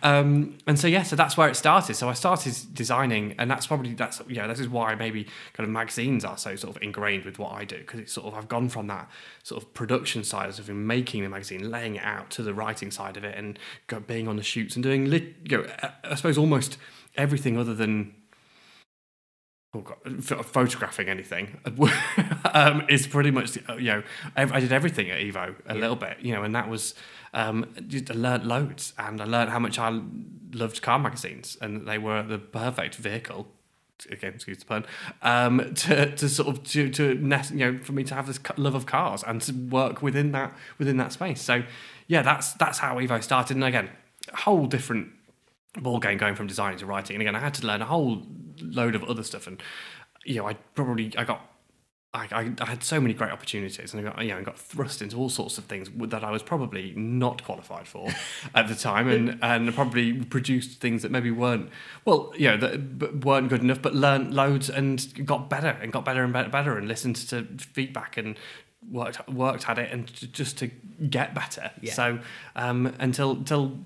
um, 0.02 0.58
and 0.66 0.78
so 0.78 0.86
yeah, 0.88 1.02
so 1.04 1.16
that's 1.16 1.36
where 1.36 1.48
it 1.48 1.54
started. 1.56 1.94
So 1.94 2.08
I 2.08 2.12
started 2.12 2.54
designing, 2.74 3.34
and 3.38 3.50
that's 3.50 3.66
probably 3.66 3.94
that's 3.94 4.20
yeah, 4.28 4.46
this 4.46 4.60
is 4.60 4.68
why 4.68 4.94
maybe 4.94 5.24
kind 5.54 5.64
of 5.66 5.70
magazines 5.70 6.24
are 6.24 6.36
so 6.36 6.56
sort 6.56 6.76
of 6.76 6.82
ingrained 6.82 7.24
with 7.24 7.38
what 7.38 7.52
I 7.52 7.64
do 7.64 7.78
because 7.78 8.00
it's 8.00 8.12
sort 8.12 8.26
of 8.26 8.34
I've 8.34 8.48
gone 8.48 8.68
from 8.68 8.88
that 8.88 9.08
sort 9.42 9.62
of 9.62 9.72
production 9.74 10.24
side 10.24 10.48
of 10.58 10.68
in 10.68 10.86
making 10.86 11.22
the 11.22 11.28
magazine, 11.28 11.70
laying 11.70 11.94
it 11.96 12.02
out 12.04 12.30
to 12.32 12.42
the 12.42 12.52
writing 12.52 12.90
side 12.90 13.16
of 13.16 13.24
it, 13.24 13.38
and 13.38 13.58
being 14.06 14.28
on 14.28 14.36
the 14.36 14.42
shoots 14.42 14.74
and 14.76 14.82
doing 14.82 15.06
you 15.06 15.58
know, 15.58 15.66
I- 16.04 16.14
suppose 16.16 16.36
almost 16.36 16.78
everything 17.16 17.56
other 17.58 17.74
than 17.74 18.14
photographing 19.72 21.08
anything 21.08 21.58
um, 22.52 22.84
is 22.90 23.06
pretty 23.06 23.30
much 23.30 23.58
uh, 23.70 23.76
you 23.76 23.86
know 23.86 24.02
I 24.36 24.60
did 24.60 24.70
everything 24.70 25.10
at 25.10 25.18
Evo 25.18 25.54
a 25.66 25.74
little 25.74 25.96
bit 25.96 26.18
you 26.20 26.34
know 26.34 26.42
and 26.42 26.54
that 26.54 26.68
was 26.68 26.94
um, 27.32 27.72
just, 27.88 28.10
I 28.10 28.14
learned 28.14 28.44
loads 28.44 28.92
and 28.98 29.18
I 29.18 29.24
learned 29.24 29.48
how 29.48 29.58
much 29.58 29.78
I 29.78 29.98
loved 30.52 30.82
car 30.82 30.98
magazines 30.98 31.56
and 31.62 31.88
they 31.88 31.96
were 31.96 32.22
the 32.22 32.38
perfect 32.38 32.96
vehicle 32.96 33.48
again 34.10 34.34
excuse 34.34 34.58
the 34.58 34.64
pun 34.66 34.84
um, 35.22 35.74
to, 35.74 36.14
to 36.16 36.28
sort 36.28 36.48
of 36.48 36.64
to, 36.64 36.90
to 36.90 37.14
nest, 37.14 37.52
you 37.52 37.72
know 37.72 37.78
for 37.78 37.92
me 37.92 38.04
to 38.04 38.14
have 38.14 38.26
this 38.26 38.40
love 38.58 38.74
of 38.74 38.84
cars 38.84 39.22
and 39.26 39.40
to 39.42 39.52
work 39.52 40.02
within 40.02 40.32
that 40.32 40.54
within 40.78 40.98
that 40.98 41.12
space. 41.12 41.40
So 41.40 41.62
yeah 42.08 42.20
that's 42.20 42.52
that's 42.54 42.78
how 42.78 42.96
Evo 42.96 43.22
started. 43.22 43.56
And 43.56 43.64
again 43.64 43.88
a 44.32 44.36
whole 44.36 44.66
different 44.66 45.12
ball 45.80 45.98
game 45.98 46.18
going 46.18 46.34
from 46.34 46.46
designing 46.46 46.78
to 46.78 46.86
writing. 46.86 47.16
And 47.16 47.22
again, 47.22 47.36
I 47.36 47.40
had 47.40 47.54
to 47.54 47.66
learn 47.66 47.82
a 47.82 47.86
whole 47.86 48.22
load 48.60 48.94
of 48.94 49.04
other 49.04 49.22
stuff. 49.22 49.46
And 49.46 49.62
you 50.24 50.36
know, 50.36 50.48
I 50.48 50.54
probably 50.74 51.12
I 51.16 51.24
got 51.24 51.48
I, 52.14 52.28
I, 52.30 52.52
I 52.60 52.66
had 52.66 52.82
so 52.82 53.00
many 53.00 53.14
great 53.14 53.30
opportunities, 53.30 53.94
and 53.94 54.06
I 54.06 54.10
got 54.10 54.22
you 54.22 54.32
know 54.32 54.38
I 54.38 54.42
got 54.42 54.58
thrust 54.58 55.00
into 55.00 55.16
all 55.16 55.30
sorts 55.30 55.56
of 55.56 55.64
things 55.64 55.88
that 56.10 56.22
I 56.22 56.30
was 56.30 56.42
probably 56.42 56.92
not 56.94 57.42
qualified 57.42 57.86
for 57.86 58.08
at 58.54 58.68
the 58.68 58.74
time, 58.74 59.08
and 59.08 59.38
and 59.40 59.74
probably 59.74 60.12
produced 60.12 60.80
things 60.80 61.02
that 61.02 61.10
maybe 61.10 61.30
weren't 61.30 61.70
well, 62.04 62.32
you 62.36 62.48
know, 62.48 62.56
that 62.58 63.24
weren't 63.24 63.48
good 63.48 63.62
enough, 63.62 63.80
but 63.80 63.94
learned 63.94 64.34
loads 64.34 64.68
and 64.68 65.24
got 65.24 65.48
better 65.48 65.78
and 65.80 65.90
got 65.90 66.04
better 66.04 66.22
and 66.22 66.34
better, 66.34 66.50
better 66.50 66.76
and 66.76 66.86
listened 66.86 67.16
to 67.16 67.46
feedback 67.58 68.18
and 68.18 68.36
worked 68.90 69.26
worked 69.30 69.68
at 69.68 69.78
it 69.78 69.90
and 69.90 70.12
just 70.34 70.58
to 70.58 70.66
get 71.08 71.34
better. 71.34 71.70
Yeah. 71.80 71.94
So 71.94 72.18
um, 72.56 72.94
until 72.98 73.32
until 73.32 73.78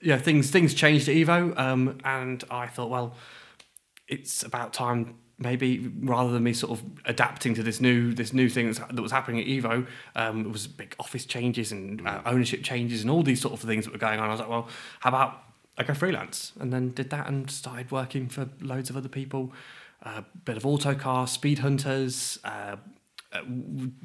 yeah, 0.00 0.18
things 0.18 0.50
things 0.50 0.74
changed 0.74 1.08
at 1.08 1.14
Evo, 1.14 1.58
um, 1.58 1.98
and 2.04 2.44
I 2.50 2.66
thought, 2.66 2.90
well, 2.90 3.14
it's 4.08 4.42
about 4.42 4.72
time 4.72 5.16
maybe 5.38 5.92
rather 6.00 6.32
than 6.32 6.42
me 6.42 6.52
sort 6.52 6.78
of 6.78 6.82
adapting 7.04 7.54
to 7.54 7.62
this 7.62 7.80
new 7.80 8.12
this 8.12 8.32
new 8.32 8.48
thing 8.48 8.66
that's, 8.66 8.78
that 8.78 9.02
was 9.02 9.12
happening 9.12 9.40
at 9.40 9.46
Evo. 9.46 9.86
Um, 10.14 10.46
it 10.46 10.52
was 10.52 10.66
big 10.66 10.94
office 10.98 11.26
changes 11.26 11.72
and 11.72 12.06
uh, 12.06 12.22
ownership 12.24 12.62
changes 12.62 13.02
and 13.02 13.10
all 13.10 13.22
these 13.22 13.40
sort 13.40 13.54
of 13.54 13.60
things 13.60 13.84
that 13.84 13.92
were 13.92 13.98
going 13.98 14.18
on. 14.18 14.28
I 14.28 14.32
was 14.32 14.40
like, 14.40 14.48
well, 14.48 14.68
how 15.00 15.10
about 15.10 15.42
I 15.78 15.82
go 15.82 15.94
freelance? 15.94 16.52
And 16.58 16.72
then 16.72 16.90
did 16.90 17.10
that 17.10 17.28
and 17.28 17.50
started 17.50 17.90
working 17.90 18.28
for 18.28 18.48
loads 18.60 18.90
of 18.90 18.96
other 18.96 19.08
people. 19.08 19.52
A 20.02 20.24
bit 20.44 20.56
of 20.56 20.64
autocar, 20.64 21.26
speed 21.26 21.58
hunters. 21.60 22.38
Uh, 22.44 22.48
uh, 22.48 22.76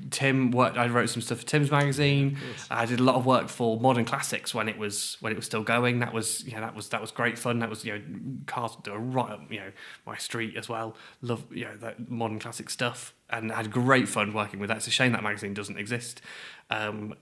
Tim 0.10 0.52
worked. 0.52 0.78
I 0.78 0.88
wrote 0.88 1.10
some 1.10 1.22
stuff 1.22 1.40
for 1.40 1.46
Tim's 1.46 1.72
magazine. 1.72 2.38
I 2.70 2.86
did 2.86 3.00
a 3.00 3.04
lot 3.04 3.16
of 3.16 3.26
work 3.26 3.50
for 3.50 3.80
Modern 3.80 4.06
Classics 4.06 4.54
when 4.54 4.68
it 4.68 4.78
was 4.78 5.18
when 5.20 5.32
it 5.32 5.36
was 5.36 5.46
still 5.46 5.64
going. 5.64 6.00
That 6.00 6.14
was 6.14 6.46
yeah, 6.46 6.60
that 6.60 6.76
was 6.76 6.90
that 6.90 7.02
was 7.02 7.12
great 7.12 7.38
fun. 7.38 7.60
That 7.60 7.70
was 7.70 7.86
you 7.86 7.94
know 7.94 8.02
cars 8.48 8.78
right 8.88 9.32
up 9.32 9.52
you 9.52 9.60
know 9.60 9.72
my 10.06 10.18
street 10.18 10.56
as 10.58 10.70
well. 10.70 10.96
Love 11.22 11.46
you 11.52 11.66
know 11.66 11.76
that 11.78 12.10
Modern 12.10 12.40
Classic 12.40 12.70
stuff, 12.70 13.14
and 13.30 13.52
I 13.52 13.58
had 13.58 13.72
great 13.72 14.08
fun 14.08 14.34
working 14.34 14.60
with 14.60 14.70
that. 14.70 14.78
It's 14.78 14.88
a 14.88 14.92
shame 14.92 15.12
that 15.14 15.24
magazine 15.24 15.54
doesn't 15.54 15.78
exist. 15.78 16.22
Um, 16.70 17.16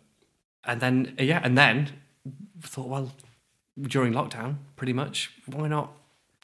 and 0.63 0.81
then 0.81 1.15
yeah, 1.19 1.41
and 1.43 1.57
then 1.57 1.89
thought 2.61 2.87
well 2.87 3.11
during 3.81 4.13
lockdown, 4.13 4.57
pretty 4.75 4.93
much 4.93 5.31
why 5.45 5.67
not 5.67 5.93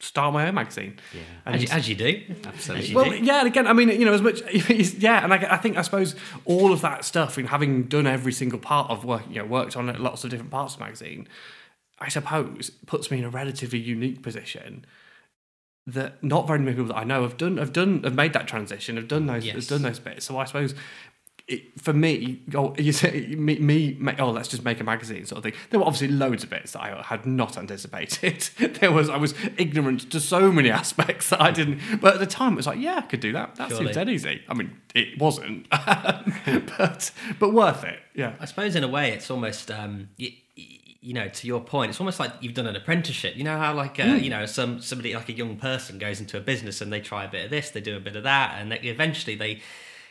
start 0.06 0.34
my 0.34 0.48
own 0.48 0.56
magazine? 0.56 0.98
Yeah. 1.14 1.22
As 1.46 1.62
you, 1.64 1.68
as 1.72 1.90
you 1.90 1.96
do. 1.96 2.22
Absolutely. 2.46 2.88
You 2.88 2.96
well, 2.96 3.10
do. 3.10 3.18
yeah, 3.18 3.40
and 3.40 3.48
again, 3.48 3.68
I 3.68 3.74
mean, 3.74 3.90
you 3.90 4.06
know, 4.06 4.14
as 4.14 4.22
much, 4.22 4.42
yeah, 5.00 5.24
and 5.24 5.34
I, 5.34 5.38
I 5.52 5.58
think 5.58 5.78
I 5.78 5.82
suppose 5.82 6.16
all 6.46 6.72
of 6.72 6.82
that 6.82 7.04
stuff, 7.06 7.38
and 7.38 7.50
having 7.50 7.84
done 7.84 8.08
every 8.08 8.32
single 8.32 8.60
part 8.60 8.90
of 8.90 9.04
work, 9.06 9.24
you 9.30 9.38
know, 9.38 9.46
worked 9.46 9.76
on 9.76 9.88
lots 10.02 10.24
of 10.24 10.30
different 10.30 10.52
parts 10.52 10.74
of 10.74 10.80
the 10.80 10.86
magazine, 10.86 11.28
I 12.00 12.10
suppose 12.10 12.70
puts 12.86 13.10
me 13.12 13.20
in 13.20 13.24
a 13.24 13.30
relatively 13.30 13.80
unique 13.80 14.22
position 14.22 14.86
that 15.88 16.24
not 16.24 16.48
very 16.48 16.60
many 16.60 16.72
people 16.72 16.88
that 16.88 16.98
I 16.98 17.04
know 17.04 17.22
have 17.22 17.38
done, 17.38 17.58
have 17.58 17.72
done, 17.72 18.04
have 18.04 18.16
made 18.16 18.34
that 18.34 18.48
transition, 18.48 18.96
have 18.96 19.08
done 19.08 19.28
those, 19.28 19.46
Yes. 19.46 19.56
have 19.56 19.68
done 19.68 19.82
those 19.84 20.00
bits. 20.00 20.26
So 20.26 20.38
I 20.38 20.46
suppose. 20.46 20.74
It, 21.48 21.80
for 21.80 21.94
me, 21.94 22.42
oh, 22.56 22.74
you 22.76 22.92
say 22.92 23.36
me, 23.36 23.60
me, 23.60 24.16
oh, 24.18 24.32
let's 24.32 24.48
just 24.48 24.64
make 24.64 24.80
a 24.80 24.84
magazine 24.84 25.26
sort 25.28 25.38
of 25.38 25.44
thing. 25.44 25.54
There 25.70 25.80
were 25.80 25.86
obviously 25.86 26.08
loads 26.08 26.44
of 26.44 26.50
bits 26.50 26.72
that 26.72 26.82
I 26.82 27.04
had 27.04 27.28
not 27.28 27.56
anticipated. 27.56 28.50
there 28.80 28.92
was, 28.92 29.10
I 29.10 29.18
was 29.18 29.36
ignorant 29.56 30.12
to 30.12 30.20
so 30.20 30.52
many 30.52 30.72
aspects 30.82 31.30
that 31.30 31.40
I 31.40 31.52
didn't. 31.52 31.82
But 32.02 32.16
at 32.16 32.20
the 32.20 32.26
time, 32.26 32.54
it 32.54 32.56
was 32.56 32.66
like, 32.68 32.80
yeah, 32.80 32.98
I 32.98 33.02
could 33.02 33.20
do 33.20 33.32
that. 33.34 33.56
That 33.56 33.70
Surely. 33.70 33.86
seems 33.86 33.96
dead 33.96 34.10
easy. 34.10 34.42
I 34.50 34.56
mean, 34.56 34.76
it 34.96 35.20
wasn't, 35.20 35.70
but 35.70 37.12
but 37.40 37.54
worth 37.54 37.84
it. 37.84 38.00
Yeah. 38.16 38.34
I 38.40 38.46
suppose 38.46 38.76
in 38.76 38.84
a 38.84 38.88
way 38.88 39.12
it's 39.12 39.30
almost 39.30 39.70
um, 39.70 40.10
you, 40.18 40.32
you 41.06 41.14
know 41.14 41.28
to 41.28 41.46
your 41.46 41.62
point 41.62 41.92
it's 41.92 42.00
almost 42.00 42.20
like 42.20 42.32
you've 42.42 42.56
done 42.56 42.66
an 42.66 42.76
apprenticeship 42.76 43.36
you 43.36 43.44
know 43.44 43.58
how 43.58 43.74
like 43.74 44.00
uh, 44.00 44.06
you 44.06 44.30
know 44.30 44.48
some 44.48 44.82
somebody 44.82 45.14
like 45.14 45.30
a 45.30 45.34
young 45.34 45.56
person 45.56 46.00
goes 46.00 46.20
into 46.20 46.36
a 46.36 46.42
business 46.42 46.82
and 46.82 46.92
they 46.92 47.00
try 47.00 47.24
a 47.24 47.28
bit 47.28 47.46
of 47.46 47.52
this 47.52 47.70
they 47.70 47.80
do 47.80 47.96
a 47.96 48.00
bit 48.00 48.16
of 48.16 48.24
that 48.24 48.56
and 48.60 48.72
they, 48.72 48.80
eventually 48.80 49.36
they 49.36 49.62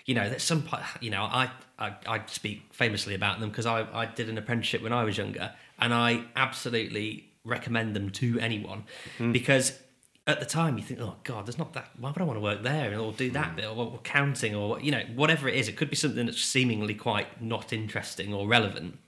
you 0.05 0.15
know 0.15 0.29
there's 0.29 0.43
some 0.43 0.63
po- 0.63 0.81
you 1.01 1.11
know 1.11 1.23
I 1.23 1.51
I, 1.79 1.95
I 2.07 2.23
speak 2.27 2.63
famously 2.73 3.15
about 3.15 3.41
them 3.41 3.51
because 3.51 3.67
I, 3.67 3.87
I 3.93 4.07
did 4.07 4.29
an 4.29 4.39
apprenticeship 4.39 4.83
when 4.83 4.93
I 4.93 5.05
was 5.05 5.19
younger 5.19 5.53
and 5.79 5.93
I 5.93 6.25
absolutely 6.37 7.31
recommend 7.45 7.95
them 7.97 8.11
to 8.11 8.39
anyone 8.39 8.85
mm-hmm. 9.19 9.33
because 9.33 9.79
at 10.27 10.41
the 10.41 10.47
time 10.47 10.79
you 10.79 10.85
think 10.85 11.01
oh 11.01 11.17
god 11.25 11.47
there's 11.47 11.59
not 11.59 11.73
that 11.75 11.91
why 11.99 12.11
would 12.11 12.21
I 12.21 12.25
want 12.25 12.37
to 12.37 12.43
work 12.43 12.63
there 12.63 12.99
or 12.99 13.13
do 13.13 13.31
that 13.33 13.53
mm. 13.53 13.57
bit 13.57 13.65
or, 13.67 13.77
or 13.77 14.01
counting 14.03 14.55
or 14.55 14.81
you 14.81 14.91
know 14.91 15.03
whatever 15.15 15.49
it 15.49 15.55
is 15.55 15.69
it 15.69 15.77
could 15.77 15.91
be 15.91 15.97
something 15.97 16.27
that's 16.27 16.43
seemingly 16.43 16.95
quite 16.95 17.43
not 17.43 17.73
interesting 17.73 18.33
or 18.33 18.47
relevant 18.47 18.99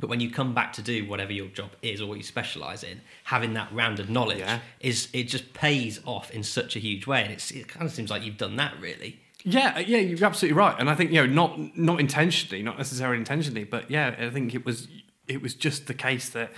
but 0.00 0.08
when 0.08 0.20
you 0.20 0.30
come 0.30 0.54
back 0.54 0.72
to 0.74 0.82
do 0.82 1.06
whatever 1.06 1.32
your 1.32 1.48
job 1.48 1.70
is 1.82 2.00
or 2.00 2.06
what 2.06 2.16
you 2.16 2.24
specialize 2.24 2.82
in, 2.82 3.00
having 3.24 3.54
that 3.54 3.72
rounded 3.72 4.08
knowledge 4.10 4.38
Yeah. 4.38 4.60
is 4.80 5.08
it 5.12 5.24
just 5.24 5.52
pays 5.52 6.00
off 6.04 6.30
in 6.30 6.42
such 6.42 6.74
a 6.74 6.78
huge 6.78 7.06
way, 7.06 7.22
and 7.22 7.32
it's, 7.32 7.50
it 7.50 7.68
kind 7.68 7.86
of 7.86 7.92
seems 7.92 8.10
like 8.10 8.24
you've 8.24 8.38
done 8.38 8.56
that 8.56 8.80
really. 8.80 9.20
Yeah, 9.44 9.74
uh, 9.76 9.80
yeah, 9.80 9.98
you're 9.98 10.24
absolutely 10.24 10.58
right, 10.58 10.76
and 10.78 10.90
I 10.90 10.94
think 10.94 11.10
you 11.10 11.26
know, 11.26 11.32
not 11.32 11.76
not 11.76 12.00
intentionally, 12.00 12.62
not 12.62 12.78
necessarily 12.78 13.18
intentionally, 13.18 13.64
but 13.64 13.90
yeah, 13.90 14.14
I 14.18 14.30
think 14.30 14.54
it 14.54 14.64
was 14.64 14.88
it 15.28 15.40
was 15.42 15.54
just 15.54 15.86
the 15.86 15.94
case 15.94 16.28
that 16.30 16.52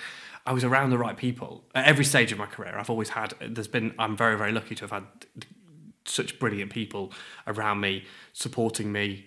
I 0.47 0.53
was 0.53 0.65
around 0.65 0.91
the 0.91 0.99
right 0.99 1.17
people 1.17 1.65
at 1.75 1.87
every 1.87 2.05
stage 2.05 2.33
of 2.33 2.39
my 2.39 2.47
career. 2.47 2.77
I've 2.79 2.91
always 2.91 3.11
had. 3.11 3.35
There's 3.41 3.69
been. 3.69 3.95
I'm 3.99 4.17
very 4.17 4.37
very 4.37 4.53
lucky 4.53 4.75
to 4.77 4.85
have 4.85 4.91
had 4.91 5.05
such 6.05 6.39
brilliant 6.39 6.73
people 6.73 7.13
around 7.47 7.81
me 7.81 8.05
supporting 8.33 8.91
me, 8.91 9.27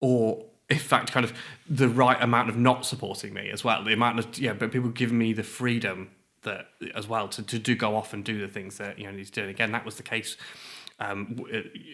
or 0.00 0.46
in 0.70 0.78
fact, 0.78 1.12
kind 1.12 1.24
of 1.24 1.32
the 1.68 1.88
right 1.88 2.20
amount 2.22 2.48
of 2.48 2.56
not 2.56 2.86
supporting 2.86 3.34
me 3.34 3.50
as 3.50 3.64
well. 3.64 3.84
The 3.84 3.92
amount 3.92 4.18
of 4.18 4.38
yeah, 4.38 4.54
but 4.54 4.72
people 4.72 4.90
giving 4.90 5.18
me 5.18 5.32
the 5.32 5.42
freedom 5.42 6.10
that 6.42 6.68
as 6.94 7.08
well 7.08 7.28
to, 7.28 7.42
to 7.42 7.58
do 7.58 7.74
go 7.74 7.96
off 7.96 8.12
and 8.12 8.24
do 8.24 8.40
the 8.40 8.48
things 8.48 8.78
that 8.78 8.98
you 8.98 9.04
know 9.04 9.16
he's 9.16 9.30
doing. 9.30 9.50
Again, 9.50 9.72
that 9.72 9.84
was 9.84 9.96
the 9.96 10.02
case 10.02 10.36
um, 11.00 11.44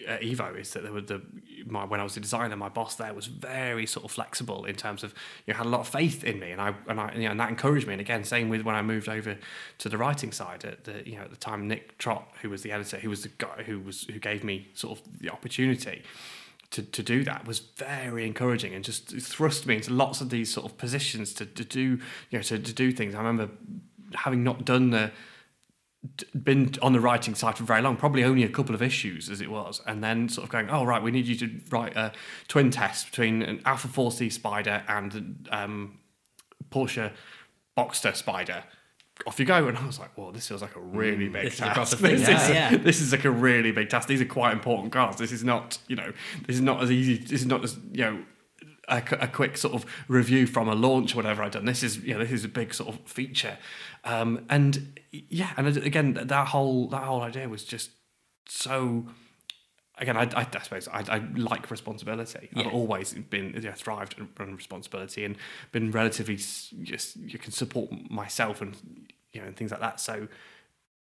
at 0.07 0.21
Evo. 0.21 0.59
Is 0.59 0.71
that 0.71 0.83
there 0.83 0.91
were 0.91 1.01
the 1.01 1.21
my 1.65 1.85
when 1.85 1.99
I 1.99 2.03
was 2.03 2.17
a 2.17 2.19
designer, 2.19 2.55
my 2.55 2.69
boss 2.69 2.95
there 2.95 3.13
was 3.13 3.27
very 3.27 3.85
sort 3.85 4.05
of 4.05 4.11
flexible 4.11 4.65
in 4.65 4.75
terms 4.75 5.03
of 5.03 5.13
you 5.45 5.53
know 5.53 5.57
had 5.57 5.65
a 5.65 5.69
lot 5.69 5.81
of 5.81 5.87
faith 5.87 6.23
in 6.23 6.39
me, 6.39 6.51
and 6.51 6.61
I 6.61 6.73
and 6.87 6.99
I 6.99 7.13
you 7.13 7.23
know 7.23 7.31
and 7.31 7.39
that 7.39 7.49
encouraged 7.49 7.87
me. 7.87 7.93
And 7.93 8.01
again, 8.01 8.23
same 8.23 8.49
with 8.49 8.63
when 8.63 8.75
I 8.75 8.81
moved 8.81 9.09
over 9.09 9.37
to 9.79 9.89
the 9.89 9.97
writing 9.97 10.31
side. 10.31 10.65
At 10.65 10.83
the 10.85 11.07
you 11.07 11.17
know 11.17 11.23
at 11.23 11.31
the 11.31 11.37
time, 11.37 11.67
Nick 11.67 11.97
Trott, 11.97 12.27
who 12.41 12.49
was 12.49 12.61
the 12.61 12.71
editor, 12.71 12.97
who 12.97 13.09
was 13.09 13.23
the 13.23 13.31
guy 13.37 13.63
who 13.65 13.79
was 13.79 14.03
who 14.03 14.19
gave 14.19 14.43
me 14.43 14.67
sort 14.73 14.99
of 14.99 15.19
the 15.19 15.29
opportunity 15.29 16.03
to, 16.71 16.81
to 16.81 17.03
do 17.03 17.23
that 17.23 17.47
was 17.47 17.59
very 17.59 18.25
encouraging 18.25 18.73
and 18.73 18.83
just 18.83 19.09
thrust 19.21 19.65
me 19.65 19.75
into 19.75 19.93
lots 19.93 20.19
of 20.19 20.29
these 20.29 20.51
sort 20.51 20.65
of 20.65 20.77
positions 20.77 21.33
to, 21.33 21.45
to 21.45 21.63
do 21.63 21.81
you 21.81 22.37
know 22.37 22.41
to, 22.41 22.59
to 22.59 22.73
do 22.73 22.91
things. 22.91 23.15
I 23.15 23.19
remember 23.19 23.49
having 24.13 24.43
not 24.43 24.65
done 24.65 24.89
the 24.89 25.11
been 26.43 26.73
on 26.81 26.93
the 26.93 26.99
writing 26.99 27.35
side 27.35 27.57
for 27.57 27.63
very 27.63 27.81
long, 27.81 27.97
probably 27.97 28.23
only 28.23 28.43
a 28.43 28.49
couple 28.49 28.75
of 28.75 28.81
issues 28.81 29.29
as 29.29 29.41
it 29.41 29.49
was, 29.49 29.81
and 29.87 30.03
then 30.03 30.29
sort 30.29 30.43
of 30.43 30.51
going, 30.51 30.69
oh 30.69 30.83
right, 30.83 31.01
we 31.01 31.11
need 31.11 31.25
you 31.25 31.35
to 31.35 31.49
write 31.69 31.95
a 31.95 32.11
twin 32.47 32.71
test 32.71 33.09
between 33.11 33.41
an 33.41 33.61
Alfa 33.65 33.87
4C 33.87 34.31
Spider 34.31 34.83
and 34.87 35.47
um, 35.51 35.99
Porsche 36.69 37.11
Boxster 37.77 38.15
Spider. 38.15 38.63
Off 39.25 39.39
you 39.39 39.45
go, 39.45 39.67
and 39.67 39.77
I 39.77 39.85
was 39.85 39.97
like, 39.97 40.17
"Well, 40.17 40.33
this 40.33 40.47
feels 40.47 40.61
like 40.61 40.75
a 40.75 40.79
really 40.79 41.29
big 41.29 41.45
this 41.45 41.53
is 41.53 41.59
a 41.61 41.63
task. 41.63 41.99
proper 41.99 42.15
This 42.17 42.27
yeah, 42.27 42.43
is 42.43 42.49
yeah. 42.49 42.77
this 42.77 42.99
is 42.99 43.13
like 43.13 43.23
a 43.23 43.31
really 43.31 43.71
big 43.71 43.89
task. 43.89 44.09
These 44.09 44.19
are 44.19 44.25
quite 44.25 44.51
important 44.51 44.91
cars. 44.91 45.15
This 45.15 45.31
is 45.31 45.41
not, 45.41 45.77
you 45.87 45.95
know, 45.95 46.11
this 46.45 46.57
is 46.57 46.61
not 46.61 46.83
as 46.83 46.91
easy. 46.91 47.17
This 47.17 47.41
is 47.41 47.45
not 47.45 47.63
as 47.63 47.77
you 47.91 48.03
know." 48.03 48.23
A, 48.87 49.01
a 49.19 49.27
quick 49.27 49.57
sort 49.57 49.73
of 49.73 49.83
review 50.07 50.45
from 50.45 50.69
a 50.69 50.75
launch 50.75 51.15
or 51.15 51.15
whatever 51.15 51.41
I've 51.41 51.53
done. 51.53 51.65
This 51.65 51.81
is, 51.81 51.97
you 52.03 52.13
know, 52.13 52.19
this 52.19 52.31
is 52.31 52.45
a 52.45 52.47
big 52.47 52.71
sort 52.71 52.93
of 52.93 52.99
feature, 53.09 53.57
um, 54.05 54.45
and 54.49 54.99
yeah, 55.11 55.51
and 55.57 55.67
again, 55.77 56.13
that 56.13 56.47
whole 56.47 56.87
that 56.89 57.03
whole 57.03 57.21
idea 57.21 57.49
was 57.49 57.63
just 57.63 57.89
so 58.47 59.07
again, 59.97 60.17
I, 60.17 60.23
I, 60.35 60.47
I 60.53 60.61
suppose 60.61 60.87
I, 60.87 61.03
I 61.09 61.17
like 61.35 61.71
responsibility. 61.71 62.49
Yeah. 62.53 62.67
I've 62.67 62.73
always 62.73 63.13
been 63.13 63.51
know, 63.51 63.71
thrived 63.71 64.15
on 64.39 64.55
responsibility 64.55 65.25
and 65.25 65.37
been 65.71 65.91
relatively 65.91 66.35
just 66.35 67.15
you 67.15 67.39
can 67.39 67.51
support 67.51 67.89
myself 68.09 68.61
and 68.61 68.75
you 69.31 69.41
know 69.41 69.47
and 69.47 69.55
things 69.55 69.71
like 69.71 69.81
that. 69.81 69.99
So 69.99 70.27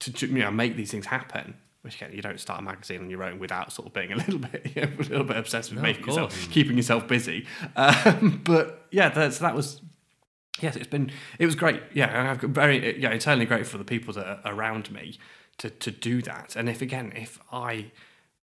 to, 0.02 0.14
to 0.14 0.28
you 0.28 0.40
know 0.40 0.52
make 0.52 0.76
these 0.76 0.92
things 0.92 1.06
happen. 1.06 1.56
Which 1.82 1.96
again, 1.98 2.12
you 2.14 2.22
don't 2.22 2.40
start 2.40 2.62
a 2.62 2.64
magazine 2.64 3.02
on 3.02 3.10
your 3.10 3.24
own 3.24 3.40
without 3.40 3.74
sort 3.74 3.90
of 3.90 3.94
being 3.94 4.14
a 4.14 4.16
little 4.24 4.40
bit, 4.40 4.72
you 4.74 4.84
know, 4.84 4.92
a 4.98 5.04
little 5.04 5.26
bit 5.26 5.36
obsessed 5.36 5.70
with 5.70 5.80
No, 5.80 5.84
making 5.84 6.06
yourself, 6.06 6.50
keeping 6.50 6.78
yourself 6.78 7.08
busy. 7.10 7.46
Um, 7.76 8.42
but 8.46 8.88
yeah, 8.90 9.10
that's 9.10 9.40
that 9.40 9.54
was 9.54 9.82
yes, 10.62 10.76
it's 10.76 10.88
been 10.88 11.12
it 11.40 11.46
was 11.46 11.56
great. 11.56 11.82
Yeah, 11.94 12.32
I've 12.32 12.40
got 12.40 12.52
very 12.52 13.00
yeah, 13.00 13.10
eternally 13.10 13.46
grateful 13.46 13.72
for 13.72 13.78
the 13.78 13.86
people 13.86 14.14
that 14.14 14.42
are 14.44 14.54
around 14.54 14.92
me 14.92 15.18
to 15.58 15.70
to 15.70 15.92
do 15.92 16.22
that. 16.24 16.56
And 16.56 16.70
if 16.70 16.82
again, 16.82 17.14
if 17.16 17.40
I 17.52 17.92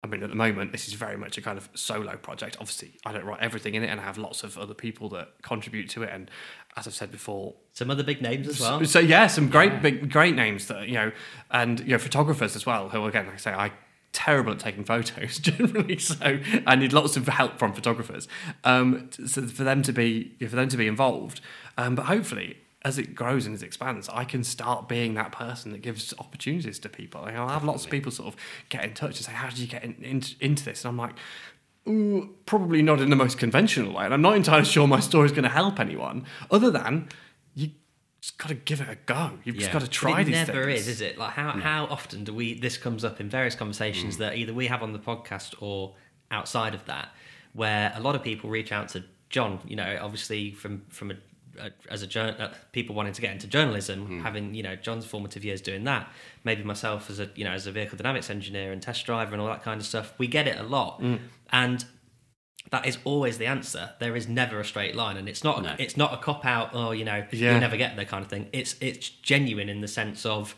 I 0.03 0.07
mean, 0.07 0.23
at 0.23 0.29
the 0.31 0.35
moment, 0.35 0.71
this 0.71 0.87
is 0.87 0.95
very 0.95 1.15
much 1.15 1.37
a 1.37 1.41
kind 1.41 1.59
of 1.59 1.69
solo 1.75 2.15
project. 2.17 2.57
Obviously, 2.59 2.93
I 3.05 3.11
don't 3.11 3.23
write 3.23 3.39
everything 3.39 3.75
in 3.75 3.83
it, 3.83 3.87
and 3.87 3.99
I 3.99 4.03
have 4.03 4.17
lots 4.17 4.43
of 4.43 4.57
other 4.57 4.73
people 4.73 5.09
that 5.09 5.29
contribute 5.43 5.89
to 5.91 6.01
it. 6.01 6.09
And 6.11 6.31
as 6.75 6.87
I've 6.87 6.95
said 6.95 7.11
before, 7.11 7.53
Some 7.73 7.91
other 7.91 8.03
big 8.03 8.19
names 8.19 8.47
as 8.47 8.59
well. 8.59 8.83
so 8.85 8.99
yeah, 8.99 9.27
some 9.27 9.49
great 9.49 9.81
big 9.81 10.11
great 10.11 10.35
names 10.35 10.67
that 10.67 10.87
you 10.87 10.95
know, 10.95 11.11
and 11.51 11.79
you 11.81 11.87
know 11.87 11.99
photographers 11.99 12.55
as 12.55 12.65
well. 12.65 12.89
Who 12.89 13.05
again, 13.05 13.27
like 13.27 13.35
I 13.35 13.37
say, 13.37 13.53
I 13.53 13.71
terrible 14.11 14.51
at 14.53 14.59
taking 14.59 14.83
photos 14.83 15.37
generally, 15.39 15.99
so 15.99 16.39
I 16.65 16.75
need 16.75 16.93
lots 16.93 17.15
of 17.15 17.27
help 17.27 17.59
from 17.59 17.71
photographers. 17.73 18.27
Um, 18.63 19.09
so 19.27 19.43
for 19.43 19.63
them 19.63 19.83
to 19.83 19.93
be 19.93 20.35
for 20.39 20.55
them 20.55 20.69
to 20.69 20.77
be 20.77 20.87
involved, 20.87 21.41
um, 21.77 21.95
but 21.95 22.05
hopefully. 22.05 22.57
As 22.83 22.97
it 22.97 23.13
grows 23.13 23.45
and 23.45 23.53
as 23.53 23.61
it 23.61 23.67
expands, 23.67 24.09
I 24.09 24.23
can 24.23 24.43
start 24.43 24.89
being 24.89 25.13
that 25.13 25.31
person 25.31 25.71
that 25.71 25.83
gives 25.83 26.15
opportunities 26.17 26.79
to 26.79 26.89
people. 26.89 27.23
You 27.27 27.33
know, 27.33 27.45
I 27.45 27.53
have 27.53 27.63
lots 27.63 27.85
of 27.85 27.91
people 27.91 28.11
sort 28.11 28.33
of 28.33 28.35
get 28.69 28.83
in 28.83 28.95
touch 28.95 29.17
and 29.17 29.25
say, 29.27 29.33
"How 29.33 29.49
did 29.49 29.59
you 29.59 29.67
get 29.67 29.83
in, 29.83 29.93
in, 30.01 30.23
into 30.39 30.65
this?" 30.65 30.83
And 30.83 30.89
I'm 30.89 30.97
like, 30.97 31.13
Ooh, 31.87 32.35
probably 32.47 32.81
not 32.81 32.99
in 32.99 33.11
the 33.11 33.15
most 33.15 33.37
conventional 33.37 33.93
way. 33.93 34.05
And 34.05 34.13
I'm 34.15 34.21
not 34.23 34.35
entirely 34.35 34.65
sure 34.65 34.87
my 34.87 34.99
story 34.99 35.27
is 35.27 35.31
going 35.31 35.43
to 35.43 35.49
help 35.49 35.79
anyone, 35.79 36.25
other 36.49 36.71
than 36.71 37.09
you 37.53 37.69
just 38.19 38.39
got 38.39 38.47
to 38.47 38.55
give 38.55 38.81
it 38.81 38.89
a 38.89 38.97
go. 39.05 39.33
You've 39.43 39.57
just 39.57 39.71
got 39.71 39.81
to 39.81 39.87
try 39.87 40.21
it 40.21 40.23
these 40.23 40.33
never 40.33 40.65
things. 40.65 40.81
is, 40.81 40.87
is 40.87 41.01
it? 41.01 41.19
Like 41.19 41.33
how 41.33 41.51
how 41.51 41.85
often 41.85 42.23
do 42.23 42.33
we? 42.33 42.59
This 42.59 42.77
comes 42.77 43.05
up 43.05 43.19
in 43.21 43.29
various 43.29 43.55
Mm. 43.55 43.59
conversations 43.59 44.17
that 44.17 44.37
either 44.37 44.55
we 44.55 44.65
have 44.65 44.81
on 44.81 44.91
the 44.91 44.99
podcast 44.99 45.53
or 45.59 45.93
outside 46.31 46.73
of 46.73 46.83
that, 46.85 47.09
where 47.53 47.93
a 47.95 47.99
lot 47.99 48.15
of 48.15 48.23
people 48.23 48.49
reach 48.49 48.71
out 48.71 48.89
to 48.89 49.03
John. 49.29 49.59
You 49.67 49.75
know, 49.75 49.99
obviously 50.01 50.51
from 50.51 50.81
from 50.89 51.11
a 51.11 51.15
as 51.89 52.03
a 52.03 52.19
uh, 52.21 52.53
people 52.71 52.95
wanting 52.95 53.13
to 53.13 53.21
get 53.21 53.31
into 53.31 53.47
journalism, 53.47 54.07
Mm. 54.07 54.21
having 54.23 54.53
you 54.53 54.63
know 54.63 54.75
John's 54.75 55.05
formative 55.05 55.43
years 55.45 55.61
doing 55.61 55.83
that. 55.85 56.09
Maybe 56.43 56.63
myself 56.63 57.09
as 57.09 57.19
a 57.19 57.29
you 57.35 57.43
know 57.43 57.51
as 57.51 57.67
a 57.67 57.71
vehicle 57.71 57.97
dynamics 57.97 58.29
engineer 58.29 58.71
and 58.71 58.81
test 58.81 59.05
driver 59.05 59.33
and 59.33 59.41
all 59.41 59.47
that 59.47 59.63
kind 59.63 59.79
of 59.79 59.85
stuff. 59.87 60.13
We 60.17 60.27
get 60.27 60.47
it 60.47 60.57
a 60.59 60.63
lot, 60.63 61.01
Mm. 61.01 61.19
and 61.51 61.85
that 62.71 62.85
is 62.85 62.97
always 63.03 63.37
the 63.37 63.47
answer. 63.47 63.91
There 63.99 64.15
is 64.15 64.27
never 64.27 64.59
a 64.59 64.65
straight 64.65 64.95
line, 64.95 65.17
and 65.17 65.27
it's 65.27 65.43
not. 65.43 65.61
No. 65.63 65.75
It's 65.79 65.97
not 65.97 66.13
a 66.13 66.17
cop 66.17 66.45
out. 66.45 66.69
Oh, 66.73 66.91
you 66.91 67.03
know, 67.05 67.25
Yeah. 67.31 67.51
you'll 67.51 67.59
never 67.59 67.75
get 67.77 67.95
there 67.95 68.05
kind 68.05 68.23
of 68.23 68.29
thing. 68.29 68.47
It's 68.53 68.75
it's 68.79 69.09
genuine 69.09 69.67
in 69.69 69.81
the 69.81 69.87
sense 69.87 70.25
of 70.25 70.55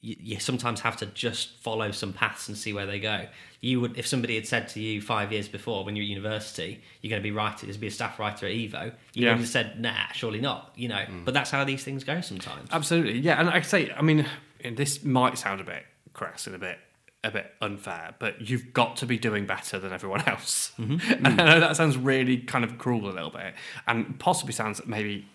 you, 0.00 0.16
you 0.18 0.40
sometimes 0.40 0.80
have 0.80 0.96
to 0.98 1.06
just 1.06 1.56
follow 1.58 1.90
some 1.90 2.12
paths 2.12 2.48
and 2.48 2.56
see 2.56 2.72
where 2.72 2.86
they 2.86 2.98
go. 2.98 3.26
You 3.60 3.80
would, 3.80 3.98
if 3.98 4.06
somebody 4.06 4.36
had 4.36 4.46
said 4.46 4.68
to 4.68 4.80
you 4.80 5.02
five 5.02 5.32
years 5.32 5.48
before 5.48 5.84
when 5.84 5.94
you 5.96 6.00
were 6.02 6.04
at 6.04 6.08
university, 6.08 6.80
you're 7.00 7.10
going 7.10 7.20
to 7.20 7.22
be 7.22 7.30
writer, 7.30 7.66
you're 7.66 7.74
to 7.74 7.80
be 7.80 7.88
a 7.88 7.90
staff 7.90 8.18
writer 8.18 8.46
at 8.46 8.52
Evo, 8.52 8.92
you 9.12 9.26
Yeah. 9.26 9.32
would 9.32 9.40
have 9.40 9.48
said, 9.48 9.80
nah, 9.80 10.06
surely 10.14 10.40
not. 10.40 10.72
You 10.76 10.88
know, 10.88 11.04
mm. 11.06 11.24
but 11.24 11.34
that's 11.34 11.50
how 11.50 11.64
these 11.64 11.84
things 11.84 12.04
go 12.04 12.20
sometimes. 12.20 12.70
Absolutely, 12.72 13.18
yeah. 13.18 13.38
And 13.38 13.50
I 13.50 13.60
say, 13.60 13.92
I 13.96 14.02
mean, 14.02 14.26
and 14.64 14.76
this 14.76 15.04
might 15.04 15.36
sound 15.36 15.60
a 15.60 15.64
bit 15.64 15.84
crass 16.12 16.46
and 16.46 16.56
a 16.56 16.58
bit 16.58 16.78
a 17.22 17.30
bit 17.30 17.52
unfair, 17.60 18.14
but 18.18 18.40
you've 18.40 18.72
got 18.72 18.96
to 18.96 19.04
be 19.04 19.18
doing 19.18 19.44
better 19.44 19.78
than 19.78 19.92
everyone 19.92 20.26
else. 20.26 20.72
Mm-hmm. 20.78 21.26
And 21.26 21.26
I 21.40 21.44
know 21.44 21.60
that 21.60 21.76
sounds 21.76 21.98
really 21.98 22.38
kind 22.38 22.64
of 22.64 22.78
cruel 22.78 23.10
a 23.10 23.12
little 23.12 23.30
bit, 23.30 23.54
and 23.86 24.18
possibly 24.18 24.54
sounds 24.54 24.80
maybe 24.86 25.26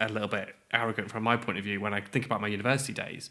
a 0.00 0.08
little 0.08 0.28
bit 0.28 0.54
arrogant 0.72 1.10
from 1.10 1.22
my 1.22 1.36
point 1.36 1.58
of 1.58 1.64
view 1.64 1.80
when 1.80 1.92
I 1.92 2.00
think 2.00 2.24
about 2.24 2.40
my 2.40 2.48
university 2.48 2.94
days. 2.94 3.28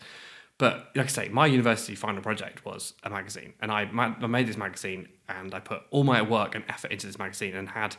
But 0.57 0.91
like 0.95 1.07
I 1.07 1.09
say, 1.09 1.29
my 1.29 1.47
university 1.47 1.95
final 1.95 2.21
project 2.21 2.63
was 2.63 2.93
a 3.03 3.09
magazine, 3.09 3.53
and 3.59 3.71
I, 3.71 3.85
ma- 3.85 4.15
I 4.21 4.27
made 4.27 4.47
this 4.47 4.57
magazine, 4.57 5.09
and 5.27 5.53
I 5.53 5.59
put 5.59 5.81
all 5.89 6.03
my 6.03 6.21
work 6.21 6.55
and 6.55 6.63
effort 6.69 6.91
into 6.91 7.07
this 7.07 7.17
magazine, 7.17 7.55
and 7.55 7.69
had 7.69 7.95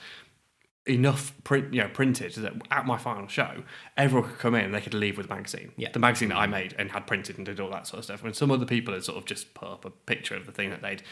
enough 0.87 1.33
print, 1.45 1.73
you 1.73 1.81
know, 1.81 1.89
printed 1.89 2.35
that 2.35 2.53
at 2.71 2.87
my 2.87 2.99
final 2.99 3.27
show, 3.27 3.63
everyone 3.97 4.29
could 4.29 4.39
come 4.39 4.55
in 4.55 4.67
and 4.67 4.75
they 4.75 4.81
could 4.81 4.93
leave 4.93 5.17
with 5.17 5.29
the 5.29 5.35
magazine. 5.35 5.73
Yeah. 5.77 5.91
The 5.91 5.99
magazine 5.99 6.29
that 6.29 6.37
I 6.37 6.47
made 6.47 6.75
and 6.79 6.91
had 6.91 7.07
printed 7.07 7.39
and 7.39 7.47
did 7.47 7.59
all 7.59 7.71
that 7.71 7.87
sort 7.87 8.01
of 8.01 8.05
stuff. 8.05 8.23
And 8.23 8.37
some 8.37 8.51
other 8.51 8.67
people 8.67 8.93
had 8.93 9.03
sort 9.03 9.17
of 9.17 9.25
just 9.25 9.55
put 9.55 9.69
up 9.69 9.85
a 9.85 9.91
picture 9.91 10.37
of 10.37 10.45
the 10.45 10.53
thing 10.53 10.71
that 10.71 10.83
they'd 10.83 11.03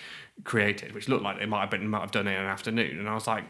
created, 0.45 0.95
which 0.95 1.09
looked 1.09 1.23
like 1.23 1.39
they 1.39 1.47
might 1.47 1.61
have 1.61 1.71
been 1.71 1.89
might 1.89 2.03
have 2.03 2.11
done 2.11 2.29
it 2.29 2.37
in 2.37 2.43
an 2.43 2.51
afternoon. 2.51 2.99
And 2.99 3.09
I 3.09 3.15
was 3.15 3.27
like, 3.27 3.45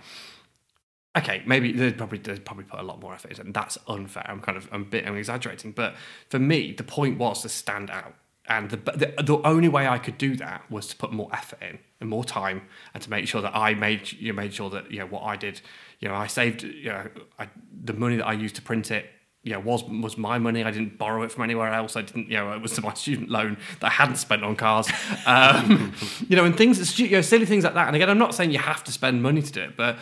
okay, 1.17 1.43
maybe 1.47 1.73
they'd 1.73 1.97
probably 1.99 2.19
they'd 2.19 2.45
probably 2.45 2.65
put 2.65 2.81
a 2.81 2.83
lot 2.83 3.01
more 3.01 3.15
effort 3.15 3.39
in. 3.39 3.47
and 3.47 3.55
that's 3.55 3.79
unfair. 3.89 4.25
I'm 4.29 4.41
kind 4.41 4.57
of 4.57 4.69
I'm 4.73 4.85
bit 4.85 5.07
I'm 5.07 5.17
exaggerating, 5.17 5.73
but 5.73 5.95
for 6.29 6.39
me, 6.39 6.73
the 6.73 6.85
point 6.85 7.19
was 7.19 7.43
to 7.43 7.49
stand 7.49 7.91
out. 7.91 8.15
And 8.49 8.71
the, 8.71 8.77
the 8.77 9.23
the 9.23 9.41
only 9.45 9.69
way 9.69 9.87
I 9.87 9.99
could 9.99 10.19
do 10.19 10.35
that 10.37 10.69
was 10.69 10.89
to 10.89 10.97
put 10.97 11.13
more 11.13 11.29
effort 11.33 11.63
in 11.63 11.79
and 12.01 12.11
more 12.11 12.25
time, 12.25 12.63
and 12.93 13.03
to 13.03 13.09
make 13.09 13.29
sure 13.29 13.41
that 13.41 13.55
I 13.55 13.75
made 13.75 14.11
you 14.13 14.33
know, 14.33 14.37
made 14.37 14.53
sure 14.53 14.69
that 14.71 14.91
you 14.91 14.99
know 14.99 15.07
what 15.07 15.23
I 15.23 15.37
did, 15.37 15.61
you 16.01 16.09
know, 16.09 16.15
I 16.15 16.27
saved 16.27 16.65
you 16.65 16.89
know 16.89 17.09
I, 17.39 17.49
the 17.85 17.93
money 17.93 18.17
that 18.17 18.27
I 18.27 18.33
used 18.33 18.57
to 18.57 18.63
print 18.63 18.91
it, 18.91 19.07
know, 19.53 19.61
was 19.61 19.85
was 19.85 20.17
my 20.17 20.39
money. 20.39 20.65
I 20.65 20.71
didn't 20.71 20.99
borrow 20.99 21.23
it 21.23 21.33
from 21.33 21.45
anywhere 21.45 21.73
else. 21.73 21.97
I 21.97 22.03
didn't, 22.03 22.29
you 22.29 22.37
know, 22.37 22.53
it 22.53 22.63
was 22.63 22.81
my 22.83 22.95
student 23.05 23.29
loan 23.29 23.57
that 23.81 23.87
I 23.87 23.91
hadn't 23.91 24.17
spent 24.17 24.45
on 24.45 24.57
cars, 24.57 24.89
um, 25.27 25.93
you 26.29 26.37
know, 26.37 26.45
and 26.45 26.57
things, 26.57 26.99
you 26.99 27.11
know, 27.11 27.21
silly 27.21 27.47
things 27.47 27.65
like 27.65 27.75
that. 27.75 27.87
And 27.87 27.97
again, 27.97 28.11
I'm 28.11 28.19
not 28.19 28.35
saying 28.35 28.51
you 28.51 28.59
have 28.59 28.85
to 28.85 28.93
spend 28.93 29.23
money 29.23 29.43
to 29.43 29.53
do 29.53 29.63
it, 29.63 29.77
but 29.77 29.99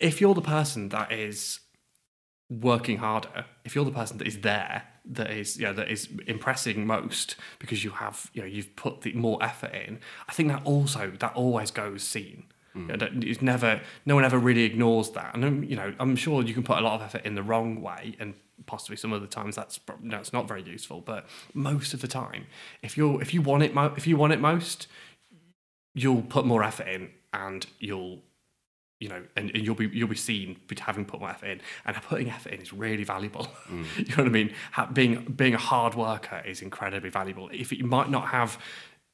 if 0.00 0.20
you're 0.20 0.34
the 0.34 0.40
person 0.40 0.88
that 0.88 1.12
is 1.12 1.60
working 2.50 2.98
harder, 2.98 3.44
if 3.64 3.74
you're 3.74 3.84
the 3.84 3.92
person 3.92 4.18
that 4.18 4.26
is 4.26 4.40
there, 4.40 4.82
that 5.04 5.30
is 5.30 5.58
you 5.58 5.66
know, 5.66 5.72
that 5.74 5.90
is 5.90 6.08
impressing 6.26 6.86
most 6.86 7.36
because 7.58 7.84
you 7.84 7.90
have 7.90 8.30
you 8.34 8.42
know 8.42 8.48
you've 8.48 8.74
put 8.76 9.02
the 9.02 9.12
more 9.12 9.42
effort 9.42 9.72
in, 9.72 10.00
I 10.28 10.32
think 10.32 10.48
that 10.48 10.62
also 10.64 11.12
that 11.20 11.34
always 11.34 11.70
goes 11.70 12.02
seen. 12.02 12.44
You 12.72 12.86
know, 12.86 12.96
that 12.98 13.24
it's 13.24 13.42
never 13.42 13.80
no 14.06 14.14
one 14.14 14.24
ever 14.24 14.38
really 14.38 14.62
ignores 14.62 15.10
that, 15.10 15.34
and 15.34 15.44
um, 15.44 15.64
you 15.64 15.74
know 15.74 15.92
I'm 15.98 16.14
sure 16.14 16.42
you 16.44 16.54
can 16.54 16.62
put 16.62 16.78
a 16.78 16.80
lot 16.80 16.94
of 16.94 17.02
effort 17.02 17.24
in 17.24 17.34
the 17.34 17.42
wrong 17.42 17.82
way, 17.82 18.14
and 18.20 18.34
possibly 18.66 18.96
some 18.96 19.12
other 19.12 19.26
times 19.26 19.56
that's 19.56 19.76
prob- 19.76 20.08
that's 20.08 20.32
not 20.32 20.46
very 20.46 20.62
useful. 20.62 21.00
But 21.00 21.26
most 21.52 21.94
of 21.94 22.00
the 22.00 22.06
time, 22.06 22.46
if 22.80 22.96
you're 22.96 23.20
if 23.20 23.34
you 23.34 23.42
want 23.42 23.64
it 23.64 23.74
mo- 23.74 23.92
if 23.96 24.06
you 24.06 24.16
want 24.16 24.32
it 24.32 24.40
most, 24.40 24.86
you'll 25.94 26.22
put 26.22 26.46
more 26.46 26.62
effort 26.62 26.86
in, 26.86 27.10
and 27.32 27.66
you'll 27.80 28.20
you 29.00 29.08
know, 29.08 29.22
and, 29.34 29.50
and 29.54 29.64
you'll 29.64 29.74
be 29.74 29.88
you'll 29.92 30.08
be 30.08 30.14
seen 30.16 30.56
for 30.68 30.80
having 30.80 31.04
put 31.04 31.18
more 31.20 31.30
effort 31.30 31.46
in, 31.46 31.60
and 31.86 31.96
putting 32.02 32.30
effort 32.30 32.52
in 32.52 32.60
is 32.60 32.72
really 32.72 33.04
valuable. 33.04 33.48
Mm. 33.70 33.98
you 33.98 34.04
know 34.16 34.16
what 34.24 34.26
I 34.26 34.30
mean? 34.30 34.52
Ha- 34.72 34.86
being 34.92 35.24
being 35.24 35.54
a 35.54 35.58
hard 35.58 35.94
worker 35.94 36.42
is 36.46 36.60
incredibly 36.60 37.10
valuable. 37.10 37.48
If 37.52 37.72
you 37.72 37.84
might 37.84 38.10
not 38.10 38.28
have 38.28 38.58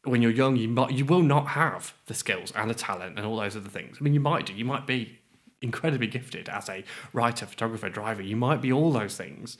when 0.05 0.23
you're 0.23 0.31
young, 0.33 0.57
you 0.57 0.69
might 0.69 0.93
you 0.93 1.05
will 1.05 1.23
not 1.23 1.49
have 1.49 1.95
the 2.07 2.15
skills 2.15 2.53
and 2.53 2.69
the 2.71 2.75
talent 2.75 3.17
and 3.17 3.27
all 3.27 3.37
those 3.37 3.57
other 3.57 3.69
things. 3.69 3.99
I 4.01 4.05
mean, 4.05 4.15
you 4.15 4.21
might 4.21 4.47
do. 4.47 4.53
You 4.55 4.65
might 4.65 4.87
be 4.87 5.19
incredibly 5.63 6.07
gifted 6.07 6.49
as 6.49 6.69
a 6.69 6.85
writer, 7.13 7.47
photographer, 7.47 7.89
driver. 7.89 8.23
You 8.23 8.37
might 8.37 8.61
be 8.61 8.73
all 8.73 8.93
those 8.93 9.17
things. 9.17 9.57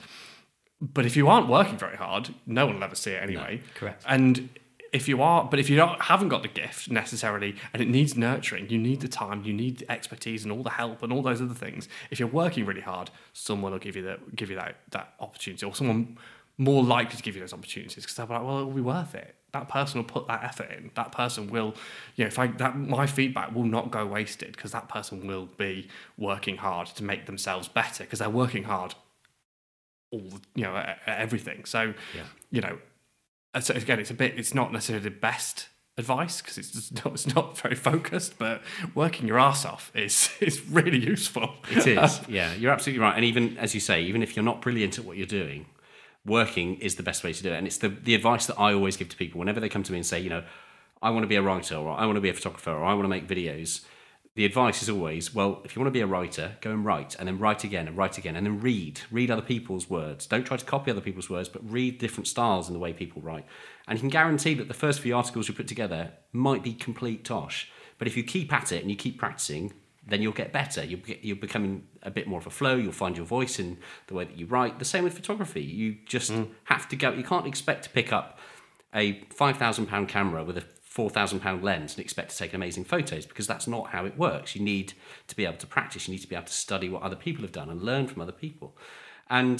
But 0.79 1.05
if 1.05 1.15
you 1.15 1.27
aren't 1.27 1.47
working 1.47 1.77
very 1.77 1.97
hard, 1.97 2.33
no 2.45 2.65
one 2.67 2.75
will 2.75 2.83
ever 2.83 2.95
see 2.95 3.11
it 3.11 3.23
anyway. 3.23 3.61
correct. 3.75 4.03
And 4.07 4.49
if 4.93 5.07
you 5.07 5.21
are, 5.21 5.45
but 5.45 5.59
if 5.59 5.69
you 5.69 5.75
don't, 5.75 6.01
haven't 6.01 6.29
got 6.29 6.41
the 6.41 6.47
gift 6.47 6.89
necessarily, 6.89 7.55
and 7.73 7.81
it 7.81 7.87
needs 7.87 8.15
nurturing, 8.15 8.69
you 8.69 8.77
need 8.77 9.01
the 9.01 9.07
time, 9.07 9.43
you 9.43 9.53
need 9.53 9.79
the 9.79 9.91
expertise, 9.91 10.43
and 10.43 10.51
all 10.51 10.63
the 10.63 10.69
help, 10.71 11.03
and 11.03 11.11
all 11.11 11.21
those 11.21 11.41
other 11.41 11.53
things. 11.53 11.87
If 12.11 12.19
you're 12.19 12.29
working 12.29 12.65
really 12.65 12.81
hard, 12.81 13.09
someone 13.33 13.71
will 13.71 13.79
give 13.79 13.95
you 13.95 14.03
that, 14.03 14.35
give 14.35 14.49
you 14.49 14.55
that 14.55 14.77
that 14.91 15.13
opportunity, 15.19 15.65
or 15.65 15.75
someone 15.75 16.17
more 16.57 16.83
likely 16.83 17.15
to 17.15 17.23
give 17.23 17.35
you 17.35 17.41
those 17.41 17.53
opportunities 17.53 18.03
because 18.03 18.15
they'll 18.15 18.25
be 18.25 18.33
like, 18.33 18.43
well, 18.43 18.59
it'll 18.59 18.71
be 18.71 18.81
worth 18.81 19.13
it. 19.13 19.35
That 19.53 19.69
person 19.69 19.99
will 19.99 20.07
put 20.07 20.27
that 20.27 20.43
effort 20.43 20.71
in. 20.71 20.91
That 20.95 21.11
person 21.11 21.49
will, 21.49 21.75
you 22.15 22.23
know, 22.23 22.27
if 22.27 22.39
I 22.39 22.47
that 22.47 22.77
my 22.77 23.05
feedback 23.05 23.53
will 23.53 23.63
not 23.63 23.91
go 23.91 24.05
wasted 24.05 24.53
because 24.53 24.71
that 24.71 24.89
person 24.89 25.27
will 25.27 25.47
be 25.57 25.87
working 26.17 26.57
hard 26.57 26.87
to 26.87 27.03
make 27.03 27.25
themselves 27.25 27.67
better 27.67 28.03
because 28.03 28.19
they're 28.19 28.29
working 28.29 28.63
hard 28.63 28.95
all 30.11 30.21
you 30.55 30.63
know 30.63 30.95
everything. 31.05 31.65
So 31.65 31.93
you 32.51 32.61
know, 32.61 32.77
so 33.59 33.73
again, 33.73 33.99
it's 33.99 34.11
a 34.11 34.15
bit. 34.15 34.37
It's 34.37 34.53
not 34.53 34.71
necessarily 34.71 35.03
the 35.03 35.15
best 35.15 35.69
advice 35.97 36.41
because 36.41 36.57
it's 36.57 36.91
not, 37.03 37.13
it's 37.13 37.33
not 37.33 37.57
very 37.57 37.75
focused. 37.75 38.37
But 38.37 38.61
working 38.95 39.27
your 39.27 39.39
ass 39.39 39.65
off 39.65 39.91
is 39.95 40.29
is 40.39 40.67
really 40.69 40.99
useful. 40.99 41.55
It 41.71 41.87
is, 41.87 42.21
yeah. 42.27 42.53
You're 42.53 42.71
absolutely 42.71 43.01
right. 43.01 43.15
And 43.15 43.25
even 43.25 43.57
as 43.57 43.73
you 43.73 43.79
say, 43.79 44.01
even 44.03 44.23
if 44.23 44.35
you're 44.35 44.45
not 44.45 44.61
brilliant 44.61 44.97
at 44.99 45.05
what 45.05 45.17
you're 45.17 45.25
doing, 45.25 45.65
working 46.25 46.75
is 46.75 46.95
the 46.95 47.03
best 47.03 47.23
way 47.23 47.33
to 47.33 47.43
do 47.43 47.51
it. 47.51 47.57
And 47.57 47.67
it's 47.67 47.77
the 47.77 47.89
the 47.89 48.15
advice 48.15 48.45
that 48.47 48.59
I 48.59 48.73
always 48.73 48.97
give 48.97 49.09
to 49.09 49.17
people 49.17 49.39
whenever 49.39 49.59
they 49.59 49.69
come 49.69 49.83
to 49.83 49.91
me 49.91 49.97
and 49.97 50.05
say, 50.05 50.19
you 50.19 50.29
know, 50.29 50.43
I 51.01 51.09
want 51.09 51.23
to 51.23 51.27
be 51.27 51.35
a 51.35 51.41
writer, 51.41 51.75
or 51.75 51.91
I 51.91 52.05
want 52.05 52.15
to 52.15 52.21
be 52.21 52.29
a 52.29 52.33
photographer, 52.33 52.71
or 52.71 52.83
I 52.83 52.93
want 52.93 53.05
to 53.05 53.09
make 53.09 53.27
videos. 53.27 53.85
The 54.37 54.45
advice 54.45 54.83
is 54.83 54.89
always, 54.91 55.33
well, 55.33 55.61
if 55.63 55.75
you 55.75 55.81
want 55.81 55.87
to 55.87 55.97
be 55.97 56.01
a 56.01 56.05
writer, 56.05 56.57
go 56.61 56.69
and 56.69 56.85
write, 56.85 57.15
and 57.17 57.27
then 57.27 57.39
write 57.39 57.63
again 57.63 57.87
and 57.87 57.97
write 57.97 58.19
again, 58.19 58.35
and 58.35 58.45
then 58.45 58.59
read. 58.59 59.01
Read 59.09 59.31
other 59.31 59.41
people's 59.41 59.89
words. 59.89 60.27
Don't 60.27 60.43
try 60.43 60.55
to 60.55 60.63
copy 60.63 60.91
other 60.91 61.01
people's 61.01 61.27
words, 61.27 61.49
but 61.49 61.67
read 61.67 61.97
different 61.97 62.27
styles 62.27 62.67
in 62.67 62.73
the 62.73 62.79
way 62.79 62.93
people 62.93 63.19
write. 63.19 63.45
And 63.87 63.97
you 63.97 64.01
can 64.01 64.11
guarantee 64.11 64.53
that 64.53 64.67
the 64.67 64.75
first 64.75 64.99
few 64.99 65.15
articles 65.15 65.47
you 65.47 65.55
put 65.55 65.67
together 65.67 66.11
might 66.33 66.61
be 66.61 66.75
complete 66.75 67.25
tosh. 67.25 67.71
But 67.97 68.07
if 68.07 68.15
you 68.15 68.23
keep 68.23 68.53
at 68.53 68.71
it 68.71 68.83
and 68.83 68.91
you 68.91 68.95
keep 68.95 69.17
practicing, 69.17 69.73
then 70.05 70.21
you'll 70.21 70.33
get 70.33 70.53
better. 70.53 70.85
You'll 70.85 70.99
get, 70.99 71.25
you're 71.25 71.35
becoming 71.35 71.87
a 72.03 72.11
bit 72.11 72.27
more 72.27 72.39
of 72.39 72.45
a 72.45 72.51
flow. 72.51 72.75
You'll 72.75 72.91
find 72.91 73.17
your 73.17 73.25
voice 73.25 73.57
in 73.57 73.79
the 74.05 74.13
way 74.13 74.25
that 74.25 74.37
you 74.37 74.45
write. 74.45 74.77
The 74.77 74.85
same 74.85 75.03
with 75.03 75.15
photography. 75.15 75.63
You 75.63 75.97
just 76.05 76.31
mm. 76.31 76.47
have 76.65 76.87
to 76.89 76.95
go. 76.95 77.11
You 77.11 77.23
can't 77.23 77.47
expect 77.47 77.85
to 77.85 77.89
pick 77.89 78.13
up 78.13 78.37
a 78.93 79.23
five 79.31 79.57
thousand 79.57 79.87
pound 79.87 80.09
camera 80.09 80.43
with 80.43 80.59
a 80.59 80.63
four 80.97 81.09
thousand 81.11 81.39
pound 81.41 81.63
lens 81.63 81.93
and 81.93 81.99
expect 82.03 82.31
to 82.31 82.37
take 82.37 82.53
amazing 82.55 82.83
photos 82.83 83.23
because 83.27 83.45
that's 83.51 83.67
not 83.67 83.85
how 83.93 84.03
it 84.09 84.17
works. 84.17 84.55
You 84.55 84.63
need 84.63 84.93
to 85.27 85.35
be 85.35 85.45
able 85.45 85.57
to 85.57 85.67
practice. 85.67 86.07
You 86.07 86.13
need 86.15 86.21
to 86.27 86.27
be 86.33 86.35
able 86.35 86.47
to 86.47 86.53
study 86.67 86.87
what 86.89 87.03
other 87.03 87.15
people 87.15 87.43
have 87.43 87.51
done 87.51 87.69
and 87.69 87.81
learn 87.83 88.07
from 88.07 88.21
other 88.21 88.31
people. 88.45 88.75
And 89.29 89.59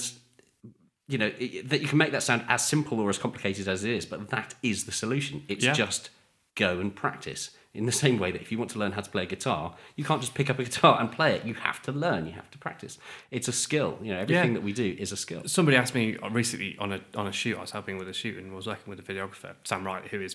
you 1.06 1.16
know 1.18 1.30
it, 1.38 1.68
that 1.70 1.80
you 1.80 1.86
can 1.88 1.98
make 1.98 2.12
that 2.12 2.24
sound 2.24 2.42
as 2.48 2.66
simple 2.66 2.98
or 3.00 3.08
as 3.08 3.18
complicated 3.18 3.68
as 3.68 3.84
it 3.84 3.90
is, 3.98 4.04
but 4.04 4.28
that 4.30 4.54
is 4.62 4.84
the 4.84 4.92
solution. 4.92 5.44
It's 5.48 5.64
Yeah. 5.64 5.74
just 5.84 6.10
go 6.56 6.80
and 6.80 6.90
practice. 6.94 7.50
In 7.74 7.86
the 7.86 7.92
same 7.92 8.18
way 8.18 8.32
that 8.32 8.40
if 8.40 8.50
you 8.50 8.58
want 8.58 8.70
to 8.72 8.78
learn 8.80 8.92
how 8.92 9.02
to 9.02 9.10
play 9.10 9.22
a 9.22 9.26
guitar, 9.26 9.76
you 9.94 10.02
can't 10.02 10.20
just 10.20 10.34
pick 10.34 10.50
up 10.50 10.58
a 10.58 10.64
guitar 10.64 10.98
and 11.00 11.12
play 11.12 11.30
it. 11.36 11.44
You 11.44 11.54
have 11.54 11.80
to 11.82 11.92
learn. 11.92 12.26
You 12.26 12.32
have 12.32 12.50
to 12.50 12.58
practice. 12.58 12.98
It's 13.30 13.46
a 13.46 13.52
skill. 13.52 13.90
You 14.02 14.10
know, 14.14 14.20
everything 14.24 14.48
Yeah. 14.52 14.58
that 14.58 14.64
we 14.64 14.72
do 14.72 14.96
is 14.98 15.12
a 15.12 15.16
skill. 15.16 15.42
Somebody 15.46 15.76
asked 15.76 15.94
me 15.94 16.04
recently 16.42 16.76
on 16.84 16.90
a 16.96 17.00
on 17.14 17.26
a 17.28 17.32
shoot. 17.40 17.56
I 17.56 17.60
was 17.60 17.70
helping 17.78 17.96
with 18.00 18.08
a 18.08 18.12
shoot 18.22 18.36
and 18.38 18.52
was 18.52 18.66
working 18.66 18.88
with 18.90 18.98
a 18.98 19.06
videographer, 19.12 19.52
Sam 19.64 19.84
Wright, 19.86 20.04
who 20.08 20.20
is 20.28 20.34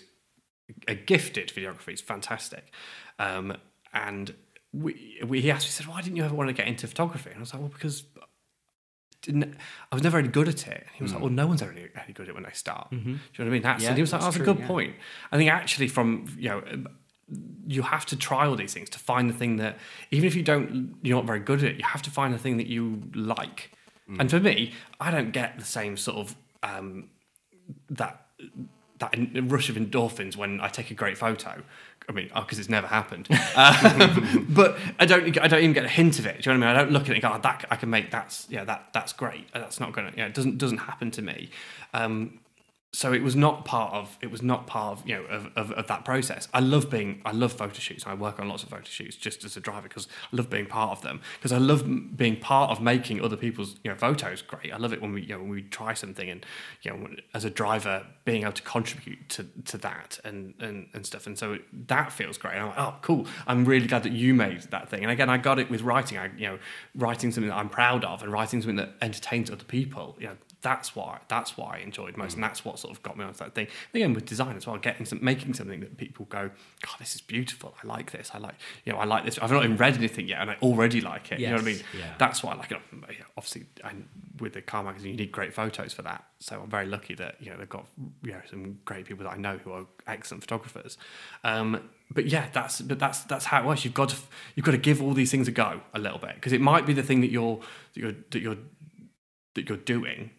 a 0.87 0.95
gifted 0.95 1.49
videographer. 1.49 1.89
He's 1.89 2.01
fantastic. 2.01 2.71
Um, 3.19 3.55
and 3.93 4.33
we, 4.71 5.19
we, 5.25 5.41
he 5.41 5.51
asked 5.51 5.65
me, 5.65 5.67
he 5.67 5.71
said, 5.71 5.87
"Why 5.87 6.01
didn't 6.01 6.17
you 6.17 6.23
ever 6.23 6.35
want 6.35 6.49
to 6.49 6.53
get 6.53 6.67
into 6.67 6.87
photography?" 6.87 7.29
And 7.29 7.37
I 7.37 7.41
was 7.41 7.53
like, 7.53 7.61
"Well, 7.61 7.71
because." 7.73 8.03
Didn't, 9.21 9.55
I 9.89 9.95
was 9.95 10.03
never 10.03 10.17
any 10.17 10.27
good 10.27 10.49
at 10.49 10.67
it. 10.67 10.81
And 10.81 10.95
he 10.95 11.01
was 11.03 11.13
like, 11.13 11.21
"Well, 11.21 11.31
no 11.31 11.47
one's 11.47 11.61
ever 11.61 11.71
any, 11.71 11.87
any 11.95 12.11
good 12.11 12.23
at 12.23 12.29
it 12.29 12.33
when 12.33 12.43
they 12.43 12.51
start." 12.51 12.89
Do 12.89 12.97
you 12.97 13.03
know 13.03 13.19
what 13.37 13.47
I 13.47 13.49
mean? 13.49 13.61
That's, 13.61 13.81
Yeah, 13.81 13.89
and 13.89 13.97
he 13.97 14.01
was 14.01 14.11
like, 14.11 14.21
that's 14.21 14.35
"That's 14.35 14.49
a 14.49 14.53
good 14.53 14.59
yeah. 14.59 14.67
point." 14.67 14.95
I 15.31 15.37
think 15.37 15.49
actually, 15.49 15.87
from 15.87 16.27
you 16.37 16.49
know, 16.49 16.61
you 17.67 17.81
have 17.83 18.05
to 18.07 18.17
try 18.17 18.45
all 18.45 18.55
these 18.55 18.73
things 18.73 18.89
to 18.89 18.99
find 18.99 19.29
the 19.29 19.33
thing 19.33 19.57
that 19.57 19.77
even 20.11 20.27
if 20.27 20.35
you 20.35 20.43
don't 20.43 20.95
you're 21.01 21.15
not 21.15 21.25
very 21.25 21.39
good 21.39 21.63
at 21.63 21.71
it 21.71 21.77
you 21.77 21.85
have 21.85 22.01
to 22.01 22.11
find 22.11 22.33
the 22.33 22.37
thing 22.37 22.57
that 22.57 22.67
you 22.67 23.01
like 23.15 23.71
and 24.19 24.29
for 24.29 24.39
me 24.39 24.73
i 24.99 25.09
don't 25.09 25.31
get 25.31 25.57
the 25.57 25.65
same 25.65 25.95
sort 25.95 26.17
of 26.17 26.35
um, 26.63 27.09
that 27.89 28.27
that 29.03 29.13
in- 29.13 29.47
rush 29.49 29.69
of 29.69 29.75
endorphins 29.75 30.35
when 30.35 30.59
i 30.61 30.67
take 30.67 30.91
a 30.91 30.93
great 30.93 31.17
photo. 31.17 31.61
I 32.09 32.11
mean 32.11 32.29
because 32.35 32.59
it's 32.59 32.69
never 32.69 32.87
happened. 32.87 33.27
Um, 33.55 34.45
but 34.59 34.77
i 34.99 35.05
don't 35.05 35.37
i 35.39 35.47
don't 35.47 35.59
even 35.59 35.73
get 35.73 35.85
a 35.85 35.89
hint 35.89 36.19
of 36.19 36.25
it 36.25 36.41
do 36.41 36.49
you 36.49 36.57
know 36.57 36.65
what 36.65 36.69
i 36.69 36.73
mean? 36.73 36.79
I 36.79 36.83
don't 36.83 36.91
look 36.91 37.03
at 37.03 37.09
it 37.09 37.13
and 37.13 37.21
go 37.21 37.31
oh, 37.33 37.39
that 37.41 37.65
i 37.71 37.75
can 37.75 37.89
make 37.89 38.11
that's 38.11 38.47
yeah 38.49 38.63
that 38.65 38.89
that's 38.93 39.13
great. 39.13 39.51
That's 39.53 39.79
not 39.79 39.93
gonna 39.93 40.11
yeah 40.17 40.25
it 40.25 40.33
doesn't 40.33 40.57
doesn't 40.57 40.79
happen 40.79 41.11
to 41.11 41.21
me. 41.21 41.49
Um, 41.93 42.39
so 42.95 43.11
it 43.11 43.23
was 43.23 43.35
not 43.35 43.65
part 43.65 43.91
of 43.91 44.17
it 44.21 44.29
was 44.29 44.43
not 44.43 44.67
part 44.67 44.99
of 44.99 45.09
you 45.09 45.15
know 45.15 45.23
of, 45.23 45.49
of, 45.55 45.71
of 45.71 45.87
that 45.87 46.05
process. 46.05 46.47
I 46.53 46.59
love 46.59 46.89
being 46.91 47.21
i 47.25 47.31
love 47.31 47.51
photo 47.51 47.73
shoots. 47.73 48.05
I 48.05 48.13
work 48.13 48.39
on 48.39 48.47
lots 48.47 48.61
of 48.61 48.69
photo 48.69 48.83
shoots 48.83 49.15
just 49.15 49.43
as 49.43 49.57
a 49.57 49.59
driver 49.59 49.87
because 49.87 50.07
i 50.31 50.35
love 50.35 50.49
being 50.49 50.67
part 50.67 50.91
of 50.91 51.01
them. 51.01 51.19
Because 51.37 51.51
i 51.51 51.57
love 51.57 51.83
being 52.15 52.39
part 52.39 52.69
of 52.69 52.81
making 52.81 53.19
other 53.21 53.35
people's 53.35 53.75
you 53.83 53.89
know 53.89 53.97
photos 53.97 54.43
great. 54.43 54.71
I 54.71 54.77
love 54.77 54.93
it 54.93 55.01
when 55.01 55.11
we 55.11 55.23
you 55.23 55.29
know 55.29 55.39
when 55.39 55.49
we 55.49 55.63
try 55.63 55.95
something 55.95 56.29
and 56.29 56.45
you 56.83 56.91
know 56.91 57.07
as 57.33 57.45
a 57.45 57.49
driver 57.49 58.05
being 58.25 58.43
able 58.43 58.53
to 58.53 58.61
contribute 58.61 59.27
to, 59.29 59.47
to 59.65 59.77
that 59.79 60.19
and, 60.23 60.53
and 60.59 60.87
and 60.93 61.05
stuff. 61.05 61.25
And 61.25 61.37
so 61.37 61.57
that 61.87 62.11
feels 62.11 62.37
great. 62.37 62.57
I'm 62.57 62.67
like 62.67 62.77
oh 62.77 62.95
cool. 63.01 63.25
I'm 63.47 63.65
really 63.65 63.87
glad 63.87 64.03
that 64.03 64.13
you 64.13 64.35
made 64.35 64.61
that 64.69 64.87
thing. 64.89 65.01
And 65.01 65.11
again 65.11 65.29
i 65.29 65.37
got 65.37 65.57
it 65.57 65.69
with 65.69 65.81
writing. 65.81 66.19
I 66.19 66.29
you 66.37 66.47
know 66.47 66.59
writing 66.95 67.31
something 67.31 67.49
that 67.49 67.57
i'm 67.57 67.69
proud 67.69 68.03
of 68.03 68.21
and 68.21 68.31
writing 68.31 68.61
something 68.61 68.75
that 68.75 68.93
entertains 69.01 69.49
other 69.49 69.63
people 69.63 70.15
you 70.19 70.27
know 70.27 70.35
that's 70.63 70.95
why 70.95 71.03
I, 71.03 71.19
that's 71.27 71.57
what 71.57 71.75
I 71.75 71.79
enjoyed 71.79 72.17
most, 72.17 72.35
and 72.35 72.43
that's 72.43 72.65
what 72.65 72.79
sort 72.79 72.95
of 72.95 73.03
got 73.03 73.17
me 73.17 73.25
onto 73.25 73.37
that 73.39 73.53
thing. 73.53 73.67
And 73.93 74.01
again, 74.01 74.13
with 74.13 74.25
design 74.25 74.55
as 74.55 74.65
well, 74.65 74.77
getting 74.77 75.05
some, 75.05 75.19
making 75.21 75.53
something 75.53 75.81
that 75.81 75.97
people 75.97 76.25
go, 76.29 76.49
"God, 76.81 76.95
this 76.99 77.15
is 77.15 77.21
beautiful. 77.21 77.75
I 77.83 77.85
like 77.85 78.11
this. 78.11 78.31
I 78.33 78.37
like, 78.37 78.55
you 78.85 78.93
know, 78.93 78.97
I 78.97 79.03
like 79.03 79.25
this." 79.25 79.37
I've 79.39 79.51
not 79.51 79.65
even 79.65 79.77
read 79.77 79.95
anything 79.95 80.27
yet, 80.27 80.41
and 80.41 80.49
I 80.49 80.57
already 80.61 81.01
like 81.01 81.31
it. 81.33 81.39
You 81.39 81.47
know 81.47 81.55
what 81.55 81.61
I 81.61 81.65
mean? 81.65 81.81
yeah. 81.97 82.13
That's 82.17 82.41
why 82.41 82.53
I 82.53 82.55
like 82.55 82.71
it. 82.71 82.79
Obviously, 83.37 83.65
I, 83.83 83.91
with 84.39 84.53
the 84.53 84.61
car 84.61 84.83
magazine, 84.83 85.11
you 85.11 85.17
need 85.17 85.33
great 85.33 85.53
photos 85.53 85.93
for 85.93 86.01
that. 86.03 86.23
So 86.39 86.61
I'm 86.63 86.69
very 86.69 86.85
lucky 86.85 87.13
that 87.15 87.35
you 87.41 87.51
know 87.51 87.57
they've 87.57 87.69
got 87.69 87.85
you 88.23 88.31
know 88.31 88.41
some 88.49 88.79
great 88.85 89.05
people 89.05 89.25
that 89.25 89.31
I 89.33 89.37
know 89.37 89.57
who 89.57 89.73
are 89.73 89.85
excellent 90.07 90.43
photographers. 90.43 90.97
Um, 91.43 91.89
but 92.09 92.27
yeah, 92.27 92.47
that's 92.53 92.79
but 92.79 92.99
that's 92.99 93.19
that's 93.25 93.45
how 93.45 93.61
it 93.61 93.65
works. 93.65 93.83
You've 93.83 93.93
got 93.93 94.09
to 94.09 94.17
you've 94.55 94.65
got 94.65 94.71
to 94.71 94.77
give 94.77 95.01
all 95.01 95.13
these 95.13 95.29
things 95.29 95.49
a 95.49 95.51
go 95.51 95.81
a 95.93 95.99
little 95.99 96.19
bit 96.19 96.35
because 96.35 96.53
it 96.53 96.61
might 96.61 96.85
be 96.85 96.93
the 96.93 97.03
thing 97.03 97.19
that 97.19 97.31
you're 97.31 97.59
that 97.95 97.99
you're 97.99 98.15
that 98.31 98.41
you're 98.41 98.57
that 99.55 99.67
you're 99.67 99.77
doing 99.77 100.31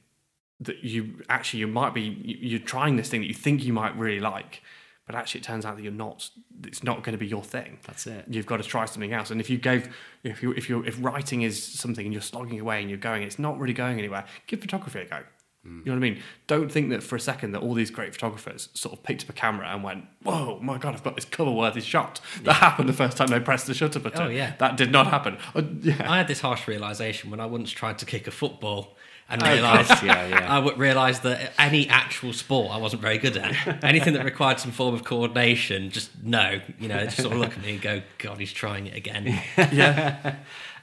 that 0.65 0.83
you 0.85 1.23
actually 1.29 1.61
you 1.61 1.67
might 1.67 1.95
be 1.95 2.03
you- 2.03 2.39
you're 2.51 2.59
trying 2.61 2.97
this 2.97 3.09
thing 3.09 3.21
that 3.21 3.27
you 3.29 3.35
think 3.35 3.65
you 3.65 3.73
might 3.73 3.97
really 3.97 4.21
like 4.21 4.63
but 5.07 5.15
actually 5.15 5.41
it 5.41 5.45
turns 5.45 5.65
out 5.67 5.77
that 5.77 5.83
you're 5.83 5.93
not 5.93 6.31
it's 6.65 6.83
not 6.83 7.03
going 7.03 7.13
to 7.13 7.19
be 7.19 7.27
your 7.27 7.43
thing 7.43 7.79
That's 7.87 8.07
it. 8.07 8.25
you've 8.29 8.47
got 8.47 8.59
to 8.59 8.63
try 8.63 8.85
something 8.87 9.13
else 9.13 9.31
and 9.31 9.41
if 9.41 9.51
you 9.51 9.59
gave 9.59 9.95
if 10.23 10.43
you 10.43 10.53
if 10.53 10.69
you 10.69 10.83
if 10.85 10.97
writing 11.03 11.43
is 11.43 11.63
something 11.63 12.05
and 12.07 12.13
you're 12.13 12.23
slogging 12.23 12.59
away 12.61 12.81
and 12.81 12.89
you're 12.91 12.99
going 12.99 13.23
it's 13.23 13.39
not 13.39 13.59
really 13.59 13.75
going 13.75 13.99
anywhere 13.99 14.25
give 14.47 14.61
photography 14.61 15.01
a 15.01 15.05
go 15.07 15.21
you 15.67 15.71
know 15.87 15.93
what 15.93 15.97
I 15.97 15.99
mean? 16.11 16.23
Don't 16.47 16.71
think 16.71 16.91
that 16.91 17.03
for 17.03 17.17
a 17.17 17.21
second 17.21 17.53
that 17.53 17.63
all 17.63 17.73
these 17.73 17.91
great 17.91 18.13
photographers 18.13 18.69
sort 18.75 18.93
of 18.93 19.03
picked 19.03 19.23
up 19.23 19.31
a 19.31 19.33
camera 19.33 19.67
and 19.69 19.83
went, 19.83 20.05
"Whoa, 20.23 20.59
my 20.61 20.77
god, 20.77 20.93
I've 20.93 21.03
got 21.03 21.15
this 21.15 21.25
cover-worthy 21.25 21.81
shot." 21.81 22.21
That 22.43 22.57
happened 22.57 22.87
the 22.87 22.93
first 22.93 23.17
time 23.17 23.29
they 23.29 23.41
pressed 23.41 23.67
the 23.67 23.73
shutter 23.73 23.99
button. 23.99 24.21
Oh, 24.21 24.29
yeah. 24.29 24.57
that 24.59 24.77
did 24.77 24.93
not 24.93 25.07
happen. 25.07 25.39
Uh, 25.55 25.63
yeah, 25.81 26.05
I 26.13 26.19
had 26.19 26.29
this 26.29 26.43
harsh 26.43 26.69
realization 26.69 27.31
when 27.31 27.41
I 27.41 27.47
once 27.47 27.71
tried 27.71 27.97
to 28.01 28.05
kick 28.05 28.27
a 28.27 28.31
football 28.31 28.95
and 29.29 29.43
Oh, 29.43 29.53
realized 29.53 29.89
gosh, 29.89 30.03
yeah, 30.03 30.27
yeah. 30.29 30.59
I 30.59 30.75
realised 30.75 31.23
that 31.23 31.53
any 31.59 31.89
actual 31.89 32.33
sport 32.33 32.71
I 32.73 32.77
wasn't 32.79 33.03
very 33.03 33.19
good 33.19 33.37
at. 33.37 33.83
Anything 33.85 34.13
that 34.15 34.25
required 34.25 34.61
some 34.61 34.71
form 34.73 34.95
of 34.95 35.05
coordination, 35.05 35.91
just 35.91 36.11
no. 36.23 36.61
You 36.79 36.89
know, 36.89 37.05
just 37.05 37.19
sort 37.19 37.33
of 37.33 37.39
look 37.39 37.53
at 37.53 37.63
me 37.63 37.73
and 37.73 37.81
go, 37.83 38.03
"God, 38.19 38.39
he's 38.39 38.53
trying 38.53 38.87
it 38.87 38.97
again." 38.97 39.41
Yeah. 39.73 40.37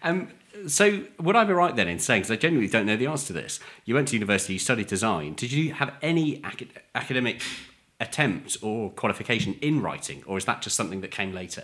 Um, 0.03 0.29
so 0.67 1.03
would 1.19 1.35
I 1.35 1.43
be 1.43 1.53
right 1.53 1.75
then 1.75 1.87
in 1.87 1.99
saying, 1.99 2.21
because 2.21 2.31
I 2.31 2.35
genuinely 2.35 2.69
don't 2.69 2.85
know 2.85 2.95
the 2.97 3.07
answer 3.07 3.27
to 3.27 3.33
this, 3.33 3.59
you 3.85 3.95
went 3.95 4.09
to 4.09 4.15
university, 4.15 4.53
you 4.53 4.59
studied 4.59 4.87
design. 4.87 5.33
Did 5.33 5.51
you 5.51 5.73
have 5.73 5.93
any 6.01 6.41
acad- 6.43 6.81
academic 6.93 7.41
attempt 8.01 8.57
or 8.61 8.89
qualification 8.91 9.55
in 9.61 9.81
writing, 9.81 10.23
or 10.25 10.37
is 10.37 10.45
that 10.45 10.61
just 10.61 10.75
something 10.75 11.01
that 11.01 11.11
came 11.11 11.31
later? 11.33 11.63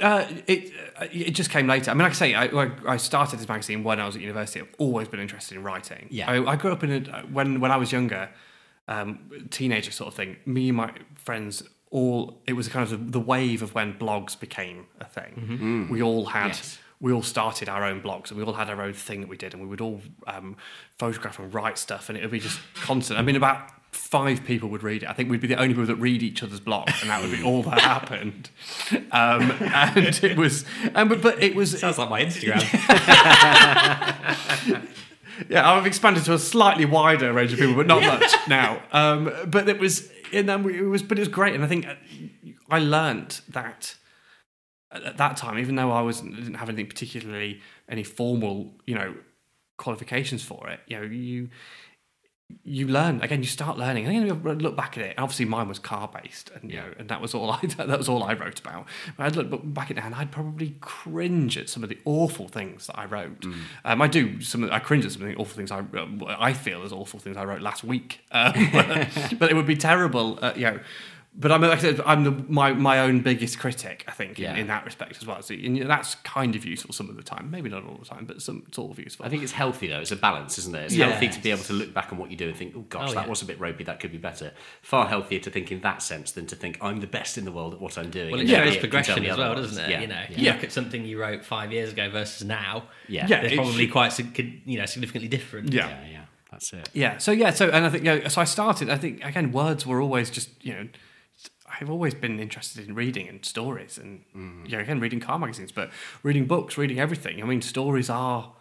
Uh, 0.00 0.24
it 0.46 0.72
uh, 1.00 1.06
it 1.12 1.32
just 1.32 1.50
came 1.50 1.66
later. 1.66 1.90
I 1.90 1.94
mean, 1.94 2.02
like 2.02 2.12
I 2.12 2.14
say, 2.14 2.34
I, 2.34 2.44
I- 2.46 2.70
I 2.94 2.96
started 2.96 3.38
this 3.38 3.48
magazine 3.48 3.84
when 3.84 4.00
I 4.00 4.06
was 4.06 4.16
at 4.16 4.22
university. 4.22 4.60
I've 4.60 4.74
always 4.78 5.06
been 5.08 5.20
interested 5.20 5.56
in 5.56 5.62
writing. 5.62 6.06
Yeah. 6.10 6.30
I, 6.30 6.52
I 6.52 6.56
grew 6.56 6.72
up 6.72 6.82
in 6.82 6.90
a 6.92 7.20
when 7.36 7.60
when 7.60 7.70
I 7.70 7.76
was 7.76 7.92
younger, 7.92 8.28
um, 8.88 9.18
teenager 9.50 9.90
sort 9.92 10.08
of 10.08 10.14
thing. 10.14 10.36
Me 10.46 10.68
and 10.68 10.76
my 10.76 10.92
friends 11.16 11.62
all 11.90 12.40
it 12.46 12.54
was 12.54 12.68
kind 12.68 12.82
of 12.82 12.90
the, 12.90 12.96
the 13.18 13.20
wave 13.20 13.62
of 13.62 13.72
when 13.74 13.94
blogs 13.94 14.38
became 14.38 14.86
a 15.00 15.04
thing. 15.04 15.88
We 15.90 16.02
all 16.02 16.26
had. 16.26 16.48
Yes. 16.48 16.78
We 16.98 17.12
all 17.12 17.22
started 17.22 17.68
our 17.68 17.84
own 17.84 18.00
blogs 18.00 18.30
and 18.30 18.38
we 18.38 18.42
all 18.44 18.54
had 18.54 18.70
our 18.70 18.80
own 18.80 18.94
thing 18.94 19.20
that 19.20 19.28
we 19.28 19.36
did, 19.36 19.52
and 19.52 19.62
we 19.62 19.68
would 19.68 19.82
all 19.82 20.00
um, 20.26 20.56
photograph 20.98 21.38
and 21.38 21.52
write 21.52 21.76
stuff, 21.76 22.08
and 22.08 22.16
it 22.16 22.22
would 22.22 22.30
be 22.30 22.40
just 22.40 22.58
constant. 22.74 23.18
I 23.18 23.22
mean, 23.22 23.36
about 23.36 23.68
five 23.96 24.44
people 24.44 24.68
would 24.68 24.82
read 24.82 25.02
it. 25.02 25.08
I 25.08 25.12
think 25.12 25.30
we'd 25.30 25.40
be 25.40 25.46
the 25.48 25.56
only 25.56 25.68
people 25.74 25.86
that 25.86 25.96
read 25.96 26.22
each 26.22 26.42
other's 26.42 26.60
blog, 26.60 26.88
and 27.00 27.10
that 27.10 27.22
would 27.22 27.32
be 27.32 27.42
all 27.42 27.62
that 27.64 27.80
happened. 27.94 28.50
Um, 29.10 29.50
and 29.72 30.22
it 30.22 30.36
was, 30.36 30.64
and 30.94 31.08
but, 31.08 31.22
but 31.22 31.42
it 31.42 31.54
was 31.54 31.78
Sounds 31.78 31.98
like 31.98 32.10
my 32.10 32.22
Instagram. 32.22 32.62
yeah, 35.48 35.70
I've 35.70 35.86
expanded 35.86 36.24
to 36.24 36.34
a 36.34 36.38
slightly 36.38 36.84
wider 36.84 37.32
range 37.32 37.52
of 37.52 37.58
people, 37.58 37.74
but 37.74 37.86
not 37.86 38.02
much 38.02 38.34
now. 38.48 38.82
Um, 38.92 39.32
but 39.46 39.68
it 39.68 39.78
was, 39.78 40.10
and 40.32 40.48
then 40.48 40.62
we- 40.62 40.78
it 40.78 40.82
was, 40.82 41.02
but 41.02 41.18
it 41.18 41.20
was 41.20 41.28
great, 41.28 41.54
and 41.54 41.64
I 41.64 41.66
think 41.66 41.86
uh, 41.86 41.94
I 42.70 42.78
learnt 42.78 43.42
that 43.50 43.96
at 44.92 45.16
that 45.16 45.36
time, 45.36 45.58
even 45.58 45.74
though 45.74 45.90
I 45.90 46.00
was 46.00 46.20
didn't 46.20 46.54
have 46.54 46.68
anything 46.68 46.86
particularly 46.86 47.60
any 47.88 48.04
formal, 48.04 48.74
you 48.86 48.94
know, 48.94 49.14
qualifications 49.76 50.42
for 50.42 50.68
it. 50.68 50.80
You 50.86 50.98
know, 50.98 51.04
you 51.04 51.48
you 52.62 52.86
learn 52.86 53.20
again. 53.22 53.40
You 53.42 53.48
start 53.48 53.76
learning. 53.76 54.06
And 54.06 54.14
then 54.14 54.26
you 54.26 54.34
look 54.34 54.76
back 54.76 54.96
at 54.96 55.04
it. 55.04 55.14
Obviously, 55.18 55.46
mine 55.46 55.68
was 55.68 55.78
car 55.78 56.08
based, 56.08 56.50
and 56.50 56.70
you 56.70 56.76
know, 56.76 56.92
and 56.98 57.08
that 57.08 57.20
was 57.20 57.34
all 57.34 57.50
I 57.62 57.66
that 57.66 57.98
was 57.98 58.08
all 58.08 58.22
I 58.22 58.34
wrote 58.34 58.60
about. 58.60 58.86
But 59.16 59.26
I'd 59.26 59.36
look 59.36 59.60
back 59.74 59.90
at 59.90 59.98
it, 59.98 60.04
and 60.04 60.14
I'd 60.14 60.30
probably 60.30 60.76
cringe 60.80 61.58
at 61.58 61.68
some 61.68 61.82
of 61.82 61.88
the 61.88 61.98
awful 62.04 62.48
things 62.48 62.86
that 62.86 62.98
I 62.98 63.06
wrote. 63.06 63.44
Um, 63.84 64.00
I 64.00 64.06
do 64.06 64.40
some. 64.40 64.70
I 64.70 64.78
cringe 64.78 65.04
at 65.04 65.12
some 65.12 65.22
of 65.22 65.28
the 65.28 65.36
awful 65.36 65.56
things 65.56 65.70
I 65.70 65.84
I 66.38 66.52
feel 66.52 66.82
as 66.82 66.92
awful 66.92 67.18
things 67.18 67.36
I 67.36 67.44
wrote 67.44 67.62
last 67.62 67.82
week. 67.82 68.24
Um, 68.30 68.52
but, 68.72 69.08
but 69.38 69.50
it 69.50 69.54
would 69.54 69.66
be 69.66 69.76
terrible. 69.76 70.38
Uh, 70.40 70.52
you 70.54 70.62
know. 70.62 70.80
But 71.38 71.52
I'm 71.52 71.60
like 71.60 71.78
I 71.78 71.82
said, 71.82 72.00
I'm 72.06 72.24
the, 72.24 72.30
my 72.48 72.72
my 72.72 73.00
own 73.00 73.20
biggest 73.20 73.58
critic. 73.58 74.04
I 74.08 74.12
think 74.12 74.38
Yeah. 74.38 74.52
in, 74.54 74.60
in 74.60 74.66
that 74.68 74.86
respect 74.86 75.18
as 75.18 75.26
well. 75.26 75.42
So 75.42 75.52
and 75.52 75.82
that's 75.82 76.14
kind 76.16 76.56
of 76.56 76.64
useful 76.64 76.94
some 76.94 77.10
of 77.10 77.16
the 77.16 77.22
time. 77.22 77.50
Maybe 77.50 77.68
not 77.68 77.84
all 77.84 77.98
the 77.98 78.06
time, 78.06 78.24
but 78.24 78.40
some 78.40 78.62
sort 78.72 78.90
of 78.92 78.98
useful. 78.98 79.26
I 79.26 79.28
think 79.28 79.42
it's 79.42 79.52
healthy 79.52 79.88
though. 79.88 80.00
It's 80.00 80.12
a 80.12 80.16
balance, 80.16 80.56
isn't 80.58 80.74
it? 80.74 80.84
It's 80.84 80.94
Yeah. 80.94 81.08
healthy 81.10 81.28
to 81.28 81.40
be 81.42 81.50
able 81.50 81.64
to 81.64 81.74
look 81.74 81.92
back 81.92 82.10
on 82.10 82.16
what 82.18 82.30
you 82.30 82.38
do 82.38 82.48
and 82.48 82.56
think, 82.56 82.72
"Oh 82.74 82.86
gosh, 82.88 83.10
Oh, 83.10 83.14
that 83.14 83.24
yeah. 83.24 83.28
was 83.28 83.42
a 83.42 83.44
bit 83.44 83.60
ropey. 83.60 83.84
That 83.84 84.00
could 84.00 84.12
be 84.12 84.18
better." 84.18 84.52
Far 84.80 85.08
healthier 85.08 85.40
to 85.40 85.50
think 85.50 85.70
in 85.70 85.80
that 85.82 86.00
sense 86.02 86.32
than 86.32 86.46
to 86.46 86.56
think 86.56 86.78
I'm 86.80 87.00
the 87.00 87.06
best 87.06 87.36
in 87.36 87.44
the 87.44 87.52
world 87.52 87.74
at 87.74 87.80
what 87.82 87.98
I'm 87.98 88.08
doing. 88.10 88.30
Well, 88.32 88.40
it 88.40 88.48
shows 88.48 88.78
progression 88.78 89.24
as 89.26 89.36
well, 89.36 89.54
doesn't 89.56 89.84
it? 89.84 89.90
Yeah. 89.90 90.00
You 90.00 90.06
know, 90.06 90.22
yeah. 90.30 90.38
you 90.38 90.52
look 90.52 90.64
at 90.64 90.72
something 90.72 91.04
you 91.04 91.20
wrote 91.20 91.44
five 91.44 91.70
years 91.70 91.92
ago 91.92 92.08
versus 92.08 92.46
now. 92.46 92.84
Yeah. 93.08 93.26
Yeah. 93.28 93.42
They're 93.42 93.56
probably 93.56 93.84
should- 93.84 93.92
quite, 93.92 94.18
you 94.64 94.78
know, 94.78 94.86
significantly 94.86 95.28
different. 95.28 95.72
yeah. 95.72 95.88
yeah, 95.88 95.96
yeah. 96.12 96.20
That's 96.50 96.72
it. 96.72 96.88
Yeah. 96.94 97.18
So 97.18 97.32
yeah. 97.32 97.50
So 97.50 97.68
and 97.68 97.84
I 97.84 97.90
think 97.90 98.04
you 98.04 98.10
know, 98.20 98.28
so 98.28 98.40
I 98.40 98.44
started. 98.44 98.88
I 98.88 98.96
think 98.96 99.22
again, 99.22 99.52
words 99.52 99.84
were 99.86 100.00
always 100.00 100.30
just 100.30 100.48
you 100.64 100.72
know. 100.72 100.88
I've 101.80 101.90
always 101.90 102.14
been 102.14 102.40
interested 102.40 102.86
in 102.86 102.94
reading 102.94 103.28
and 103.28 103.44
stories, 103.44 103.98
and 103.98 104.24
mm. 104.34 104.68
yeah, 104.68 104.78
again, 104.78 105.00
reading 105.00 105.20
car 105.20 105.38
magazines, 105.38 105.72
but 105.72 105.90
reading 106.22 106.46
books, 106.46 106.78
reading 106.78 106.98
everything. 106.98 107.42
I 107.42 107.46
mean, 107.46 107.62
stories 107.62 108.08
are 108.08 108.52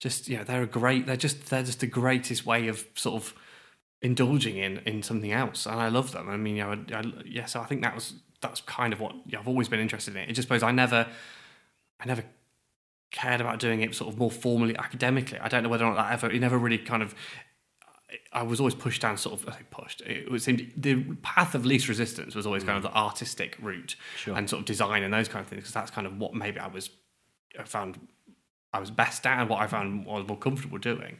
just 0.00 0.28
you 0.28 0.36
know 0.36 0.44
they're 0.44 0.62
a 0.62 0.66
great. 0.66 1.06
They're 1.06 1.16
just 1.16 1.46
they're 1.46 1.62
just 1.62 1.80
the 1.80 1.86
greatest 1.86 2.46
way 2.46 2.68
of 2.68 2.86
sort 2.94 3.22
of 3.22 3.34
indulging 4.00 4.56
in 4.56 4.78
in 4.78 5.02
something 5.02 5.32
else, 5.32 5.66
and 5.66 5.80
I 5.80 5.88
love 5.88 6.12
them. 6.12 6.28
I 6.28 6.36
mean, 6.36 6.56
you 6.56 6.64
know, 6.64 6.70
I, 6.92 6.98
I, 6.98 7.04
yeah. 7.24 7.46
So 7.46 7.60
I 7.60 7.64
think 7.64 7.82
that 7.82 7.94
was 7.94 8.14
that's 8.40 8.60
kind 8.62 8.92
of 8.92 9.00
what 9.00 9.14
yeah, 9.26 9.40
I've 9.40 9.48
always 9.48 9.68
been 9.68 9.80
interested 9.80 10.14
in. 10.14 10.28
It 10.28 10.34
just 10.34 10.46
suppose 10.46 10.62
I 10.62 10.70
never, 10.70 11.06
I 12.00 12.06
never 12.06 12.24
cared 13.10 13.40
about 13.40 13.58
doing 13.58 13.80
it 13.80 13.94
sort 13.94 14.12
of 14.12 14.18
more 14.18 14.30
formally 14.30 14.76
academically. 14.76 15.38
I 15.38 15.48
don't 15.48 15.62
know 15.62 15.68
whether 15.68 15.84
or 15.84 15.94
not 15.94 15.96
that 15.96 16.12
ever. 16.12 16.30
It 16.30 16.40
never 16.40 16.58
really 16.58 16.78
kind 16.78 17.02
of. 17.02 17.14
I 18.32 18.42
was 18.42 18.60
always 18.60 18.74
pushed 18.74 19.02
down, 19.02 19.16
sort 19.18 19.42
of 19.42 19.70
pushed. 19.70 20.00
It 20.02 20.30
was 20.30 20.44
seemed 20.44 20.72
the 20.76 21.02
path 21.22 21.54
of 21.54 21.66
least 21.66 21.88
resistance 21.88 22.34
was 22.34 22.46
always 22.46 22.64
kind 22.64 22.78
of 22.78 22.90
mm. 22.90 22.92
the 22.92 22.98
artistic 22.98 23.56
route 23.60 23.96
Sure. 24.16 24.36
and 24.36 24.48
sort 24.48 24.60
of 24.60 24.66
design 24.66 25.02
and 25.02 25.12
those 25.12 25.28
kind 25.28 25.42
of 25.42 25.48
things 25.48 25.60
because 25.60 25.74
that's 25.74 25.90
kind 25.90 26.06
of 26.06 26.18
what 26.18 26.34
maybe 26.34 26.58
I 26.58 26.68
was 26.68 26.90
I 27.58 27.64
found 27.64 27.98
I 28.72 28.80
was 28.80 28.90
best 28.90 29.26
at 29.26 29.40
and 29.40 29.48
what 29.48 29.60
I 29.60 29.66
found 29.66 30.06
I 30.08 30.14
was 30.14 30.26
more 30.26 30.38
comfortable 30.38 30.78
doing. 30.78 31.18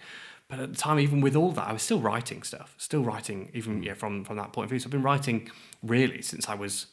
But 0.49 0.61
at 0.61 0.73
the 0.73 0.79
time, 0.79 0.99
even 0.99 1.21
with 1.21 1.37
all 1.37 1.53
that, 1.53 1.69
I 1.69 1.73
was 1.75 1.83
still 1.83 2.01
writing 2.01 2.43
stuff, 2.43 2.75
still 2.79 3.03
writing 3.03 3.51
even 3.53 3.83
mm. 3.83 3.85
yeah, 3.85 3.95
from 3.95 4.25
from 4.25 4.37
that 4.37 4.53
point 4.53 4.65
of 4.65 4.71
view. 4.71 4.79
So 4.79 4.87
I've 4.87 4.93
been 4.93 5.03
writing 5.03 5.51
really 5.83 6.23
since 6.23 6.49
I 6.49 6.55
was 6.55 6.87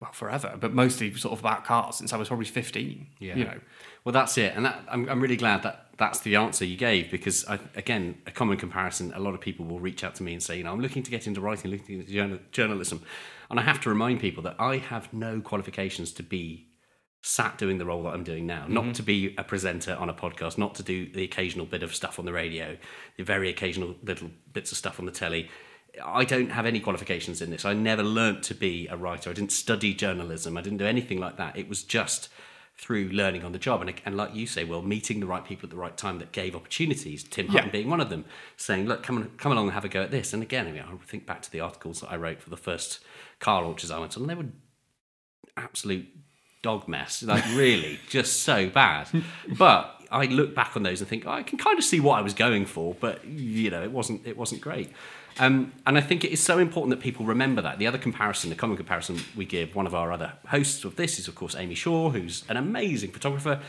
well 0.00 0.12
forever, 0.12 0.56
but 0.58 0.74
mostly 0.74 1.14
sort 1.14 1.32
of 1.32 1.40
about 1.40 1.64
cars 1.64 1.96
since 1.96 2.12
I 2.12 2.16
was 2.16 2.28
probably 2.28 2.46
fifteen. 2.46 3.08
Yeah. 3.18 3.36
You 3.36 3.44
know, 3.44 3.60
Well, 4.06 4.12
that's 4.12 4.38
it, 4.38 4.52
and 4.54 4.64
that, 4.64 4.84
I'm, 4.88 5.08
I'm 5.08 5.20
really 5.20 5.36
glad 5.36 5.64
that 5.64 5.88
that's 5.98 6.20
the 6.20 6.36
answer 6.36 6.64
you 6.64 6.76
gave 6.76 7.10
because, 7.10 7.44
I, 7.48 7.58
again, 7.74 8.18
a 8.24 8.30
common 8.30 8.56
comparison. 8.56 9.12
A 9.12 9.18
lot 9.18 9.34
of 9.34 9.40
people 9.40 9.66
will 9.66 9.80
reach 9.80 10.04
out 10.04 10.14
to 10.14 10.22
me 10.22 10.32
and 10.32 10.40
say, 10.40 10.56
you 10.58 10.62
know, 10.62 10.70
I'm 10.70 10.80
looking 10.80 11.02
to 11.02 11.10
get 11.10 11.26
into 11.26 11.40
writing, 11.40 11.72
looking 11.72 11.98
into 11.98 12.12
journal- 12.12 12.38
journalism, 12.52 13.02
and 13.50 13.58
I 13.58 13.64
have 13.64 13.80
to 13.80 13.88
remind 13.88 14.20
people 14.20 14.44
that 14.44 14.54
I 14.60 14.76
have 14.76 15.12
no 15.12 15.40
qualifications 15.40 16.12
to 16.12 16.22
be 16.22 16.68
sat 17.22 17.58
doing 17.58 17.78
the 17.78 17.84
role 17.84 18.04
that 18.04 18.10
I'm 18.10 18.22
doing 18.22 18.46
now. 18.46 18.66
Not 18.68 18.84
mm-hmm. 18.84 18.92
to 18.92 19.02
be 19.02 19.34
a 19.36 19.42
presenter 19.42 19.96
on 19.96 20.08
a 20.08 20.14
podcast, 20.14 20.56
not 20.56 20.76
to 20.76 20.84
do 20.84 21.10
the 21.10 21.24
occasional 21.24 21.66
bit 21.66 21.82
of 21.82 21.92
stuff 21.92 22.20
on 22.20 22.26
the 22.26 22.32
radio, 22.32 22.76
the 23.16 23.24
very 23.24 23.48
occasional 23.48 23.96
little 24.04 24.30
bits 24.52 24.70
of 24.70 24.78
stuff 24.78 25.00
on 25.00 25.06
the 25.06 25.10
telly. 25.10 25.50
I 26.04 26.24
don't 26.24 26.50
have 26.50 26.64
any 26.64 26.78
qualifications 26.78 27.42
in 27.42 27.50
this. 27.50 27.64
I 27.64 27.72
never 27.72 28.04
learnt 28.04 28.44
to 28.44 28.54
be 28.54 28.86
a 28.86 28.96
writer. 28.96 29.30
I 29.30 29.32
didn't 29.32 29.50
study 29.50 29.94
journalism. 29.94 30.56
I 30.56 30.60
didn't 30.60 30.78
do 30.78 30.86
anything 30.86 31.18
like 31.18 31.38
that. 31.38 31.56
It 31.56 31.68
was 31.68 31.82
just 31.82 32.28
through 32.78 33.08
learning 33.08 33.42
on 33.42 33.52
the 33.52 33.58
job. 33.58 33.80
And, 33.80 33.92
and 34.04 34.16
like 34.16 34.34
you 34.34 34.46
say, 34.46 34.64
well, 34.64 34.82
meeting 34.82 35.20
the 35.20 35.26
right 35.26 35.44
people 35.44 35.66
at 35.66 35.70
the 35.70 35.76
right 35.76 35.96
time 35.96 36.18
that 36.18 36.32
gave 36.32 36.54
opportunities, 36.54 37.24
Tim 37.24 37.46
Yeah. 37.46 37.52
Hutton 37.52 37.70
being 37.70 37.88
one 37.88 38.00
of 38.00 38.10
them, 38.10 38.26
saying, 38.56 38.86
look, 38.86 39.02
come, 39.02 39.16
on, 39.16 39.30
come 39.38 39.52
along 39.52 39.66
and 39.66 39.72
have 39.72 39.84
a 39.84 39.88
go 39.88 40.02
at 40.02 40.10
this. 40.10 40.34
And 40.34 40.42
again, 40.42 40.66
I, 40.66 40.72
mean, 40.72 40.82
I 40.82 41.06
think 41.06 41.26
back 41.26 41.42
to 41.42 41.50
the 41.50 41.60
articles 41.60 42.00
that 42.00 42.10
I 42.10 42.16
wrote 42.16 42.40
for 42.40 42.50
the 42.50 42.56
first 42.56 43.00
car 43.40 43.62
launches 43.62 43.90
I 43.90 43.98
went 43.98 44.16
on, 44.16 44.22
and 44.22 44.30
they 44.30 44.34
were 44.34 44.50
absolute 45.56 46.06
dog 46.62 46.86
mess. 46.86 47.22
Like 47.22 47.44
really, 47.54 47.98
just 48.08 48.42
so 48.42 48.68
bad. 48.68 49.08
But 49.58 50.02
I 50.10 50.26
look 50.26 50.54
back 50.54 50.76
on 50.76 50.82
those 50.82 51.00
and 51.00 51.08
think 51.08 51.26
oh, 51.26 51.30
I 51.30 51.42
can 51.42 51.58
kind 51.58 51.78
of 51.78 51.84
see 51.84 52.00
what 52.00 52.18
I 52.18 52.22
was 52.22 52.34
going 52.34 52.66
for, 52.66 52.94
but 53.00 53.24
you 53.24 53.70
know, 53.70 53.82
it 53.82 53.92
wasn't 53.92 54.26
it 54.26 54.36
wasn't 54.36 54.60
great. 54.60 54.90
Um, 55.38 55.72
and 55.86 55.98
I 55.98 56.00
think 56.00 56.24
it 56.24 56.30
is 56.30 56.42
so 56.42 56.58
important 56.58 56.90
that 56.90 57.02
people 57.02 57.26
remember 57.26 57.60
that. 57.62 57.78
The 57.78 57.86
other 57.86 57.98
comparison, 57.98 58.50
the 58.50 58.56
common 58.56 58.76
comparison 58.76 59.20
we 59.36 59.44
give, 59.44 59.74
one 59.74 59.86
of 59.86 59.94
our 59.94 60.12
other 60.12 60.32
hosts 60.48 60.84
of 60.84 60.96
this 60.96 61.18
is, 61.18 61.28
of 61.28 61.34
course, 61.34 61.54
Amy 61.54 61.74
Shore, 61.74 62.10
who's 62.10 62.44
an 62.48 62.56
amazing 62.56 63.10
photographer. 63.10 63.60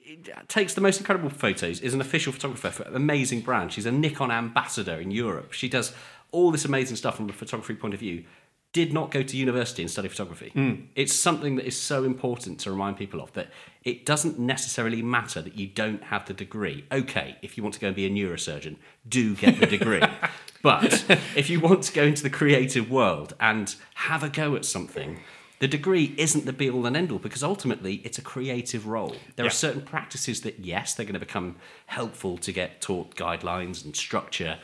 It 0.00 0.48
takes 0.48 0.74
the 0.74 0.80
most 0.80 0.98
incredible 0.98 1.30
photos, 1.30 1.80
is 1.80 1.94
an 1.94 2.00
official 2.00 2.32
photographer 2.32 2.70
for 2.70 2.82
an 2.84 2.96
amazing 2.96 3.40
brand. 3.40 3.72
She's 3.72 3.86
a 3.86 3.92
Nikon 3.92 4.30
ambassador 4.30 4.94
in 5.00 5.10
Europe. 5.10 5.52
She 5.52 5.68
does 5.68 5.92
all 6.32 6.50
this 6.50 6.64
amazing 6.64 6.96
stuff 6.96 7.16
from 7.16 7.28
a 7.28 7.32
photography 7.32 7.74
point 7.74 7.94
of 7.94 8.00
view. 8.00 8.24
Did 8.72 8.92
not 8.92 9.12
go 9.12 9.22
to 9.22 9.36
university 9.36 9.82
and 9.82 9.90
study 9.90 10.08
photography. 10.08 10.50
It's 10.96 11.12
something 11.12 11.54
that 11.56 11.64
is 11.64 11.80
so 11.80 12.02
important 12.02 12.58
to 12.60 12.72
remind 12.72 12.96
people 12.96 13.20
of 13.20 13.32
that 13.34 13.48
it 13.84 14.04
doesn't 14.04 14.36
necessarily 14.36 15.00
matter 15.00 15.40
that 15.40 15.56
you 15.56 15.68
don't 15.68 16.02
have 16.04 16.26
the 16.26 16.34
degree. 16.34 16.84
Okay, 16.90 17.36
if 17.40 17.56
you 17.56 17.62
want 17.62 17.74
to 17.74 17.80
go 17.80 17.86
and 17.88 17.94
be 17.94 18.04
a 18.04 18.10
neurosurgeon, 18.10 18.74
do 19.08 19.36
get 19.36 19.60
the 19.60 19.66
degree. 19.66 20.02
but 20.64 21.04
if 21.36 21.48
you 21.48 21.60
want 21.60 21.82
to 21.84 21.92
go 21.92 22.02
into 22.02 22.22
the 22.24 22.30
creative 22.30 22.90
world 22.90 23.34
and 23.38 23.76
have 23.94 24.24
a 24.24 24.28
go 24.28 24.56
at 24.56 24.64
something, 24.64 25.20
the 25.60 25.68
degree 25.68 26.14
isn't 26.18 26.46
the 26.46 26.52
be 26.52 26.68
all 26.68 26.86
and 26.86 26.96
end 26.96 27.12
all 27.12 27.18
because 27.20 27.44
ultimately 27.44 27.96
it's 28.04 28.18
a 28.18 28.22
creative 28.22 28.86
role. 28.88 29.14
There 29.36 29.44
Yeah. 29.44 29.48
are 29.48 29.50
certain 29.66 29.82
practices 29.82 30.40
that, 30.40 30.58
yes, 30.60 30.94
they're 30.94 31.06
going 31.06 31.14
to 31.14 31.20
become 31.20 31.56
helpful 31.86 32.38
to 32.38 32.50
get 32.50 32.80
taught 32.80 33.14
guidelines 33.14 33.84
and 33.84 33.94
structure. 33.94 34.58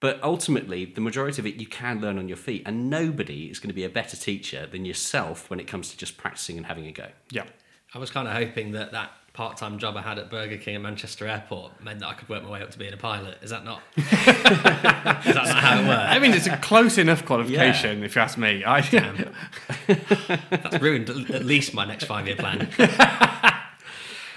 But 0.00 0.18
ultimately, 0.22 0.84
the 0.84 1.00
majority 1.00 1.40
of 1.42 1.46
it 1.46 1.56
you 1.56 1.66
can 1.66 2.00
learn 2.00 2.18
on 2.18 2.26
your 2.28 2.36
feet, 2.36 2.62
and 2.66 2.88
nobody 2.88 3.46
is 3.50 3.58
going 3.60 3.68
to 3.68 3.74
be 3.74 3.84
a 3.84 3.88
better 3.88 4.16
teacher 4.16 4.66
than 4.66 4.84
yourself 4.84 5.50
when 5.50 5.60
it 5.60 5.66
comes 5.68 5.90
to 5.90 5.96
just 5.96 6.16
practicing 6.16 6.56
and 6.56 6.66
having 6.66 6.86
a 6.86 6.92
go. 6.92 7.08
Yeah. 7.30 7.44
I 7.94 7.98
was 7.98 8.10
kind 8.10 8.26
of 8.26 8.34
hoping 8.34 8.72
that 8.72 8.92
that 8.92 9.10
part-time 9.32 9.78
job 9.78 9.96
I 9.96 10.02
had 10.02 10.18
at 10.18 10.30
Burger 10.30 10.58
King 10.58 10.76
at 10.76 10.82
Manchester 10.82 11.26
Airport 11.26 11.82
meant 11.82 12.00
that 12.00 12.08
I 12.08 12.14
could 12.14 12.28
work 12.28 12.42
my 12.42 12.50
way 12.50 12.62
up 12.62 12.70
to 12.72 12.78
being 12.78 12.92
a 12.92 12.98
pilot. 12.98 13.38
Is 13.42 13.50
that 13.50 13.64
not? 13.64 13.80
Is 13.96 14.04
that 14.04 15.24
not 15.34 15.48
how 15.48 15.80
it 15.80 15.88
works? 15.88 16.02
I 16.08 16.18
mean, 16.18 16.32
it's 16.32 16.46
a 16.46 16.56
close 16.58 16.98
enough 16.98 17.24
qualification, 17.24 18.04
if 18.04 18.14
you 18.14 18.20
ask 18.20 18.36
me. 18.36 18.62
I, 18.64 18.80
That's 20.50 20.80
ruined 20.80 21.08
at 21.08 21.44
least 21.44 21.72
my 21.72 21.86
next 21.86 22.04
five-year 22.04 22.36
plan. 22.36 22.68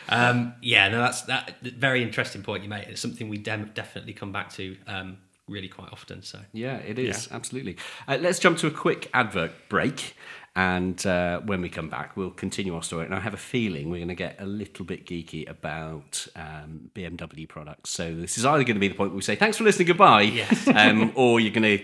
um, 0.09 0.53
yeah, 0.61 0.87
no, 0.87 0.99
that's 0.99 1.23
that 1.23 1.59
very 1.61 2.01
interesting 2.01 2.41
point 2.41 2.63
you 2.63 2.69
made. 2.69 2.87
It's 2.87 3.01
something 3.01 3.27
we 3.27 3.37
dem- 3.37 3.71
definitely 3.73 4.13
come 4.13 4.31
back 4.31 4.51
to 4.53 4.77
um, 4.87 5.17
really 5.47 5.67
quite 5.67 5.91
often. 5.91 6.23
So 6.23 6.39
Yeah, 6.53 6.77
it 6.77 6.97
is, 6.97 7.27
absolutely. 7.31 7.77
Uh, 8.07 8.17
let's 8.21 8.39
jump 8.39 8.57
to 8.59 8.67
a 8.67 8.71
quick 8.71 9.09
advert 9.13 9.51
break. 9.67 10.15
And 10.55 11.05
uh, 11.05 11.41
when 11.41 11.61
we 11.61 11.67
come 11.67 11.89
back, 11.89 12.15
we'll 12.15 12.31
continue 12.31 12.75
our 12.75 12.83
story. 12.83 13.05
And 13.05 13.13
I 13.13 13.19
have 13.19 13.33
a 13.33 13.37
feeling 13.37 13.89
we're 13.89 13.97
going 13.97 14.07
to 14.07 14.15
get 14.15 14.37
a 14.39 14.45
little 14.45 14.85
bit 14.85 15.05
geeky 15.05 15.49
about 15.49 16.27
um, 16.35 16.91
BMW 16.95 17.47
products. 17.47 17.89
So 17.89 18.15
this 18.15 18.37
is 18.37 18.45
either 18.45 18.63
going 18.63 18.75
to 18.75 18.79
be 18.79 18.87
the 18.87 18.95
point 18.95 19.11
where 19.11 19.17
we 19.17 19.21
say, 19.21 19.35
thanks 19.35 19.57
for 19.57 19.65
listening, 19.65 19.87
goodbye. 19.87 20.21
Yes. 20.21 20.67
Um, 20.75 21.13
or 21.15 21.39
you're 21.39 21.53
going 21.53 21.79
to 21.79 21.83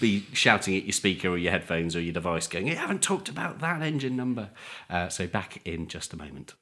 be 0.00 0.24
shouting 0.32 0.76
at 0.76 0.84
your 0.84 0.92
speaker 0.92 1.28
or 1.28 1.36
your 1.36 1.50
headphones 1.50 1.96
or 1.96 2.00
your 2.00 2.12
device 2.12 2.46
going, 2.46 2.68
you 2.68 2.76
haven't 2.76 3.02
talked 3.02 3.28
about 3.28 3.58
that 3.58 3.82
engine 3.82 4.16
number. 4.16 4.50
Uh, 4.88 5.08
so 5.08 5.26
back 5.26 5.60
in 5.64 5.88
just 5.88 6.12
a 6.12 6.16
moment. 6.16 6.54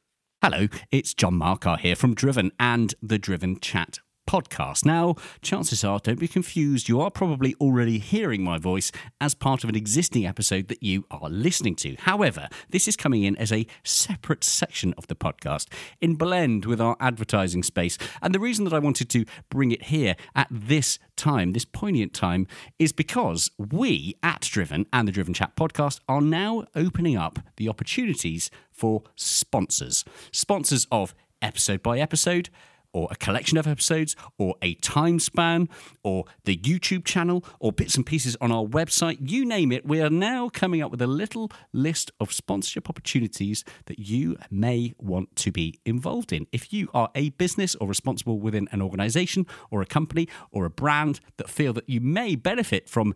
Hello, 0.43 0.69
it's 0.91 1.13
John 1.13 1.35
Marcar 1.35 1.77
here 1.77 1.95
from 1.95 2.15
Driven 2.15 2.51
and 2.59 2.95
the 3.03 3.19
Driven 3.19 3.61
Chat 3.61 3.99
podcast. 4.31 4.85
Now, 4.85 5.17
chances 5.43 5.83
are, 5.83 5.99
don't 5.99 6.21
be 6.21 6.29
confused, 6.29 6.89
you 6.89 7.01
are 7.01 7.11
probably 7.11 7.57
already 7.61 7.99
hearing 7.99 8.45
my 8.45 8.59
voice 8.59 8.93
as 9.21 9.35
part 9.35 9.65
of 9.65 9.71
an 9.71 9.75
existing 9.75 10.25
episode 10.25 10.69
that 10.69 10.85
you 10.85 11.05
are 11.11 11.29
listening 11.29 11.75
to. 11.77 11.97
However, 11.99 12.49
this 12.69 12.87
is 12.87 12.95
coming 12.95 13.25
in 13.25 13.35
as 13.39 13.51
a 13.51 13.67
separate 13.83 14.45
section 14.45 14.95
of 14.97 15.09
the 15.09 15.17
podcast 15.17 15.67
in 16.01 16.15
blend 16.15 16.65
with 16.65 16.81
our 16.81 16.97
advertising 17.01 17.65
space. 17.65 17.99
And 18.23 18.33
the 18.33 18.39
reason 18.39 18.65
that 18.67 18.73
I 18.73 18.79
wanted 18.79 19.09
to 19.11 19.25
bring 19.49 19.73
it 19.73 19.87
here 19.87 20.15
at 20.37 20.47
this 20.49 21.01
time, 21.17 21.53
this 21.53 21.65
poignant 21.65 22.15
time, 22.15 22.47
is 22.79 22.93
because 22.93 23.51
we 23.59 24.15
at 24.23 24.43
Driven 24.43 24.87
and 24.93 25.09
the 25.09 25.13
Driven 25.13 25.35
Chat 25.35 25.57
podcast 25.57 25.99
are 26.09 26.21
now 26.21 26.67
opening 26.77 27.17
up 27.17 27.41
the 27.57 27.69
opportunities 27.69 28.49
for 28.71 29.03
sponsors. 29.17 30.05
Sponsors 30.31 30.87
of 30.93 31.17
episode 31.43 31.83
by 31.83 31.99
episode, 31.99 32.49
or 32.93 33.09
a 33.11 33.17
collection 33.17 33.59
of 33.59 33.67
episodes, 33.67 34.17
or 34.39 34.55
a 34.63 34.75
time 34.75 35.19
span, 35.19 35.69
or 36.03 36.25
the 36.45 36.57
YouTube 36.57 37.05
channel, 37.05 37.45
or 37.59 37.73
bits 37.73 37.97
and 37.97 38.07
pieces 38.07 38.37
on 38.41 38.51
our 38.53 38.65
website, 38.65 39.19
you 39.21 39.45
name 39.45 39.73
it, 39.73 39.87
we 39.87 40.01
are 40.01 40.11
now 40.11 40.49
coming 40.49 40.83
up 40.83 40.91
with 40.91 41.03
a 41.03 41.07
little 41.07 41.51
list 41.73 42.11
of 42.21 42.33
sponsorship 42.33 42.89
opportunities 42.89 43.65
that 43.87 43.99
you 43.99 44.37
may 44.51 44.93
want 44.99 45.35
to 45.37 45.53
be 45.53 45.79
involved 45.85 46.33
in. 46.33 46.47
If 46.53 46.73
you 46.73 46.89
are 46.95 47.11
a 47.15 47.31
business 47.31 47.75
or 47.77 47.89
responsible 47.89 48.39
within 48.39 48.69
an 48.73 48.83
organization 48.83 49.47
or 49.71 49.83
a 49.83 49.87
company 49.87 50.29
or 50.51 50.65
a 50.65 50.71
brand 50.71 51.21
that 51.37 51.49
feel 51.49 51.73
that 51.75 51.89
you 51.89 52.01
may 52.01 52.37
benefit 52.37 52.89
from 52.89 53.15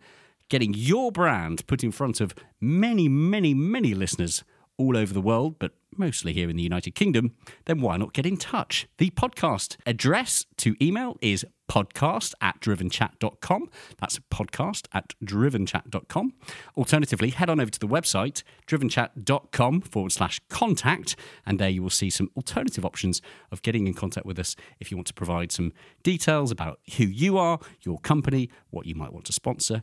getting 0.49 0.75
your 0.75 1.11
brand 1.11 1.67
put 1.67 1.83
in 1.83 1.91
front 1.91 2.21
of 2.21 2.35
many, 2.61 3.09
many, 3.09 3.55
many 3.55 3.95
listeners 3.95 4.45
all 4.77 4.97
over 4.97 5.15
the 5.15 5.21
world, 5.21 5.59
but 5.59 5.73
mostly 5.99 6.33
here 6.33 6.51
in 6.51 6.57
the 6.57 6.63
United 6.63 6.95
Kingdom, 6.95 7.35
then 7.67 7.81
why 7.81 7.97
not 7.97 8.13
get 8.13 8.27
in 8.27 8.37
touch? 8.37 8.87
The 8.99 9.11
podcast 9.11 9.77
address 9.87 10.47
to 10.59 10.75
email 10.85 11.17
is 11.21 11.45
podcast 11.69 12.35
at 12.41 12.61
drivenchat.com. 12.61 13.71
That's 13.99 14.19
podcast 14.31 14.87
at 14.93 15.13
drivenchat.com. 15.25 16.35
Alternatively, 16.77 17.31
head 17.31 17.51
on 17.51 17.61
over 17.61 17.71
to 17.71 17.79
the 17.79 17.89
website, 17.89 18.43
drivenchat.com 18.67 19.81
forward 19.83 20.13
slash 20.13 20.41
contact, 20.49 21.17
and 21.47 21.59
there 21.59 21.71
you 21.71 21.83
will 21.83 21.91
see 21.91 22.11
some 22.11 22.31
alternative 22.37 22.85
options 22.85 23.23
of 23.51 23.63
getting 23.63 23.87
in 23.87 23.95
contact 23.95 24.27
with 24.27 24.39
us 24.39 24.57
if 24.81 24.91
you 24.91 24.97
want 24.97 25.07
to 25.07 25.15
provide 25.15 25.53
some 25.53 25.73
details 26.03 26.51
about 26.51 26.81
who 26.97 27.05
you 27.05 27.39
are, 27.39 27.59
your 27.83 27.99
company, 27.99 28.51
what 28.71 28.87
you 28.87 28.95
might 28.95 29.13
want 29.13 29.27
to 29.27 29.33
sponsor. 29.33 29.83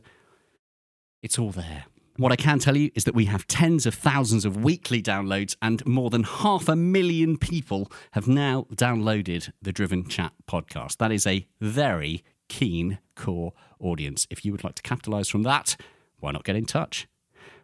It's 1.22 1.38
all 1.38 1.50
there. 1.50 1.84
What 2.18 2.30
I 2.30 2.36
can 2.36 2.58
tell 2.58 2.76
you 2.76 2.90
is 2.94 3.04
that 3.04 3.14
we 3.14 3.24
have 3.24 3.46
tens 3.46 3.86
of 3.86 3.94
thousands 3.94 4.44
of 4.44 4.62
weekly 4.62 5.02
downloads, 5.02 5.56
and 5.62 5.84
more 5.86 6.10
than 6.10 6.24
half 6.24 6.68
a 6.68 6.76
million 6.76 7.38
people 7.38 7.90
have 8.10 8.28
now 8.28 8.66
downloaded 8.74 9.50
the 9.62 9.72
Driven 9.72 10.06
Chat 10.06 10.32
podcast. 10.46 10.98
That 10.98 11.10
is 11.10 11.26
a 11.26 11.46
very 11.58 12.22
keen 12.48 12.98
core 13.16 13.54
audience. 13.80 14.26
If 14.28 14.44
you 14.44 14.52
would 14.52 14.62
like 14.62 14.74
to 14.74 14.82
capitalize 14.82 15.30
from 15.30 15.42
that, 15.44 15.76
why 16.20 16.32
not 16.32 16.44
get 16.44 16.54
in 16.54 16.66
touch? 16.66 17.08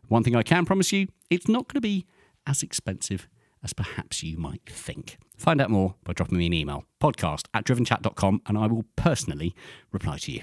One 0.08 0.24
thing 0.24 0.34
I 0.34 0.42
can 0.42 0.64
promise 0.64 0.92
you, 0.92 1.08
it's 1.28 1.46
not 1.46 1.68
going 1.68 1.74
to 1.76 1.80
be 1.82 2.06
as 2.46 2.62
expensive 2.62 3.28
as 3.62 3.74
perhaps 3.74 4.22
you 4.22 4.38
might 4.38 4.62
think. 4.66 5.18
Find 5.36 5.60
out 5.60 5.68
more 5.68 5.96
by 6.04 6.14
dropping 6.14 6.38
me 6.38 6.46
an 6.46 6.54
email, 6.54 6.84
podcast 7.02 7.48
at 7.52 7.64
drivenchat.com, 7.64 8.40
and 8.46 8.56
I 8.56 8.66
will 8.66 8.86
personally 8.96 9.54
reply 9.92 10.16
to 10.18 10.32
you. 10.32 10.42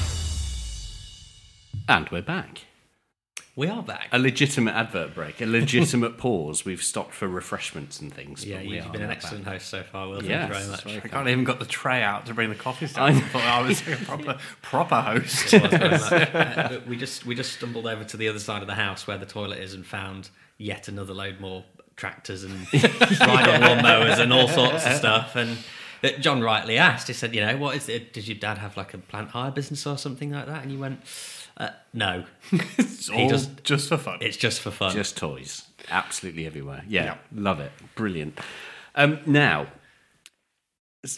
And 1.87 2.09
we're 2.09 2.21
back. 2.21 2.65
We 3.55 3.67
are 3.67 3.83
back. 3.83 4.07
A 4.13 4.17
legitimate 4.19 4.73
advert 4.75 5.13
break, 5.13 5.41
a 5.41 5.45
legitimate 5.45 6.17
pause. 6.17 6.63
We've 6.63 6.81
stopped 6.81 7.13
for 7.13 7.27
refreshments 7.27 7.99
and 7.99 8.13
things. 8.13 8.45
yeah, 8.45 8.57
but 8.57 8.65
we 8.65 8.75
you've 8.77 8.85
are 8.85 8.91
been 8.91 9.01
an 9.01 9.11
excellent 9.11 9.43
back. 9.43 9.55
host 9.55 9.67
so 9.67 9.83
far. 9.83 10.07
Will, 10.07 10.21
thank 10.21 10.29
you 10.47 10.53
very 10.53 10.67
much. 10.67 10.83
very 10.83 10.97
I 10.97 11.07
can't 11.09 11.27
even 11.27 11.43
got 11.43 11.59
the 11.59 11.65
tray 11.65 12.01
out 12.01 12.25
to 12.27 12.33
bring 12.33 12.49
the 12.49 12.55
coffees 12.55 12.93
down. 12.93 13.03
I 13.13 13.17
I, 13.17 13.19
thought 13.19 13.43
I 13.43 13.61
was 13.61 13.81
a 13.87 13.97
proper, 13.97 14.37
proper 14.61 15.01
host. 15.01 15.53
It 15.53 15.61
was 15.63 15.71
very 16.09 16.33
much. 16.33 16.57
Uh, 16.57 16.79
we 16.87 16.95
just 16.95 17.25
we 17.25 17.35
just 17.35 17.51
stumbled 17.53 17.87
over 17.87 18.05
to 18.05 18.17
the 18.17 18.29
other 18.29 18.39
side 18.39 18.61
of 18.61 18.67
the 18.69 18.75
house 18.75 19.05
where 19.05 19.17
the 19.17 19.25
toilet 19.25 19.59
is 19.59 19.73
and 19.73 19.85
found 19.85 20.29
yet 20.57 20.87
another 20.87 21.13
load 21.13 21.41
more 21.41 21.65
tractors 21.97 22.43
and 22.45 22.53
ride-on 22.73 23.61
lawnmowers 23.61 24.17
and 24.19 24.31
all 24.31 24.47
sorts 24.47 24.85
of 24.85 24.93
stuff. 24.93 25.35
And 25.35 25.57
that 26.01 26.21
John 26.21 26.41
rightly 26.41 26.77
asked, 26.77 27.07
he 27.07 27.13
said, 27.13 27.35
"You 27.35 27.41
know, 27.41 27.57
what 27.57 27.75
is 27.75 27.89
it? 27.89 28.13
Did 28.13 28.29
your 28.29 28.37
dad 28.37 28.59
have 28.59 28.77
like 28.77 28.93
a 28.93 28.97
plant 28.97 29.31
hire 29.31 29.51
business 29.51 29.85
or 29.85 29.97
something 29.97 30.31
like 30.31 30.45
that?" 30.47 30.63
And 30.63 30.71
you 30.71 30.79
went, 30.79 31.01
uh, 31.57 31.69
"No, 31.93 32.25
It's 32.51 33.07
He 33.07 33.23
all 33.23 33.29
just- 33.29 33.63
just 33.63 33.89
for 33.89 33.97
fun. 33.97 34.17
it's 34.21 34.37
just 34.37 34.61
for 34.61 34.71
fun." 34.71 34.91
Just 34.93 35.17
toys. 35.17 35.63
Absolutely 35.89 36.45
everywhere. 36.45 36.83
Yeah, 36.87 37.03
Yeah. 37.05 37.17
love 37.33 37.59
it. 37.59 37.71
Brilliant. 37.95 38.39
Um, 38.95 39.19
now, 39.25 39.67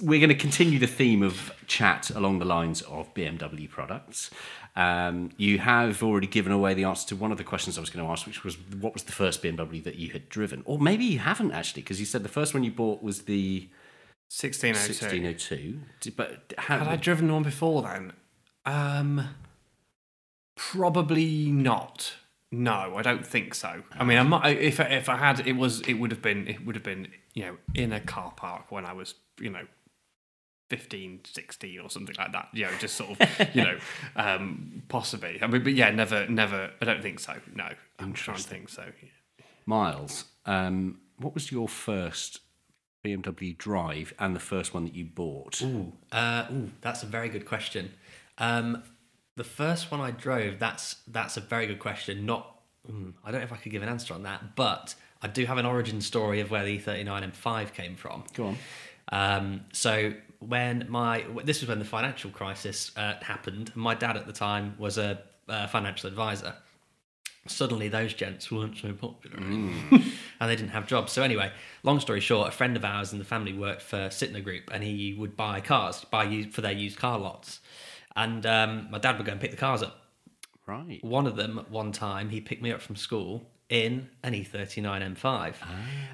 we're 0.02 0.20
going 0.20 0.30
to 0.30 0.36
continue 0.36 0.80
the 0.80 0.88
theme 0.88 1.22
of 1.24 1.52
chat 1.68 2.10
along 2.12 2.40
the 2.40 2.46
lines 2.46 2.82
of 2.84 3.14
BMW 3.14 3.68
products. 3.70 4.32
Um, 4.76 5.32
you 5.38 5.60
have 5.60 6.02
already 6.02 6.26
given 6.28 6.52
away 6.52 6.74
the 6.74 6.86
answer 6.86 7.08
to 7.10 7.16
one 7.16 7.32
of 7.32 7.38
the 7.38 7.44
questions 7.44 7.78
I 7.78 7.82
was 7.82 7.90
going 7.90 8.04
to 8.06 8.12
ask, 8.12 8.26
which 8.26 8.44
was 8.44 8.58
what 8.80 8.94
was 8.94 9.04
the 9.04 9.12
first 9.12 9.44
BMW 9.44 9.84
that 9.84 9.96
you 9.96 10.12
had 10.12 10.30
driven? 10.30 10.64
Or 10.66 10.80
maybe 10.80 11.04
you 11.04 11.20
haven't 11.20 11.52
actually, 11.52 11.82
because 11.84 12.00
you 12.00 12.06
said 12.06 12.24
the 12.24 12.30
first 12.30 12.54
one 12.54 12.64
you 12.64 12.72
bought 12.72 13.04
was 13.04 13.24
the 13.24 13.70
1602. 14.30 14.94
1602. 14.94 16.12
But 16.16 16.54
how, 16.58 16.80
Had 16.80 16.88
I 16.88 16.96
driven 16.96 17.32
one 17.32 17.44
before 17.44 17.82
then? 17.84 18.14
Um, 18.66 19.28
probably 20.56 21.52
not. 21.52 22.16
No, 22.52 22.96
I 22.98 23.02
don't 23.02 23.26
think 23.26 23.56
so. 23.56 23.82
I 23.92 24.04
mean, 24.04 24.20
I 24.20 24.24
might, 24.24 24.58
if 24.60 24.80
I, 24.80 24.84
if 24.84 25.10
I 25.10 25.18
had, 25.18 25.48
it 25.48 25.54
was 25.54 25.82
it 25.82 25.94
would 25.94 26.12
have 26.12 26.22
been 26.22 26.48
it 26.48 26.66
would 26.66 26.76
have 26.76 26.84
been 26.84 27.08
you 27.34 27.46
know 27.46 27.58
in 27.74 27.92
a 27.92 28.00
car 28.00 28.32
park 28.36 28.72
when 28.72 28.86
I 28.86 28.94
was 28.94 29.16
you 29.40 29.50
know 29.50 29.66
15, 30.70 31.22
16 31.24 31.80
or 31.80 31.90
something 31.90 32.16
like 32.18 32.32
that. 32.32 32.50
You 32.54 32.66
know, 32.66 32.72
just 32.80 32.96
sort 32.96 33.20
of 33.20 33.56
you 33.56 33.64
know 33.64 33.78
um, 34.16 34.84
possibly. 34.88 35.40
I 35.42 35.48
mean, 35.48 35.64
but 35.64 35.74
yeah, 35.74 35.90
never, 35.92 36.28
never. 36.28 36.72
I 36.82 36.86
don't 36.86 37.02
think 37.02 37.20
so. 37.20 37.34
No, 37.56 37.70
I'm 38.00 38.14
trying 38.14 38.38
to 38.38 38.44
think 38.44 38.70
so. 38.70 38.86
Miles, 39.66 40.26
um, 40.46 41.00
what 41.18 41.34
was 41.34 41.52
your 41.52 41.68
first 41.68 42.42
BMW 43.04 43.58
drive 43.58 44.14
and 44.20 44.36
the 44.36 44.40
first 44.40 44.74
one 44.74 44.86
that 44.86 44.96
you 44.96 45.06
bought? 45.06 45.62
Ooh, 45.62 45.94
uh, 46.12 46.46
ooh, 46.52 46.72
that's 46.82 47.04
a 47.04 47.06
very 47.06 47.30
good 47.30 47.46
question. 47.46 47.94
Um, 48.38 48.84
the 49.36 49.44
first 49.44 49.92
one 49.92 50.02
I 50.02 50.12
drove, 50.12 50.60
that's 50.60 50.98
that's 51.08 51.38
a 51.38 51.42
very 51.42 51.68
good 51.68 51.80
question. 51.80 52.26
Not, 52.26 52.60
mm, 52.90 53.14
I 53.24 53.32
don't 53.32 53.42
know 53.42 53.46
if 53.46 53.54
I 53.54 53.58
could 53.58 53.72
give 53.72 53.84
an 53.84 53.90
answer 53.90 54.14
on 54.14 54.24
that, 54.24 54.56
but 54.56 54.96
I 55.22 55.28
do 55.28 55.46
have 55.46 55.58
an 55.58 55.66
origin 55.66 56.02
story 56.02 56.40
of 56.40 56.52
where 56.52 56.64
the 56.64 56.80
E39 56.80 57.32
M5 57.32 57.74
came 57.74 57.96
from. 57.96 58.24
Go 58.34 58.48
on. 58.48 58.58
Um, 59.10 59.62
so 59.72 60.14
when 60.48 60.86
my 60.90 61.26
this 61.44 61.62
was 61.62 61.70
when 61.70 61.80
the 61.80 61.86
financial 61.86 62.30
crisis 62.30 62.92
uh, 62.98 63.16
happened. 63.22 63.76
My 63.76 63.96
dad 63.96 64.18
at 64.18 64.28
the 64.28 64.34
time 64.34 64.76
was 64.78 64.98
a, 64.98 65.22
uh 65.48 65.68
financial 65.68 66.08
advisor. 66.08 66.56
Suddenly, 67.46 67.90
those 67.90 68.14
gents 68.14 68.50
weren't 68.50 68.78
so 68.78 68.94
popular 68.94 69.36
anymore, 69.36 69.74
and 70.40 70.50
they 70.50 70.56
didn't 70.56 70.70
have 70.70 70.88
jobs. 70.88 71.12
So 71.12 71.24
anyway, 71.24 71.52
long 71.84 72.00
story 72.00 72.22
short, 72.22 72.48
a 72.48 72.52
friend 72.52 72.78
of 72.78 72.86
ours 72.86 73.12
in 73.12 73.20
the 73.20 73.26
family 73.26 73.52
worked 73.52 73.82
for 73.82 74.08
Sytner 74.08 74.42
Group, 74.42 74.70
and 74.72 74.82
he 74.82 75.14
would 75.14 75.36
buy 75.36 75.60
cars, 75.60 76.06
buy 76.06 76.24
used 76.24 76.54
for 76.54 76.62
their 76.62 76.72
used 76.72 76.98
car 76.98 77.20
lots. 77.20 77.60
And 78.16 78.46
um, 78.46 78.88
my 78.92 79.00
dad 79.00 79.18
would 79.18 79.26
go 79.26 79.32
and 79.32 79.42
pick 79.42 79.52
the 79.52 79.58
cars 79.58 79.82
up. 79.82 80.00
Right. 80.66 81.04
One 81.04 81.28
of 81.28 81.36
them, 81.36 81.66
one 81.70 81.92
time, 81.92 82.30
he 82.30 82.40
picked 82.40 82.62
me 82.62 82.72
up 82.72 82.82
from 82.82 82.96
school 82.96 83.50
in 83.70 84.10
an 84.24 84.34
E 84.36 84.46
E39 84.50 85.16
M5, 85.16 85.56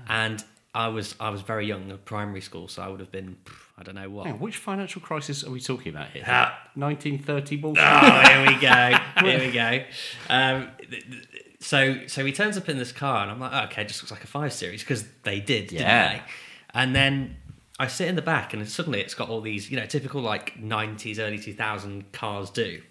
and 0.07 0.43
I 0.73 0.87
was 0.87 1.15
I 1.19 1.29
was 1.29 1.41
very 1.41 1.65
young, 1.67 1.91
at 1.91 2.05
primary 2.05 2.41
school, 2.41 2.67
so 2.67 2.81
I 2.81 2.87
would 2.87 2.99
have 2.99 3.11
been 3.11 3.37
I 3.77 3.83
don't 3.83 3.95
know 3.95 4.09
what. 4.09 4.39
Which 4.39 4.57
financial 4.57 5.01
crisis 5.01 5.43
are 5.43 5.51
we 5.51 5.59
talking 5.59 5.89
about 5.93 6.09
here? 6.09 6.23
Ah. 6.27 6.57
1930 6.75 7.55
bullshit? 7.57 7.83
Oh, 7.85 8.21
here 8.27 8.47
we 8.47 8.59
go. 8.61 8.97
Here 9.27 9.39
we 9.39 9.51
go. 9.51 9.83
Um, 10.29 10.69
so 11.59 12.07
so 12.07 12.25
he 12.25 12.31
turns 12.31 12.57
up 12.57 12.69
in 12.69 12.77
this 12.77 12.91
car, 12.91 13.23
and 13.23 13.31
I'm 13.31 13.39
like, 13.39 13.51
oh, 13.53 13.65
okay, 13.65 13.83
just 13.83 14.01
looks 14.01 14.11
like 14.11 14.23
a 14.23 14.27
five 14.27 14.53
series 14.53 14.81
because 14.81 15.05
they 15.23 15.39
did, 15.39 15.71
Yeah. 15.71 16.13
they? 16.13 16.21
And 16.73 16.95
then 16.95 17.37
I 17.79 17.87
sit 17.87 18.07
in 18.09 18.15
the 18.15 18.21
back, 18.21 18.53
and 18.53 18.67
suddenly 18.67 18.99
it's 19.01 19.13
got 19.13 19.29
all 19.29 19.41
these, 19.41 19.71
you 19.71 19.77
know, 19.77 19.85
typical 19.85 20.21
like 20.21 20.55
'90s, 20.61 21.17
early 21.17 21.39
2000 21.39 22.11
cars 22.11 22.49
do, 22.49 22.81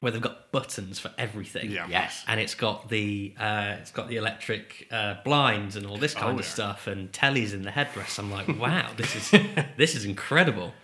where 0.00 0.10
they've 0.12 0.20
got 0.20 0.50
buttons 0.50 0.98
for 0.98 1.12
everything. 1.16 1.70
Yeah. 1.70 1.86
Yes. 1.88 2.24
And 2.26 2.40
it's 2.40 2.54
got 2.54 2.88
the 2.88 3.34
uh, 3.38 3.76
it's 3.80 3.92
got 3.92 4.08
the 4.08 4.16
electric 4.16 4.88
uh, 4.90 5.14
blinds 5.24 5.76
and 5.76 5.86
all 5.86 5.96
this 5.96 6.12
kind 6.14 6.26
Oh, 6.36 6.40
of 6.40 6.44
yeah. 6.44 6.50
stuff, 6.50 6.86
and 6.88 7.12
tellies 7.12 7.54
in 7.54 7.62
the 7.62 7.70
headrest. 7.70 8.18
I'm 8.18 8.30
like, 8.32 8.48
wow, 8.58 8.90
this 8.96 9.14
is 9.14 9.30
this 9.76 9.94
is 9.94 10.04
incredible. 10.04 10.74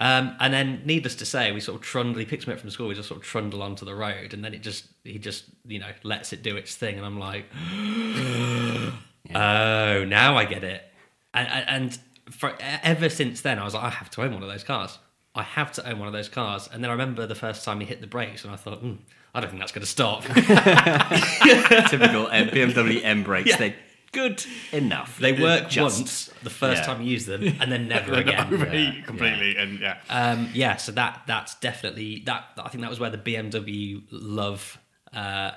Um, 0.00 0.34
and 0.40 0.52
then, 0.54 0.82
needless 0.86 1.14
to 1.16 1.26
say, 1.26 1.52
we 1.52 1.60
sort 1.60 1.76
of 1.76 1.82
trundle. 1.82 2.18
He 2.18 2.24
picks 2.24 2.46
me 2.46 2.54
up 2.54 2.58
from 2.60 2.70
school. 2.70 2.88
We 2.88 2.94
just 2.94 3.08
sort 3.08 3.20
of 3.20 3.26
trundle 3.26 3.62
onto 3.62 3.84
the 3.84 3.94
road, 3.94 4.32
and 4.34 4.42
then 4.42 4.54
it 4.54 4.62
just 4.62 4.86
he 5.04 5.18
just 5.18 5.44
you 5.66 5.78
know 5.78 5.90
lets 6.02 6.32
it 6.32 6.42
do 6.42 6.56
its 6.56 6.74
thing, 6.74 6.96
and 6.96 7.04
I'm 7.06 7.18
like, 7.18 7.44
oh, 9.34 10.04
now 10.04 10.36
I 10.36 10.44
get 10.46 10.64
it. 10.64 10.82
And, 11.34 11.48
and 11.48 11.68
and 11.68 11.98
for 12.32 12.54
ever 12.60 13.08
since 13.08 13.40
then, 13.40 13.58
I 13.58 13.64
was 13.64 13.74
like, 13.74 13.84
I 13.84 13.90
have 13.90 14.10
to 14.10 14.22
own 14.22 14.32
one 14.34 14.42
of 14.42 14.48
those 14.48 14.64
cars. 14.64 14.98
I 15.34 15.42
have 15.42 15.72
to 15.72 15.88
own 15.88 15.98
one 15.98 16.08
of 16.08 16.12
those 16.12 16.28
cars. 16.28 16.68
And 16.70 16.82
then 16.84 16.90
I 16.90 16.92
remember 16.92 17.26
the 17.26 17.34
first 17.34 17.64
time 17.64 17.80
he 17.80 17.86
hit 17.86 18.00
the 18.00 18.06
brakes, 18.06 18.44
and 18.44 18.52
I 18.52 18.56
thought, 18.56 18.80
hmm, 18.80 18.94
I 19.34 19.40
don't 19.40 19.48
think 19.50 19.60
that's 19.60 19.72
going 19.72 19.80
to 19.80 19.86
stop. 19.86 20.22
Typical 21.88 22.26
uh, 22.26 22.44
BMW 22.50 23.02
M 23.02 23.22
brakes. 23.22 23.48
Yeah. 23.50 23.56
They're 23.56 23.74
good 24.12 24.44
enough. 24.72 25.18
they 25.18 25.32
work 25.32 25.68
Just- 25.70 26.00
once 26.00 26.30
the 26.42 26.50
first 26.50 26.82
yeah. 26.82 26.86
time 26.86 27.02
you 27.02 27.10
use 27.10 27.24
them, 27.26 27.42
and 27.60 27.72
then 27.72 27.88
never 27.96 28.10
Then 28.10 28.28
again. 28.28 28.46
overheat 28.52 29.06
completely, 29.06 29.56
and 29.56 29.80
yeah. 29.80 29.98
Um, 30.10 30.50
yeah, 30.52 30.76
so 30.76 30.92
that 30.92 31.22
that's 31.26 31.54
definitely 31.56 32.22
that. 32.26 32.44
I 32.58 32.68
think 32.68 32.82
that 32.82 32.90
was 32.90 33.00
where 33.00 33.10
the 33.10 33.18
BMW 33.18 34.02
love, 34.10 34.78
uh, 35.14 35.52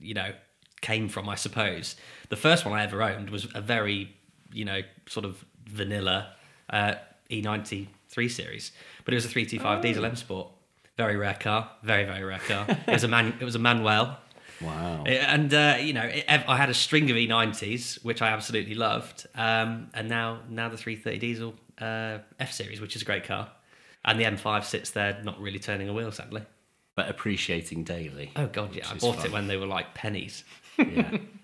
you 0.00 0.14
know, 0.14 0.32
came 0.80 1.08
from. 1.08 1.28
I 1.28 1.36
suppose 1.36 1.94
the 2.30 2.36
first 2.36 2.64
one 2.64 2.76
I 2.76 2.82
ever 2.82 3.00
owned 3.02 3.30
was 3.30 3.46
a 3.54 3.60
very, 3.60 4.12
you 4.52 4.64
know, 4.64 4.80
sort 5.08 5.24
of 5.24 5.44
vanilla 5.70 6.34
uh, 6.70 6.94
E93 7.30 8.30
series, 8.30 8.72
but 9.04 9.14
it 9.14 9.16
was 9.16 9.24
a 9.24 9.28
three 9.28 9.46
two 9.46 9.58
five 9.58 9.82
diesel 9.82 10.04
M 10.04 10.16
Sport. 10.16 10.48
Very 10.96 11.16
rare 11.16 11.36
car, 11.38 11.70
very 11.82 12.04
very 12.04 12.24
rare 12.24 12.40
car. 12.40 12.66
It 12.68 12.92
was 12.92 13.04
a 13.04 13.08
man. 13.08 13.34
It 13.40 13.44
was 13.44 13.54
a 13.54 13.58
Manuel. 13.60 14.18
Wow. 14.62 15.04
And 15.04 15.54
uh, 15.54 15.78
you 15.80 15.94
know, 15.94 16.02
it, 16.02 16.26
I 16.28 16.54
had 16.58 16.68
a 16.68 16.74
string 16.74 17.10
of 17.10 17.16
E90s, 17.16 18.04
which 18.04 18.20
I 18.20 18.28
absolutely 18.28 18.74
loved, 18.74 19.26
um, 19.34 19.88
and 19.94 20.06
now 20.06 20.40
now 20.50 20.68
the 20.68 20.76
330 20.76 21.18
diesel 21.18 21.54
uh, 21.80 22.18
F 22.38 22.52
series, 22.52 22.78
which 22.78 22.94
is 22.94 23.00
a 23.00 23.06
great 23.06 23.24
car, 23.24 23.50
and 24.04 24.20
the 24.20 24.24
M5 24.24 24.64
sits 24.64 24.90
there, 24.90 25.18
not 25.24 25.40
really 25.40 25.58
turning 25.58 25.88
a 25.88 25.94
wheel, 25.94 26.12
sadly. 26.12 26.42
But 26.94 27.08
appreciating 27.08 27.84
daily. 27.84 28.32
Oh 28.36 28.48
god, 28.48 28.76
yeah, 28.76 28.86
I 28.90 28.98
bought 28.98 29.16
fun. 29.16 29.26
it 29.26 29.32
when 29.32 29.46
they 29.46 29.56
were 29.56 29.64
like 29.64 29.94
pennies. 29.94 30.44
Yeah. 30.76 31.16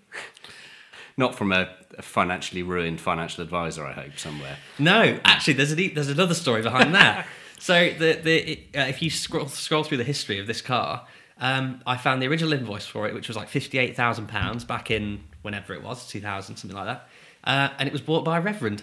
Not 1.17 1.35
from 1.35 1.51
a, 1.53 1.69
a 1.97 2.03
financially 2.03 2.63
ruined 2.63 3.01
financial 3.01 3.43
advisor, 3.43 3.87
I 3.87 3.93
hope, 3.93 4.19
somewhere. 4.19 4.59
No, 4.79 5.19
actually, 5.25 5.55
there's 5.55 5.73
a, 5.73 5.89
there's 5.89 6.09
another 6.11 6.35
story 6.35 6.61
behind 6.63 6.95
that. 6.95 7.27
so 7.59 7.91
the 7.99 8.21
the 8.23 8.59
uh, 8.79 8.83
if 8.87 9.01
you 9.01 9.09
scroll 9.11 9.49
scroll 9.49 9.83
through 9.83 9.97
the 9.99 10.05
history 10.05 10.39
of 10.39 10.47
this 10.47 10.61
car, 10.61 11.07
um, 11.41 11.81
I 11.87 11.97
found 11.97 12.21
the 12.21 12.27
original 12.29 12.53
invoice 12.53 12.87
for 12.87 13.07
it, 13.09 13.15
which 13.15 13.29
was 13.29 13.37
like 13.37 13.49
fifty 13.49 13.79
eight 13.79 13.97
thousand 13.97 14.29
pounds 14.29 14.65
back 14.65 14.91
in 14.91 15.21
whenever 15.43 15.73
it 15.73 15.83
was, 15.83 16.07
two 16.07 16.21
thousand 16.21 16.57
something 16.57 16.77
like 16.77 16.87
that, 16.87 17.09
uh, 17.45 17.69
and 17.79 17.87
it 17.89 17.93
was 17.93 18.03
bought 18.03 18.25
by 18.25 18.37
a 18.37 18.41
reverend. 18.43 18.83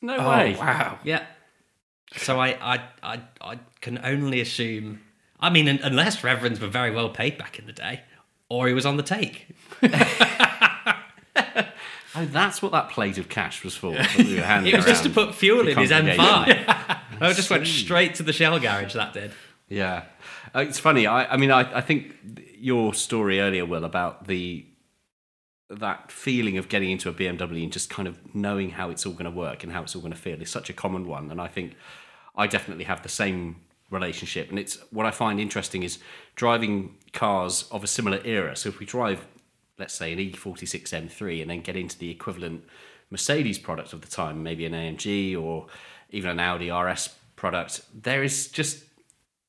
No 0.00 0.16
Oh 0.16 0.30
way. 0.30 0.56
wow! 0.58 0.98
Yeah. 1.04 1.26
So 2.16 2.40
I, 2.40 2.56
I, 2.62 2.80
I, 3.02 3.20
I 3.42 3.58
can 3.82 3.98
only 4.02 4.40
assume. 4.40 5.00
I 5.38 5.50
mean, 5.50 5.68
unless 5.68 6.24
reverends 6.24 6.60
were 6.60 6.68
very 6.68 6.90
well 6.92 7.10
paid 7.10 7.36
back 7.36 7.58
in 7.58 7.66
the 7.66 7.72
day, 7.74 8.00
or 8.48 8.66
he 8.68 8.72
was 8.72 8.86
on 8.86 8.96
the 8.96 9.02
take. 9.02 9.48
Oh, 12.18 12.24
that's 12.26 12.62
what 12.62 12.72
that 12.72 12.90
plate 12.90 13.18
of 13.18 13.28
cash 13.28 13.64
was 13.64 13.76
for. 13.76 13.90
we 14.18 14.38
It 14.38 14.74
was 14.74 14.84
just 14.84 15.04
to 15.04 15.10
put 15.10 15.34
fuel 15.34 15.68
in 15.68 15.76
his 15.76 15.90
congregation. 15.90 16.24
M5. 16.24 16.98
I 17.20 17.32
just 17.32 17.50
went 17.50 17.66
straight 17.66 18.14
to 18.16 18.22
the 18.22 18.32
shell 18.32 18.58
garage. 18.58 18.94
That 18.94 19.12
did. 19.12 19.32
Yeah, 19.68 20.04
uh, 20.54 20.60
it's 20.60 20.78
funny. 20.78 21.06
I, 21.06 21.34
I 21.34 21.36
mean, 21.36 21.50
I, 21.50 21.78
I 21.78 21.80
think 21.80 22.14
your 22.56 22.94
story 22.94 23.40
earlier, 23.40 23.66
Will, 23.66 23.84
about 23.84 24.26
the 24.26 24.64
that 25.70 26.10
feeling 26.10 26.56
of 26.56 26.68
getting 26.68 26.90
into 26.90 27.10
a 27.10 27.12
BMW 27.12 27.62
and 27.62 27.72
just 27.72 27.90
kind 27.90 28.08
of 28.08 28.34
knowing 28.34 28.70
how 28.70 28.88
it's 28.88 29.04
all 29.04 29.12
going 29.12 29.26
to 29.26 29.30
work 29.30 29.62
and 29.62 29.72
how 29.72 29.82
it's 29.82 29.94
all 29.94 30.00
going 30.00 30.12
to 30.12 30.18
feel 30.18 30.40
is 30.40 30.50
such 30.50 30.70
a 30.70 30.72
common 30.72 31.06
one. 31.06 31.30
And 31.30 31.40
I 31.40 31.46
think 31.46 31.74
I 32.34 32.46
definitely 32.46 32.84
have 32.84 33.02
the 33.02 33.10
same 33.10 33.56
relationship. 33.90 34.48
And 34.48 34.58
it's 34.58 34.78
what 34.90 35.04
I 35.04 35.10
find 35.10 35.38
interesting 35.38 35.82
is 35.82 35.98
driving 36.36 36.96
cars 37.12 37.68
of 37.70 37.84
a 37.84 37.86
similar 37.86 38.20
era. 38.24 38.56
So 38.56 38.70
if 38.70 38.78
we 38.78 38.86
drive, 38.86 39.26
let's 39.78 39.94
say, 39.94 40.12
an 40.12 40.18
E46 40.18 41.08
M3 41.08 41.42
and 41.42 41.50
then 41.50 41.60
get 41.60 41.76
into 41.76 41.98
the 41.98 42.10
equivalent 42.10 42.64
Mercedes 43.10 43.58
product 43.58 43.92
of 43.92 44.00
the 44.00 44.08
time, 44.08 44.42
maybe 44.42 44.66
an 44.66 44.72
AMG 44.72 45.40
or 45.40 45.66
even 46.10 46.30
an 46.30 46.40
Audi 46.40 46.70
RS 46.70 47.10
product, 47.36 47.82
there 47.94 48.22
is 48.22 48.48
just 48.48 48.84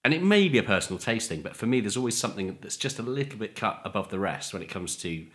and 0.06 0.14
it 0.14 0.24
may 0.24 0.48
be 0.48 0.58
a 0.58 0.64
personal 0.64 0.98
taste 0.98 1.28
thing, 1.28 1.42
but 1.42 1.58
for 1.58 1.66
me, 1.66 1.82
there's 1.82 1.98
always 1.98 2.18
something 2.18 2.58
that's 2.62 2.78
just 2.78 3.00
a 3.00 3.04
little 3.04 3.38
bit 3.38 3.56
cut 3.56 3.82
above 3.84 4.10
the 4.10 4.20
rest 4.20 4.54
when 4.54 4.62
it 4.62 4.70
comes 4.70 4.96
to 4.98 5.28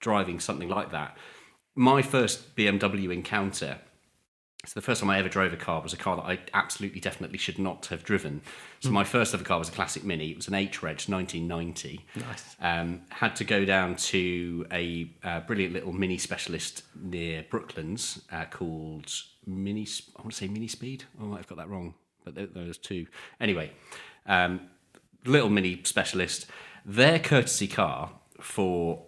driving 0.00 0.40
something 0.40 0.68
like 0.68 0.90
that. 0.90 1.16
My 1.76 2.02
first 2.02 2.56
BMW 2.56 3.12
encounter 3.12 3.78
so 4.66 4.74
the 4.74 4.82
first 4.82 5.00
time 5.00 5.08
I 5.08 5.18
ever 5.18 5.28
drove 5.28 5.54
a 5.54 5.56
car 5.56 5.80
was 5.80 5.94
a 5.94 5.96
car 5.96 6.16
that 6.16 6.24
I 6.24 6.38
absolutely 6.52 7.00
definitely 7.00 7.38
should 7.38 7.58
not 7.58 7.86
have 7.86 8.04
driven. 8.04 8.42
So 8.80 8.90
my 8.90 9.04
first 9.04 9.32
ever 9.32 9.42
car 9.42 9.58
was 9.58 9.70
a 9.70 9.72
classic 9.72 10.04
Mini. 10.04 10.30
It 10.30 10.36
was 10.36 10.48
an 10.48 10.54
H-Reg 10.54 11.00
1990. 11.08 12.04
Nice. 12.16 12.56
Um, 12.60 13.00
had 13.08 13.34
to 13.36 13.44
go 13.44 13.64
down 13.64 13.96
to 13.96 14.66
a 14.70 15.10
uh, 15.24 15.40
brilliant 15.40 15.72
little 15.72 15.92
Mini 15.92 16.18
specialist 16.18 16.82
near 16.94 17.44
Brooklands 17.48 18.20
uh, 18.30 18.44
called 18.50 19.10
Mini. 19.46 19.86
I 20.16 20.20
want 20.20 20.32
to 20.32 20.36
say 20.36 20.48
Mini 20.48 20.68
Speed. 20.68 21.04
Oh, 21.18 21.24
I 21.24 21.28
might 21.28 21.36
have 21.38 21.48
got 21.48 21.58
that 21.58 21.70
wrong, 21.70 21.94
but 22.24 22.34
there, 22.34 22.46
there's 22.46 22.76
two. 22.76 23.06
Anyway, 23.40 23.72
um, 24.26 24.60
little 25.24 25.48
Mini 25.48 25.80
specialist. 25.84 26.46
Their 26.84 27.18
courtesy 27.18 27.66
car 27.66 28.12
for 28.40 29.04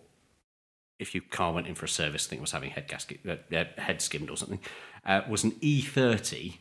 if 1.02 1.14
your 1.14 1.24
car 1.30 1.52
went 1.52 1.66
in 1.66 1.74
for 1.74 1.84
a 1.84 1.88
service, 1.88 2.26
I 2.26 2.30
think 2.30 2.40
it 2.40 2.42
was 2.42 2.52
having 2.52 2.70
head 2.70 2.86
gasket, 2.86 3.20
uh, 3.28 3.64
head 3.76 4.00
skimmed 4.00 4.30
or 4.30 4.36
something, 4.36 4.60
uh, 5.04 5.22
was 5.28 5.44
an 5.44 5.52
E30 5.52 6.56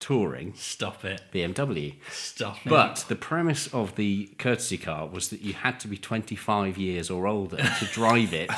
touring 0.00 0.54
Stop 0.54 1.04
it. 1.04 1.22
BMW. 1.32 1.96
Stop 2.10 2.58
it. 2.64 2.68
But 2.68 3.04
the 3.08 3.16
premise 3.16 3.66
of 3.74 3.96
the 3.96 4.26
courtesy 4.38 4.78
car 4.78 5.06
was 5.06 5.28
that 5.30 5.40
you 5.40 5.54
had 5.54 5.80
to 5.80 5.88
be 5.88 5.96
25 5.96 6.78
years 6.78 7.10
or 7.10 7.26
older 7.26 7.56
to 7.56 7.84
drive 7.92 8.32
it 8.32 8.50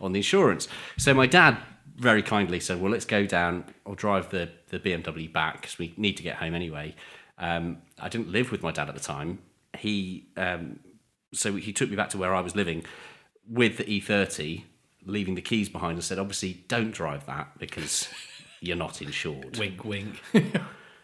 on 0.00 0.12
the 0.12 0.18
insurance. 0.18 0.68
So 0.96 1.12
my 1.12 1.26
dad 1.26 1.58
very 1.96 2.22
kindly 2.22 2.60
said, 2.60 2.80
"Well, 2.80 2.92
let's 2.92 3.06
go 3.06 3.26
down. 3.26 3.64
I'll 3.86 3.94
drive 3.94 4.30
the 4.30 4.50
the 4.68 4.78
BMW 4.78 5.32
back 5.32 5.60
because 5.60 5.78
we 5.78 5.94
need 5.96 6.16
to 6.18 6.22
get 6.22 6.36
home 6.36 6.54
anyway." 6.54 6.94
Um, 7.38 7.78
I 8.00 8.08
didn't 8.08 8.30
live 8.30 8.50
with 8.50 8.62
my 8.62 8.70
dad 8.70 8.88
at 8.88 8.94
the 8.94 9.00
time. 9.00 9.40
He 9.76 10.28
um, 10.36 10.80
so 11.32 11.56
he 11.56 11.72
took 11.72 11.90
me 11.90 11.96
back 11.96 12.10
to 12.10 12.18
where 12.18 12.34
I 12.34 12.40
was 12.40 12.54
living 12.54 12.84
with 13.48 13.76
the 13.78 13.84
E30, 13.84 14.64
leaving 15.06 15.34
the 15.34 15.42
keys 15.42 15.68
behind, 15.68 15.94
and 15.94 16.04
said, 16.04 16.18
"Obviously, 16.18 16.64
don't 16.68 16.92
drive 16.92 17.26
that 17.26 17.58
because 17.58 18.08
you're 18.60 18.76
not 18.76 19.00
insured." 19.00 19.56
wink, 19.58 19.84
wink. 19.84 20.20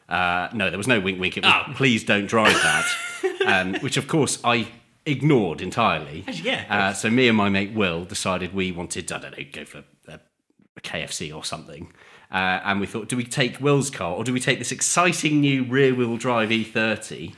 Uh, 0.08 0.50
no, 0.52 0.68
there 0.68 0.76
was 0.76 0.88
no 0.88 1.00
wink 1.00 1.18
wink. 1.18 1.38
It 1.38 1.44
was 1.44 1.74
please 1.74 2.04
don't 2.04 2.26
drive 2.26 2.52
that, 2.52 2.84
um, 3.46 3.74
which 3.76 3.96
of 3.96 4.08
course 4.08 4.38
I 4.44 4.68
ignored 5.06 5.62
entirely. 5.62 6.24
Yeah. 6.30 6.66
Uh, 6.68 6.92
so 6.92 7.08
me 7.08 7.28
and 7.28 7.36
my 7.36 7.48
mate 7.48 7.72
Will 7.72 8.04
decided 8.04 8.52
we 8.52 8.72
wanted 8.72 9.10
I 9.10 9.18
don't 9.18 9.38
know 9.38 9.44
go 9.50 9.64
for 9.64 9.84
a, 10.08 10.20
a 10.76 10.80
KFC 10.82 11.34
or 11.34 11.44
something, 11.44 11.90
uh, 12.30 12.60
and 12.64 12.80
we 12.80 12.86
thought, 12.86 13.08
do 13.08 13.16
we 13.16 13.24
take 13.24 13.60
Will's 13.60 13.90
car 13.90 14.14
or 14.14 14.24
do 14.24 14.32
we 14.32 14.40
take 14.40 14.58
this 14.58 14.72
exciting 14.72 15.40
new 15.40 15.64
rear 15.64 15.94
wheel 15.94 16.16
drive 16.16 16.48
E30? 16.48 17.34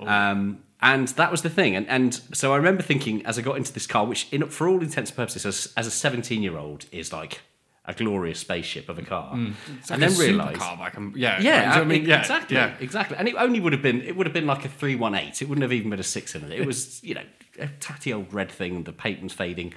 Um, 0.00 0.62
and 0.82 1.08
that 1.08 1.30
was 1.30 1.42
the 1.42 1.50
thing. 1.50 1.76
And, 1.76 1.88
and 1.88 2.14
so 2.32 2.52
I 2.52 2.56
remember 2.56 2.82
thinking 2.82 3.24
as 3.26 3.38
I 3.38 3.42
got 3.42 3.56
into 3.56 3.72
this 3.72 3.86
car, 3.86 4.06
which 4.06 4.26
in, 4.32 4.48
for 4.48 4.68
all 4.68 4.80
intents 4.80 5.10
and 5.10 5.16
purposes, 5.16 5.44
as, 5.46 5.72
as 5.76 5.86
a 5.86 5.90
17 5.90 6.42
year 6.42 6.56
old, 6.56 6.86
is 6.90 7.12
like 7.12 7.40
a 7.84 7.94
glorious 7.94 8.38
spaceship 8.38 8.88
of 8.88 8.98
a 8.98 9.02
car. 9.02 9.34
Mm. 9.34 9.54
It's 9.78 9.90
and 9.90 10.00
like 10.00 10.10
then 10.10 10.18
realised. 10.18 10.60
like, 10.60 10.96
um, 10.96 11.12
yeah, 11.16 11.40
Yeah, 11.40 11.40
like, 11.40 11.40
do 11.40 11.54
you 11.54 11.60
know 11.60 11.68
what 11.68 11.76
I 11.76 11.84
mean? 11.84 12.04
Yeah, 12.06 12.20
exactly, 12.20 12.56
yeah. 12.56 12.74
exactly. 12.80 13.16
And 13.16 13.28
it 13.28 13.34
only 13.36 13.60
would 13.60 13.72
have 13.72 13.82
been 13.82 14.02
it 14.02 14.16
would 14.16 14.26
have 14.26 14.34
been 14.34 14.46
like 14.46 14.64
a 14.64 14.68
three 14.68 14.96
one 14.96 15.14
eight. 15.14 15.42
It 15.42 15.48
wouldn't 15.48 15.62
have 15.62 15.72
even 15.72 15.90
been 15.90 16.00
a 16.00 16.04
six 16.04 16.32
cylinder. 16.32 16.54
It 16.54 16.60
It 16.60 16.66
was 16.66 17.02
you 17.02 17.14
know 17.14 17.24
a 17.58 17.68
tatty 17.80 18.12
old 18.12 18.32
red 18.32 18.50
thing. 18.50 18.84
The 18.84 18.92
paint 18.92 19.22
was 19.22 19.32
fading, 19.32 19.74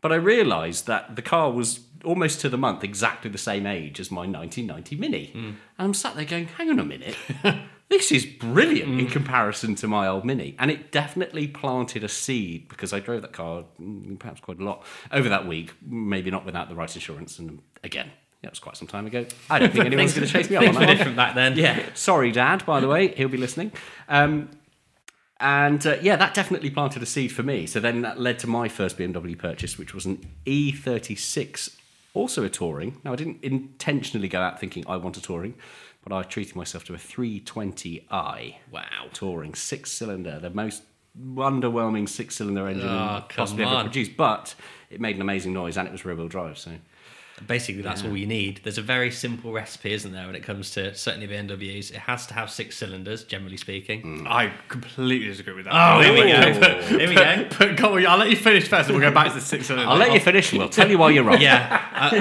but 0.00 0.12
I 0.12 0.16
realised 0.16 0.86
that 0.86 1.16
the 1.16 1.22
car 1.22 1.50
was 1.50 1.80
almost 2.04 2.40
to 2.40 2.48
the 2.48 2.58
month 2.58 2.84
exactly 2.84 3.30
the 3.30 3.38
same 3.38 3.66
age 3.66 3.98
as 3.98 4.10
my 4.10 4.26
1990 4.26 4.96
Mini. 4.96 5.30
And 5.34 5.56
I'm 5.78 5.94
sat 5.94 6.16
there 6.16 6.26
going, 6.26 6.48
hang 6.48 6.68
on 6.68 6.78
a 6.78 6.84
minute. 6.84 7.16
This 7.94 8.10
is 8.10 8.26
brilliant 8.26 8.98
in 9.00 9.06
comparison 9.06 9.76
to 9.76 9.86
my 9.86 10.08
old 10.08 10.24
Mini. 10.24 10.56
And 10.58 10.68
it 10.68 10.90
definitely 10.90 11.46
planted 11.46 12.02
a 12.02 12.08
seed 12.08 12.68
because 12.68 12.92
I 12.92 12.98
drove 12.98 13.22
that 13.22 13.32
car 13.32 13.66
mm, 13.80 14.18
perhaps 14.18 14.40
quite 14.40 14.58
a 14.58 14.64
lot 14.64 14.84
over 15.12 15.28
that 15.28 15.46
week, 15.46 15.72
maybe 15.80 16.28
not 16.28 16.44
without 16.44 16.68
the 16.68 16.74
right 16.74 16.92
insurance. 16.92 17.38
And 17.38 17.62
again, 17.84 18.10
that 18.42 18.50
was 18.50 18.58
quite 18.58 18.76
some 18.76 18.88
time 18.88 19.06
ago. 19.06 19.26
I 19.48 19.60
don't 19.60 19.72
think 19.72 19.84
anyone's 19.86 20.12
going 20.12 20.26
to 20.26 20.32
chase 20.32 20.50
me 20.50 20.56
up 20.56 20.66
on 20.66 20.74
that 20.74 20.86
different 20.86 21.14
back 21.14 21.36
then. 21.36 21.56
Yeah. 21.56 21.84
Sorry, 21.94 22.32
Dad, 22.32 22.66
by 22.66 22.80
the 22.80 22.88
way. 22.88 23.14
He'll 23.14 23.28
be 23.28 23.38
listening. 23.38 23.70
Um, 24.08 24.50
and 25.38 25.86
uh, 25.86 25.98
yeah, 26.02 26.16
that 26.16 26.34
definitely 26.34 26.70
planted 26.70 27.00
a 27.00 27.06
seed 27.06 27.30
for 27.30 27.44
me. 27.44 27.64
So 27.64 27.78
then 27.78 28.02
that 28.02 28.18
led 28.18 28.40
to 28.40 28.48
my 28.48 28.66
first 28.68 28.98
BMW 28.98 29.38
purchase, 29.38 29.78
which 29.78 29.94
was 29.94 30.04
an 30.04 30.28
E36, 30.46 31.76
also 32.12 32.42
a 32.42 32.48
touring. 32.48 33.00
Now, 33.04 33.12
I 33.12 33.16
didn't 33.16 33.38
intentionally 33.44 34.26
go 34.26 34.40
out 34.40 34.58
thinking 34.58 34.84
I 34.88 34.96
want 34.96 35.16
a 35.16 35.22
touring, 35.22 35.54
but 36.06 36.14
I 36.14 36.22
treated 36.22 36.54
myself 36.56 36.84
to 36.84 36.94
a 36.94 36.98
320i. 36.98 38.56
Wow. 38.70 39.06
Touring, 39.12 39.54
six 39.54 39.90
cylinder, 39.92 40.38
the 40.38 40.50
most 40.50 40.82
underwhelming 41.36 42.08
six 42.08 42.36
cylinder 42.36 42.66
engine 42.68 42.88
Oh, 42.88 43.24
possibly 43.28 43.64
ever 43.64 43.74
on. 43.76 43.84
produced. 43.84 44.16
But 44.16 44.54
it 44.90 45.00
made 45.00 45.16
an 45.16 45.22
amazing 45.22 45.52
noise 45.52 45.76
and 45.76 45.86
it 45.88 45.92
was 45.92 46.04
rear 46.04 46.16
wheel 46.16 46.28
drive. 46.28 46.58
So 46.58 46.72
Basically, 47.46 47.82
that's 47.82 48.04
all 48.04 48.16
you 48.16 48.26
need. 48.26 48.60
There's 48.62 48.78
a 48.78 48.82
very 48.82 49.10
simple 49.10 49.52
recipe, 49.52 49.92
isn't 49.92 50.12
there, 50.12 50.26
when 50.26 50.36
it 50.36 50.44
comes 50.44 50.70
to 50.72 50.94
certainly 50.94 51.26
BMWs? 51.26 51.90
It 51.90 51.96
has 51.96 52.26
to 52.28 52.34
have 52.34 52.48
six 52.50 52.76
cylinders, 52.76 53.24
generally 53.24 53.56
speaking. 53.56 54.24
I 54.28 54.52
completely 54.68 55.26
disagree 55.26 55.54
with 55.54 55.64
that. 55.64 55.72
Oh, 55.74 56.00
here 56.00 56.12
we 56.12 56.30
go. 56.30 56.60
But- 56.60 56.84
Here 56.84 57.08
we 57.08 57.14
go. 57.16 57.48
But 57.58 57.76
go 57.76 57.96
on, 57.96 58.06
I'll 58.06 58.18
let 58.18 58.30
you 58.30 58.36
finish 58.36 58.68
first, 58.68 58.88
and 58.88 58.96
we'll 58.98 59.08
go 59.08 59.12
back 59.14 59.28
to 59.28 59.34
the 59.34 59.40
six 59.40 59.66
cylinder. 59.66 59.88
I'll 59.90 59.96
let 59.98 60.12
you 60.12 60.20
finish 60.20 60.52
and 60.52 60.60
we'll 60.60 60.68
tell 60.68 60.88
you 60.90 60.96
why 60.98 61.10
you're 61.10 61.24
wrong. 61.24 61.40
Yeah, 61.40 61.82
I, 61.92 62.16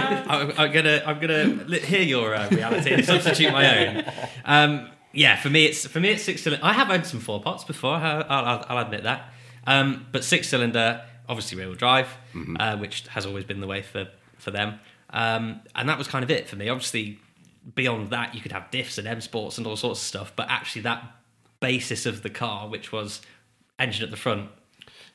I, 0.58 0.64
I'm 0.66 0.72
gonna, 0.74 1.04
I'm 1.06 1.20
gonna 1.20 1.78
hear 1.80 2.02
your 2.02 2.34
uh, 2.36 2.50
reality 2.50 2.92
and 2.94 3.06
substitute 3.06 3.52
my 3.52 3.88
own. 3.88 4.04
Um, 4.46 4.90
yeah, 5.12 5.36
for 5.40 5.50
me, 5.52 5.66
it's 5.66 5.86
for 5.86 6.00
me, 6.00 6.10
it's 6.10 6.24
six 6.24 6.42
cylinder. 6.42 6.66
I 6.66 6.74
have 6.74 6.90
owned 6.90 7.06
some 7.06 7.20
four 7.20 7.40
pots 7.40 7.64
before. 7.64 7.94
I'll, 7.96 8.24
I'll, 8.28 8.66
I'll 8.68 8.86
admit 8.86 9.04
that. 9.04 9.32
Um, 9.68 10.08
but 10.12 10.24
six 10.24 10.50
cylinder, 10.50 11.04
obviously 11.30 11.58
rear 11.60 11.68
wheel 11.68 11.76
drive, 11.76 12.08
uh, 12.60 12.78
which 12.78 13.08
has 13.10 13.26
always 13.28 13.44
been 13.44 13.60
the 13.62 13.68
way 13.68 13.84
for 13.84 14.08
for 14.40 14.50
them. 14.52 14.80
Um, 15.14 15.62
and 15.76 15.88
that 15.88 15.98
was 15.98 16.08
kind 16.08 16.24
of 16.24 16.30
it 16.32 16.50
for 16.50 16.56
me. 16.58 16.68
Obviously, 16.70 17.20
beyond 17.76 18.10
that, 18.10 18.34
you 18.36 18.42
could 18.42 18.52
have 18.52 18.64
diffs 18.72 18.98
and 18.98 19.08
M 19.08 19.22
sports 19.22 19.58
and 19.58 19.66
all 19.66 19.76
sorts 19.78 20.02
of 20.02 20.06
stuff. 20.06 20.34
But 20.36 20.50
actually, 20.50 20.82
that 20.82 21.04
basis 21.62 22.06
of 22.06 22.24
the 22.24 22.30
car, 22.30 22.68
which 22.68 22.92
was 22.92 23.22
engine 23.80 24.04
at 24.04 24.12
the 24.12 24.18
front, 24.18 24.50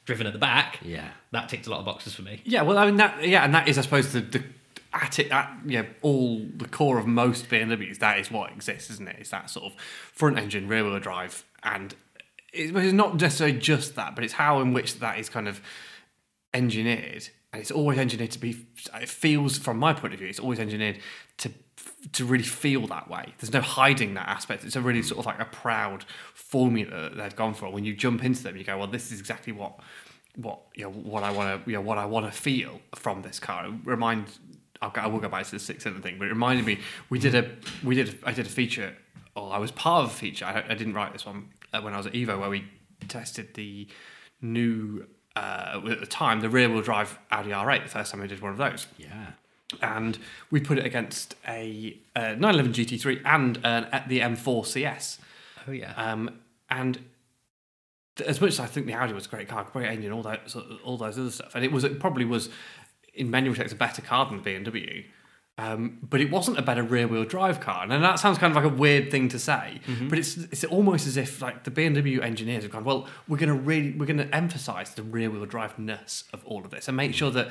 driven 0.04 0.26
at 0.26 0.32
the 0.32 0.38
back, 0.38 0.78
Yeah. 0.82 1.08
that 1.32 1.48
ticked 1.48 1.66
a 1.66 1.70
lot 1.70 1.80
of 1.80 1.84
boxes 1.84 2.14
for 2.14 2.22
me. 2.22 2.40
Yeah, 2.44 2.62
well, 2.62 2.78
I 2.78 2.86
mean 2.86 2.96
that. 2.96 3.26
Yeah, 3.26 3.44
and 3.44 3.52
that 3.54 3.68
is, 3.68 3.76
I 3.76 3.82
suppose, 3.82 4.12
the, 4.12 4.20
the 4.20 4.44
at 4.94 5.18
it 5.18 5.30
at 5.30 5.52
yeah 5.66 5.82
all 6.00 6.40
the 6.56 6.66
core 6.66 6.98
of 6.98 7.06
most 7.06 7.48
BMWs. 7.50 7.98
That 7.98 8.18
is 8.18 8.30
what 8.30 8.50
exists, 8.52 8.88
isn't 8.90 9.06
it? 9.08 9.16
It's 9.18 9.30
that 9.30 9.50
sort 9.50 9.66
of 9.72 9.78
front 9.80 10.38
engine, 10.38 10.66
rear 10.68 10.82
wheel 10.84 10.98
drive, 11.00 11.44
and 11.62 11.92
it- 12.54 12.74
it's 12.74 12.92
not 12.94 13.20
necessarily 13.20 13.58
just 13.58 13.96
that, 13.96 14.14
but 14.14 14.24
it's 14.24 14.32
how 14.34 14.60
in 14.62 14.72
which 14.72 15.00
that 15.00 15.18
is 15.18 15.28
kind 15.28 15.46
of 15.46 15.60
engineered, 16.54 17.28
and 17.58 17.62
it's 17.64 17.72
always 17.72 17.98
engineered 17.98 18.30
to 18.30 18.38
be. 18.38 18.56
It 18.94 19.08
feels, 19.08 19.58
from 19.58 19.78
my 19.78 19.92
point 19.92 20.14
of 20.14 20.20
view, 20.20 20.28
it's 20.28 20.38
always 20.38 20.60
engineered 20.60 21.00
to 21.38 21.50
to 22.12 22.24
really 22.24 22.44
feel 22.44 22.86
that 22.86 23.10
way. 23.10 23.34
There's 23.38 23.52
no 23.52 23.60
hiding 23.60 24.14
that 24.14 24.28
aspect. 24.28 24.64
It's 24.64 24.76
a 24.76 24.80
really 24.80 25.02
sort 25.02 25.18
of 25.18 25.26
like 25.26 25.40
a 25.40 25.44
proud 25.44 26.04
formula 26.34 27.10
that 27.10 27.16
they've 27.16 27.34
gone 27.34 27.54
for. 27.54 27.68
When 27.70 27.84
you 27.84 27.96
jump 27.96 28.22
into 28.22 28.44
them, 28.44 28.56
you 28.56 28.62
go, 28.62 28.78
well, 28.78 28.86
this 28.86 29.10
is 29.10 29.18
exactly 29.18 29.52
what 29.52 29.80
what 30.36 30.60
you 30.76 30.84
know 30.84 30.90
what 30.90 31.24
I 31.24 31.32
want 31.32 31.64
to 31.64 31.68
you 31.68 31.76
know 31.76 31.82
what 31.82 31.98
I 31.98 32.04
want 32.04 32.26
to 32.26 32.32
feel 32.32 32.80
from 32.94 33.22
this 33.22 33.40
car. 33.40 33.66
It 33.66 33.72
reminds 33.84 34.38
I'll 34.80 34.90
go, 34.90 35.00
I 35.00 35.08
will 35.08 35.18
go 35.18 35.28
back 35.28 35.44
to 35.46 35.50
the 35.50 35.58
six 35.58 35.82
cylinder 35.82 36.00
thing, 36.00 36.16
but 36.16 36.26
it 36.26 36.30
reminded 36.30 36.64
me 36.64 36.78
we 37.10 37.18
did 37.18 37.34
a 37.34 37.50
we 37.82 37.96
did 37.96 38.10
a, 38.10 38.28
I 38.28 38.32
did 38.32 38.46
a 38.46 38.50
feature. 38.50 38.94
Or 39.34 39.52
I 39.52 39.58
was 39.58 39.72
part 39.72 40.04
of 40.04 40.10
a 40.10 40.14
feature. 40.14 40.44
I, 40.44 40.64
I 40.68 40.74
didn't 40.74 40.94
write 40.94 41.12
this 41.12 41.26
one 41.26 41.48
uh, 41.72 41.80
when 41.80 41.94
I 41.94 41.96
was 41.96 42.06
at 42.06 42.12
Evo, 42.12 42.38
where 42.38 42.50
we 42.50 42.64
tested 43.08 43.54
the 43.54 43.88
new 44.40 45.06
uh, 45.38 45.80
at 45.92 46.00
the 46.00 46.06
time 46.06 46.40
the 46.40 46.48
rear 46.50 46.68
wheel 46.68 46.82
drive 46.82 47.18
Audi 47.30 47.50
R8. 47.50 47.82
The 47.84 47.88
first 47.88 48.10
time 48.12 48.20
we 48.20 48.28
did 48.28 48.40
one 48.40 48.52
of 48.52 48.58
those 48.58 48.86
Yeah. 48.96 49.32
and 49.82 50.18
we 50.50 50.60
put 50.60 50.78
it 50.78 50.86
against 50.86 51.34
a, 51.46 51.96
uh 52.16 52.34
911 52.38 52.72
GT3 52.72 53.20
and 53.24 53.56
an, 53.58 53.84
at 53.92 54.08
the 54.08 54.20
M4 54.20 54.66
CS. 54.66 55.18
Oh 55.66 55.72
yeah. 55.72 55.92
Um, 55.96 56.22
and 56.70 56.98
th- 58.16 58.28
as 58.28 58.40
much 58.40 58.50
as 58.50 58.60
I 58.60 58.66
think 58.66 58.86
the 58.86 58.94
Audi 58.94 59.12
was 59.12 59.26
a 59.26 59.28
great 59.28 59.48
car, 59.48 59.66
great 59.72 59.88
engine, 59.90 60.12
all 60.12 60.22
that, 60.22 60.40
all 60.84 60.96
those 60.96 61.18
other 61.18 61.30
stuff, 61.30 61.54
and 61.54 61.64
it 61.64 61.72
was 61.72 61.84
it 61.84 62.00
probably 62.00 62.24
was 62.24 62.48
in 63.14 63.30
many 63.30 63.48
respects 63.48 63.72
a 63.72 63.76
better 63.76 64.02
car 64.02 64.26
than 64.26 64.42
the 64.42 64.50
BMW. 64.50 65.04
Um, 65.60 65.98
but 66.08 66.20
it 66.20 66.30
wasn't 66.30 66.56
about 66.56 66.78
a 66.78 66.82
better 66.82 66.88
rear-wheel 66.88 67.24
drive 67.24 67.58
car, 67.58 67.82
and 67.82 67.90
that 67.90 68.20
sounds 68.20 68.38
kind 68.38 68.56
of 68.56 68.62
like 68.62 68.72
a 68.72 68.74
weird 68.76 69.10
thing 69.10 69.28
to 69.30 69.38
say. 69.40 69.80
But 70.08 70.16
it's 70.18 70.36
it's 70.36 70.62
almost 70.64 71.06
as 71.08 71.16
if 71.16 71.42
like 71.42 71.64
the 71.64 71.70
BMW 71.72 72.22
engineers 72.22 72.62
have 72.62 72.70
gone, 72.72 72.84
well, 72.84 73.08
we're 73.26 73.38
going 73.38 73.48
to 73.48 73.54
really 73.54 73.90
we're 73.92 74.06
going 74.06 74.18
to 74.18 74.32
emphasise 74.34 74.90
the 74.90 75.02
rear-wheel 75.02 75.44
drive 75.46 75.76
ness 75.76 76.22
of 76.32 76.44
all 76.46 76.64
of 76.64 76.70
this, 76.70 76.86
and 76.86 76.96
make 76.96 77.12
sure 77.12 77.32
that 77.32 77.48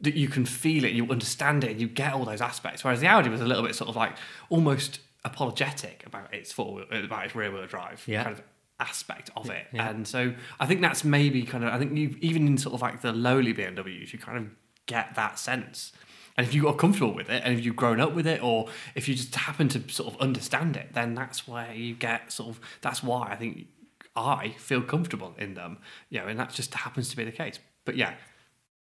that 0.00 0.14
you 0.14 0.28
can 0.28 0.44
feel 0.44 0.84
it, 0.84 0.92
you 0.92 1.06
understand 1.08 1.62
it, 1.64 1.70
and 1.70 1.80
you 1.80 1.86
get 1.88 2.12
all 2.12 2.24
those 2.24 2.40
aspects. 2.40 2.82
Whereas 2.82 3.00
the 3.00 3.06
Audi 3.06 3.28
was 3.30 3.40
a 3.40 3.46
little 3.46 3.62
bit 3.62 3.74
sort 3.76 3.88
of 3.90 3.96
like 3.96 4.16
almost 4.50 4.98
apologetic 5.24 6.02
about 6.06 6.32
its 6.34 6.52
four 6.52 6.82
about 6.90 7.24
its 7.26 7.34
rear-wheel 7.36 7.66
drive 7.66 8.02
Yeah. 8.06 8.24
kind 8.24 8.36
of 8.36 8.42
aspect 8.80 9.30
of 9.36 9.50
it. 9.50 9.66
And 9.72 10.06
so 10.06 10.34
I 10.58 10.66
think 10.66 10.80
that's 10.80 11.04
maybe 11.04 11.42
kind 11.44 11.62
of 11.64 11.72
I 11.72 11.78
think 11.78 11.96
you 11.96 12.16
even 12.20 12.46
in 12.46 12.58
sort 12.58 12.74
of 12.74 12.82
like 12.82 13.02
the 13.02 13.12
lowly 13.12 13.54
BMWs, 13.54 14.12
you 14.12 14.18
kind 14.18 14.38
of 14.38 14.46
get 14.86 15.14
that 15.14 15.38
sense. 15.38 15.92
And 16.36 16.46
if 16.46 16.52
you 16.54 16.62
got 16.62 16.76
comfortable 16.78 17.14
with 17.14 17.30
it, 17.30 17.42
and 17.44 17.58
if 17.58 17.64
you've 17.64 17.76
grown 17.76 18.00
up 18.00 18.14
with 18.14 18.26
it, 18.26 18.42
or 18.42 18.68
if 18.94 19.08
you 19.08 19.14
just 19.14 19.34
happen 19.34 19.68
to 19.68 19.82
sort 19.88 20.12
of 20.12 20.20
understand 20.20 20.76
it, 20.76 20.92
then 20.92 21.14
that's 21.14 21.48
where 21.48 21.72
you 21.72 21.94
get 21.94 22.30
sort 22.30 22.50
of. 22.50 22.60
That's 22.82 23.02
why 23.02 23.28
I 23.30 23.36
think 23.36 23.66
I 24.14 24.54
feel 24.58 24.82
comfortable 24.82 25.34
in 25.38 25.54
them. 25.54 25.78
You 26.10 26.20
know, 26.20 26.26
and 26.26 26.38
that 26.38 26.50
just 26.50 26.74
happens 26.74 27.08
to 27.10 27.16
be 27.16 27.24
the 27.24 27.32
case. 27.32 27.58
But 27.84 27.96
yeah, 27.96 28.14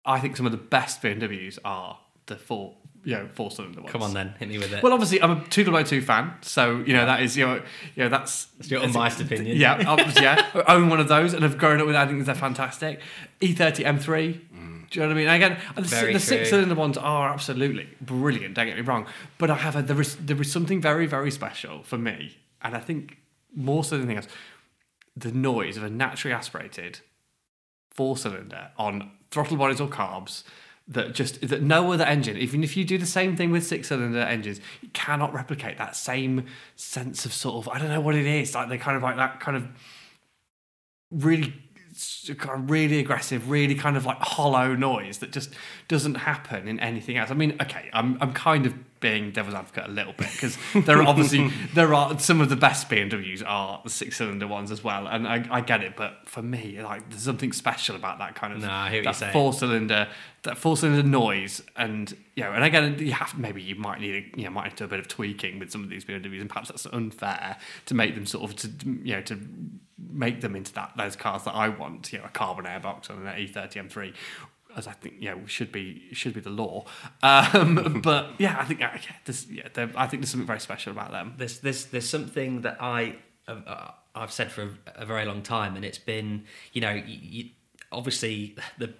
I 0.04 0.20
think 0.20 0.36
some 0.36 0.46
of 0.46 0.52
the 0.52 0.58
best 0.58 1.02
BMWs 1.02 1.58
are 1.64 1.98
the 2.26 2.36
four, 2.36 2.74
you 3.04 3.14
know, 3.14 3.28
four 3.28 3.50
cylinder 3.50 3.80
ones. 3.80 3.92
Come 3.92 4.02
on 4.02 4.14
then, 4.14 4.34
hit 4.38 4.48
me 4.48 4.58
with 4.58 4.72
it. 4.72 4.82
Well, 4.82 4.92
obviously, 4.92 5.20
I'm 5.20 5.30
a 5.32 5.44
two 5.48 5.64
two 5.84 6.00
fan, 6.00 6.34
so 6.40 6.82
you 6.86 6.94
know 6.94 7.04
that 7.04 7.22
is 7.22 7.36
you 7.36 7.46
know, 7.46 7.62
you 7.94 8.04
know 8.04 8.08
that's 8.08 8.46
That's 8.56 8.70
your 8.70 8.80
unbiased 8.80 9.20
opinion. 9.20 9.56
Yeah, 9.58 9.84
obviously, 9.86 10.22
yeah. 10.22 10.50
I 10.54 10.62
own 10.74 10.88
one 10.88 11.00
of 11.00 11.08
those 11.08 11.34
and 11.34 11.42
have 11.42 11.58
grown 11.58 11.80
up 11.80 11.86
with. 11.86 11.94
it. 11.94 11.98
I 11.98 12.06
think 12.06 12.24
they're 12.24 12.34
fantastic. 12.34 13.00
E30 13.40 13.84
M3. 13.84 14.40
Do 14.94 15.00
you 15.00 15.06
know 15.06 15.12
what 15.12 15.18
I 15.18 15.24
mean? 15.24 15.28
Again, 15.28 15.60
the, 15.74 16.10
the 16.12 16.20
six 16.20 16.50
cylinder 16.50 16.76
ones 16.76 16.96
are 16.96 17.28
absolutely 17.28 17.88
brilliant. 18.00 18.54
Don't 18.54 18.66
get 18.66 18.76
me 18.76 18.82
wrong, 18.82 19.06
but 19.38 19.50
I 19.50 19.56
have 19.56 19.74
a, 19.74 19.82
there 19.82 20.00
is 20.00 20.14
there 20.16 20.40
is 20.40 20.52
something 20.52 20.80
very 20.80 21.06
very 21.06 21.32
special 21.32 21.82
for 21.82 21.98
me, 21.98 22.38
and 22.62 22.76
I 22.76 22.78
think 22.78 23.18
more 23.52 23.82
so 23.82 23.98
than 23.98 24.08
anything 24.08 24.18
else, 24.18 24.28
the 25.16 25.32
noise 25.32 25.76
of 25.76 25.82
a 25.82 25.90
naturally 25.90 26.32
aspirated 26.32 27.00
four 27.90 28.16
cylinder 28.16 28.70
on 28.78 29.10
throttle 29.32 29.56
bodies 29.56 29.80
or 29.80 29.88
carbs 29.88 30.44
that 30.86 31.12
just 31.12 31.40
that 31.48 31.60
no 31.60 31.92
other 31.92 32.04
engine, 32.04 32.36
even 32.36 32.62
if 32.62 32.76
you 32.76 32.84
do 32.84 32.96
the 32.96 33.04
same 33.04 33.34
thing 33.34 33.50
with 33.50 33.66
six 33.66 33.88
cylinder 33.88 34.20
engines, 34.20 34.60
you 34.80 34.90
cannot 34.92 35.34
replicate 35.34 35.76
that 35.78 35.96
same 35.96 36.46
sense 36.76 37.26
of 37.26 37.32
sort 37.32 37.56
of 37.56 37.68
I 37.68 37.80
don't 37.80 37.88
know 37.88 38.00
what 38.00 38.14
it 38.14 38.26
is 38.26 38.54
like 38.54 38.68
they 38.68 38.78
kind 38.78 38.96
of 38.96 39.02
like 39.02 39.16
that 39.16 39.40
kind 39.40 39.56
of 39.56 39.66
really 41.10 41.52
kind 42.38 42.62
of 42.62 42.70
really 42.70 42.98
aggressive, 42.98 43.50
really 43.50 43.74
kind 43.74 43.96
of 43.96 44.04
like 44.04 44.18
hollow 44.18 44.74
noise 44.74 45.18
that 45.18 45.32
just 45.32 45.50
doesn't 45.88 46.16
happen 46.16 46.68
in 46.68 46.80
anything 46.80 47.16
else. 47.16 47.30
I 47.30 47.34
mean, 47.34 47.56
okay, 47.60 47.88
I'm 47.92 48.18
I'm 48.20 48.32
kind 48.32 48.66
of 48.66 48.74
being 49.00 49.30
devil's 49.32 49.54
advocate 49.54 49.84
a 49.84 49.92
little 49.92 50.14
bit 50.14 50.30
because 50.32 50.56
there 50.86 50.98
are 50.98 51.06
obviously 51.06 51.50
there 51.74 51.92
are 51.92 52.18
some 52.18 52.40
of 52.40 52.48
the 52.48 52.56
best 52.56 52.88
BMWs 52.88 53.42
are 53.46 53.80
the 53.84 53.90
six 53.90 54.16
cylinder 54.16 54.46
ones 54.46 54.70
as 54.70 54.82
well, 54.82 55.06
and 55.06 55.28
I, 55.28 55.46
I 55.50 55.60
get 55.60 55.82
it, 55.82 55.94
but 55.94 56.26
for 56.26 56.42
me, 56.42 56.80
like 56.82 57.08
there's 57.10 57.22
something 57.22 57.52
special 57.52 57.96
about 57.96 58.18
that 58.18 58.34
kind 58.34 58.54
of 58.54 58.60
hear 58.90 59.02
that 59.02 59.32
four 59.32 59.52
cylinder 59.52 60.08
that 60.42 60.58
four 60.58 60.76
cylinder 60.76 61.06
noise, 61.06 61.62
and 61.76 62.16
you 62.34 62.44
know, 62.44 62.52
and 62.52 62.64
again, 62.64 62.98
you 62.98 63.12
have 63.12 63.38
maybe 63.38 63.62
you 63.62 63.74
might 63.74 64.00
need 64.00 64.14
a, 64.14 64.38
you 64.38 64.44
know 64.44 64.50
might 64.50 64.64
need 64.64 64.70
to 64.70 64.76
do 64.76 64.84
a 64.84 64.88
bit 64.88 65.00
of 65.00 65.08
tweaking 65.08 65.58
with 65.58 65.70
some 65.70 65.84
of 65.84 65.90
these 65.90 66.04
BMWs, 66.04 66.40
and 66.40 66.48
perhaps 66.48 66.68
that's 66.68 66.86
unfair 66.86 67.56
to 67.86 67.94
make 67.94 68.14
them 68.14 68.26
sort 68.26 68.50
of 68.50 68.56
to 68.56 68.88
you 69.02 69.16
know 69.16 69.22
to 69.22 69.38
make 69.98 70.40
them 70.40 70.56
into 70.56 70.72
that 70.74 70.92
those 70.96 71.16
cars 71.16 71.44
that 71.44 71.54
I 71.54 71.68
want, 71.68 72.12
you 72.12 72.18
know, 72.18 72.24
a 72.24 72.28
carbon 72.28 72.64
airbox 72.64 73.10
on 73.10 73.26
an 73.26 73.34
E30 73.34 73.88
M3, 73.88 74.14
as 74.76 74.86
I 74.86 74.92
think 74.92 75.16
you 75.20 75.30
know 75.30 75.46
should 75.46 75.72
be 75.72 76.02
should 76.12 76.34
be 76.34 76.40
the 76.40 76.50
law. 76.50 76.84
Um, 77.22 78.00
but 78.04 78.30
yeah, 78.38 78.56
I 78.58 78.64
think 78.64 78.80
yeah, 78.80 78.98
there's, 79.24 79.50
yeah, 79.50 79.68
I 79.94 80.06
think 80.06 80.22
there's 80.22 80.30
something 80.30 80.46
very 80.46 80.60
special 80.60 80.92
about 80.92 81.10
them. 81.10 81.34
there's 81.36 81.60
there's 81.60 81.86
there's 81.86 82.08
something 82.08 82.62
that 82.62 82.78
I 82.80 83.16
uh, 83.48 83.90
I've 84.14 84.32
said 84.32 84.50
for 84.50 84.62
a, 84.62 85.02
a 85.02 85.06
very 85.06 85.24
long 85.24 85.42
time, 85.42 85.76
and 85.76 85.84
it's 85.84 85.98
been 85.98 86.44
you 86.72 86.80
know 86.80 86.92
you, 87.06 87.50
obviously 87.92 88.56
the 88.78 88.92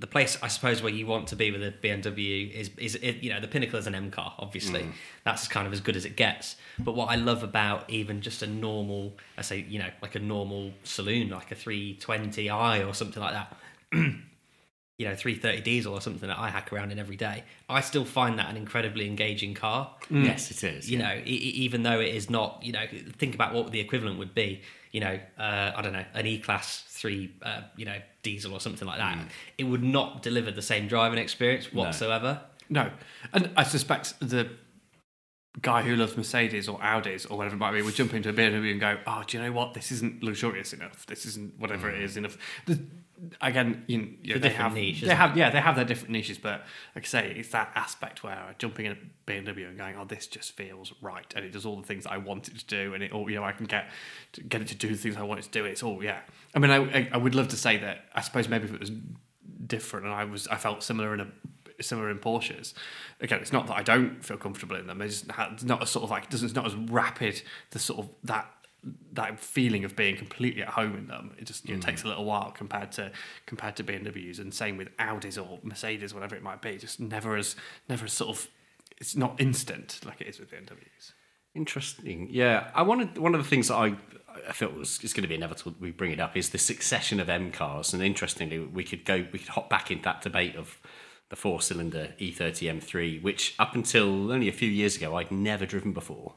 the 0.00 0.06
place 0.06 0.36
I 0.42 0.48
suppose 0.48 0.82
where 0.82 0.92
you 0.92 1.06
want 1.06 1.28
to 1.28 1.36
be 1.36 1.50
with 1.50 1.62
a 1.62 1.70
BMW 1.70 2.50
is 2.52 2.70
is 2.78 2.94
it, 2.96 3.16
you 3.22 3.30
know 3.32 3.38
the 3.40 3.46
pinnacle 3.48 3.78
is 3.78 3.86
an 3.86 3.94
M 3.94 4.10
car. 4.10 4.34
Obviously, 4.38 4.86
that's 5.24 5.46
kind 5.46 5.66
of 5.66 5.72
as 5.72 5.80
good 5.80 5.94
as 5.96 6.04
it 6.04 6.16
gets. 6.16 6.56
But 6.78 6.94
what 6.96 7.10
I 7.10 7.16
love 7.16 7.42
about 7.42 7.88
even 7.90 8.20
just 8.22 8.42
a 8.42 8.46
normal, 8.46 9.12
I 9.38 9.42
say 9.42 9.64
you 9.68 9.78
know 9.78 9.90
like 10.02 10.14
a 10.14 10.18
normal 10.20 10.72
saloon, 10.84 11.28
like 11.30 11.50
a 11.52 11.54
320i 11.54 12.88
or 12.88 12.94
something 12.94 13.22
like 13.22 13.34
that. 13.34 13.56
you 13.92 15.06
know 15.08 15.14
330 15.14 15.62
diesel 15.62 15.94
or 15.94 16.00
something 16.02 16.28
that 16.28 16.38
I 16.38 16.50
hack 16.50 16.72
around 16.72 16.92
in 16.92 16.98
every 16.98 17.16
day, 17.16 17.44
I 17.68 17.80
still 17.80 18.04
find 18.04 18.38
that 18.38 18.50
an 18.50 18.56
incredibly 18.56 19.06
engaging 19.06 19.54
car. 19.54 19.94
Yes, 20.10 20.50
it 20.50 20.62
is. 20.62 20.90
You 20.90 20.98
know, 20.98 21.14
e- 21.24 21.30
e- 21.30 21.54
even 21.64 21.82
though 21.84 22.00
it 22.00 22.14
is 22.14 22.28
not, 22.28 22.62
you 22.62 22.72
know, 22.72 22.84
think 23.16 23.34
about 23.34 23.54
what 23.54 23.70
the 23.72 23.80
equivalent 23.80 24.18
would 24.18 24.34
be. 24.34 24.60
You 24.92 25.00
know, 25.00 25.18
uh, 25.38 25.72
I 25.76 25.80
don't 25.82 25.92
know, 25.92 26.04
an 26.14 26.26
E-class 26.26 26.84
three, 27.00 27.32
uh, 27.42 27.62
you 27.76 27.86
know, 27.86 27.96
diesel 28.22 28.52
or 28.52 28.60
something 28.60 28.86
like 28.86 28.98
that. 28.98 29.16
It 29.56 29.64
would 29.64 29.82
not 29.82 30.22
deliver 30.22 30.50
the 30.50 30.62
same 30.62 30.86
driving 30.86 31.18
experience 31.18 31.72
whatsoever. 31.72 32.42
No, 32.68 32.90
and 33.32 33.50
I 33.56 33.62
suspect 33.64 34.14
the 34.20 34.50
guy 35.62 35.82
who 35.82 35.96
loves 35.96 36.16
Mercedes 36.16 36.68
or 36.68 36.78
Audis 36.78 37.28
or 37.28 37.36
whatever 37.36 37.56
it 37.56 37.58
might 37.58 37.72
be 37.72 37.82
would 37.82 37.94
jump 37.94 38.14
into 38.14 38.28
a 38.28 38.32
BMW 38.32 38.70
and 38.70 38.80
go, 38.80 38.98
"Oh, 39.06 39.24
do 39.26 39.36
you 39.36 39.42
know 39.42 39.50
what? 39.52 39.74
This 39.74 39.90
isn't 39.90 40.22
luxurious 40.22 40.72
enough. 40.72 41.06
This 41.06 41.24
isn't 41.26 41.58
whatever 41.58 41.90
it 41.90 42.00
is 42.02 42.16
enough." 42.16 42.36
The, 42.66 42.78
again, 43.40 43.84
you, 43.86 44.16
you 44.22 44.34
know, 44.34 44.36
a 44.36 44.38
they 44.38 44.48
have 44.50 44.74
niche, 44.74 45.00
they 45.02 45.14
have 45.14 45.36
yeah 45.36 45.50
they 45.50 45.60
have 45.60 45.76
their 45.76 45.84
different 45.84 46.10
niches, 46.10 46.38
but 46.38 46.64
like 46.94 47.04
I 47.04 47.08
say, 47.08 47.34
it's 47.36 47.50
that 47.50 47.72
aspect 47.74 48.22
where 48.22 48.54
jumping 48.58 48.86
in 48.86 48.92
a 48.92 49.30
BMW 49.30 49.68
and 49.68 49.78
going, 49.78 49.96
"Oh, 49.96 50.04
this 50.04 50.26
just 50.26 50.52
feels 50.52 50.92
right," 51.00 51.32
and 51.36 51.44
it 51.44 51.52
does 51.52 51.66
all 51.66 51.76
the 51.76 51.86
things 51.86 52.04
that 52.04 52.12
I 52.12 52.18
want 52.18 52.48
it 52.48 52.58
to 52.58 52.66
do, 52.66 52.94
and 52.94 53.02
it 53.02 53.12
all 53.12 53.28
you 53.30 53.36
know 53.36 53.44
I 53.44 53.52
can 53.52 53.66
get 53.66 53.90
to 54.32 54.42
get 54.42 54.60
it 54.60 54.68
to 54.68 54.74
do 54.74 54.88
the 54.88 54.96
things 54.96 55.16
I 55.16 55.22
want 55.22 55.40
it 55.40 55.44
to 55.44 55.50
do. 55.50 55.64
It's 55.64 55.82
all 55.82 56.02
yeah. 56.02 56.20
I 56.54 56.58
mean, 56.58 56.70
I 56.70 57.08
I, 57.12 57.16
would 57.16 57.34
love 57.34 57.48
to 57.48 57.56
say 57.56 57.76
that. 57.78 58.06
I 58.14 58.20
suppose 58.20 58.48
maybe 58.48 58.64
if 58.64 58.74
it 58.74 58.80
was 58.80 58.92
different 59.66 60.06
and 60.06 60.14
I 60.14 60.24
was 60.24 60.48
I 60.48 60.56
felt 60.56 60.82
similar 60.82 61.14
in 61.14 61.20
a 61.20 61.26
similar 61.82 62.10
in 62.10 62.18
Porsches. 62.18 62.74
Again, 63.20 63.40
it's 63.40 63.52
not 63.52 63.66
that 63.68 63.76
I 63.76 63.82
don't 63.82 64.24
feel 64.24 64.36
comfortable 64.36 64.76
in 64.76 64.86
them. 64.86 65.00
It's 65.02 65.24
not 65.26 65.82
a 65.82 65.86
sort 65.86 66.04
of 66.04 66.10
like 66.10 66.24
it 66.24 66.30
doesn't 66.30 66.46
it's 66.46 66.54
not 66.54 66.66
as 66.66 66.74
rapid 66.74 67.42
the 67.70 67.78
sort 67.78 68.00
of 68.00 68.10
that 68.24 68.50
that 69.12 69.38
feeling 69.38 69.84
of 69.84 69.94
being 69.96 70.16
completely 70.16 70.62
at 70.62 70.68
home 70.68 70.96
in 70.96 71.06
them. 71.06 71.34
It 71.38 71.44
just 71.44 71.68
you 71.68 71.74
know, 71.74 71.80
mm. 71.80 71.84
takes 71.84 72.04
a 72.04 72.08
little 72.08 72.24
while 72.24 72.50
compared 72.50 72.92
to 72.92 73.12
compared 73.46 73.76
to 73.76 73.84
BMWs 73.84 74.38
and 74.38 74.52
same 74.52 74.76
with 74.76 74.94
Audis 74.98 75.40
or 75.40 75.58
Mercedes, 75.62 76.14
whatever 76.14 76.34
it 76.34 76.42
might 76.42 76.62
be. 76.62 76.78
Just 76.78 77.00
never 77.00 77.36
as 77.36 77.56
never 77.88 78.04
as 78.06 78.12
sort 78.12 78.30
of 78.30 78.48
it's 78.98 79.16
not 79.16 79.40
instant 79.40 80.00
like 80.04 80.20
it 80.20 80.28
is 80.28 80.38
with 80.38 80.50
BMWs. 80.50 81.12
Interesting. 81.54 82.28
Yeah, 82.30 82.70
I 82.74 82.82
wanted 82.82 83.18
one 83.18 83.34
of 83.34 83.42
the 83.42 83.48
things 83.48 83.68
that 83.68 83.74
I 83.74 83.96
I 84.48 84.52
felt 84.52 84.74
was 84.74 85.00
it's 85.02 85.12
going 85.12 85.22
to 85.22 85.28
be 85.28 85.34
inevitable. 85.34 85.74
We 85.80 85.90
bring 85.90 86.12
it 86.12 86.20
up 86.20 86.36
is 86.36 86.50
the 86.50 86.58
succession 86.58 87.20
of 87.20 87.28
M 87.28 87.50
cars, 87.50 87.92
and 87.92 88.02
interestingly, 88.02 88.58
we 88.58 88.84
could 88.84 89.04
go 89.04 89.26
we 89.32 89.38
could 89.40 89.48
hop 89.48 89.68
back 89.68 89.90
into 89.90 90.04
that 90.04 90.22
debate 90.22 90.56
of 90.56 90.78
the 91.28 91.36
four 91.36 91.60
cylinder 91.60 92.12
E 92.18 92.32
E30 92.32 92.80
M3, 92.80 93.22
which 93.22 93.54
up 93.58 93.74
until 93.74 94.32
only 94.32 94.48
a 94.48 94.52
few 94.52 94.68
years 94.68 94.96
ago 94.96 95.16
I'd 95.16 95.30
never 95.30 95.66
driven 95.66 95.92
before, 95.92 96.34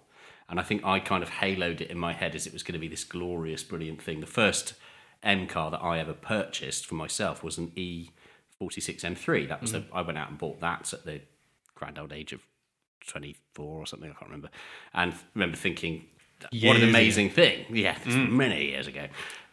and 0.53 0.59
I 0.59 0.63
think 0.63 0.85
I 0.85 0.99
kind 0.99 1.23
of 1.23 1.31
haloed 1.31 1.81
it 1.81 1.89
in 1.89 1.97
my 1.97 2.13
head 2.13 2.35
as 2.35 2.45
it 2.45 2.53
was 2.53 2.61
going 2.61 2.73
to 2.73 2.79
be 2.79 2.87
this 2.87 3.03
glorious, 3.03 3.63
brilliant 3.63 3.99
thing. 3.99 4.19
The 4.19 4.27
first 4.27 4.75
M 5.23 5.47
car 5.47 5.71
that 5.71 5.81
I 5.81 5.97
ever 5.97 6.13
purchased 6.13 6.85
for 6.85 6.93
myself 6.93 7.43
was 7.43 7.57
an 7.57 7.71
E46 7.75 8.61
M3. 8.61 9.49
That 9.49 9.61
was 9.61 9.71
the 9.71 9.79
mm-hmm. 9.79 9.97
I 9.97 10.03
went 10.03 10.19
out 10.19 10.29
and 10.29 10.37
bought 10.37 10.59
that 10.59 10.93
at 10.93 11.05
the 11.05 11.21
grand 11.73 11.97
old 11.97 12.13
age 12.13 12.33
of 12.33 12.41
24 13.07 13.65
or 13.65 13.87
something, 13.87 14.11
I 14.11 14.13
can't 14.13 14.29
remember. 14.29 14.51
And 14.93 15.15
remember 15.33 15.57
thinking, 15.57 16.05
what 16.43 16.75
an 16.75 16.83
Years 16.83 16.83
amazing 16.83 17.31
thing. 17.31 17.65
Yeah, 17.71 17.97
was 18.05 18.13
mm. 18.13 18.29
many 18.29 18.65
years 18.65 18.85
ago. 18.85 19.07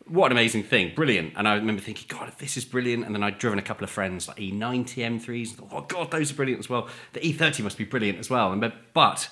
What 0.06 0.26
an 0.26 0.32
amazing 0.32 0.64
thing. 0.64 0.94
Brilliant. 0.94 1.32
And 1.34 1.48
I 1.48 1.54
remember 1.54 1.80
thinking, 1.80 2.08
God, 2.08 2.30
this 2.36 2.58
is 2.58 2.66
brilliant. 2.66 3.06
And 3.06 3.14
then 3.14 3.22
I'd 3.22 3.38
driven 3.38 3.58
a 3.58 3.62
couple 3.62 3.84
of 3.84 3.90
friends, 3.90 4.28
like 4.28 4.38
E 4.38 4.52
E90 4.52 5.18
M3s, 5.18 5.48
and 5.48 5.56
thought, 5.56 5.68
oh, 5.72 5.80
God, 5.88 6.10
those 6.10 6.30
are 6.30 6.34
brilliant 6.34 6.58
as 6.58 6.68
well. 6.68 6.88
The 7.14 7.20
E30 7.20 7.64
must 7.64 7.78
be 7.78 7.84
brilliant 7.84 8.18
as 8.18 8.28
well. 8.28 8.52
And, 8.52 8.60
but 8.92 9.30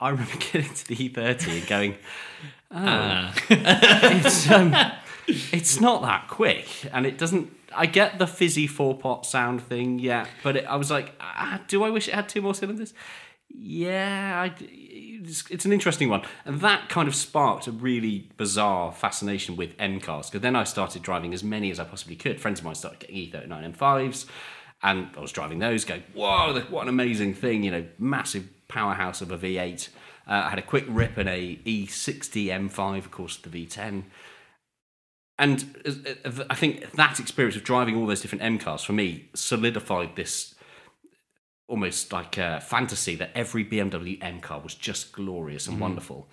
I 0.00 0.10
remember 0.10 0.32
getting 0.52 0.72
to 0.72 0.88
the 0.88 0.96
E30 0.96 1.58
and 1.58 1.66
going, 1.66 1.96
oh, 2.70 3.34
it's, 3.50 4.50
um, 4.50 4.74
it's 5.26 5.80
not 5.80 6.02
that 6.02 6.28
quick. 6.28 6.68
And 6.92 7.06
it 7.06 7.18
doesn't, 7.18 7.52
I 7.74 7.86
get 7.86 8.18
the 8.18 8.26
fizzy 8.26 8.66
four 8.66 8.96
pot 8.96 9.26
sound 9.26 9.62
thing, 9.62 9.98
yeah. 9.98 10.26
But 10.42 10.56
it, 10.56 10.64
I 10.66 10.76
was 10.76 10.90
like, 10.90 11.12
ah, 11.20 11.60
do 11.68 11.82
I 11.84 11.90
wish 11.90 12.08
it 12.08 12.14
had 12.14 12.28
two 12.28 12.40
more 12.40 12.54
cylinders? 12.54 12.94
Yeah, 13.50 14.42
I, 14.42 14.54
it's, 14.60 15.50
it's 15.50 15.64
an 15.64 15.72
interesting 15.72 16.08
one. 16.08 16.22
And 16.44 16.60
that 16.60 16.88
kind 16.88 17.08
of 17.08 17.14
sparked 17.14 17.66
a 17.66 17.72
really 17.72 18.28
bizarre 18.36 18.92
fascination 18.92 19.56
with 19.56 19.70
M 19.78 20.00
cars. 20.00 20.30
Because 20.30 20.42
then 20.42 20.54
I 20.54 20.64
started 20.64 21.02
driving 21.02 21.34
as 21.34 21.42
many 21.42 21.70
as 21.70 21.80
I 21.80 21.84
possibly 21.84 22.14
could. 22.14 22.40
Friends 22.40 22.60
of 22.60 22.64
mine 22.64 22.74
started 22.74 23.00
getting 23.00 23.16
E 23.16 23.32
E39 23.32 23.76
M5s. 23.76 24.26
And 24.80 25.08
I 25.16 25.20
was 25.20 25.32
driving 25.32 25.58
those, 25.58 25.84
going, 25.84 26.04
whoa, 26.14 26.60
what 26.70 26.82
an 26.82 26.88
amazing 26.88 27.34
thing, 27.34 27.64
you 27.64 27.72
know, 27.72 27.84
massive 27.98 28.48
powerhouse 28.68 29.20
of 29.20 29.30
a 29.30 29.38
V8. 29.38 29.88
Uh, 30.26 30.30
I 30.46 30.50
had 30.50 30.58
a 30.58 30.62
quick 30.62 30.84
rip 30.88 31.18
in 31.18 31.26
a 31.26 31.56
E60 31.64 32.46
M5, 32.46 32.98
of 32.98 33.10
course, 33.10 33.36
the 33.36 33.48
V10. 33.48 34.04
And 35.38 35.76
uh, 35.86 36.28
uh, 36.28 36.44
I 36.50 36.54
think 36.54 36.92
that 36.92 37.20
experience 37.20 37.56
of 37.56 37.64
driving 37.64 37.96
all 37.96 38.06
those 38.06 38.20
different 38.20 38.44
M 38.44 38.58
cars 38.58 38.82
for 38.82 38.92
me 38.92 39.28
solidified 39.34 40.16
this 40.16 40.54
almost 41.68 42.12
like 42.12 42.38
a 42.38 42.60
fantasy 42.60 43.14
that 43.14 43.30
every 43.34 43.64
BMW 43.64 44.18
M 44.22 44.40
car 44.40 44.60
was 44.60 44.74
just 44.74 45.12
glorious 45.12 45.66
and 45.66 45.78
wonderful. 45.78 46.28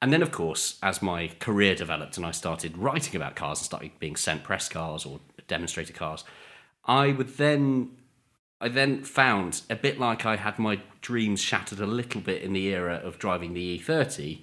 And 0.00 0.12
then, 0.12 0.22
of 0.22 0.30
course, 0.30 0.78
as 0.82 1.02
my 1.02 1.28
career 1.40 1.74
developed 1.74 2.16
and 2.16 2.24
I 2.24 2.30
started 2.30 2.78
writing 2.78 3.16
about 3.16 3.34
cars 3.34 3.58
and 3.58 3.66
started 3.66 3.90
being 3.98 4.14
sent 4.14 4.44
press 4.44 4.68
cars 4.68 5.04
or 5.04 5.18
demonstrator 5.48 5.92
cars, 5.92 6.24
I 6.84 7.08
would 7.12 7.36
then, 7.36 7.90
I 8.60 8.68
then 8.68 9.04
found 9.04 9.62
a 9.70 9.76
bit 9.76 10.00
like 10.00 10.26
I 10.26 10.36
had 10.36 10.58
my 10.58 10.80
dreams 11.00 11.40
shattered 11.40 11.80
a 11.80 11.86
little 11.86 12.20
bit 12.20 12.42
in 12.42 12.52
the 12.52 12.66
era 12.66 13.00
of 13.04 13.18
driving 13.18 13.54
the 13.54 13.78
E30. 13.78 14.42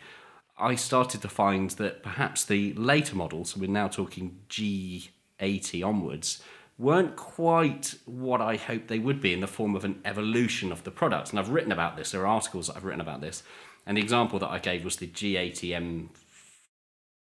I 0.58 0.76
started 0.76 1.22
to 1.22 1.28
find 1.28 1.72
that 1.72 2.02
perhaps 2.02 2.46
the 2.46 2.74
later 2.76 3.16
models, 3.16 3.58
we're 3.58 3.70
now 3.70 3.90
talking 3.90 4.40
G80 4.50 5.86
onwards, 5.86 6.42
weren't 6.78 7.18
quite 7.18 7.96
what 8.06 8.42
I 8.42 8.56
hoped 8.56 8.88
they 8.88 9.00
would 9.00 9.22
be 9.22 9.34
in 9.34 9.42
the 9.42 9.48
form 9.48 9.76
of 9.76 9.84
an 9.84 10.00
evolution 10.06 10.72
of 10.72 10.84
the 10.86 10.92
products. 10.92 11.32
And 11.32 11.40
I've 11.40 11.50
written 11.50 11.74
about 11.74 11.98
this. 11.98 12.12
There 12.12 12.22
are 12.22 12.28
articles 12.28 12.68
that 12.68 12.78
I've 12.78 12.86
written 12.86 13.02
about 13.02 13.20
this. 13.22 13.44
And 13.86 13.98
the 13.98 14.02
example 14.02 14.40
that 14.40 14.50
I 14.50 14.60
gave 14.60 14.86
was 14.86 14.96
the 14.96 15.08
G80 15.08 16.10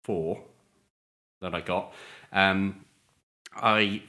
M4 0.06 0.40
that 1.40 1.54
I 1.54 1.60
got. 1.60 1.92
Um, 2.32 2.84
I 3.56 4.02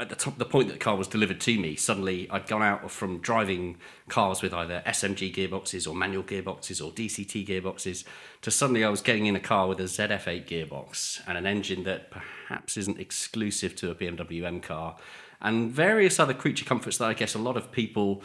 at 0.00 0.08
the 0.08 0.16
top, 0.16 0.38
the 0.38 0.46
point 0.46 0.68
that 0.68 0.74
the 0.74 0.78
car 0.78 0.96
was 0.96 1.06
delivered 1.06 1.40
to 1.42 1.58
me, 1.58 1.76
suddenly 1.76 2.28
I'd 2.30 2.46
gone 2.46 2.62
out 2.62 2.90
from 2.90 3.18
driving 3.18 3.76
cars 4.08 4.40
with 4.40 4.54
either 4.54 4.82
SMG 4.86 5.34
gearboxes 5.34 5.86
or 5.86 5.94
manual 5.94 6.22
gearboxes 6.22 6.82
or 6.84 6.90
DCT 6.90 7.46
gearboxes 7.46 8.04
to 8.40 8.50
suddenly 8.50 8.82
I 8.82 8.88
was 8.88 9.02
getting 9.02 9.26
in 9.26 9.36
a 9.36 9.40
car 9.40 9.68
with 9.68 9.78
a 9.78 9.84
ZF8 9.84 10.48
gearbox 10.48 11.20
and 11.26 11.36
an 11.36 11.46
engine 11.46 11.84
that 11.84 12.10
perhaps 12.10 12.78
isn't 12.78 12.98
exclusive 12.98 13.76
to 13.76 13.90
a 13.90 13.94
BMW 13.94 14.44
M 14.44 14.60
car 14.60 14.96
and 15.42 15.70
various 15.70 16.18
other 16.18 16.34
creature 16.34 16.64
comforts 16.64 16.96
that 16.98 17.06
I 17.06 17.14
guess 17.14 17.34
a 17.34 17.38
lot 17.38 17.58
of 17.58 17.70
people 17.70 18.22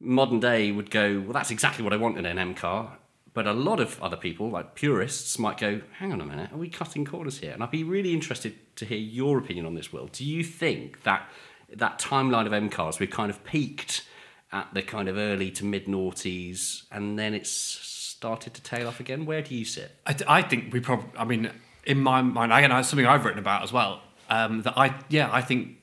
modern 0.00 0.40
day 0.40 0.72
would 0.72 0.90
go, 0.90 1.20
well, 1.20 1.32
that's 1.32 1.52
exactly 1.52 1.84
what 1.84 1.92
I 1.92 1.96
want 1.96 2.18
in 2.18 2.26
an 2.26 2.38
M 2.38 2.54
car. 2.54 2.98
But 3.34 3.48
a 3.48 3.52
lot 3.52 3.80
of 3.80 4.00
other 4.00 4.16
people, 4.16 4.48
like 4.48 4.76
purists, 4.76 5.38
might 5.40 5.58
go, 5.58 5.80
hang 5.98 6.12
on 6.12 6.20
a 6.20 6.24
minute, 6.24 6.52
are 6.52 6.56
we 6.56 6.68
cutting 6.68 7.04
corners 7.04 7.38
here? 7.38 7.50
And 7.50 7.62
I'd 7.64 7.70
be 7.72 7.82
really 7.82 8.14
interested 8.14 8.54
to 8.76 8.84
hear 8.84 8.96
your 8.98 9.38
opinion 9.38 9.66
on 9.66 9.74
this, 9.74 9.92
Will. 9.92 10.06
Do 10.06 10.24
you 10.24 10.44
think 10.44 11.02
that 11.02 11.28
that 11.74 11.98
timeline 11.98 12.46
of 12.46 12.52
M 12.52 12.70
cars, 12.70 13.00
we've 13.00 13.10
kind 13.10 13.30
of 13.30 13.44
peaked 13.44 14.06
at 14.52 14.72
the 14.72 14.82
kind 14.82 15.08
of 15.08 15.16
early 15.16 15.50
to 15.50 15.64
mid 15.64 15.86
noughties 15.86 16.84
and 16.92 17.18
then 17.18 17.34
it's 17.34 17.50
started 17.50 18.54
to 18.54 18.62
tail 18.62 18.86
off 18.86 19.00
again? 19.00 19.26
Where 19.26 19.42
do 19.42 19.54
you 19.54 19.64
sit? 19.64 19.90
I, 20.06 20.16
I 20.28 20.42
think 20.42 20.72
we 20.72 20.78
probably. 20.78 21.10
I 21.18 21.24
mean, 21.24 21.50
in 21.84 22.00
my 22.00 22.22
mind, 22.22 22.52
again, 22.52 22.70
it's 22.70 22.88
something 22.88 23.06
I've 23.06 23.24
written 23.24 23.40
about 23.40 23.64
as 23.64 23.72
well. 23.72 24.00
Um, 24.30 24.62
that 24.62 24.78
I, 24.78 24.94
yeah, 25.08 25.28
I 25.30 25.42
think 25.42 25.78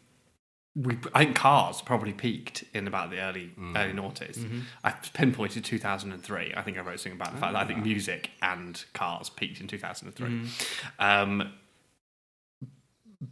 we. 0.76 0.98
I 1.14 1.26
think 1.26 1.36
cars 1.36 1.82
probably 1.82 2.14
peaked 2.14 2.64
in 2.74 2.88
about 2.88 3.10
the 3.10 3.20
early 3.20 3.52
early 3.76 3.94
noughties. 3.94 4.38
Mm-hmm. 4.38 4.60
I 4.84 4.92
pinpointed 5.14 5.66
two 5.66 5.78
thousand 5.78 6.12
and 6.12 6.24
three. 6.24 6.54
I 6.56 6.62
think 6.62 6.78
I 6.78 6.82
wrote 6.82 7.00
something 7.00 7.20
about 7.20 7.34
the 7.34 7.40
fact 7.40 7.54
that 7.54 7.62
I 7.62 7.66
think 7.66 7.80
ah. 7.80 7.84
music 7.84 8.32
and 8.42 8.84
cars 8.94 9.30
peaked 9.30 9.60
in 9.60 9.68
two 9.68 9.78
thousand 9.78 10.08
and 10.08 10.16
three. 10.16 10.30
Mm-hmm. 10.30 11.04
Um, 11.04 11.54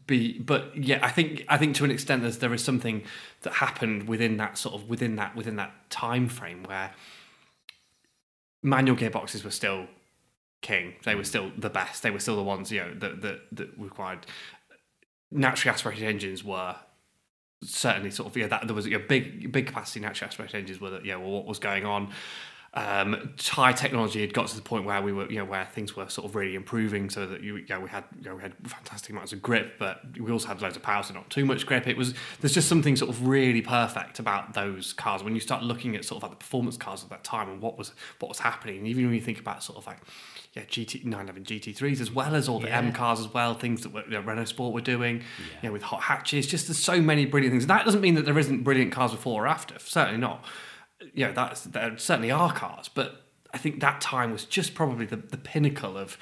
be 0.05 0.37
but 0.37 0.71
yeah 0.77 0.99
i 1.01 1.09
think 1.09 1.43
i 1.49 1.57
think 1.57 1.75
to 1.75 1.83
an 1.83 1.89
extent 1.89 2.21
there's 2.21 2.37
there 2.37 2.53
is 2.53 2.63
something 2.63 3.01
that 3.41 3.53
happened 3.53 4.07
within 4.07 4.37
that 4.37 4.55
sort 4.55 4.75
of 4.75 4.87
within 4.87 5.15
that 5.15 5.35
within 5.35 5.55
that 5.55 5.71
time 5.89 6.27
frame 6.27 6.61
where 6.63 6.91
manual 8.61 8.95
gearboxes 8.95 9.43
were 9.43 9.49
still 9.49 9.87
king 10.61 10.93
they 11.05 11.15
were 11.15 11.23
mm. 11.23 11.27
still 11.27 11.51
the 11.57 11.71
best 11.71 12.03
they 12.03 12.11
were 12.11 12.19
still 12.19 12.35
the 12.35 12.43
ones 12.43 12.71
you 12.71 12.79
know 12.79 12.93
that 12.93 13.21
that, 13.21 13.39
that 13.51 13.69
required 13.79 14.27
naturally 15.31 15.73
aspirated 15.73 16.03
engines 16.03 16.43
were 16.43 16.75
certainly 17.61 18.09
sort 18.11 18.29
of 18.29 18.37
yeah 18.37 18.47
that 18.47 18.65
there 18.67 18.75
was 18.75 18.87
a 18.87 18.97
big 18.97 19.51
big 19.51 19.67
capacity 19.67 19.99
naturally 19.99 20.27
aspirated 20.27 20.55
engines 20.55 20.79
were 20.79 20.89
that 20.89 21.05
yeah 21.05 21.15
well 21.15 21.29
what 21.29 21.45
was 21.45 21.59
going 21.59 21.85
on 21.85 22.09
um, 22.75 23.33
high 23.39 23.73
technology 23.73 24.21
had 24.21 24.33
got 24.33 24.47
to 24.47 24.55
the 24.55 24.61
point 24.61 24.85
where 24.85 25.01
we 25.01 25.11
were, 25.11 25.27
you 25.29 25.37
know, 25.37 25.45
where 25.45 25.65
things 25.65 25.95
were 25.95 26.07
sort 26.07 26.25
of 26.25 26.35
really 26.35 26.53
improving, 26.53 27.09
so 27.09 27.25
that 27.25 27.41
you, 27.41 27.65
know, 27.67 27.79
we 27.79 27.89
had, 27.89 28.03
you 28.19 28.25
know, 28.25 28.35
we 28.35 28.43
had 28.43 28.53
fantastic 28.63 29.09
amounts 29.09 29.33
of 29.33 29.41
grip, 29.41 29.73
but 29.79 30.01
we 30.19 30.31
also 30.31 30.47
had 30.47 30.61
loads 30.61 30.75
of 30.75 30.83
power, 30.83 31.01
so 31.01 31.15
not 31.15 31.27
too 31.31 31.45
much 31.45 31.65
grip. 31.65 31.87
It 31.87 31.97
was 31.97 32.13
there's 32.41 32.53
just 32.53 32.69
something 32.69 32.95
sort 32.95 33.09
of 33.09 33.27
really 33.27 33.61
perfect 33.61 34.19
about 34.19 34.53
those 34.53 34.93
cars 34.93 35.23
when 35.23 35.33
you 35.33 35.41
start 35.41 35.63
looking 35.63 35.95
at 35.95 36.05
sort 36.05 36.17
of 36.17 36.29
like 36.29 36.37
the 36.37 36.43
performance 36.43 36.77
cars 36.77 37.01
of 37.01 37.09
that 37.09 37.23
time 37.23 37.49
and 37.49 37.59
what 37.59 37.75
was 37.75 37.93
what 38.19 38.29
was 38.29 38.39
happening. 38.39 38.77
And 38.77 38.87
even 38.87 39.05
when 39.05 39.15
you 39.15 39.21
think 39.21 39.39
about 39.39 39.63
sort 39.63 39.79
of 39.79 39.87
like 39.87 39.97
yeah 40.53 40.63
GT 40.63 41.05
911 41.05 41.45
GT3s 41.45 42.01
as 42.01 42.11
well 42.11 42.35
as 42.35 42.49
all 42.49 42.59
the 42.59 42.73
M 42.73 42.91
cars 42.91 43.19
as 43.19 43.33
well, 43.33 43.53
things 43.53 43.83
that 43.83 43.93
were, 43.93 44.03
you 44.05 44.11
know, 44.11 44.21
Renault 44.21 44.45
Sport 44.45 44.73
were 44.73 44.81
doing, 44.81 45.17
you 45.61 45.69
know, 45.69 45.71
with 45.71 45.83
hot 45.83 46.01
hatches. 46.01 46.47
Just 46.47 46.67
there's 46.67 46.79
so 46.79 47.01
many 47.01 47.25
brilliant 47.25 47.53
things. 47.53 47.63
And 47.63 47.69
That 47.69 47.85
doesn't 47.85 48.01
mean 48.01 48.15
that 48.15 48.25
there 48.25 48.37
isn't 48.39 48.63
brilliant 48.63 48.91
cars 48.91 49.11
before 49.11 49.43
or 49.43 49.47
after. 49.47 49.77
Certainly 49.79 50.19
not 50.19 50.45
you 51.13 51.25
know, 51.25 51.31
that's 51.31 51.61
there 51.61 51.97
certainly 51.97 52.31
are 52.31 52.51
cars, 52.51 52.89
but 52.89 53.23
I 53.53 53.57
think 53.57 53.79
that 53.79 54.01
time 54.01 54.31
was 54.31 54.45
just 54.45 54.75
probably 54.75 55.05
the, 55.05 55.17
the 55.17 55.37
pinnacle 55.37 55.97
of 55.97 56.17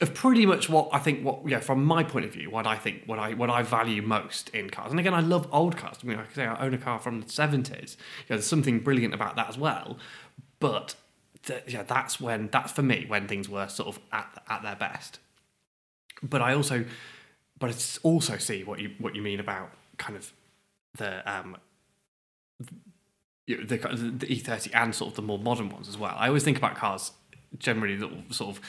of 0.00 0.14
pretty 0.14 0.46
much 0.46 0.68
what 0.68 0.88
I 0.92 0.98
think 0.98 1.24
what 1.24 1.40
yeah 1.48 1.58
from 1.58 1.84
my 1.84 2.04
point 2.04 2.24
of 2.24 2.32
view 2.32 2.50
what 2.50 2.68
I 2.68 2.76
think 2.76 3.02
what 3.06 3.18
I 3.18 3.34
what 3.34 3.50
I 3.50 3.62
value 3.62 4.00
most 4.00 4.48
in 4.50 4.70
cars 4.70 4.92
and 4.92 5.00
again 5.00 5.12
I 5.12 5.18
love 5.18 5.48
old 5.50 5.76
cars 5.76 5.96
I 6.02 6.06
mean 6.06 6.18
like 6.18 6.30
I 6.30 6.34
say 6.34 6.46
I 6.46 6.64
own 6.64 6.72
a 6.72 6.78
car 6.78 7.00
from 7.00 7.20
the 7.20 7.26
70s 7.26 7.72
you 7.72 7.74
know, 7.74 7.96
there's 8.28 8.46
something 8.46 8.78
brilliant 8.78 9.12
about 9.12 9.34
that 9.34 9.48
as 9.48 9.58
well 9.58 9.98
but 10.60 10.94
yeah 11.66 11.82
that's 11.82 12.20
when 12.20 12.48
that's 12.52 12.72
for 12.72 12.82
me 12.82 13.04
when 13.08 13.26
things 13.28 13.48
were 13.48 13.68
sort 13.68 13.88
of 13.88 14.00
at 14.12 14.42
at 14.48 14.62
their 14.62 14.76
best 14.76 15.18
but 16.22 16.42
I 16.42 16.54
also 16.54 16.84
but 17.58 17.70
I 17.70 17.74
also 18.02 18.38
see 18.38 18.64
what 18.64 18.80
you 18.80 18.92
what 18.98 19.14
you 19.14 19.22
mean 19.22 19.40
about 19.40 19.70
kind 19.98 20.16
of 20.16 20.32
the 20.96 21.30
um 21.30 21.56
the, 23.46 23.56
the 23.56 24.26
E30 24.26 24.70
and 24.74 24.94
sort 24.94 25.10
of 25.10 25.16
the 25.16 25.22
more 25.22 25.38
modern 25.38 25.70
ones 25.70 25.88
as 25.88 25.96
well. 25.96 26.14
I 26.18 26.28
always 26.28 26.44
think 26.44 26.58
about 26.58 26.74
cars 26.74 27.12
generally 27.56 27.96
that 27.96 28.34
sort 28.34 28.56
of 28.56 28.60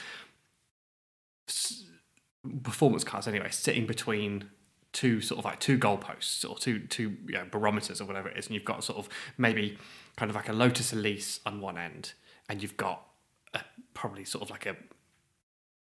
performance 2.62 3.04
cars 3.04 3.28
anyway, 3.28 3.48
sitting 3.50 3.86
between 3.86 4.48
two 4.92 5.20
sort 5.20 5.38
of 5.38 5.44
like 5.44 5.60
two 5.60 5.78
goalposts 5.78 6.48
or 6.48 6.56
two 6.58 6.80
two 6.80 7.16
you 7.26 7.34
know, 7.34 7.44
barometers 7.50 8.00
or 8.00 8.06
whatever 8.06 8.28
it 8.28 8.38
is, 8.38 8.46
and 8.46 8.54
you've 8.54 8.64
got 8.64 8.82
sort 8.82 8.98
of 8.98 9.08
maybe 9.36 9.76
kind 10.16 10.30
of 10.30 10.36
like 10.36 10.48
a 10.48 10.52
Lotus 10.52 10.92
Elise 10.92 11.40
on 11.44 11.60
one 11.60 11.76
end, 11.76 12.14
and 12.50 12.60
you've 12.60 12.76
got 12.76 13.06
a, 13.54 13.60
probably 13.94 14.24
sort 14.24 14.42
of 14.42 14.50
like 14.50 14.66
a 14.66 14.76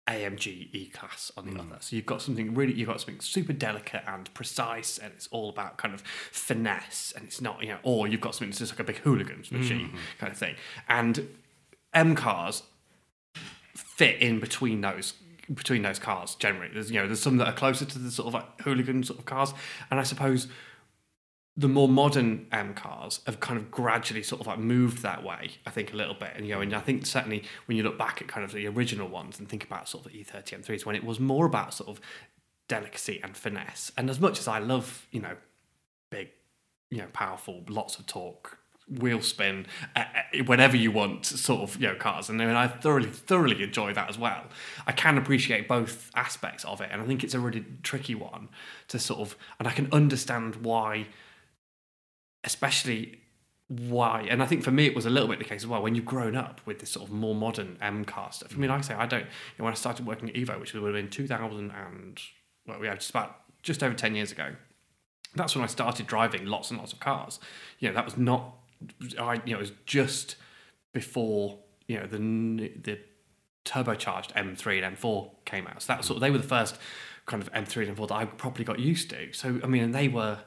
AMG 0.07 0.67
E 0.73 0.91
class 0.93 1.31
on 1.37 1.45
the 1.45 1.51
hmm. 1.51 1.71
other. 1.71 1.77
So 1.79 1.95
you've 1.95 2.05
got 2.05 2.21
something 2.21 2.53
really, 2.53 2.73
you've 2.73 2.89
got 2.89 2.99
something 2.99 3.21
super 3.21 3.53
delicate 3.53 4.03
and 4.05 4.31
precise, 4.33 4.97
and 4.97 5.13
it's 5.13 5.27
all 5.31 5.49
about 5.49 5.77
kind 5.77 5.93
of 5.93 6.01
finesse, 6.31 7.13
and 7.15 7.25
it's 7.25 7.39
not, 7.39 7.61
you 7.61 7.69
know, 7.69 7.77
or 7.83 8.07
you've 8.07 8.19
got 8.19 8.35
something 8.35 8.49
that's 8.49 8.59
just 8.59 8.73
like 8.73 8.81
a 8.81 8.83
big 8.83 8.97
hooligans 8.97 9.49
machine 9.51 9.89
hmm. 9.89 9.97
kind 10.19 10.31
of 10.31 10.37
thing. 10.37 10.55
And 10.89 11.29
M 11.93 12.15
cars 12.15 12.63
fit 13.73 14.19
in 14.19 14.41
between 14.41 14.81
those 14.81 15.13
between 15.53 15.83
those 15.83 15.99
cars 15.99 16.35
generally. 16.35 16.69
There's 16.73 16.91
you 16.91 16.99
know 16.99 17.07
there's 17.07 17.21
some 17.21 17.37
that 17.37 17.47
are 17.47 17.53
closer 17.53 17.85
to 17.85 17.99
the 17.99 18.11
sort 18.11 18.27
of 18.27 18.33
like 18.33 18.61
hooligan 18.61 19.03
sort 19.03 19.19
of 19.19 19.25
cars, 19.25 19.53
and 19.89 20.01
I 20.01 20.03
suppose 20.03 20.47
the 21.57 21.67
more 21.67 21.89
modern 21.89 22.47
M 22.51 22.73
cars 22.73 23.19
have 23.25 23.39
kind 23.39 23.59
of 23.59 23.69
gradually 23.69 24.23
sort 24.23 24.41
of 24.41 24.47
like 24.47 24.59
moved 24.59 25.01
that 25.03 25.23
way, 25.23 25.51
I 25.65 25.69
think 25.69 25.93
a 25.93 25.95
little 25.97 26.13
bit. 26.13 26.31
And 26.35 26.47
you 26.47 26.55
know, 26.55 26.61
and 26.61 26.73
I 26.73 26.79
think 26.79 27.05
certainly 27.05 27.43
when 27.65 27.77
you 27.77 27.83
look 27.83 27.97
back 27.97 28.21
at 28.21 28.27
kind 28.27 28.45
of 28.45 28.53
the 28.53 28.67
original 28.67 29.07
ones 29.07 29.37
and 29.37 29.49
think 29.49 29.63
about 29.63 29.89
sort 29.89 30.05
of 30.05 30.11
the 30.11 30.23
E30 30.23 30.63
M3s, 30.63 30.85
when 30.85 30.95
it 30.95 31.03
was 31.03 31.19
more 31.19 31.45
about 31.45 31.73
sort 31.73 31.89
of 31.89 31.99
delicacy 32.71 33.19
and 33.21 33.35
finesse. 33.35 33.91
And 33.97 34.09
as 34.09 34.19
much 34.19 34.39
as 34.39 34.47
I 34.47 34.59
love, 34.59 35.05
you 35.11 35.21
know, 35.21 35.35
big, 36.09 36.29
you 36.89 36.99
know, 36.99 37.07
powerful, 37.11 37.63
lots 37.67 37.99
of 37.99 38.05
torque, 38.05 38.57
wheel 38.87 39.21
spin, 39.21 39.65
uh, 39.95 40.05
whenever 40.45 40.77
you 40.77 40.89
want, 40.89 41.25
sort 41.25 41.61
of, 41.61 41.81
you 41.81 41.87
know, 41.87 41.95
cars. 41.95 42.29
And 42.29 42.41
I 42.41 42.45
mean, 42.45 42.55
I 42.55 42.67
thoroughly, 42.67 43.09
thoroughly 43.09 43.61
enjoy 43.61 43.93
that 43.93 44.09
as 44.09 44.17
well. 44.17 44.45
I 44.87 44.93
can 44.93 45.17
appreciate 45.17 45.67
both 45.67 46.09
aspects 46.15 46.63
of 46.63 46.79
it, 46.79 46.89
and 46.93 47.01
I 47.01 47.05
think 47.05 47.25
it's 47.25 47.33
a 47.33 47.41
really 47.41 47.65
tricky 47.83 48.15
one 48.15 48.47
to 48.87 48.97
sort 48.99 49.19
of, 49.19 49.35
and 49.59 49.67
I 49.67 49.71
can 49.71 49.89
understand 49.91 50.57
why 50.57 51.07
especially 52.43 53.21
why 53.67 54.27
and 54.29 54.43
I 54.43 54.45
think 54.45 54.63
for 54.63 54.71
me 54.71 54.85
it 54.85 54.93
was 54.93 55.05
a 55.05 55.09
little 55.09 55.29
bit 55.29 55.39
the 55.39 55.45
case 55.45 55.61
as 55.61 55.67
well 55.67 55.81
when 55.81 55.95
you've 55.95 56.05
grown 56.05 56.35
up 56.35 56.59
with 56.65 56.79
this 56.79 56.89
sort 56.89 57.07
of 57.07 57.13
more 57.13 57.33
modern 57.33 57.77
M 57.81 58.03
car 58.03 58.31
stuff. 58.33 58.53
I 58.53 58.57
mean, 58.57 58.69
like 58.69 58.79
I 58.79 58.81
say, 58.81 58.93
I 58.95 59.05
don't. 59.05 59.21
You 59.21 59.59
know, 59.59 59.65
when 59.65 59.71
I 59.71 59.75
started 59.75 60.05
working 60.05 60.29
at 60.29 60.35
Evo, 60.35 60.59
which 60.59 60.73
would 60.73 60.83
have 60.83 60.93
been 60.93 61.09
2000 61.09 61.71
and 61.71 62.21
well, 62.67 62.79
we 62.79 62.87
yeah, 62.87 62.95
just 62.95 63.11
about 63.11 63.37
just 63.63 63.81
over 63.81 63.95
10 63.95 64.15
years 64.15 64.31
ago. 64.31 64.55
That's 65.35 65.55
when 65.55 65.63
I 65.63 65.67
started 65.67 66.07
driving 66.07 66.45
lots 66.45 66.69
and 66.69 66.79
lots 66.79 66.91
of 66.91 66.99
cars. 66.99 67.39
You 67.79 67.87
know, 67.87 67.95
that 67.95 68.03
was 68.03 68.17
not. 68.17 68.57
I 69.17 69.35
you 69.45 69.53
know 69.53 69.57
it 69.57 69.61
was 69.61 69.71
just 69.85 70.35
before 70.91 71.59
you 71.87 71.97
know 71.97 72.07
the 72.07 72.17
the 72.83 72.99
turbocharged 73.63 74.33
M3 74.33 74.83
and 74.83 74.97
M4 74.97 75.29
came 75.45 75.67
out. 75.67 75.81
So 75.81 75.93
that 75.93 76.03
sort 76.03 76.17
of 76.17 76.21
they 76.21 76.31
were 76.31 76.39
the 76.39 76.43
first 76.43 76.77
kind 77.25 77.41
of 77.41 77.51
M3 77.53 77.87
and 77.87 77.97
M4 77.97 78.07
that 78.09 78.15
I 78.15 78.25
properly 78.25 78.65
got 78.65 78.79
used 78.79 79.09
to. 79.11 79.31
So 79.31 79.61
I 79.63 79.67
mean, 79.67 79.83
and 79.83 79.95
they 79.95 80.09
were 80.09 80.39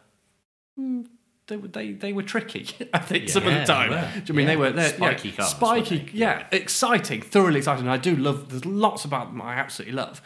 hmm. 0.76 1.02
They 1.46 1.56
were 1.56 1.68
they, 1.68 1.92
they 1.92 2.12
were 2.12 2.22
tricky. 2.22 2.68
I 2.94 2.98
think 2.98 3.28
some 3.28 3.46
of 3.46 3.52
the 3.52 3.64
time. 3.64 3.90
Do 3.90 3.94
you 3.94 4.00
know 4.00 4.22
I 4.28 4.32
mean 4.32 4.46
they 4.46 4.56
were 4.56 4.70
they're, 4.72 4.88
Spiky 4.94 5.28
yeah, 5.30 5.34
cars, 5.36 5.50
spiky, 5.50 5.98
they? 5.98 6.10
yeah, 6.12 6.46
exciting, 6.52 7.20
thoroughly 7.22 7.58
exciting. 7.58 7.88
I 7.88 7.96
do 7.96 8.16
love. 8.16 8.48
There's 8.50 8.64
lots 8.64 9.04
about 9.04 9.28
them 9.32 9.42
I 9.42 9.54
absolutely 9.54 9.94
love. 9.94 10.22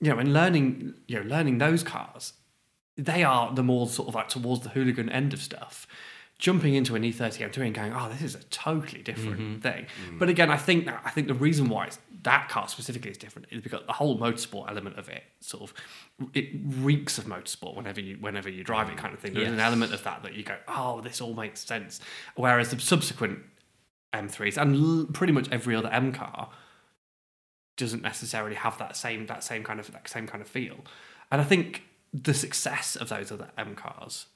You 0.00 0.10
know, 0.10 0.18
and 0.18 0.32
learning 0.32 0.94
you 1.06 1.20
know 1.22 1.28
learning 1.28 1.58
those 1.58 1.82
cars, 1.82 2.32
they 2.96 3.22
are 3.22 3.52
the 3.54 3.62
more 3.62 3.86
sort 3.88 4.08
of 4.08 4.14
like 4.14 4.28
towards 4.28 4.62
the 4.62 4.70
hooligan 4.70 5.08
end 5.10 5.32
of 5.32 5.40
stuff. 5.40 5.86
Jumping 6.38 6.74
into 6.74 6.96
an 6.96 7.04
E30 7.04 7.48
M3 7.52 7.66
and 7.66 7.74
going, 7.74 7.92
oh, 7.94 8.08
this 8.08 8.20
is 8.22 8.34
a 8.34 8.42
totally 8.46 9.00
different 9.00 9.38
Mm-hmm. 9.38 9.60
thing. 9.60 9.86
Mm. 10.10 10.18
But 10.18 10.28
again, 10.28 10.50
I 10.50 10.56
think 10.56 10.86
that 10.86 11.00
I 11.04 11.10
think 11.10 11.28
the 11.28 11.34
reason 11.34 11.68
why 11.68 11.84
it's, 11.86 12.00
that 12.22 12.48
car 12.48 12.68
specifically 12.68 13.10
is 13.10 13.18
different 13.18 13.48
is 13.50 13.62
because 13.62 13.80
the 13.86 13.92
whole 13.92 14.18
motorsport 14.18 14.68
element 14.68 14.98
of 14.98 15.08
it 15.08 15.24
sort 15.40 15.62
of 15.62 15.74
it 16.34 16.48
reeks 16.78 17.18
of 17.18 17.24
motorsport 17.24 17.76
whenever 17.76 18.00
you 18.00 18.16
whenever 18.20 18.48
you 18.48 18.62
drive 18.62 18.88
it 18.88 18.96
mm. 18.96 18.98
kind 18.98 19.14
of 19.14 19.20
thing. 19.20 19.34
There's 19.34 19.52
an 19.52 19.60
element 19.60 19.92
of 19.92 20.02
that 20.04 20.22
that 20.22 20.34
you 20.34 20.44
go, 20.44 20.56
oh, 20.68 21.00
this 21.00 21.20
all 21.20 21.34
makes 21.34 21.60
sense. 21.64 22.00
Whereas 22.36 22.70
the 22.70 22.80
subsequent 22.80 23.40
M3s 24.14 24.56
and 24.56 24.74
l- 24.74 25.06
pretty 25.12 25.32
much 25.32 25.48
every 25.50 25.74
other 25.74 25.88
M 25.88 26.12
car 26.12 26.50
doesn't 27.76 28.02
necessarily 28.02 28.54
have 28.54 28.78
that 28.78 28.96
same 28.96 29.26
that 29.26 29.42
same 29.42 29.64
kind 29.64 29.80
of 29.80 29.90
that 29.92 30.08
same 30.08 30.26
kind 30.26 30.42
of 30.42 30.48
feel. 30.48 30.76
And 31.30 31.40
I 31.40 31.44
think 31.44 31.82
the 32.12 32.34
success 32.34 32.94
of 32.94 33.08
those 33.08 33.32
other 33.32 33.50
M 33.56 33.74
cars, 33.74 34.26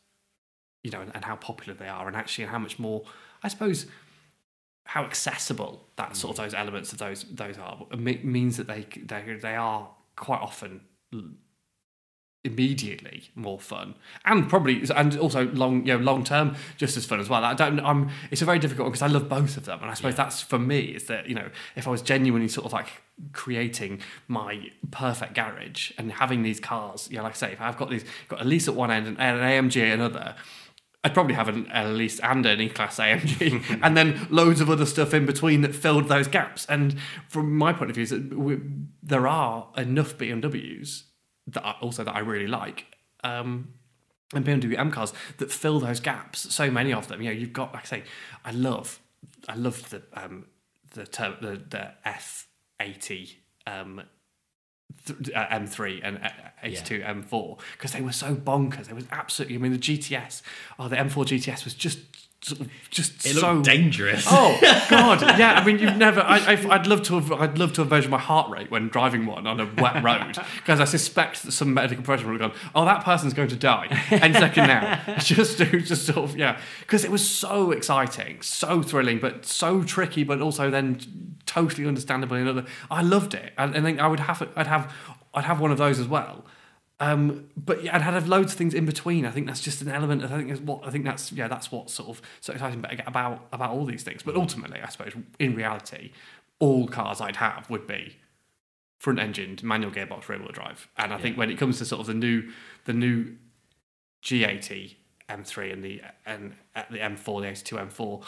you 0.83 0.91
know, 0.91 1.03
and, 1.03 1.13
and 1.15 1.25
how 1.25 1.37
popular 1.37 1.75
they 1.75 1.89
are, 1.89 2.07
and 2.09 2.17
actually 2.17 2.47
how 2.47 2.59
much 2.59 2.79
more, 2.79 3.05
I 3.43 3.49
suppose, 3.49 3.87
how 4.87 5.05
accessible 5.05 5.87
that 5.97 6.17
sort 6.17 6.37
of 6.37 6.41
mm. 6.41 6.47
those 6.47 6.55
elements 6.55 6.93
of 6.93 6.99
those 6.99 7.25
those 7.25 7.59
are. 7.59 7.87
Means 7.97 8.57
that 8.57 8.67
they 8.67 8.87
they 8.97 9.37
they 9.41 9.55
are 9.57 9.91
quite 10.17 10.41
often 10.41 10.81
immediately 12.47 13.25
more 13.35 13.59
fun 13.59 13.97
and 14.25 14.49
probably 14.49 14.83
and 14.95 15.19
also 15.19 15.47
long 15.49 15.85
you 15.85 15.93
know 15.93 15.99
long 15.99 16.23
term 16.23 16.55
just 16.77 16.97
as 16.97 17.05
fun 17.05 17.19
as 17.19 17.29
well. 17.29 17.45
I 17.45 17.55
don't 17.55 17.81
i'm 17.81 18.09
it's 18.31 18.41
a 18.41 18.45
very 18.45 18.61
difficult 18.61 18.85
one 18.85 18.93
because 18.93 19.03
i 19.03 19.09
love 19.09 19.29
both 19.29 19.57
of 19.57 19.65
them 19.65 19.81
and 19.83 19.91
i 19.91 19.95
suppose 19.95 20.15
that's 20.15 20.41
for 20.41 20.59
me 20.59 20.79
is 20.79 21.05
that 21.05 21.29
you 21.29 21.35
know 21.35 21.51
if 21.75 21.89
i 21.89 21.91
was 21.91 22.03
genuinely 22.03 22.47
sort 22.47 22.65
of 22.65 22.73
like 22.73 23.03
creating 23.33 24.01
my 24.29 24.71
perfect 24.93 25.35
garage 25.35 25.91
and 25.99 26.13
having 26.13 26.43
these 26.43 26.61
cars 26.61 27.09
you 27.11 27.17
know 27.17 27.25
like 27.25 27.33
i 27.33 27.37
say 27.37 27.53
if 27.53 27.61
i've 27.61 27.77
got 27.77 27.91
these 27.91 28.05
got 28.29 28.41
Elise 28.41 28.69
at 28.69 28.75
one 28.75 28.93
end 28.93 29.09
and 29.09 29.19
an 29.19 29.39
amg 29.39 29.77
at 29.77 29.95
another 29.95 30.37
I'd 31.07 31.15
probably 31.15 31.35
have 31.35 31.47
an 31.47 31.69
Elise 31.73 32.19
and 32.19 32.45
an 32.45 32.61
E-Class 32.61 32.97
AMG, 32.97 33.79
and 33.83 33.97
then 33.97 34.27
loads 34.29 34.61
of 34.61 34.69
other 34.69 34.85
stuff 34.85 35.15
in 35.15 35.25
between 35.25 35.61
that 35.61 35.73
filled 35.73 36.09
those 36.09 36.27
gaps. 36.27 36.67
And 36.67 36.99
from 37.29 37.57
my 37.57 37.73
point 37.73 37.91
of 37.91 37.97
view, 37.97 38.37
we, 38.37 38.59
there 39.05 39.29
are 39.29 39.69
enough 39.77 40.19
BMWs 40.19 41.05
that 41.47 41.65
I, 41.65 41.77
also 41.81 42.03
that 42.03 42.13
I 42.13 42.19
really 42.19 42.49
like, 42.49 42.87
um, 43.23 43.75
and 44.35 44.45
BMW 44.45 44.77
M 44.77 44.91
cars 44.91 45.13
that 45.39 45.53
fill 45.53 45.79
those 45.79 46.01
gaps. 46.01 46.53
So 46.53 46.73
many 46.73 46.93
of 46.93 47.07
them. 47.07 47.23
You 47.23 47.33
know, 47.33 47.39
you've 47.39 47.53
got 47.53 47.73
like 47.73 47.85
I 47.85 47.87
say, 47.87 48.03
I 48.45 48.51
love, 48.51 48.99
I 49.49 49.55
love 49.55 49.89
the 49.91 50.03
um, 50.13 50.47
the 50.93 51.07
ter- 51.07 51.37
the, 51.41 51.63
the 51.71 51.93
F 52.05 52.49
eighty 52.81 53.45
um, 53.65 54.03
th- 55.07 55.31
uh, 55.35 55.47
M3 55.49 56.01
and 56.03 56.19
uh, 56.19 56.29
H2 56.65 57.05
M4 57.05 57.59
because 57.73 57.93
they 57.93 58.01
were 58.01 58.13
so 58.13 58.35
bonkers. 58.35 58.89
It 58.91 58.95
was 58.95 59.07
absolutely. 59.11 59.57
I 59.57 59.59
mean, 59.59 59.73
the 59.73 59.79
GTS, 59.79 60.43
oh, 60.79 60.89
the 60.89 60.97
M4 60.97 61.25
GTS 61.27 61.65
was 61.65 61.75
just 61.75 61.99
sort 62.47 62.61
of 62.61 62.71
just 62.91 63.27
It 63.27 63.35
so 63.35 63.55
looked 63.55 63.67
dangerous. 63.67 64.25
Oh 64.29 64.57
God, 64.91 65.21
yeah. 65.39 65.55
I 65.55 65.65
mean, 65.65 65.81
you've 65.81 65.97
never. 65.97 66.21
I, 66.21 66.53
I'd 66.71 66.87
love 66.87 67.03
to 67.05 67.19
have. 67.19 67.33
I'd 67.33 67.59
love 67.59 67.73
to 67.75 67.81
have 67.83 67.91
measured 67.91 68.11
my 68.11 68.19
heart 68.19 68.49
rate 68.51 68.71
when 68.71 68.89
driving 68.89 69.27
one 69.27 69.47
on 69.47 69.59
a 69.59 69.69
wet 69.79 70.03
road 70.05 70.39
because 70.57 70.81
I 70.81 70.85
suspect 70.85 71.43
that 71.43 71.53
some 71.53 71.75
medical 71.75 72.05
professional 72.05 72.33
would 72.33 72.41
have 72.41 72.53
gone, 72.53 72.61
"Oh, 72.75 72.85
that 72.85 73.05
person's 73.05 73.35
going 73.35 73.49
to 73.49 73.57
die 73.57 73.89
any 74.11 74.35
second 74.35 74.69
now." 74.69 75.03
just, 75.19 75.59
to 75.59 75.81
just 75.81 76.07
sort 76.07 76.19
of, 76.19 76.37
yeah. 76.37 76.61
Because 76.81 77.05
it 77.05 77.11
was 77.11 77.29
so 77.29 77.73
exciting, 77.73 78.41
so 78.43 78.81
thrilling, 78.81 79.19
but 79.19 79.45
so 79.45 79.83
tricky, 79.83 80.23
but 80.23 80.41
also 80.41 80.71
then 80.71 81.37
totally 81.47 81.87
understandable 81.87 82.37
in 82.37 82.47
other. 82.47 82.65
I 82.91 83.03
loved 83.03 83.35
it, 83.35 83.53
and, 83.59 83.75
and 83.75 83.85
then 83.85 83.99
I 83.99 84.07
would 84.07 84.21
have. 84.21 84.49
I'd 84.55 84.69
have. 84.69 84.93
I'd 85.35 85.45
have 85.45 85.61
one 85.61 85.71
of 85.71 85.79
those 85.79 85.99
as 85.99 86.09
well. 86.09 86.47
Um, 86.99 87.51
but 87.57 87.85
yeah, 87.85 87.95
I'd 87.95 88.03
have 88.03 88.27
loads 88.27 88.53
of 88.53 88.59
things 88.59 88.73
in 88.73 88.87
between. 88.87 89.27
I 89.27 89.31
think 89.31 89.47
that's 89.47 89.61
just 89.61 89.83
an 89.83 89.89
element. 89.89 90.25
I 90.25 90.29
think 90.29 90.51
is 90.51 90.61
what 90.61 90.87
I 90.87 90.91
think 90.91 91.05
that's 91.05 91.31
yeah, 91.31 91.47
that's 91.47 91.71
what's 91.71 91.93
sort 91.93 92.09
of 92.09 92.23
so 92.41 92.53
exciting 92.53 92.85
about 93.07 93.47
about 93.53 93.71
all 93.71 93.85
these 93.85 94.03
things. 94.03 94.23
But 94.23 94.37
ultimately, 94.37 94.81
I 94.81 94.89
suppose 94.89 95.13
in 95.39 95.55
reality, 95.55 96.13
all 96.59 96.89
cars 96.89 97.21
I'd 97.21 97.37
have 97.37 97.69
would 97.69 97.87
be 97.87 98.17
front 98.99 99.19
engined, 99.19 99.63
manual 99.63 99.93
gearbox, 99.93 100.29
rear 100.29 100.39
wheel 100.39 100.53
drive. 100.53 100.89
And 100.97 101.13
I 101.13 101.19
think 101.19 101.37
when 101.37 101.51
it 101.51 101.59
comes 101.59 101.79
to 101.79 101.85
sort 101.85 102.01
of 102.01 102.07
the 102.07 102.15
new 102.15 102.51
the 102.87 102.95
new 102.95 103.37
G80 104.23 104.95
M3 105.29 105.73
and 105.73 105.85
the 105.85 106.01
and 106.25 106.55
uh, 106.75 106.83
the 106.91 106.99
M4, 106.99 107.43
the 107.43 107.77
A2 107.77 107.93
M4. 107.93 108.25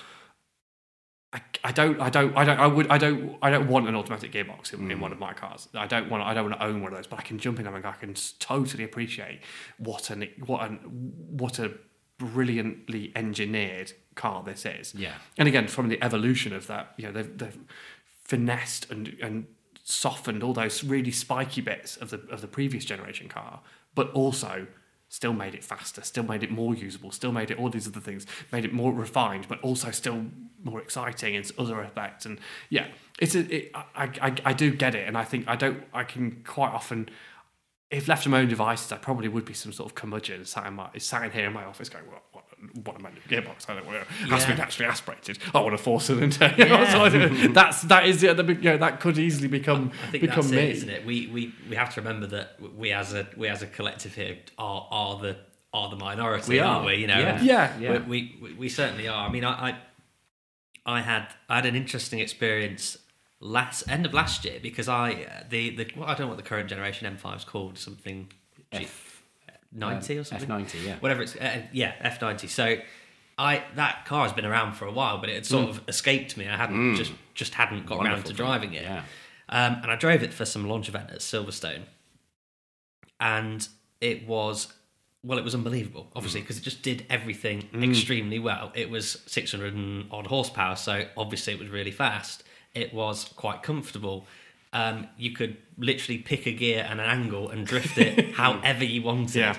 I, 1.33 1.41
I 1.63 1.73
don't 1.73 2.01
I 2.01 2.09
don't 2.09 2.37
I 2.37 2.45
don't 2.45 2.59
I 2.59 2.67
would 2.67 2.89
I 2.89 2.97
don't 2.97 3.37
I 3.43 3.51
don't 3.51 3.69
want 3.69 3.87
an 3.87 3.95
automatic 3.95 4.33
gearbox 4.33 4.73
in, 4.73 4.91
in 4.91 4.97
hmm. 4.97 5.03
one 5.03 5.13
of 5.13 5.19
my 5.19 5.35
cars. 5.35 5.69
I 5.75 5.87
don't 5.87 6.09
want 6.09 6.23
I 6.23 6.33
don't 6.33 6.49
want 6.49 6.59
to 6.59 6.67
own 6.67 6.83
one 6.83 6.93
of 6.93 6.99
those, 6.99 7.07
but 7.07 7.19
I 7.19 7.23
can 7.23 7.39
jump 7.39 7.59
in 7.59 7.67
them 7.67 7.75
and 7.75 7.85
I 7.85 7.93
can 7.93 8.15
totally 8.39 8.85
appreciate 8.85 9.41
what 9.77 10.09
an 10.11 10.29
what 10.47 10.63
an 10.63 10.77
what 11.31 11.59
a 11.59 11.73
brilliantly 12.17 13.13
engineered 13.15 13.93
car 14.15 14.43
this 14.43 14.65
is. 14.67 14.95
Yeah. 14.95 15.15
And 15.37 15.47
again, 15.47 15.69
from 15.69 15.89
the 15.89 16.03
evolution 16.03 16.53
of 16.53 16.67
that, 16.67 16.95
you 16.97 17.07
know, 17.07 17.13
they've, 17.13 17.39
they've 17.39 17.59
finessed 18.25 18.91
and 18.91 19.17
and 19.23 19.47
softened 19.85 20.43
all 20.43 20.53
those 20.53 20.83
really 20.83 21.11
spiky 21.11 21.61
bits 21.61 21.97
of 21.99 22.11
the 22.11 22.21
of 22.31 22.41
the 22.41 22.49
previous 22.49 22.85
generation 22.87 23.29
car, 23.29 23.61
but 23.95 24.11
also 24.13 24.67
still 25.09 25.33
made 25.33 25.55
it 25.55 25.65
faster, 25.65 26.03
still 26.03 26.23
made 26.23 26.43
it 26.43 26.51
more 26.51 26.75
usable, 26.75 27.11
still 27.11 27.33
made 27.33 27.51
it 27.51 27.59
all 27.59 27.71
these 27.71 27.89
other 27.89 28.01
things, 28.01 28.27
made 28.53 28.65
it 28.65 28.73
more 28.73 28.93
refined, 28.93 29.47
but 29.49 29.61
also 29.61 29.91
still 29.91 30.27
more 30.63 30.81
exciting 30.81 31.35
in 31.35 31.45
other 31.59 31.81
effects. 31.81 32.27
And 32.27 32.39
yeah, 32.69 32.89
it's 33.19 33.35
a, 33.35 33.41
it, 33.55 33.73
I, 33.75 34.11
I 34.21 34.37
I 34.45 34.53
do 34.53 34.71
get 34.71 34.95
it, 34.95 35.07
and 35.07 35.17
I 35.17 35.25
think 35.25 35.49
I 35.49 35.57
don't 35.57 35.83
I 35.93 36.05
can 36.05 36.43
quite 36.45 36.73
often. 36.73 37.09
If 37.91 38.07
left 38.07 38.25
to 38.25 38.29
my 38.29 38.41
own 38.41 38.49
devices, 38.49 38.93
I 38.93 38.99
probably 38.99 39.29
would 39.29 39.47
be 39.47 39.55
some 39.55 39.73
sort 39.73 39.91
of 39.91 39.95
curmudgeon 39.95 40.45
sat 40.45 40.67
in 40.67 40.75
my 40.75 40.91
sat 40.99 41.25
in 41.25 41.31
here 41.31 41.47
in 41.47 41.55
my 41.55 41.65
office 41.65 41.89
going, 41.89 42.05
"What, 42.07 42.23
what, 42.85 42.97
a 42.99 43.03
manual 43.03 43.23
gearbox? 43.29 43.69
I 43.69 43.75
don't 43.75 43.87
want 43.87 43.99
it 43.99 44.07
has 44.29 44.45
to 44.45 44.51
be 44.51 44.57
naturally 44.57 44.89
aspirated. 44.91 45.39
I 45.55 45.61
want 45.61 45.75
a 45.75 45.79
four 45.79 46.01
cylinder." 46.01 46.55
Know, 46.59 46.85
so 46.87 47.49
that's 47.53 47.83
that 47.83 48.07
is 48.07 48.23
yeah, 48.23 48.33
the, 48.33 48.45
big- 48.45 48.65
you 48.65 48.71
know, 48.71 48.79
that 48.79 49.01
could 49.01 49.19
easily 49.19 49.49
become 49.49 49.93
I 50.09 50.11
think 50.11 50.23
become 50.23 50.37
that's 50.43 50.51
me. 50.51 50.59
it, 50.59 50.71
isn't 50.77 50.89
it? 50.91 51.07
We, 51.07 51.27
we 51.29 51.55
we 51.71 51.77
have 51.77 51.95
to 51.95 52.01
remember 52.01 52.27
that 52.29 52.57
we 52.77 52.93
as 52.93 53.15
a 53.15 53.27
we 53.37 53.49
as 53.49 53.63
a 53.63 53.67
collective 53.67 54.15
here 54.15 54.39
are 54.59 54.87
are 54.91 55.19
the 55.19 55.37
are 55.73 55.91
the 55.91 55.97
minority, 55.97 56.49
We 56.55 56.59
aren't 56.61 56.85
are, 56.85 56.87
we? 56.87 56.95
You 56.97 57.07
know, 57.07 57.19
yeah. 57.19 57.41
Yeah. 57.43 57.79
Yeah. 57.79 57.99
We, 58.07 58.37
we 58.41 58.53
we 58.55 58.69
certainly 58.69 59.07
are. 59.09 59.29
I 59.29 59.31
mean, 59.31 59.45
I, 59.45 59.71
I 59.71 59.79
I 60.87 61.01
had 61.03 61.29
I 61.49 61.57
had 61.57 61.67
an 61.67 61.77
interesting 61.77 62.19
experience 62.21 62.99
last 63.41 63.89
end 63.89 64.05
of 64.07 64.13
last 64.15 64.45
year 64.45 64.59
because 64.63 64.89
I 64.89 65.13
uh, 65.13 65.45
the 65.49 65.71
the 65.77 65.91
well, 65.97 66.09
I 66.09 66.15
don't 66.15 66.23
know 66.23 66.29
what 66.29 66.37
the 66.39 66.43
current 66.43 66.69
generation 66.69 67.07
M5 67.17 67.37
is 67.37 67.45
called 67.45 67.79
something 67.79 68.29
Uh, 69.75 69.87
F- 69.87 70.09
90 70.09 70.19
or 70.19 70.25
something? 70.25 70.49
F90, 70.49 70.85
yeah. 70.85 70.97
whatever 71.01 71.23
it's 71.23 71.37
uh, 71.37 71.63
yeah 71.73 71.93
F90 72.11 72.49
so 72.49 72.77
I 73.39 73.63
that 73.77 74.05
car 74.05 74.25
has 74.25 74.33
been 74.33 74.45
around 74.45 74.73
for 74.75 74.87
a 74.87 74.93
while 74.93 75.19
but 75.19 75.31
it 75.31 75.35
had 75.35 75.47
sort 75.47 75.67
mm. 75.67 75.71
of 75.71 75.83
escaped 75.89 76.37
me. 76.37 76.49
I 76.49 76.57
hadn't 76.57 76.77
mm. 76.77 76.97
just 76.97 77.13
just 77.35 77.55
hadn't 77.55 77.87
got 77.87 77.99
around 77.99 78.05
Wonderful 78.05 78.23
to 78.23 78.37
thing. 78.37 78.37
driving 78.37 78.75
it. 78.75 78.83
Yeah. 78.83 79.03
um, 79.49 79.79
and 79.83 79.91
I 79.91 79.97
drove 79.97 80.23
it 80.23 80.35
for 80.35 80.45
some 80.45 80.69
launch 80.69 80.89
event 80.89 81.11
at 81.11 81.21
Silverstone. 81.21 81.83
And 83.21 83.67
it 84.01 84.27
was 84.27 84.73
well 85.23 85.39
it 85.39 85.45
was 85.45 85.55
unbelievable 85.55 86.11
obviously 86.17 86.41
mm. 86.41 86.45
because 86.45 86.59
it 86.59 86.63
just 86.63 86.83
did 86.83 87.07
everything 87.09 87.69
extremely 87.81 88.39
well. 88.39 88.73
It 88.75 88.91
was 88.91 89.23
600 89.27 89.75
and 89.75 90.07
odd 90.11 90.27
horsepower 90.27 90.77
so 90.77 91.05
obviously 91.17 91.53
it 91.53 91.61
was 91.61 91.69
really 91.69 91.93
fast. 91.93 92.43
It 92.75 92.93
was 92.93 93.25
quite 93.37 93.63
comfortable 93.63 94.27
um, 94.73 95.07
you 95.17 95.33
could 95.33 95.57
literally 95.79 96.19
pick 96.19 96.47
a 96.47 96.53
gear 96.53 96.87
and 96.89 97.01
an 97.01 97.07
angle 97.09 97.49
and 97.51 97.67
drift 97.67 97.99
it 97.99 98.35
however 98.35 98.85
you 98.85 99.03
wanted. 99.03 99.37
Yeah. 99.37 99.57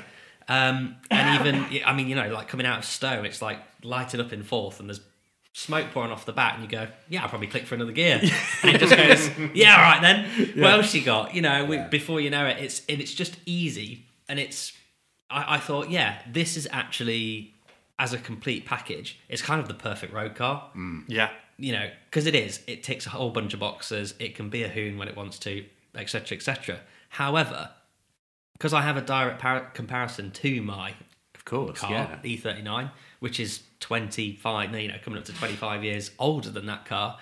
um, 0.47 0.95
and 1.09 1.39
even 1.39 1.83
I 1.85 1.93
mean 1.93 2.07
you 2.07 2.15
know 2.15 2.27
like 2.29 2.47
coming 2.47 2.65
out 2.65 2.79
of 2.79 2.85
Stowe 2.85 3.23
it's 3.23 3.41
like 3.41 3.59
lighted 3.83 4.19
up 4.19 4.33
in 4.33 4.43
fourth 4.43 4.79
and 4.79 4.89
there's 4.89 5.01
smoke 5.53 5.87
pouring 5.91 6.11
off 6.11 6.25
the 6.25 6.31
back 6.33 6.53
and 6.53 6.63
you 6.63 6.69
go 6.69 6.87
yeah 7.09 7.23
I'll 7.23 7.29
probably 7.29 7.47
click 7.47 7.65
for 7.65 7.75
another 7.75 7.91
gear. 7.91 8.21
And 8.63 8.75
it 8.75 8.79
just 8.79 8.95
goes 8.95 9.29
yeah 9.55 9.75
all 9.75 9.81
right 9.81 10.01
then. 10.01 10.49
What 10.61 10.71
else 10.73 10.93
you 10.93 11.01
got? 11.03 11.33
You 11.33 11.41
know 11.41 11.65
we, 11.65 11.77
before 11.89 12.19
you 12.21 12.29
know 12.29 12.45
it 12.45 12.57
it's 12.59 12.81
and 12.87 13.01
it's 13.01 13.13
just 13.13 13.37
easy. 13.45 14.05
And 14.27 14.37
it's 14.39 14.73
I, 15.29 15.55
I 15.55 15.57
thought 15.57 15.89
yeah 15.89 16.21
this 16.31 16.55
is 16.57 16.67
actually 16.71 17.53
as 17.97 18.13
a 18.13 18.17
complete 18.17 18.65
package 18.65 19.19
it's 19.27 19.41
kind 19.41 19.59
of 19.61 19.67
the 19.67 19.73
perfect 19.73 20.13
road 20.13 20.35
car. 20.35 20.69
Yeah. 21.07 21.29
You 21.59 21.71
know, 21.73 21.89
because 22.05 22.25
it 22.25 22.35
is, 22.35 22.61
it 22.67 22.83
ticks 22.83 23.05
a 23.05 23.09
whole 23.09 23.29
bunch 23.31 23.53
of 23.53 23.59
boxes. 23.59 24.13
It 24.19 24.35
can 24.35 24.49
be 24.49 24.63
a 24.63 24.67
hoon 24.69 24.97
when 24.97 25.07
it 25.07 25.15
wants 25.15 25.37
to, 25.39 25.65
etc., 25.95 26.37
etc. 26.37 26.79
However, 27.09 27.69
because 28.53 28.73
I 28.73 28.81
have 28.81 28.97
a 28.97 29.01
direct 29.01 29.39
par- 29.41 29.69
comparison 29.73 30.31
to 30.31 30.61
my 30.61 30.93
Of 31.35 31.45
course, 31.45 31.79
car, 31.79 31.91
yeah. 31.91 32.19
E39, 32.23 32.91
which 33.19 33.39
is 33.39 33.63
25, 33.79 34.71
no, 34.71 34.77
you 34.77 34.87
know, 34.89 34.95
coming 35.03 35.19
up 35.19 35.25
to 35.25 35.33
25 35.33 35.83
years 35.83 36.11
older 36.19 36.49
than 36.49 36.65
that 36.67 36.85
car, 36.85 37.17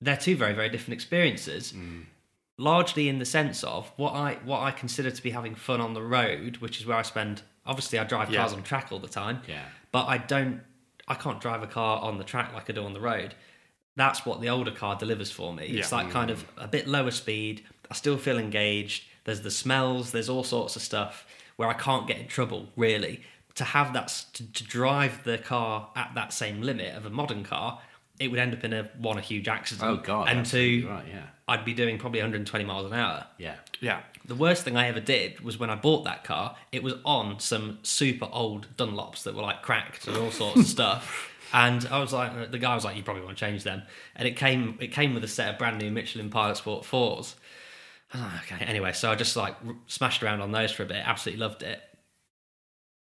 they're 0.00 0.16
two 0.16 0.36
very, 0.36 0.52
very 0.52 0.68
different 0.68 0.94
experiences. 0.94 1.72
Mm. 1.72 2.04
Largely 2.58 3.08
in 3.08 3.18
the 3.18 3.24
sense 3.24 3.64
of 3.64 3.90
what 3.96 4.12
I 4.14 4.34
what 4.44 4.60
I 4.60 4.70
consider 4.72 5.10
to 5.10 5.22
be 5.22 5.30
having 5.30 5.54
fun 5.54 5.80
on 5.80 5.94
the 5.94 6.02
road, 6.02 6.58
which 6.58 6.80
is 6.80 6.86
where 6.86 6.96
I 6.98 7.02
spend. 7.02 7.42
Obviously, 7.64 7.98
I 7.98 8.04
drive 8.04 8.30
Yeah. 8.30 8.40
cars 8.40 8.52
on 8.52 8.62
track 8.62 8.88
all 8.92 8.98
the 8.98 9.08
time, 9.08 9.40
Yeah. 9.48 9.64
but 9.90 10.06
I 10.06 10.18
don't. 10.18 10.60
I 11.12 11.14
can't 11.14 11.40
drive 11.40 11.62
a 11.62 11.66
car 11.66 12.00
on 12.00 12.16
the 12.16 12.24
track 12.24 12.54
like 12.54 12.70
I 12.70 12.72
do 12.72 12.84
on 12.84 12.94
the 12.94 13.00
road. 13.00 13.34
That's 13.96 14.24
what 14.24 14.40
the 14.40 14.48
older 14.48 14.70
car 14.70 14.96
delivers 14.96 15.30
for 15.30 15.52
me. 15.52 15.66
It's 15.66 15.92
like 15.92 16.10
kind 16.10 16.30
of 16.30 16.46
a 16.56 16.66
bit 16.66 16.88
lower 16.88 17.10
speed. 17.10 17.64
I 17.90 17.94
still 17.94 18.16
feel 18.16 18.38
engaged. 18.38 19.04
There's 19.24 19.42
the 19.42 19.50
smells. 19.50 20.12
There's 20.12 20.30
all 20.30 20.42
sorts 20.42 20.74
of 20.74 20.80
stuff 20.80 21.26
where 21.56 21.68
I 21.68 21.74
can't 21.74 22.08
get 22.08 22.16
in 22.18 22.28
trouble 22.28 22.68
really. 22.76 23.22
To 23.56 23.64
have 23.64 23.92
that 23.92 24.08
to, 24.32 24.50
to 24.50 24.64
drive 24.64 25.24
the 25.24 25.36
car 25.36 25.90
at 25.94 26.12
that 26.14 26.32
same 26.32 26.62
limit 26.62 26.96
of 26.96 27.04
a 27.04 27.10
modern 27.10 27.44
car, 27.44 27.82
it 28.18 28.28
would 28.28 28.40
end 28.40 28.54
up 28.54 28.64
in 28.64 28.72
a 28.72 28.88
one 28.96 29.18
a 29.18 29.20
huge 29.20 29.46
accident. 29.48 29.86
Oh, 29.86 29.96
God, 30.02 30.28
And 30.30 30.38
absolutely 30.40 30.80
two, 30.82 30.88
right, 30.88 31.04
yeah. 31.06 31.26
I'd 31.46 31.66
be 31.66 31.74
doing 31.74 31.98
probably 31.98 32.20
120 32.20 32.64
miles 32.64 32.90
an 32.90 32.96
hour. 32.96 33.26
Yeah. 33.36 33.56
Yeah. 33.80 34.00
The 34.32 34.38
worst 34.38 34.64
thing 34.64 34.78
I 34.78 34.88
ever 34.88 34.98
did 34.98 35.40
was 35.40 35.58
when 35.58 35.68
I 35.68 35.74
bought 35.74 36.04
that 36.04 36.24
car, 36.24 36.56
it 36.72 36.82
was 36.82 36.94
on 37.04 37.38
some 37.38 37.80
super 37.82 38.26
old 38.32 38.66
Dunlops 38.78 39.24
that 39.24 39.34
were 39.34 39.42
like 39.42 39.60
cracked 39.60 40.08
and 40.08 40.16
all 40.16 40.30
sorts 40.30 40.60
of 40.60 40.66
stuff. 40.66 41.28
And 41.54 41.86
I 41.90 41.98
was 41.98 42.14
like, 42.14 42.50
the 42.50 42.58
guy 42.58 42.74
was 42.74 42.82
like, 42.82 42.96
you 42.96 43.02
probably 43.02 43.24
want 43.24 43.36
to 43.36 43.44
change 43.44 43.62
them. 43.62 43.82
And 44.16 44.26
it 44.26 44.36
came, 44.36 44.78
it 44.80 44.90
came 44.90 45.12
with 45.12 45.22
a 45.22 45.28
set 45.28 45.52
of 45.52 45.58
brand 45.58 45.76
new 45.76 45.90
Michelin 45.90 46.30
Pilot 46.30 46.56
Sport 46.56 46.86
fours. 46.86 47.34
Oh, 48.14 48.40
okay. 48.44 48.64
Anyway, 48.64 48.94
so 48.94 49.10
I 49.10 49.16
just 49.16 49.36
like 49.36 49.54
r- 49.66 49.74
smashed 49.86 50.22
around 50.22 50.40
on 50.40 50.50
those 50.50 50.72
for 50.72 50.82
a 50.82 50.86
bit. 50.86 51.06
Absolutely 51.06 51.44
loved 51.44 51.62
it. 51.62 51.82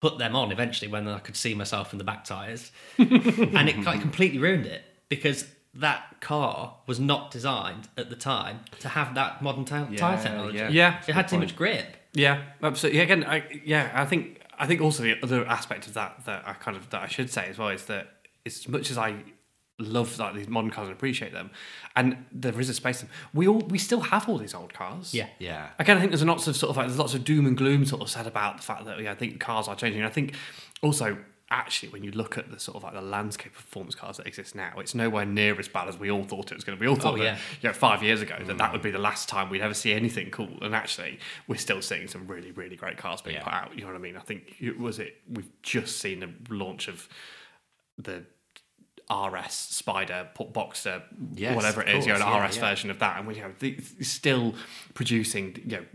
Put 0.02 0.18
them 0.18 0.36
on 0.36 0.52
eventually 0.52 0.92
when 0.92 1.08
I 1.08 1.20
could 1.20 1.38
see 1.38 1.56
myself 1.56 1.94
in 1.94 1.98
the 1.98 2.04
back 2.04 2.26
tires, 2.26 2.74
and 2.98 3.70
it 3.70 3.80
like, 3.86 4.02
completely 4.02 4.40
ruined 4.40 4.66
it 4.66 4.84
because 5.08 5.46
that 5.76 6.20
car 6.20 6.76
was 6.86 7.00
not 7.00 7.32
designed 7.32 7.88
at 7.98 8.10
the 8.10 8.16
time 8.16 8.60
to 8.80 8.90
have 8.90 9.16
that 9.16 9.42
modern 9.42 9.64
tire 9.66 9.88
Yeah, 9.90 10.18
technology. 10.22 10.58
yeah. 10.58 10.70
Yeah. 10.70 11.02
it 11.08 11.14
had 11.14 11.28
too 11.28 11.38
much 11.40 11.56
grip. 11.56 11.96
Yeah, 12.14 12.42
absolutely. 12.62 13.00
Again, 13.02 13.24
I, 13.24 13.62
yeah, 13.64 13.90
I 13.94 14.06
think 14.06 14.42
I 14.60 14.68
think 14.68 14.82
also 14.82 15.02
the 15.04 15.16
other 15.24 15.46
aspect 15.48 15.88
of 15.88 15.94
that 15.94 16.26
that 16.26 16.44
I 16.46 16.54
kind 16.54 16.76
of 16.76 16.90
that 16.90 17.02
I 17.02 17.08
should 17.08 17.30
say 17.30 17.48
as 17.48 17.58
well 17.58 17.70
is 17.70 17.86
that 17.86 18.08
as 18.46 18.68
much 18.68 18.92
as 18.92 18.98
I 18.98 19.16
love 19.80 20.20
like 20.20 20.36
these 20.36 20.48
modern 20.50 20.70
cars 20.72 20.88
and 20.90 20.96
appreciate 20.96 21.32
them, 21.32 21.50
and 21.96 22.18
there 22.34 22.60
is 22.60 22.68
a 22.70 22.74
space. 22.74 23.02
in 23.02 23.08
them, 23.08 23.16
We 23.34 23.48
all 23.48 23.60
we 23.60 23.78
still 23.78 24.02
have 24.02 24.28
all 24.28 24.38
these 24.38 24.54
old 24.54 24.74
cars. 24.74 25.14
Yeah. 25.14 25.28
Yeah. 25.40 25.70
Again, 25.80 25.96
I 25.96 26.00
think 26.02 26.12
there's 26.12 26.24
lots 26.26 26.48
of 26.48 26.58
sort 26.58 26.72
of 26.72 26.76
like 26.78 26.88
there's 26.88 27.00
lots 27.00 27.14
of 27.14 27.24
doom 27.24 27.46
and 27.46 27.56
gloom 27.58 27.86
sort 27.86 28.02
of 28.02 28.10
said 28.10 28.28
about 28.28 28.58
the 28.58 28.64
fact 28.64 28.84
that 28.86 29.00
yeah, 29.00 29.12
I 29.12 29.16
think 29.16 29.40
cars 29.40 29.70
are 29.70 29.76
changing. 29.76 30.02
And 30.02 30.10
I 30.10 30.14
think 30.14 30.36
also 30.82 31.18
actually 31.52 31.90
when 31.90 32.04
you 32.04 32.12
look 32.12 32.38
at 32.38 32.50
the 32.50 32.60
sort 32.60 32.78
of 32.78 32.84
like 32.84 32.94
the 32.94 33.02
landscape 33.02 33.52
of 33.56 33.62
performance 33.66 33.94
cars 33.94 34.18
that 34.18 34.26
exist 34.26 34.56
now, 34.56 34.74
it's 34.78 34.96
nowhere 34.96 35.26
near 35.26 35.60
as 35.60 35.68
bad 35.68 35.88
as 35.88 36.00
we 36.00 36.10
all 36.10 36.24
thought 36.24 36.52
it 36.52 36.56
was 36.56 36.64
going 36.64 36.78
to 36.78 36.80
be. 36.80 36.88
We 36.88 36.90
all 36.90 36.98
oh, 36.98 37.00
thought 37.00 37.14
Oh, 37.16 37.18
that, 37.18 37.24
yeah. 37.24 37.38
you 37.62 37.70
know, 37.70 37.74
five 37.74 38.02
years 38.02 38.22
ago 38.22 38.36
that 38.46 38.58
that 38.58 38.70
mm. 38.70 38.74
would 38.74 38.82
be 38.82 38.92
the 38.92 38.98
last 38.98 39.28
time 39.28 39.50
we'd 39.50 39.62
ever 39.62 39.74
see 39.74 39.94
anything 39.94 40.32
cool. 40.32 40.58
And 40.62 40.74
actually, 40.74 41.20
we're 41.48 41.58
still 41.58 41.82
seeing 41.82 42.08
some 42.08 42.26
really, 42.28 42.52
really 42.52 42.76
great 42.76 42.98
cars 42.98 43.22
being 43.22 43.36
Yeah. 43.36 43.44
put 43.44 43.54
out. 43.54 43.76
You 43.76 43.82
know 43.82 43.88
what 43.88 43.96
I 43.96 44.00
mean? 44.00 44.18
I 44.18 44.22
think 44.22 44.56
it 44.60 44.80
was 44.80 44.98
it. 45.00 45.18
We've 45.30 45.50
just 45.62 46.00
seen 46.00 46.22
the 46.22 46.54
launch 46.54 46.88
of 46.88 47.10
the 47.98 48.24
RS 49.10 49.84
Spyder 49.84 50.34
Boxster, 50.36 51.04
Yes, 51.34 51.56
whatever 51.56 51.82
it 51.82 51.90
is, 51.90 52.06
you 52.06 52.14
know, 52.14 52.20
an 52.20 52.28
yeah, 52.28 52.46
RS 52.46 52.56
yeah. 52.56 52.70
version 52.70 52.90
of 52.90 53.00
that, 53.00 53.18
and 53.18 53.28
we 53.28 53.36
you 53.36 53.42
know 53.42 53.52
the, 53.60 53.78
still 54.02 54.56
producing, 54.94 55.58
you 55.66 55.78
know. 55.78 55.86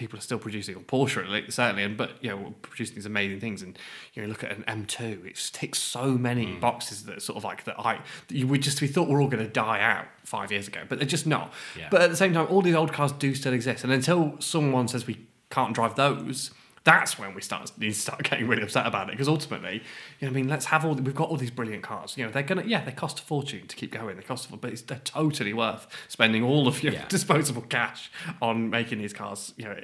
People 0.00 0.18
are 0.18 0.22
still 0.22 0.38
producing 0.38 0.76
on 0.76 0.84
Porsche, 0.84 1.52
certainly, 1.52 1.82
and 1.82 1.94
but 1.94 2.12
you 2.22 2.30
know, 2.30 2.54
producing 2.62 2.94
these 2.94 3.04
amazing 3.04 3.38
things. 3.38 3.60
And 3.60 3.78
you 4.14 4.22
know, 4.22 4.28
look 4.28 4.42
at 4.42 4.50
an 4.50 4.64
M2; 4.66 5.26
it 5.26 5.50
ticks 5.52 5.78
so 5.78 6.12
many 6.12 6.54
Hmm. 6.54 6.60
boxes 6.60 7.04
that 7.04 7.20
sort 7.20 7.36
of 7.36 7.44
like 7.44 7.64
that. 7.64 7.78
I 7.78 8.00
that 8.28 8.34
you 8.34 8.46
we 8.46 8.58
just 8.58 8.80
we 8.80 8.88
thought 8.88 9.08
we're 9.08 9.20
all 9.20 9.28
going 9.28 9.44
to 9.44 9.50
die 9.52 9.80
out 9.80 10.06
five 10.24 10.50
years 10.50 10.66
ago, 10.68 10.80
but 10.88 10.98
they're 10.98 11.06
just 11.06 11.26
not. 11.26 11.52
Yeah. 11.78 11.88
But 11.90 12.00
at 12.00 12.08
the 12.08 12.16
same 12.16 12.32
time, 12.32 12.46
all 12.48 12.62
these 12.62 12.74
old 12.74 12.94
cars 12.94 13.12
do 13.12 13.34
still 13.34 13.52
exist, 13.52 13.84
and 13.84 13.92
until 13.92 14.36
someone 14.40 14.88
says 14.88 15.06
we 15.06 15.18
can't 15.50 15.74
drive 15.74 15.96
those, 15.96 16.50
that's 16.84 17.18
when 17.18 17.34
we 17.34 17.42
start 17.42 17.70
need 17.78 17.92
to 17.92 18.00
start 18.00 18.22
getting 18.30 18.46
really 18.48 18.62
upset 18.62 18.86
about 18.86 19.08
it. 19.08 19.12
Because 19.12 19.28
ultimately, 19.28 19.82
you 20.18 20.26
know, 20.26 20.28
I 20.28 20.34
mean, 20.34 20.48
let's 20.48 20.66
have 20.66 20.84
all 20.84 20.94
we've 20.94 21.14
got 21.14 21.28
all 21.28 21.36
these 21.36 21.50
brilliant 21.50 21.82
cars. 21.82 22.16
You 22.16 22.24
know, 22.26 22.30
they're 22.32 22.42
gonna 22.42 22.64
yeah, 22.64 22.84
they 22.84 22.92
cost 22.92 23.18
a 23.20 23.22
fortune 23.22 23.66
to 23.66 23.76
keep 23.76 23.92
going. 23.92 24.16
They 24.16 24.22
cost, 24.22 24.50
a, 24.50 24.56
but 24.56 24.70
it's, 24.72 24.82
they're 24.82 25.00
totally 25.04 25.52
worth 25.52 25.86
spending 26.08 26.42
all 26.42 26.66
of 26.68 26.82
your 26.82 26.92
Yeah. 26.94 27.04
disposable 27.08 27.62
cash 27.62 28.10
on 28.40 28.70
making 28.70 28.98
these 28.98 29.12
cars. 29.12 29.52
You 29.56 29.64
know, 29.66 29.76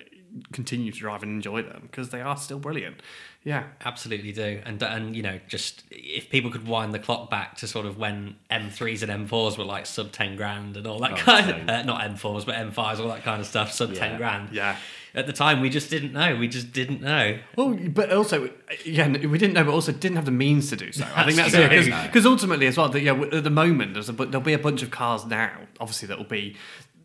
continue 0.52 0.92
to 0.92 0.98
drive 0.98 1.22
and 1.22 1.32
enjoy 1.32 1.62
them 1.62 1.80
because 1.82 2.10
they 2.10 2.20
are 2.20 2.36
still 2.36 2.58
brilliant. 2.58 3.00
Yeah. 3.42 3.64
Absolutely 3.84 4.32
do, 4.32 4.60
and 4.64 4.82
and 4.82 5.14
you 5.14 5.22
know, 5.22 5.38
just 5.48 5.84
if 5.90 6.30
people 6.30 6.50
could 6.50 6.66
wind 6.66 6.92
the 6.94 6.98
clock 6.98 7.30
back 7.30 7.56
to 7.58 7.68
sort 7.68 7.86
of 7.86 7.96
when 7.98 8.36
M3s 8.50 9.02
and 9.08 9.28
M4s 9.28 9.56
were 9.56 9.64
like 9.64 9.86
sub 9.86 10.10
ten 10.12 10.34
grand 10.34 10.76
and 10.76 10.86
all 10.86 10.98
that 11.00 11.12
Oh, 11.12 11.16
kind 11.16 11.50
of 11.50 11.68
uh, 11.68 11.82
not 11.82 12.00
M4s 12.10 12.44
but 12.46 12.54
M5s, 12.56 12.98
all 13.00 13.08
that 13.08 13.22
kind 13.22 13.40
of 13.40 13.46
stuff, 13.46 13.70
sub 13.70 13.92
Yeah, 13.92 13.98
ten 14.00 14.16
grand. 14.16 14.48
yeah. 14.52 14.76
At 15.16 15.26
the 15.26 15.32
time, 15.32 15.60
we 15.60 15.70
just 15.70 15.88
didn't 15.90 16.12
know. 16.12 16.36
We 16.36 16.46
just 16.46 16.72
didn't 16.72 17.00
know. 17.00 17.38
Well, 17.56 17.74
but 17.88 18.12
also, 18.12 18.50
yeah, 18.84 19.08
we 19.08 19.38
didn't 19.38 19.54
know, 19.54 19.64
but 19.64 19.72
also 19.72 19.90
didn't 19.90 20.16
have 20.16 20.26
the 20.26 20.30
means 20.30 20.68
to 20.70 20.76
do 20.76 20.92
so. 20.92 21.06
I 21.14 21.24
think 21.24 21.36
that's 21.36 21.52
That's 21.52 21.86
it. 21.86 22.02
Because 22.02 22.26
ultimately, 22.26 22.66
as 22.66 22.76
well, 22.76 22.90
that, 22.90 23.00
yeah, 23.00 23.14
at 23.14 23.42
the 23.42 23.50
moment, 23.50 23.94
there's 23.94 24.10
a, 24.10 24.12
there'll 24.12 24.40
be 24.40 24.52
a 24.52 24.58
bunch 24.58 24.82
of 24.82 24.90
cars 24.90 25.24
now, 25.24 25.52
obviously, 25.80 26.06
that 26.08 26.18
will 26.18 26.26
be 26.26 26.54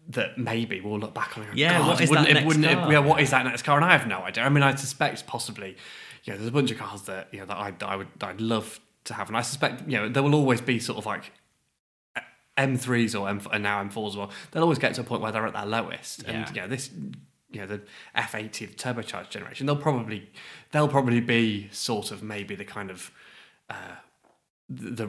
that 0.09 0.38
maybe 0.38 0.81
we'll 0.81 0.99
look 0.99 1.13
back 1.13 1.38
on 1.38 1.43
and 1.45 1.53
go, 1.53 1.57
Yeah, 1.57 1.77
God, 1.77 1.88
what 1.88 1.99
oh, 1.99 2.03
is 2.03 2.09
wouldn't 2.09 2.27
that 2.27 2.31
it, 2.31 2.33
next 2.33 2.47
wouldn't 2.47 2.65
it, 2.65 2.73
car? 2.75 2.91
yeah, 2.91 2.99
what 2.99 3.21
is 3.21 3.29
that 3.31 3.45
next 3.45 3.61
car? 3.61 3.77
And 3.77 3.85
I 3.85 3.93
have 3.93 4.07
no 4.07 4.19
idea. 4.19 4.43
I 4.43 4.49
mean, 4.49 4.63
I 4.63 4.75
suspect 4.75 5.25
possibly, 5.25 5.77
you 6.25 6.33
know, 6.33 6.38
there's 6.38 6.49
a 6.49 6.51
bunch 6.51 6.69
of 6.71 6.77
cars 6.77 7.03
that 7.03 7.29
you 7.31 7.39
know 7.39 7.45
that 7.45 7.55
I, 7.55 7.73
I 7.85 7.95
would 7.95 8.09
I'd 8.21 8.41
love 8.41 8.81
to 9.05 9.13
have, 9.13 9.29
and 9.29 9.38
I 9.38 9.41
suspect 9.41 9.88
you 9.88 9.97
know 9.97 10.09
there 10.09 10.21
will 10.23 10.35
always 10.35 10.59
be 10.59 10.79
sort 10.79 10.97
of 10.97 11.05
like 11.05 11.31
M3s 12.57 13.19
or 13.19 13.29
M 13.29 13.41
and 13.53 13.63
now 13.63 13.81
M4s 13.83 14.09
as 14.09 14.17
well. 14.17 14.31
They'll 14.51 14.63
always 14.63 14.79
get 14.79 14.93
to 14.95 15.01
a 15.01 15.03
point 15.03 15.21
where 15.21 15.31
they're 15.31 15.47
at 15.47 15.53
their 15.53 15.65
lowest, 15.65 16.23
and 16.23 16.47
Yeah. 16.47 16.63
yeah, 16.63 16.67
this 16.67 16.89
you 17.52 17.61
know 17.61 17.68
the 17.68 17.82
F80, 18.15 18.52
the 18.60 18.68
turbocharged 18.68 19.30
generation, 19.30 19.65
they'll 19.65 19.76
probably 19.76 20.30
they'll 20.72 20.88
probably 20.88 21.22
be 21.22 21.68
sort 21.72 22.11
of 22.11 22.23
maybe 22.23 22.56
the 22.56 22.65
kind 22.65 22.90
of 22.90 23.11
uh, 23.69 23.76
the 24.69 25.06
the 25.06 25.07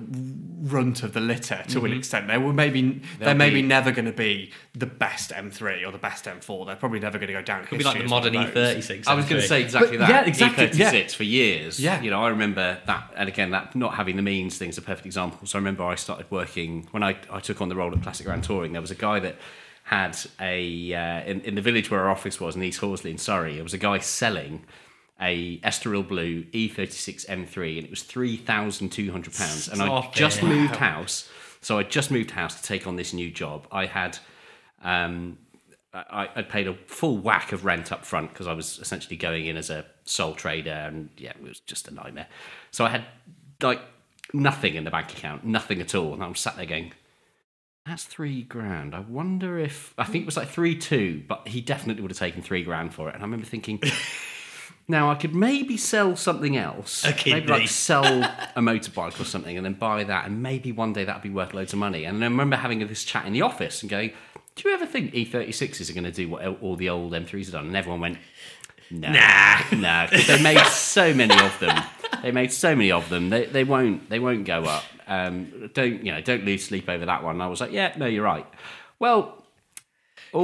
runt 0.62 1.05
of 1.05 1.12
the 1.12 1.20
litter 1.20 1.62
to 1.69 1.85
an 1.85 1.93
extent. 1.93 2.27
They 2.27 2.36
will 2.39 2.52
maybe 2.52 2.82
they're 2.82 2.93
Mm-hmm. 2.93 3.24
They'll 3.24 3.35
maybe 3.35 3.62
be- 3.62 3.69
never 3.69 3.93
going 3.93 4.06
to 4.06 4.12
be 4.12 4.51
the 4.74 4.86
best 4.86 5.31
M3 5.31 5.86
or 5.86 5.93
the 5.93 5.98
best 5.98 6.24
M4. 6.24 6.66
They're 6.66 6.74
probably 6.77 6.98
never 6.98 7.19
going 7.19 7.28
to 7.28 7.32
go 7.35 7.43
down. 7.43 7.64
Could 7.64 7.78
be 7.78 7.85
like 7.85 8.02
the 8.02 8.09
modern 8.09 8.35
E 8.35 8.39
E36. 8.39 9.06
I 9.06 9.14
was 9.14 9.27
going 9.27 9.40
to 9.40 9.47
say 9.47 9.62
exactly 9.62 9.97
But- 9.98 10.09
that. 10.09 10.24
yeah, 10.24 10.28
exactly, 10.28 10.66
E36 10.66 10.78
yeah. 10.93 11.06
for 11.09 11.23
years. 11.23 11.78
Yeah. 11.78 12.01
You 12.02 12.10
know, 12.10 12.23
I 12.24 12.31
remember 12.31 12.78
that, 12.86 13.12
and 13.16 13.28
again, 13.28 13.52
that 13.52 13.77
not 13.77 13.94
having 13.94 14.16
the 14.16 14.23
means 14.23 14.59
thing 14.59 14.69
is 14.70 14.78
a 14.78 14.82
perfect 14.82 15.06
example. 15.06 15.47
So 15.47 15.59
I 15.59 15.60
remember 15.60 15.85
I 15.85 15.94
started 15.94 16.27
working 16.31 16.89
when 16.90 17.05
I, 17.05 17.16
I 17.31 17.39
took 17.39 17.60
on 17.60 17.69
the 17.69 17.77
role 17.77 17.93
of 17.93 18.02
Classic 18.02 18.27
Grand 18.27 18.43
Touring. 18.43 18.73
There 18.73 18.82
was 18.82 18.90
a 18.90 18.97
guy 18.97 19.20
that 19.20 19.36
had 19.93 20.19
a 20.40 20.94
uh, 20.94 21.20
in, 21.24 21.43
in 21.43 21.55
the 21.55 21.60
village 21.60 21.90
where 21.90 22.01
our 22.01 22.10
office 22.10 22.40
was 22.40 22.56
in 22.56 22.62
East 22.62 22.81
Horsley 22.81 23.10
in 23.10 23.19
Surrey. 23.19 23.56
There 23.56 23.62
was 23.62 23.74
a 23.74 23.78
guy 23.78 23.98
selling 23.98 24.64
a 25.20 25.59
Estoril 25.59 26.06
Blue 26.09 26.47
E 26.52 26.70
E36 26.70 27.27
M3, 27.27 27.77
and 27.77 27.85
it 27.85 27.90
was 27.90 28.02
three 28.02 28.39
thousand 28.39 28.89
two 28.89 29.12
hundred 29.12 29.35
pounds. 29.35 29.69
And 29.69 29.82
I 29.82 30.10
just 30.14 30.39
it. 30.39 30.47
moved 30.47 30.77
house, 30.77 31.28
so 31.60 31.78
I 31.78 31.82
just 31.82 32.10
moved 32.10 32.31
house 32.31 32.59
to 32.59 32.66
take 32.66 32.86
on 32.86 32.97
this 32.97 33.12
new 33.12 33.31
job. 33.31 33.66
I 33.70 33.85
had. 33.86 34.19
Um, 34.82 35.39
I, 35.94 36.31
I'd 36.36 36.48
paid 36.48 36.69
a 36.69 36.74
full 36.86 37.19
whack 37.19 37.52
of 37.52 37.66
rent 37.66 37.93
up 37.93 38.06
front 38.06 38.31
because 38.31 38.47
I 38.47 38.55
was 38.55 38.78
essentially 38.78 39.16
going 39.16 39.44
in 39.44 39.59
as 39.59 39.69
a 39.69 39.85
sole 40.05 40.35
trader, 40.35 40.70
and 40.70 41.10
yeah, 41.19 41.32
it 41.32 41.43
was 41.43 41.60
just 41.60 41.86
a 41.86 41.93
nightmare. 41.93 42.28
So 42.70 42.86
I 42.86 42.89
had 42.89 43.05
like 43.60 43.82
nothing 44.32 44.74
in 44.74 44.85
the 44.85 44.90
bank 44.90 45.12
account, 45.12 45.44
nothing 45.44 45.82
at 45.82 45.94
all, 45.94 46.14
and 46.14 46.24
I 46.24 46.28
was 46.28 46.40
sat 46.40 46.56
there 46.56 46.64
going, 46.64 46.93
"That's 47.86 48.04
three 48.04 48.42
grand. 48.42 48.94
I 48.94 49.00
wonder 49.00 49.59
if 49.59 49.94
I 49.98 50.04
think 50.04 50.22
it 50.22 50.26
was 50.26 50.36
like 50.36 50.48
three 50.48 50.76
two, 50.76 51.22
but 51.26 51.48
he 51.48 51.60
definitely 51.60 52.02
would 52.02 52.10
have 52.10 52.18
taken 52.18 52.42
three 52.42 52.62
grand 52.62 52.94
for 52.94 53.09
it." 53.09 53.14
And 53.14 53.22
I 53.22 53.26
remember 53.26 53.46
thinking. 53.46 53.80
Now 54.88 55.10
I 55.10 55.14
could 55.14 55.34
maybe 55.34 55.76
sell 55.76 56.16
something 56.16 56.56
else, 56.56 57.04
maybe 57.24 57.46
like 57.46 57.68
sell 57.68 58.04
a 58.56 58.60
motorbike 58.60 59.20
or 59.20 59.24
something, 59.24 59.56
and 59.56 59.64
then 59.64 59.74
buy 59.74 60.02
that, 60.04 60.26
and 60.26 60.42
maybe 60.42 60.72
one 60.72 60.92
day 60.92 61.04
that'd 61.04 61.22
be 61.22 61.30
worth 61.30 61.54
loads 61.54 61.72
of 61.72 61.78
money. 61.78 62.04
And 62.04 62.22
I 62.22 62.26
remember 62.26 62.56
having 62.56 62.86
this 62.86 63.04
chat 63.04 63.24
in 63.24 63.32
the 63.32 63.42
office 63.42 63.82
and 63.82 63.90
going, 63.90 64.10
"Do 64.56 64.68
you 64.68 64.74
ever 64.74 64.84
think 64.84 65.14
E36s 65.14 65.88
are 65.88 65.92
going 65.94 66.04
to 66.04 66.10
do 66.10 66.28
what 66.28 66.44
all 66.60 66.74
the 66.74 66.88
old 66.88 67.12
M3s 67.12 67.44
have 67.44 67.52
done?" 67.52 67.66
And 67.68 67.76
everyone 67.76 68.00
went, 68.00 68.18
"No, 68.90 69.12
nah, 69.12 69.60
no." 69.72 70.09
they 70.26 70.42
made 70.42 70.66
so 70.66 71.14
many 71.14 71.38
of 71.40 71.59
them. 71.60 71.80
They 72.22 72.32
made 72.32 72.52
so 72.52 72.74
many 72.74 72.90
of 72.90 73.09
them. 73.09 73.30
They, 73.30 73.46
they 73.46 73.64
won't 73.64 74.10
they 74.10 74.18
won't 74.18 74.44
go 74.44 74.64
up. 74.64 74.84
Um, 75.06 75.70
don't 75.74 76.04
you 76.04 76.12
know? 76.12 76.20
Don't 76.20 76.44
lose 76.44 76.64
sleep 76.64 76.88
over 76.88 77.06
that 77.06 77.22
one. 77.22 77.36
And 77.36 77.42
I 77.42 77.46
was 77.46 77.60
like, 77.60 77.72
"Yeah, 77.72 77.92
no, 77.96 78.06
you're 78.06 78.24
right." 78.24 78.46
Well, 78.98 79.38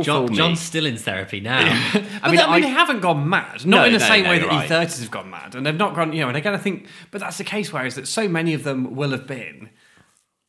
John. 0.02 0.34
John's 0.34 0.60
still 0.60 0.84
in 0.84 0.96
therapy 0.98 1.40
now. 1.40 1.60
I 2.22 2.30
mean, 2.30 2.40
I 2.40 2.52
mean, 2.54 2.62
they 2.62 2.68
haven't 2.68 3.00
gone 3.00 3.28
mad. 3.28 3.64
Not 3.64 3.78
No, 3.78 3.84
in 3.84 3.92
the 3.94 3.98
no, 3.98 4.04
same 4.06 4.24
no, 4.24 4.30
way 4.30 4.38
that 4.38 4.48
right. 4.48 4.68
E30s 4.68 5.00
have 5.00 5.10
gone 5.10 5.30
mad, 5.30 5.54
and 5.54 5.64
they've 5.64 5.74
not 5.74 5.94
gone. 5.94 6.12
You 6.12 6.22
know, 6.22 6.28
and 6.28 6.36
again, 6.36 6.54
I 6.54 6.58
think, 6.58 6.86
but 7.10 7.20
that's 7.20 7.38
the 7.38 7.44
case. 7.44 7.72
Whereas 7.72 7.94
that 7.94 8.06
so 8.06 8.28
many 8.28 8.52
of 8.52 8.64
them 8.64 8.94
will 8.96 9.12
have 9.12 9.26
been, 9.26 9.70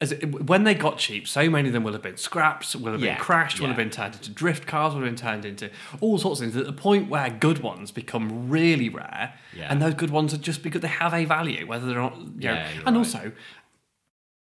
as 0.02 0.14
when 0.46 0.66
they 0.66 0.74
got 0.74 0.98
cheap, 0.98 1.26
so 1.26 1.50
many 1.50 1.70
of 1.70 1.74
them 1.74 1.84
will 1.84 1.94
have 1.94 2.02
been 2.02 2.18
scraps, 2.18 2.76
will 2.76 2.92
have 2.92 3.02
Yeah, 3.02 3.14
been 3.16 3.24
crashed, 3.24 3.62
will 3.62 3.68
have 3.68 3.78
been 3.78 3.90
turned 3.90 4.16
into 4.16 4.30
drift 4.32 4.66
cars, 4.66 4.94
will 4.94 5.02
have 5.04 5.10
been 5.10 5.16
turned 5.16 5.46
into 5.46 5.70
all 6.02 6.18
sorts 6.18 6.42
of 6.42 6.46
things. 6.52 6.58
At 6.58 6.66
the 6.66 6.74
point 6.74 7.10
where 7.10 7.30
good 7.30 7.60
ones 7.60 7.92
become 7.92 8.50
really 8.50 8.90
rare, 8.90 9.36
Yeah. 9.56 9.68
and 9.72 9.82
those 9.82 9.94
good 9.94 10.10
ones 10.10 10.34
are 10.34 10.38
just 10.38 10.64
because 10.64 10.82
they 10.82 10.88
have 10.90 11.14
a 11.14 11.24
value, 11.24 11.66
whether 11.66 11.86
they're 11.86 11.96
not. 11.96 12.18
You 12.18 12.24
know, 12.26 12.54
Yeah, 12.56 12.68
and 12.86 12.86
right. 12.88 12.96
also 12.98 13.32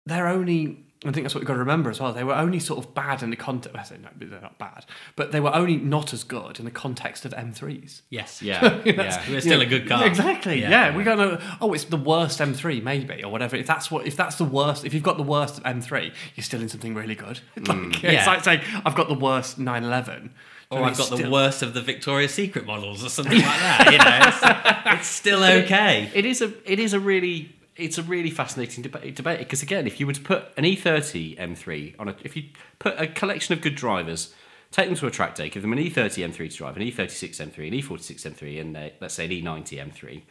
they're 0.06 0.28
only. 0.28 0.82
I 1.04 1.12
think 1.12 1.24
that's 1.24 1.36
what 1.36 1.42
we've 1.42 1.48
got 1.48 1.54
to 1.54 1.60
remember 1.60 1.92
as 1.92 2.00
well. 2.00 2.14
They 2.14 2.24
were 2.24 2.34
only 2.34 2.60
sort 2.60 2.84
of 2.84 2.96
bad 2.96 3.22
in 3.22 3.30
the 3.30 3.36
context. 3.36 3.78
I 3.78 3.84
say 3.84 3.98
no, 4.02 4.10
they're 4.16 4.42
not 4.42 4.58
bad, 4.58 4.86
but 5.16 5.32
they 5.32 5.40
were 5.40 5.54
only 5.54 5.78
not 5.78 6.14
as 6.14 6.24
good 6.24 6.58
in 6.58 6.66
the 6.66 6.72
context 6.72 7.26
of 7.26 7.34
M3s. 7.34 8.02
yes. 8.10 8.42
yeah, 8.42 8.82
yeah. 8.86 9.24
We're 9.30 9.42
still 9.42 9.62
a 9.62 9.68
good 9.68 9.88
car. 9.88 10.08
Exactly. 10.08 10.62
Yeah. 10.62 10.70
Yeah, 10.70 10.98
we 10.98 11.04
go 11.04 11.16
to. 11.16 11.58
Oh, 11.62 11.74
it's 11.74 11.84
the 11.84 11.98
worst 11.98 12.40
M3 12.40 12.82
maybe 12.82 13.24
or 13.24 13.32
whatever. 13.32 13.56
If 13.56 13.68
that's 13.68 13.92
what, 13.92 14.08
if 14.08 14.18
that's 14.18 14.38
the 14.38 14.46
worst, 14.46 14.84
if 14.84 14.96
you've 14.96 15.04
got 15.04 15.18
the 15.18 15.24
worst 15.24 15.62
M3, 15.62 16.12
you're 16.36 16.44
still 16.44 16.62
in 16.62 16.70
something 16.70 16.96
really 16.96 17.16
good. 17.16 17.40
Like, 17.56 17.78
mm. 17.78 18.04
Yeah. 18.04 18.12
It's 18.12 18.28
like 18.28 18.44
saying 18.44 18.62
I've 18.86 18.96
got 18.96 19.08
the 19.08 19.16
worst 19.16 19.58
911. 19.58 20.34
Or 20.72 20.84
I've 20.84 20.98
it's 20.98 21.10
got 21.10 21.18
the 21.18 21.30
worst 21.30 21.62
of 21.62 21.74
the 21.74 21.82
Victoria's 21.82 22.34
Secret 22.34 22.66
models 22.66 23.04
or 23.04 23.10
something 23.10 23.38
like 23.38 23.44
that. 23.44 23.92
You 23.92 23.98
know, 24.00 24.94
it's, 24.94 25.00
it's 25.02 25.08
still 25.08 25.44
okay. 25.44 26.10
It 26.14 26.26
is 26.26 26.42
a 26.42 26.52
it 26.72 26.80
is 26.80 26.94
a 26.94 27.00
really 27.00 27.55
it's 27.76 27.98
a 27.98 28.04
really 28.04 28.30
fascinating 28.30 28.82
debate 28.82 29.16
debate 29.16 29.40
because 29.40 29.62
again, 29.62 29.86
if 29.88 30.00
you 30.00 30.08
were 30.08 30.14
to 30.14 30.22
put 30.22 30.46
an 30.58 30.66
E 30.66 30.78
E30 30.78 31.38
M3 31.38 31.96
on 32.00 32.10
a 32.10 32.16
if 32.24 32.36
you 32.36 32.44
put 32.80 33.00
a 33.00 33.08
collection 33.08 33.54
of 33.54 33.62
good 33.62 33.76
drivers, 33.76 34.34
take 34.72 34.88
them 34.88 34.96
to 34.96 35.08
a 35.08 35.12
track 35.12 35.36
day, 35.36 35.50
give 35.50 35.62
them 35.62 35.74
an 35.74 35.80
E 35.80 35.90
E30 35.90 36.28
M3 36.32 36.50
to 36.50 36.58
drive, 36.58 36.78
an 36.78 36.84
E36 36.84 37.52
M3, 37.52 37.68
an 37.68 37.74
E46 37.74 38.34
M3, 38.34 38.62
and 38.62 38.78
uh, 38.78 38.90
let's 39.02 39.14
say 39.14 39.26
an 39.26 39.32
E90 39.32 39.92
M3. 39.92 40.22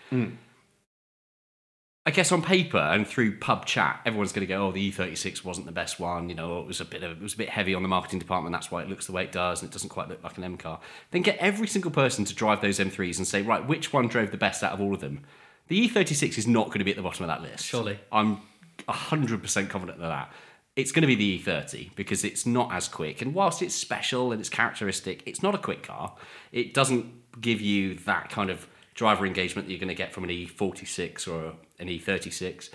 I 2.07 2.11
guess 2.11 2.33
on 2.33 2.43
paper 2.43 2.77
and 2.77 3.07
through 3.07 3.39
pub 3.39 3.65
chat, 3.65 4.01
everyone's 4.05 4.33
going 4.33 4.47
to 4.47 4.53
go, 4.53 4.67
"Oh, 4.67 4.73
the 4.73 4.93
E36 4.93 5.43
wasn't 5.43 5.65
the 5.65 5.73
best 5.73 5.99
one. 5.99 6.29
You 6.29 6.35
know, 6.35 6.61
it 6.61 6.67
was 6.67 6.81
a 6.81 6.85
bit 6.85 7.03
of, 7.03 7.13
it 7.13 7.23
was 7.23 7.33
a 7.33 7.39
bit 7.39 7.49
heavy 7.49 7.75
on 7.75 7.83
the 7.83 7.89
marketing 7.89 8.19
department. 8.19 8.53
That's 8.53 8.71
why 8.71 8.83
it 8.83 8.91
looks 8.91 9.07
the 9.07 9.13
way 9.13 9.25
it 9.25 9.33
does, 9.33 9.63
and 9.63 9.71
it 9.71 9.73
doesn't 9.73 9.89
quite 9.89 10.09
look 10.09 10.23
like 10.23 10.37
an 10.37 10.45
M 10.45 10.59
car." 10.59 10.81
Then 11.13 11.23
get 11.23 11.39
every 11.39 11.67
single 11.67 11.91
person 11.91 12.27
to 12.27 12.35
drive 12.35 12.61
those 12.61 12.79
M3s 12.79 13.17
and 13.17 13.27
say, 13.27 13.41
"Right, 13.41 13.67
which 13.67 13.93
one 13.93 14.09
drove 14.09 14.33
the 14.33 14.37
best 14.37 14.63
out 14.63 14.73
of 14.73 14.83
all 14.83 14.93
of 14.93 15.01
them?" 15.01 15.25
The 15.69 15.89
E36 15.89 16.39
is 16.39 16.47
not 16.47 16.67
going 16.67 16.79
to 16.79 16.85
be 16.85 16.91
at 16.91 16.97
the 16.97 17.03
bottom 17.03 17.25
of 17.25 17.29
that 17.29 17.43
list. 17.43 17.65
Surely. 17.65 17.99
I'm 18.13 18.41
100% 18.89 19.71
confident 19.71 20.03
of 20.03 20.09
that. 20.09 20.33
It's 20.77 20.93
going 20.93 21.03
to 21.03 21.07
be 21.07 21.15
the 21.15 21.39
E30 21.39 21.95
because 21.95 22.25
it's 22.25 22.45
not 22.45 22.73
as 22.73 22.89
quick. 22.89 23.23
And 23.23 23.33
whilst 23.33 23.63
it's 23.63 23.75
special 23.75 24.33
and 24.33 24.41
it's 24.41 24.51
characteristic, 24.51 25.23
it's 25.25 25.43
not 25.43 25.55
a 25.55 25.59
quick 25.59 25.85
car. 25.85 26.15
It 26.53 26.75
doesn't 26.75 27.41
give 27.41 27.61
you 27.61 27.95
that 28.07 28.29
kind 28.29 28.51
of 28.51 28.67
driver 28.95 29.27
engagement 29.27 29.67
that 29.67 29.73
you're 29.73 29.81
going 29.81 29.89
to 29.89 29.95
get 29.95 30.13
from 30.13 30.25
an 30.25 30.31
E46 30.31 31.29
or 31.29 31.55
an 31.79 31.89
E36. 31.89 32.71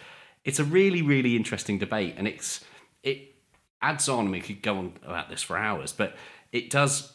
It's 0.45 0.60
a 0.60 0.64
really, 0.64 1.02
really 1.02 1.36
interesting 1.36 1.78
debate. 1.78 2.16
And 2.18 2.28
it's 2.28 2.64
it 3.03 3.36
adds 3.82 4.10
on, 4.10 4.32
we 4.32 4.41
could 4.41 4.61
go 4.61 4.78
on 4.78 4.94
about 5.06 5.30
this 5.30 5.41
for 5.41 5.57
hours, 5.57 5.94
but 5.94 6.16
it 6.52 6.70
does 6.70 7.14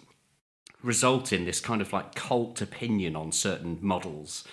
result 0.82 1.32
in 1.32 1.44
this 1.44 1.60
kind 1.60 1.80
of 1.80 1.92
like 1.92 2.14
cult 2.14 2.60
opinion 2.60 3.16
on 3.16 3.32
certain 3.32 3.78
models 3.80 4.44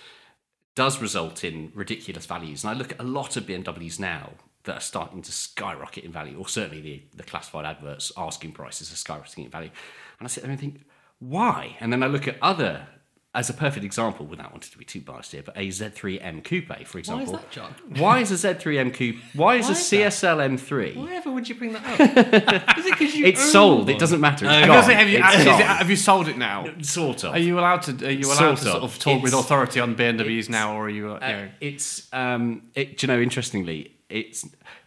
does 0.76 1.02
result 1.02 1.44
in 1.44 1.72
ridiculous 1.76 2.26
values. 2.26 2.64
And 2.64 2.72
I 2.72 2.74
look 2.74 2.92
at 2.92 3.00
a 3.00 3.04
lot 3.04 3.38
of 3.38 3.46
BMWs 3.46 4.00
now 4.00 4.32
that 4.64 4.78
are 4.78 4.82
starting 4.82 5.22
to 5.24 5.32
skyrocket 5.32 6.04
in 6.04 6.12
value, 6.12 6.38
or 6.38 6.48
certainly 6.48 6.82
the, 6.82 7.02
the 7.16 7.24
classified 7.24 7.66
adverts 7.66 8.12
asking 8.16 8.52
prices 8.54 8.92
are 8.92 8.96
skyrocketing 8.96 9.46
in 9.46 9.52
value. 9.52 9.72
And 10.20 10.26
I 10.26 10.30
sit 10.30 10.44
there 10.44 10.52
and 10.52 10.60
think, 10.60 10.82
why? 11.20 11.78
And 11.80 11.92
then 11.92 12.04
I 12.04 12.08
look 12.08 12.28
at 12.28 12.38
other, 12.42 12.88
as 13.34 13.50
a 13.50 13.54
perfect 13.54 13.86
example, 13.86 14.26
without 14.26 14.52
wanting 14.52 14.70
to 14.72 14.78
be 14.78 14.84
too 14.84 15.00
biased 15.00 15.32
here, 15.32 15.42
but 15.42 15.56
a 15.56 15.68
Z3M 15.70 16.44
Coupe, 16.44 16.86
for 16.86 16.98
example. 17.00 17.26
Why 17.34 17.40
is 17.40 17.42
that, 17.46 17.52
John? 17.52 17.76
Why 17.98 18.20
is 18.20 18.32
a 18.44 18.54
Z3M 18.54 18.94
Coupe? 18.94 19.16
Why 19.34 19.56
is 19.56 19.64
Why 19.66 19.70
a 19.70 19.72
is 19.72 19.90
that? 19.90 20.12
CSL 20.12 20.60
M3? 20.60 20.96
Why 20.98 21.14
ever 21.16 21.32
would 21.32 21.48
you 21.48 21.56
bring 21.56 21.72
that 21.72 21.86
up? 21.86 22.00
is 22.78 22.86
it 22.88 22.92
because 23.00 23.16
you 23.16 23.26
It's 23.26 23.42
own 23.42 23.48
sold. 23.48 23.90
It 23.90 24.00
doesn't 24.00 24.20
matter. 24.20 24.46
It's 24.46 24.54
I 24.54 24.68
gone. 24.68 24.84
say, 24.84 24.94
have 24.96 25.08
you, 25.08 25.18
It's 25.20 25.26
actually, 25.26 25.52
is 25.54 25.60
it- 25.62 25.66
have 25.66 25.90
you 25.90 25.96
sold 25.96 26.28
it 26.28 26.38
now? 26.38 26.66
Sort 26.82 27.24
of. 27.24 27.32
Are 27.34 27.40
you 27.40 27.58
allowed 27.58 27.84
to? 27.84 28.06
Are 28.06 28.12
you 28.12 28.26
allowed 28.28 28.36
Sort 28.38 28.58
to 28.58 28.64
sort 28.66 28.76
of. 28.78 28.84
of 28.96 29.00
talk 29.00 29.24
with 29.24 29.34
authority 29.34 29.80
on 29.80 29.96
BMWs 29.96 30.50
now, 30.50 30.76
or 30.76 30.88
are 30.88 30.90
you? 30.90 31.12
Uh, 31.12 31.20
you 31.26 31.34
know, 31.34 31.50
it's 31.62 32.08
um, 32.14 32.64
it, 32.76 32.98
do 32.98 33.08
you 33.08 33.14
know 33.14 33.22
interestingly 33.22 33.96
it's 34.10 34.46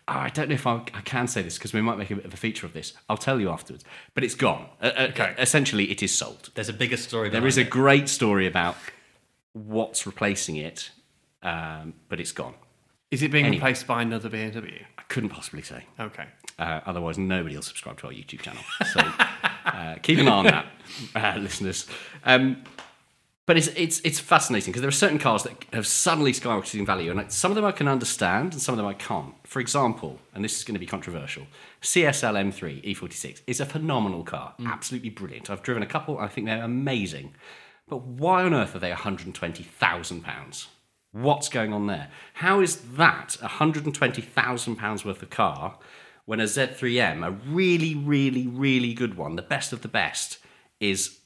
oh, 0.08 0.12
I 0.12 0.28
don't 0.28 0.48
know 0.48 0.54
if 0.54 0.66
I, 0.66 0.76
I 0.94 1.00
can 1.02 1.26
say 1.28 1.42
this 1.42 1.56
because 1.58 1.72
we 1.72 1.80
might 1.80 1.98
make 1.98 2.10
a 2.10 2.16
bit 2.16 2.24
of 2.24 2.34
a 2.34 2.36
feature 2.36 2.66
of 2.66 2.72
this. 2.72 2.92
I'll 3.08 3.16
tell 3.16 3.40
you 3.40 3.50
afterwards. 3.50 3.84
But 4.14 4.24
it's 4.24 4.34
gone. 4.34 4.66
Uh, 4.80 4.86
uh, 4.96 5.06
Okay. 5.10 5.34
Essentially, 5.38 5.90
it 5.90 6.02
is 6.02 6.12
sold. 6.12 6.50
There's 6.54 6.68
a 6.68 6.72
bigger 6.74 6.96
story. 6.96 7.30
There 7.30 7.46
is 7.46 7.58
a 7.58 7.64
great 7.64 8.08
story 8.08 8.46
about 8.46 8.76
what's 9.52 10.06
replacing 10.06 10.56
it, 10.56 10.90
um, 11.42 11.94
but 12.08 12.20
it's 12.20 12.32
gone. 12.32 12.54
is 13.10 13.22
it 13.22 13.30
being 13.30 13.46
anyway. 13.46 13.58
replaced 13.60 13.86
by 13.86 14.02
another 14.02 14.28
BMW? 14.28 14.82
I 14.98 15.02
couldn't 15.08 15.30
possibly 15.30 15.62
say. 15.62 15.84
Okay. 16.00 16.26
Uh, 16.58 16.80
otherwise, 16.86 17.18
nobody 17.18 17.54
will 17.54 17.62
subscribe 17.62 17.98
to 18.00 18.06
our 18.08 18.12
YouTube 18.12 18.40
channel. 18.42 18.62
So 18.92 19.00
uh, 19.64 19.96
keep 20.02 20.18
an 20.18 20.28
eye 20.28 20.30
on 20.32 20.44
that, 20.46 20.66
uh, 21.14 21.38
listeners. 21.38 21.86
Um, 22.24 22.64
but 23.46 23.58
it's 23.58 23.68
it's 23.68 24.00
it's 24.04 24.18
fascinating 24.18 24.72
because 24.72 24.80
there 24.80 24.88
are 24.88 24.92
certain 24.92 25.18
cars 25.18 25.42
that 25.42 25.64
have 25.72 25.86
suddenly 25.86 26.32
skyrocketed 26.32 26.78
in 26.78 26.86
value, 26.86 27.10
and 27.10 27.30
some 27.30 27.50
of 27.50 27.56
them 27.56 27.64
I 27.64 27.72
can 27.72 27.88
understand, 27.88 28.54
and 28.54 28.62
some 28.62 28.72
of 28.72 28.76
them 28.78 28.86
I 28.86 28.94
can't. 28.94 29.34
For 29.46 29.60
example, 29.60 30.18
and 30.34 30.42
this 30.44 30.56
is 30.56 30.64
going 30.64 30.74
to 30.74 30.80
be 30.80 30.86
controversial, 30.86 31.46
CSL 31.82 32.52
M3 32.52 32.96
E46 32.96 33.42
is 33.46 33.60
a 33.60 33.66
phenomenal 33.66 34.24
car, 34.24 34.54
mm. 34.58 34.66
absolutely 34.66 35.10
brilliant. 35.10 35.50
I've 35.50 35.62
driven 35.62 35.82
a 35.82 35.86
couple, 35.86 36.18
I 36.18 36.28
think 36.28 36.46
they're 36.46 36.64
amazing. 36.64 37.34
But 37.86 38.02
why 38.02 38.44
on 38.44 38.54
earth 38.54 38.74
are 38.74 38.78
they 38.78 38.88
120,000 38.88 40.22
pounds? 40.22 40.68
What's 41.12 41.50
going 41.50 41.72
on 41.72 41.86
there? 41.86 42.08
How 42.34 42.60
is 42.60 42.76
that 42.96 43.36
120,000 43.40 44.76
pounds 44.76 45.04
worth 45.04 45.22
of 45.22 45.30
car 45.30 45.78
when 46.24 46.40
a 46.40 46.44
Z3M, 46.44 47.26
a 47.26 47.30
really, 47.30 47.94
really, 47.94 48.46
really 48.46 48.94
good 48.94 49.16
one, 49.16 49.36
the 49.36 49.42
best 49.42 49.74
of 49.74 49.82
the 49.82 49.88
best, 49.88 50.38
is 50.80 51.18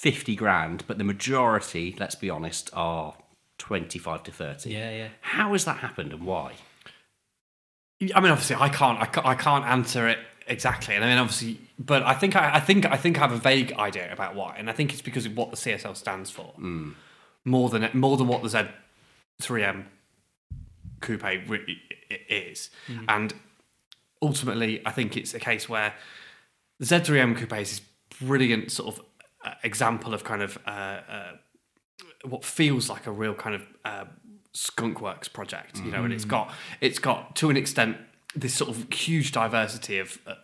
50 0.00 0.34
grand, 0.34 0.84
but 0.86 0.96
the 0.96 1.04
majority, 1.04 1.94
let's 1.98 2.14
be 2.14 2.30
honest, 2.30 2.70
are 2.72 3.12
25 3.58 4.22
to 4.22 4.32
30. 4.32 4.70
Yeah, 4.70 4.90
yeah. 4.90 5.08
How 5.20 5.52
has 5.52 5.66
that 5.66 5.76
happened 5.76 6.14
and 6.14 6.24
why? 6.24 6.54
I 8.14 8.20
mean, 8.20 8.32
obviously, 8.32 8.56
I 8.56 8.70
can't, 8.70 8.98
I 8.98 9.04
can't, 9.04 9.26
I 9.26 9.34
can't 9.34 9.66
answer 9.66 10.08
it 10.08 10.18
exactly. 10.46 10.94
And 10.94 11.04
I 11.04 11.08
mean, 11.08 11.18
obviously, 11.18 11.60
but 11.78 12.02
I 12.02 12.14
think, 12.14 12.34
I, 12.34 12.54
I 12.54 12.60
think, 12.60 12.86
I 12.86 12.96
think 12.96 13.18
I 13.18 13.20
have 13.20 13.32
a 13.32 13.36
vague 13.36 13.74
idea 13.74 14.10
about 14.10 14.34
why, 14.34 14.56
and 14.56 14.70
I 14.70 14.72
think 14.72 14.94
it's 14.94 15.02
because 15.02 15.26
of 15.26 15.36
what 15.36 15.50
the 15.50 15.58
CSL 15.58 15.94
stands 15.94 16.30
for, 16.30 16.44
hmm. 16.56 16.92
more 17.44 17.68
than 17.68 17.90
more 17.92 18.16
than 18.16 18.26
what 18.26 18.42
the 18.42 18.68
Z3M 19.42 19.84
Coupe 21.02 21.22
re- 21.46 21.78
i- 22.10 22.20
is, 22.30 22.70
hmm. 22.86 23.04
and 23.06 23.34
ultimately, 24.22 24.80
I 24.86 24.92
think 24.92 25.18
it's 25.18 25.34
a 25.34 25.38
case 25.38 25.68
where 25.68 25.92
the 26.78 26.86
Z3M 26.86 27.36
Coupe 27.36 27.52
is 27.58 27.68
this 27.68 27.80
brilliant 28.18 28.72
sort 28.72 28.96
of 28.96 29.04
example 29.62 30.14
of 30.14 30.24
kind 30.24 30.42
of 30.42 30.58
uh, 30.66 30.70
uh, 30.70 31.32
what 32.24 32.44
feels 32.44 32.88
like 32.88 33.06
a 33.06 33.12
real 33.12 33.34
kind 33.34 33.54
of 33.56 33.62
uh, 33.84 34.04
skunkworks 34.54 35.32
project, 35.32 35.78
you 35.84 35.90
know, 35.90 36.04
and 36.04 36.12
it's 36.12 36.24
got 36.24 36.52
it's 36.80 36.98
got 36.98 37.36
to 37.36 37.50
an 37.50 37.56
extent 37.56 37.96
this 38.34 38.54
sort 38.54 38.70
of 38.70 38.92
huge 38.92 39.32
diversity 39.32 39.98
of. 39.98 40.18
Uh, 40.26 40.34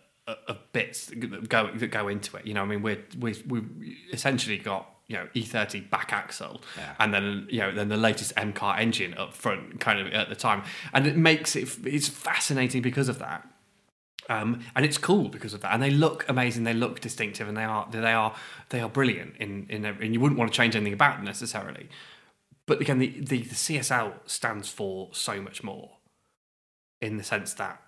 of 0.49 0.57
bits 0.73 1.05
that 1.05 1.47
go 1.47 1.71
that 1.73 1.87
go 1.87 2.09
into 2.09 2.35
it, 2.35 2.45
you 2.45 2.53
know. 2.53 2.61
I 2.61 2.65
mean, 2.65 2.81
we're 2.81 3.01
we 3.17 3.33
we 3.47 3.61
essentially 4.11 4.57
got 4.57 4.89
you 5.07 5.15
know 5.15 5.27
E30 5.33 5.89
back 5.89 6.11
axle, 6.11 6.61
and 6.99 7.13
then 7.13 7.47
you 7.49 7.59
know 7.59 7.71
then 7.73 7.87
the 7.87 7.95
latest 7.95 8.33
M 8.35 8.51
car 8.51 8.77
engine 8.77 9.13
up 9.13 9.33
front, 9.33 9.79
kind 9.79 9.99
of 9.99 10.11
at 10.11 10.27
the 10.27 10.35
time, 10.35 10.63
and 10.93 11.07
it 11.07 11.15
makes 11.15 11.55
it 11.55 11.69
it's 11.85 12.09
fascinating 12.09 12.81
because 12.81 13.07
of 13.07 13.19
that. 13.19 13.47
Um, 14.29 14.61
and 14.75 14.85
it's 14.85 14.97
cool 14.97 15.29
because 15.29 15.53
of 15.53 15.61
that, 15.61 15.73
and 15.73 15.81
they 15.81 15.89
look 15.89 16.25
amazing. 16.27 16.63
They 16.63 16.73
look 16.73 16.99
distinctive, 16.99 17.47
and 17.47 17.55
they 17.55 17.63
are 17.63 17.87
they 17.89 18.13
are 18.13 18.35
they 18.69 18.81
are 18.81 18.89
brilliant. 18.89 19.35
In 19.37 19.65
in 19.69 19.85
and 19.85 20.13
you 20.13 20.19
wouldn't 20.19 20.37
want 20.37 20.51
to 20.51 20.55
change 20.57 20.75
anything 20.75 20.93
about 20.93 21.17
them 21.17 21.25
necessarily. 21.25 21.89
But 22.65 22.81
again, 22.81 22.99
the, 22.99 23.07
the 23.07 23.43
the 23.43 23.55
CSL 23.55 24.13
stands 24.25 24.67
for 24.67 25.09
so 25.13 25.41
much 25.41 25.63
more, 25.63 25.97
in 27.01 27.17
the 27.17 27.23
sense 27.23 27.53
that 27.53 27.81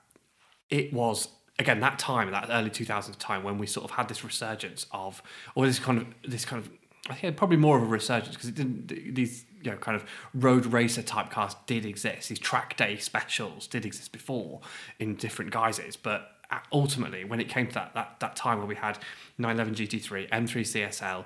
it 0.70 0.94
was 0.94 1.28
again 1.58 1.82
that 1.82 2.00
time, 2.00 2.32
that 2.32 2.48
early 2.50 2.70
2000s 2.70 3.18
time, 3.18 3.44
when 3.44 3.58
we 3.58 3.68
sort 3.68 3.84
of 3.84 3.92
had 3.92 4.08
this 4.08 4.24
resurgence 4.24 4.86
of, 4.92 5.22
or 5.56 5.66
this 5.66 5.80
kind 5.80 5.98
of 6.00 6.08
this 6.26 6.46
kind 6.46 6.64
of 6.64 6.72
I 7.10 7.16
think 7.16 7.36
probably 7.38 7.58
more 7.58 7.78
of 7.78 7.84
a 7.84 7.88
resurgence 7.88 8.36
because 8.36 8.50
it 8.50 8.56
didn't 8.56 9.16
these 9.16 9.46
you 9.62 9.72
know 9.72 9.78
kind 9.78 9.96
of 9.96 10.06
road 10.34 10.66
racer 10.66 11.02
type 11.02 11.30
cars 11.32 11.56
did 11.68 11.86
exist. 11.86 12.30
These 12.30 12.40
track 12.40 12.78
day 12.78 12.98
specials 12.98 13.68
did 13.68 13.86
exist 13.86 14.12
before 14.12 14.62
in 15.00 15.16
different 15.16 15.52
guises, 15.52 15.96
but 15.96 16.32
ultimately 16.72 17.24
when 17.24 17.40
it 17.40 17.48
came 17.50 17.68
to 17.68 17.74
that 17.74 17.94
that, 17.94 18.20
that 18.20 18.36
time 18.36 18.58
where 18.58 18.68
we 18.68 18.76
had 18.76 18.98
911 19.38 19.76
GT3, 19.76 20.30
M3 20.30 21.26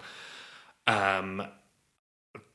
CSL, 0.87 0.93
um, 0.93 1.47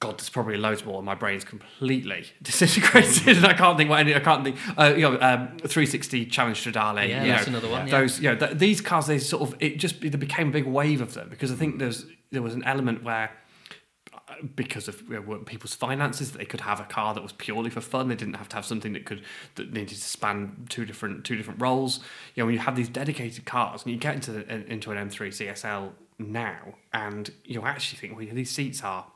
God, 0.01 0.19
there's 0.19 0.29
probably 0.29 0.57
loads 0.57 0.85
more. 0.85 0.97
and 0.97 1.07
My 1.07 1.15
brain's 1.15 1.45
completely 1.45 2.27
disintegrated, 2.43 3.37
and 3.37 3.47
I 3.47 3.53
can't 3.55 3.77
think 3.79 3.91
what 3.91 4.01
any. 4.01 4.15
I 4.15 4.21
can't 4.21 4.43
think. 4.45 4.57
Uh, 4.77 4.93
you 4.95 5.03
know, 5.03 5.13
um, 5.21 5.57
360 5.59 6.27
Challenge 6.27 6.65
Stradale. 6.65 7.09
Yeah, 7.09 7.25
you 7.25 7.31
that's 7.31 7.47
know, 7.47 7.59
another 7.59 7.69
one, 7.69 7.87
yeah. 7.87 8.01
Those, 8.01 8.21
you 8.21 8.31
know, 8.31 8.37
th- 8.37 8.59
these 8.59 8.81
cars. 8.81 9.07
They 9.07 9.19
sort 9.19 9.43
of 9.43 9.55
it 9.61 9.79
just 9.79 10.01
there 10.01 10.11
became 10.11 10.49
a 10.49 10.53
big 10.53 10.67
wave 10.67 11.01
of 11.01 11.15
them 11.15 11.29
because 11.29 11.53
I 11.53 11.55
think 11.55 11.79
there's 11.79 12.07
there 12.33 12.43
was 12.43 12.55
an 12.55 12.65
element 12.65 13.05
where 13.05 13.31
because 14.57 14.89
of 14.89 15.03
you 15.09 15.21
know, 15.21 15.37
people's 15.39 15.75
finances 15.75 16.33
that 16.33 16.39
they 16.39 16.45
could 16.45 16.61
have 16.63 16.81
a 16.81 16.85
car 16.85 17.15
that 17.15 17.23
was 17.23 17.33
purely 17.33 17.71
for 17.71 17.81
fun. 17.81 18.09
They 18.09 18.15
didn't 18.15 18.35
have 18.35 18.49
to 18.51 18.57
have 18.57 18.65
something 18.65 18.93
that 18.93 19.05
could 19.05 19.23
that 19.57 19.73
needed 19.73 19.97
to 19.97 19.97
span 19.97 20.67
two 20.69 20.85
different 20.85 21.25
two 21.25 21.37
different 21.37 21.61
roles. 21.61 22.01
You 22.35 22.43
know 22.43 22.47
when 22.47 22.55
you 22.55 22.61
have 22.61 22.77
these 22.77 22.89
dedicated 22.89 23.45
cars 23.45 23.83
and 23.85 23.93
you 23.93 23.99
get 23.99 24.15
into 24.15 24.33
the, 24.33 24.73
into 24.73 24.91
an 24.93 25.09
M3 25.09 25.29
CSL 25.29 25.93
now 26.19 26.75
and 26.93 27.31
you 27.45 27.63
actually 27.63 27.99
think 27.99 28.17
well 28.17 28.27
these 28.35 28.51
seats 28.51 28.83
are 28.83 29.07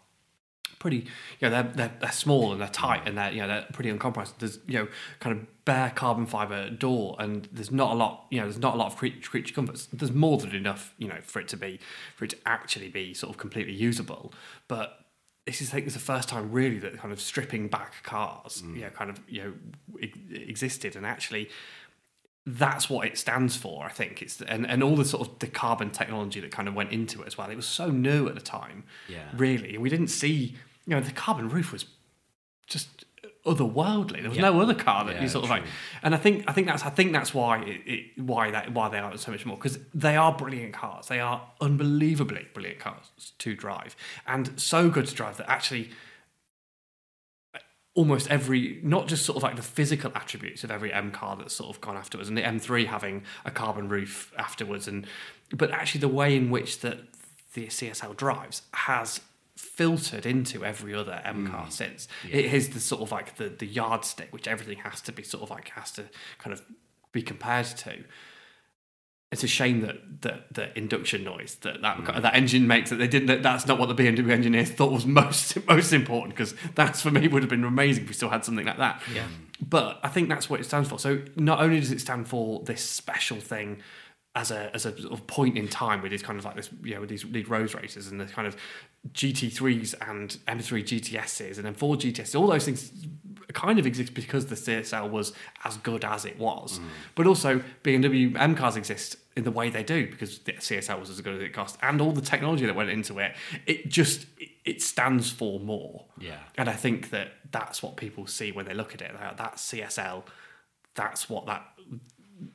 pretty 0.78 1.06
you 1.38 1.48
know 1.48 1.50
they're, 1.50 1.72
they're 1.74 1.92
they're 2.00 2.12
small 2.12 2.52
and 2.52 2.60
they're 2.60 2.68
tight 2.68 3.06
and 3.06 3.16
they're 3.16 3.30
you 3.30 3.40
know 3.40 3.46
they're 3.46 3.66
pretty 3.72 3.88
uncompromised 3.88 4.34
there's 4.40 4.58
you 4.66 4.78
know 4.78 4.88
kind 5.20 5.36
of 5.36 5.64
bare 5.64 5.90
carbon 5.90 6.26
fiber 6.26 6.70
door 6.70 7.14
and 7.20 7.48
there's 7.52 7.70
not 7.70 7.92
a 7.92 7.94
lot 7.94 8.26
you 8.30 8.40
know 8.40 8.46
there's 8.46 8.58
not 8.58 8.74
a 8.74 8.76
lot 8.76 8.86
of 8.86 8.96
creature, 8.96 9.30
creature 9.30 9.54
comforts. 9.54 9.86
There's 9.92 10.10
more 10.10 10.38
than 10.38 10.54
enough 10.54 10.92
you 10.98 11.06
know 11.06 11.18
for 11.22 11.40
it 11.40 11.48
to 11.48 11.56
be 11.56 11.78
for 12.16 12.24
it 12.24 12.30
to 12.30 12.36
actually 12.46 12.88
be 12.88 13.14
sort 13.14 13.30
of 13.30 13.38
completely 13.38 13.72
usable. 13.72 14.32
But 14.66 15.01
this 15.46 15.60
is 15.60 15.74
it's 15.74 15.94
the 15.94 16.00
first 16.00 16.28
time 16.28 16.52
really 16.52 16.78
that 16.78 16.96
kind 16.98 17.12
of 17.12 17.20
stripping 17.20 17.68
back 17.68 18.02
cars 18.02 18.62
mm. 18.62 18.76
you 18.76 18.82
know 18.82 18.90
kind 18.90 19.10
of 19.10 19.20
you 19.28 19.42
know 19.42 19.52
existed 20.32 20.96
and 20.96 21.04
actually 21.04 21.48
that's 22.46 22.90
what 22.90 23.06
it 23.06 23.16
stands 23.16 23.56
for. 23.56 23.84
I 23.84 23.90
think 23.90 24.20
it's 24.20 24.40
and, 24.40 24.66
and 24.66 24.82
all 24.82 24.96
the 24.96 25.04
sort 25.04 25.28
of 25.28 25.38
the 25.38 25.46
carbon 25.46 25.90
technology 25.90 26.40
that 26.40 26.50
kind 26.50 26.66
of 26.66 26.74
went 26.74 26.90
into 26.90 27.22
it 27.22 27.26
as 27.26 27.38
well. 27.38 27.48
It 27.50 27.56
was 27.56 27.66
so 27.66 27.88
new 27.90 28.26
at 28.28 28.34
the 28.34 28.40
time. 28.40 28.84
Yeah. 29.08 29.28
Really, 29.36 29.78
we 29.78 29.88
didn't 29.88 30.08
see. 30.08 30.56
You 30.86 30.96
know, 30.96 31.00
the 31.00 31.12
carbon 31.12 31.48
roof 31.48 31.72
was 31.72 31.84
just 32.66 33.04
otherworldly. 33.44 34.20
There 34.20 34.28
was 34.30 34.38
no 34.38 34.60
other 34.60 34.74
car 34.74 35.04
that 35.06 35.16
Yeah, 35.16 35.22
you 35.22 35.28
sort 35.28 35.44
of 35.44 35.50
true. 35.50 35.58
like. 35.60 35.68
And 36.02 36.14
I 36.14 36.18
think 36.18 36.44
I 36.46 36.52
think 36.52 36.66
that's 36.68 36.84
I 36.84 36.90
think 36.90 37.12
that's 37.12 37.34
why 37.34 37.62
it, 37.62 37.80
it 37.86 38.04
why 38.22 38.50
that 38.52 38.72
why 38.72 38.88
they 38.88 38.98
are 38.98 39.16
so 39.18 39.32
much 39.32 39.44
more 39.44 39.56
because 39.56 39.78
they 39.94 40.16
are 40.16 40.32
brilliant 40.32 40.72
cars. 40.74 41.08
They 41.08 41.20
are 41.20 41.42
unbelievably 41.60 42.48
brilliant 42.54 42.78
cars 42.78 43.32
to 43.38 43.54
drive 43.54 43.96
and 44.26 44.52
so 44.60 44.90
good 44.90 45.06
to 45.06 45.14
drive 45.14 45.38
that 45.38 45.50
actually 45.50 45.90
uh, 47.54 47.58
almost 47.94 48.30
every 48.30 48.78
not 48.82 49.08
just 49.08 49.26
sort 49.26 49.36
of 49.36 49.42
like 49.42 49.56
the 49.56 49.62
physical 49.62 50.12
attributes 50.14 50.62
of 50.64 50.70
every 50.70 50.92
M 50.92 51.10
car 51.10 51.36
that's 51.36 51.54
sort 51.54 51.70
of 51.74 51.80
gone 51.80 51.96
afterwards, 51.96 52.28
and 52.28 52.38
the 52.38 52.42
M3 52.42 52.86
having 52.86 53.24
a 53.44 53.50
carbon 53.50 53.88
roof 53.88 54.32
afterwards, 54.38 54.86
and 54.86 55.06
but 55.54 55.70
actually 55.72 56.00
the 56.00 56.08
way 56.08 56.36
in 56.36 56.48
which 56.50 56.80
that 56.80 56.98
the 57.54 57.66
CSL 57.66 58.16
drives 58.16 58.62
has 58.72 59.20
filtered 59.62 60.26
into 60.26 60.64
every 60.64 60.92
other 60.94 61.22
M 61.24 61.46
mm. 61.46 61.50
car 61.50 61.70
since. 61.70 62.08
It 62.28 62.52
is 62.52 62.70
the 62.70 62.80
sort 62.80 63.00
of 63.00 63.12
like 63.12 63.36
the 63.36 63.48
the 63.48 63.66
yardstick 63.66 64.32
which 64.32 64.48
everything 64.48 64.78
has 64.78 65.00
to 65.02 65.12
be 65.12 65.22
sort 65.22 65.44
of 65.44 65.50
like 65.50 65.68
has 65.70 65.92
to 65.92 66.04
kind 66.38 66.52
of 66.52 66.62
be 67.12 67.22
compared 67.22 67.66
to 67.66 68.04
it's 69.30 69.44
a 69.44 69.46
shame 69.46 69.80
that 69.80 70.22
that 70.22 70.52
the 70.52 70.76
induction 70.76 71.24
noise 71.24 71.54
that 71.62 71.80
that, 71.80 71.96
mm. 71.96 72.22
that 72.22 72.34
engine 72.34 72.66
makes 72.66 72.90
that 72.90 72.96
they 72.96 73.06
didn't 73.06 73.28
that, 73.28 73.42
that's 73.42 73.66
not 73.66 73.78
what 73.78 73.86
the 73.86 73.94
BMW 73.94 74.30
engineers 74.30 74.70
thought 74.70 74.92
was 74.92 75.06
most 75.22 75.56
most 75.66 75.92
important 75.92 76.34
because 76.34 76.54
that's 76.74 77.00
for 77.00 77.10
me 77.10 77.28
would 77.28 77.42
have 77.42 77.50
been 77.50 77.64
amazing 77.64 78.02
if 78.02 78.10
we 78.10 78.14
still 78.14 78.30
had 78.30 78.44
something 78.44 78.66
like 78.66 78.78
that. 78.78 79.00
Yeah. 79.14 79.26
But 79.60 80.00
I 80.02 80.08
think 80.08 80.28
that's 80.28 80.50
what 80.50 80.58
it 80.60 80.64
stands 80.64 80.88
for. 80.88 80.98
So 80.98 81.22
not 81.36 81.60
only 81.60 81.78
does 81.78 81.92
it 81.92 82.00
stand 82.00 82.26
for 82.26 82.62
this 82.64 82.82
special 82.82 83.38
thing 83.38 83.80
as 84.34 84.50
a 84.50 84.74
as 84.74 84.86
a 84.86 85.00
sort 85.00 85.12
of 85.12 85.26
point 85.26 85.56
in 85.56 85.68
time 85.68 86.02
with 86.02 86.10
these 86.10 86.22
kind 86.22 86.38
of 86.38 86.44
like 86.44 86.56
this 86.56 86.70
you 86.82 86.94
know 86.94 87.00
with 87.00 87.10
these 87.10 87.24
these 87.30 87.48
road 87.48 87.74
races 87.74 88.08
and 88.08 88.20
the 88.20 88.26
kind 88.26 88.46
of 88.46 88.56
GT3s 89.10 89.94
and 90.08 90.38
M3 90.46 90.84
GTSs 90.84 91.58
and 91.58 91.76
M4 91.76 91.96
GTSs 91.96 92.38
all 92.38 92.46
those 92.46 92.64
things 92.64 92.92
kind 93.52 93.78
of 93.78 93.86
exist 93.86 94.14
because 94.14 94.46
the 94.46 94.54
CSL 94.54 95.10
was 95.10 95.32
as 95.64 95.76
good 95.78 96.04
as 96.04 96.24
it 96.24 96.38
was. 96.38 96.78
Mm. 96.78 96.84
But 97.14 97.26
also 97.26 97.62
BMW 97.84 98.34
M 98.38 98.54
cars 98.54 98.76
exist 98.76 99.16
in 99.36 99.44
the 99.44 99.50
way 99.50 99.70
they 99.70 99.82
do 99.82 100.06
because 100.06 100.38
the 100.40 100.52
CSL 100.52 101.00
was 101.00 101.10
as 101.10 101.20
good 101.20 101.36
as 101.36 101.42
it 101.42 101.52
cost 101.52 101.78
and 101.82 102.00
all 102.00 102.12
the 102.12 102.20
technology 102.20 102.66
that 102.66 102.74
went 102.74 102.90
into 102.90 103.18
it 103.18 103.34
it 103.66 103.88
just 103.88 104.26
it, 104.38 104.50
it 104.64 104.82
stands 104.82 105.30
for 105.30 105.58
more. 105.60 106.04
Yeah. 106.18 106.38
and 106.56 106.68
I 106.68 106.74
think 106.74 107.10
that 107.10 107.32
that's 107.50 107.82
what 107.82 107.96
people 107.96 108.26
see 108.26 108.52
when 108.52 108.66
they 108.66 108.74
look 108.74 108.94
at 108.94 109.02
it 109.02 109.12
that, 109.18 109.36
that 109.36 109.56
CSL 109.56 110.24
that's 110.94 111.28
what 111.28 111.46
that 111.46 111.66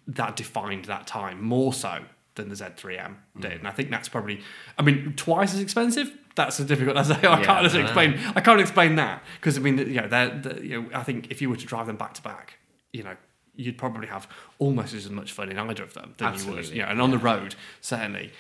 that 0.08 0.36
defined 0.36 0.86
that 0.86 1.08
time 1.08 1.44
more 1.44 1.74
so 1.74 2.04
than 2.38 2.50
the 2.50 2.56
Z3M 2.56 3.16
did. 3.40 3.52
Mm. 3.52 3.60
And 3.60 3.68
I 3.68 3.72
think 3.72 3.92
that's 3.92 4.08
probably, 4.08 4.42
I 4.78 4.82
mean, 4.82 5.14
twice 5.18 5.54
as 5.54 5.60
expensive. 5.60 6.12
That's 6.36 6.60
a 6.60 6.64
difficult. 6.64 6.96
That's, 6.96 7.10
I 7.12 7.44
can't 7.44 7.66
explain. 7.76 8.20
I 8.36 8.42
can't 8.42 8.62
explain 8.62 8.96
that 8.96 9.24
because 9.40 9.58
I 9.58 9.62
mean, 9.62 9.78
you 9.78 10.02
know, 10.02 10.08
they're, 10.08 10.30
they're, 10.30 10.64
you 10.64 10.82
know, 10.82 10.90
I 10.94 11.04
think 11.04 11.32
if 11.32 11.42
you 11.42 11.50
were 11.50 11.58
to 11.58 11.66
drive 11.66 11.88
them 11.88 11.98
back 11.98 12.14
to 12.14 12.22
back, 12.22 12.60
you 12.94 13.04
know, 13.04 13.16
you'd 13.56 13.78
probably 13.78 14.08
have 14.08 14.28
almost 14.60 14.94
as 14.94 15.10
much 15.10 15.32
fun 15.34 15.50
in 15.50 15.58
either 15.60 15.84
of 15.84 15.94
them 15.94 16.14
than 16.18 16.28
you 16.28 16.46
would, 16.46 16.60
Absolutely. 16.60 16.78
you 16.78 16.84
know, 16.84 16.90
and 16.90 17.02
on 17.02 17.12
the 17.12 17.18
road 17.18 17.56
certainly. 17.82 18.32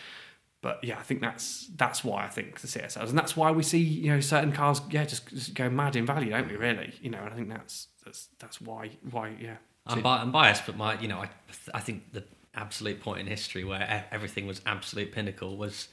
But 0.62 0.84
yeah, 0.84 0.98
I 0.98 1.04
think 1.04 1.22
that's 1.22 1.70
that's 1.76 2.04
why 2.04 2.26
I 2.26 2.30
think 2.30 2.62
the 2.62 2.68
CSLs, 2.68 3.10
and 3.10 3.18
that's 3.18 3.38
why 3.38 3.52
we 3.52 3.64
see 3.64 3.80
you 3.80 4.12
know 4.12 4.20
certain 4.20 4.52
cars, 4.52 4.82
yeah, 4.90 5.06
just, 5.06 5.28
just 5.28 5.54
go 5.54 5.70
mad 5.70 5.96
in 5.96 6.06
value, 6.06 6.32
don't 6.32 6.50
we? 6.50 6.56
Really, 6.56 6.94
you 7.02 7.10
know, 7.10 7.20
and 7.20 7.34
I 7.34 7.36
think 7.36 7.50
that's 7.50 7.88
that's 8.04 8.30
that's 8.40 8.60
why 8.60 8.92
why 9.12 9.36
yeah. 9.40 9.58
I'm, 9.86 10.02
bi- 10.02 10.18
I'm 10.18 10.32
biased, 10.32 10.66
but 10.66 10.76
my, 10.76 11.00
you 11.00 11.08
know, 11.08 11.20
I, 11.20 11.30
I 11.74 11.80
think 11.80 12.12
the 12.12 12.24
absolute 12.58 13.00
point 13.00 13.22
in 13.22 13.28
history 13.28 13.64
where 13.64 14.06
everything 14.12 14.48
was 14.48 14.62
absolute 14.66 15.12
pinnacle 15.12 15.56
was 15.56 15.88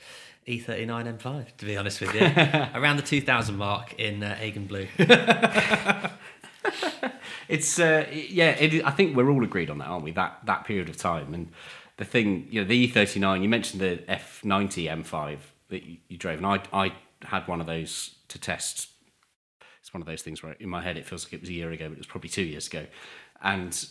E 0.46 0.60
E39 0.60 1.18
M5. 1.18 1.56
To 1.58 1.64
be 1.64 1.76
honest 1.76 2.00
with 2.00 2.14
you, 2.14 2.20
around 2.74 2.96
the 2.96 3.02
2000 3.02 3.56
mark 3.56 3.94
in 3.98 4.22
uh, 4.22 4.36
Agen 4.40 4.66
Blue. 4.66 4.88
It's 7.48 7.78
uh, 7.78 8.06
yeah. 8.10 8.50
It, 8.50 8.84
I 8.84 8.90
think 8.90 9.16
we're 9.16 9.30
all 9.30 9.44
agreed 9.44 9.70
on 9.70 9.78
that, 9.78 9.86
aren't 9.86 10.04
we? 10.04 10.12
That 10.12 10.40
that 10.46 10.64
period 10.64 10.88
of 10.88 10.96
time 10.96 11.34
and 11.34 11.50
the 11.96 12.04
thing, 12.04 12.46
you 12.50 12.60
know, 12.60 12.66
the 12.66 12.88
E39. 12.88 13.42
You 13.42 13.48
mentioned 13.48 13.80
the 13.80 14.02
F90 14.08 15.04
M5 15.04 15.38
that 15.68 15.84
you, 15.84 15.98
you 16.08 16.16
drove, 16.16 16.38
and 16.38 16.46
I 16.46 16.62
I 16.72 16.92
had 17.22 17.46
one 17.46 17.60
of 17.60 17.66
those 17.66 18.16
to 18.28 18.38
test. 18.38 18.88
It's 19.80 19.92
one 19.92 20.00
of 20.00 20.06
those 20.06 20.22
things 20.22 20.42
where 20.42 20.54
in 20.54 20.68
my 20.68 20.82
head 20.82 20.96
it 20.96 21.06
feels 21.06 21.26
like 21.26 21.34
it 21.34 21.40
was 21.40 21.50
a 21.50 21.52
year 21.52 21.70
ago, 21.70 21.88
but 21.88 21.92
it 21.92 21.98
was 21.98 22.06
probably 22.06 22.30
two 22.30 22.44
years 22.44 22.66
ago, 22.66 22.86
and. 23.42 23.86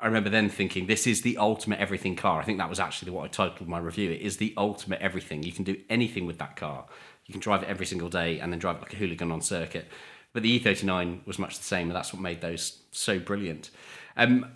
I 0.00 0.06
remember 0.06 0.30
then 0.30 0.48
thinking, 0.48 0.86
this 0.86 1.06
is 1.06 1.22
the 1.22 1.36
ultimate 1.38 1.80
everything 1.80 2.14
car. 2.14 2.40
I 2.40 2.44
think 2.44 2.58
that 2.58 2.70
was 2.70 2.78
actually 2.78 3.10
what 3.10 3.24
I 3.24 3.28
titled 3.28 3.68
my 3.68 3.78
review. 3.78 4.10
It 4.10 4.20
is 4.20 4.36
the 4.36 4.54
ultimate 4.56 5.00
everything. 5.00 5.42
You 5.42 5.52
can 5.52 5.64
do 5.64 5.76
anything 5.90 6.26
with 6.26 6.38
that 6.38 6.56
car. 6.56 6.86
You 7.26 7.32
can 7.32 7.40
drive 7.40 7.62
it 7.62 7.68
every 7.68 7.86
single 7.86 8.08
day 8.08 8.38
and 8.38 8.52
then 8.52 8.58
drive 8.58 8.76
it 8.76 8.82
like 8.82 8.92
a 8.92 8.96
hooligan 8.96 9.32
on 9.32 9.40
circuit. 9.40 9.86
But 10.32 10.42
the 10.42 10.60
E39 10.60 11.26
was 11.26 11.38
much 11.38 11.58
the 11.58 11.64
same, 11.64 11.88
and 11.88 11.96
that's 11.96 12.12
what 12.12 12.22
made 12.22 12.40
those 12.40 12.82
so 12.90 13.18
brilliant. 13.18 13.70
Um, 14.16 14.46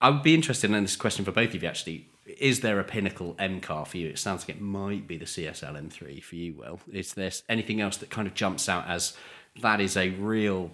I 0.00 0.10
would 0.10 0.22
be 0.22 0.34
interested 0.34 0.70
in 0.70 0.82
this 0.82 0.96
question 0.96 1.24
for 1.24 1.32
both 1.32 1.54
of 1.54 1.62
you 1.62 1.68
actually. 1.68 2.08
Is 2.38 2.60
there 2.60 2.78
a 2.78 2.84
pinnacle 2.84 3.34
M 3.38 3.60
car 3.60 3.86
for 3.86 3.96
you? 3.96 4.08
It 4.08 4.18
sounds 4.18 4.42
like 4.42 4.56
it 4.56 4.60
might 4.60 5.08
be 5.08 5.16
the 5.16 5.24
CSL 5.24 5.74
M3 5.74 6.22
for 6.22 6.36
you, 6.36 6.54
Will. 6.54 6.78
Is 6.92 7.14
there 7.14 7.30
anything 7.48 7.80
else 7.80 7.96
that 7.96 8.10
kind 8.10 8.28
of 8.28 8.34
jumps 8.34 8.68
out 8.68 8.86
as 8.86 9.16
that 9.62 9.80
is 9.80 9.96
a 9.96 10.10
real 10.10 10.70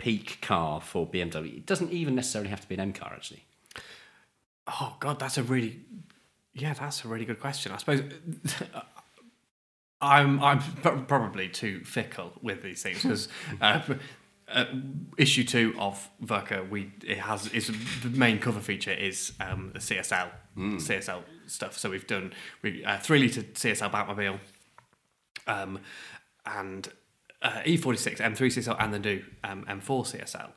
peak 0.00 0.38
car 0.40 0.80
for 0.80 1.06
BMW? 1.06 1.58
It 1.58 1.66
doesn't 1.66 1.92
even 1.92 2.14
necessarily 2.14 2.48
have 2.48 2.62
to 2.62 2.68
be 2.68 2.74
an 2.74 2.80
M 2.80 2.92
car, 2.92 3.12
actually. 3.14 3.44
Oh 4.66 4.96
God, 4.98 5.18
that's 5.18 5.36
a 5.36 5.42
really, 5.42 5.80
yeah, 6.54 6.72
that's 6.72 7.04
a 7.04 7.08
really 7.08 7.26
good 7.26 7.38
question. 7.38 7.70
I 7.72 7.76
suppose 7.76 8.02
I'm 10.00 10.42
I'm 10.42 10.60
probably 11.06 11.48
too 11.48 11.84
fickle 11.84 12.32
with 12.40 12.62
these 12.62 12.82
things 12.82 13.02
because 13.02 13.28
uh, 13.60 13.82
uh, 14.48 14.64
issue 15.18 15.44
two 15.44 15.74
of 15.78 16.08
Werke, 16.24 16.68
we 16.70 16.92
it 17.04 17.18
has 17.18 17.48
is 17.48 17.70
the 18.02 18.08
main 18.10 18.38
cover 18.38 18.60
feature 18.60 18.92
is 18.92 19.32
um, 19.40 19.70
the 19.74 19.80
CSL 19.80 20.30
CSL 20.56 21.22
stuff. 21.46 21.76
So 21.78 21.90
we've 21.90 22.06
done 22.06 22.32
we 22.62 22.84
uh, 22.84 22.98
three 22.98 23.18
liter 23.18 23.42
CSL 23.42 23.90
Batmobile, 23.90 24.38
um, 25.46 25.78
and 26.46 26.88
uh, 27.42 27.60
E46 27.64 28.16
M3 28.18 28.36
CSL 28.36 28.76
and 28.78 28.92
the 28.94 28.98
new 28.98 29.22
um, 29.44 29.64
M4 29.68 30.04
CSL. 30.20 30.50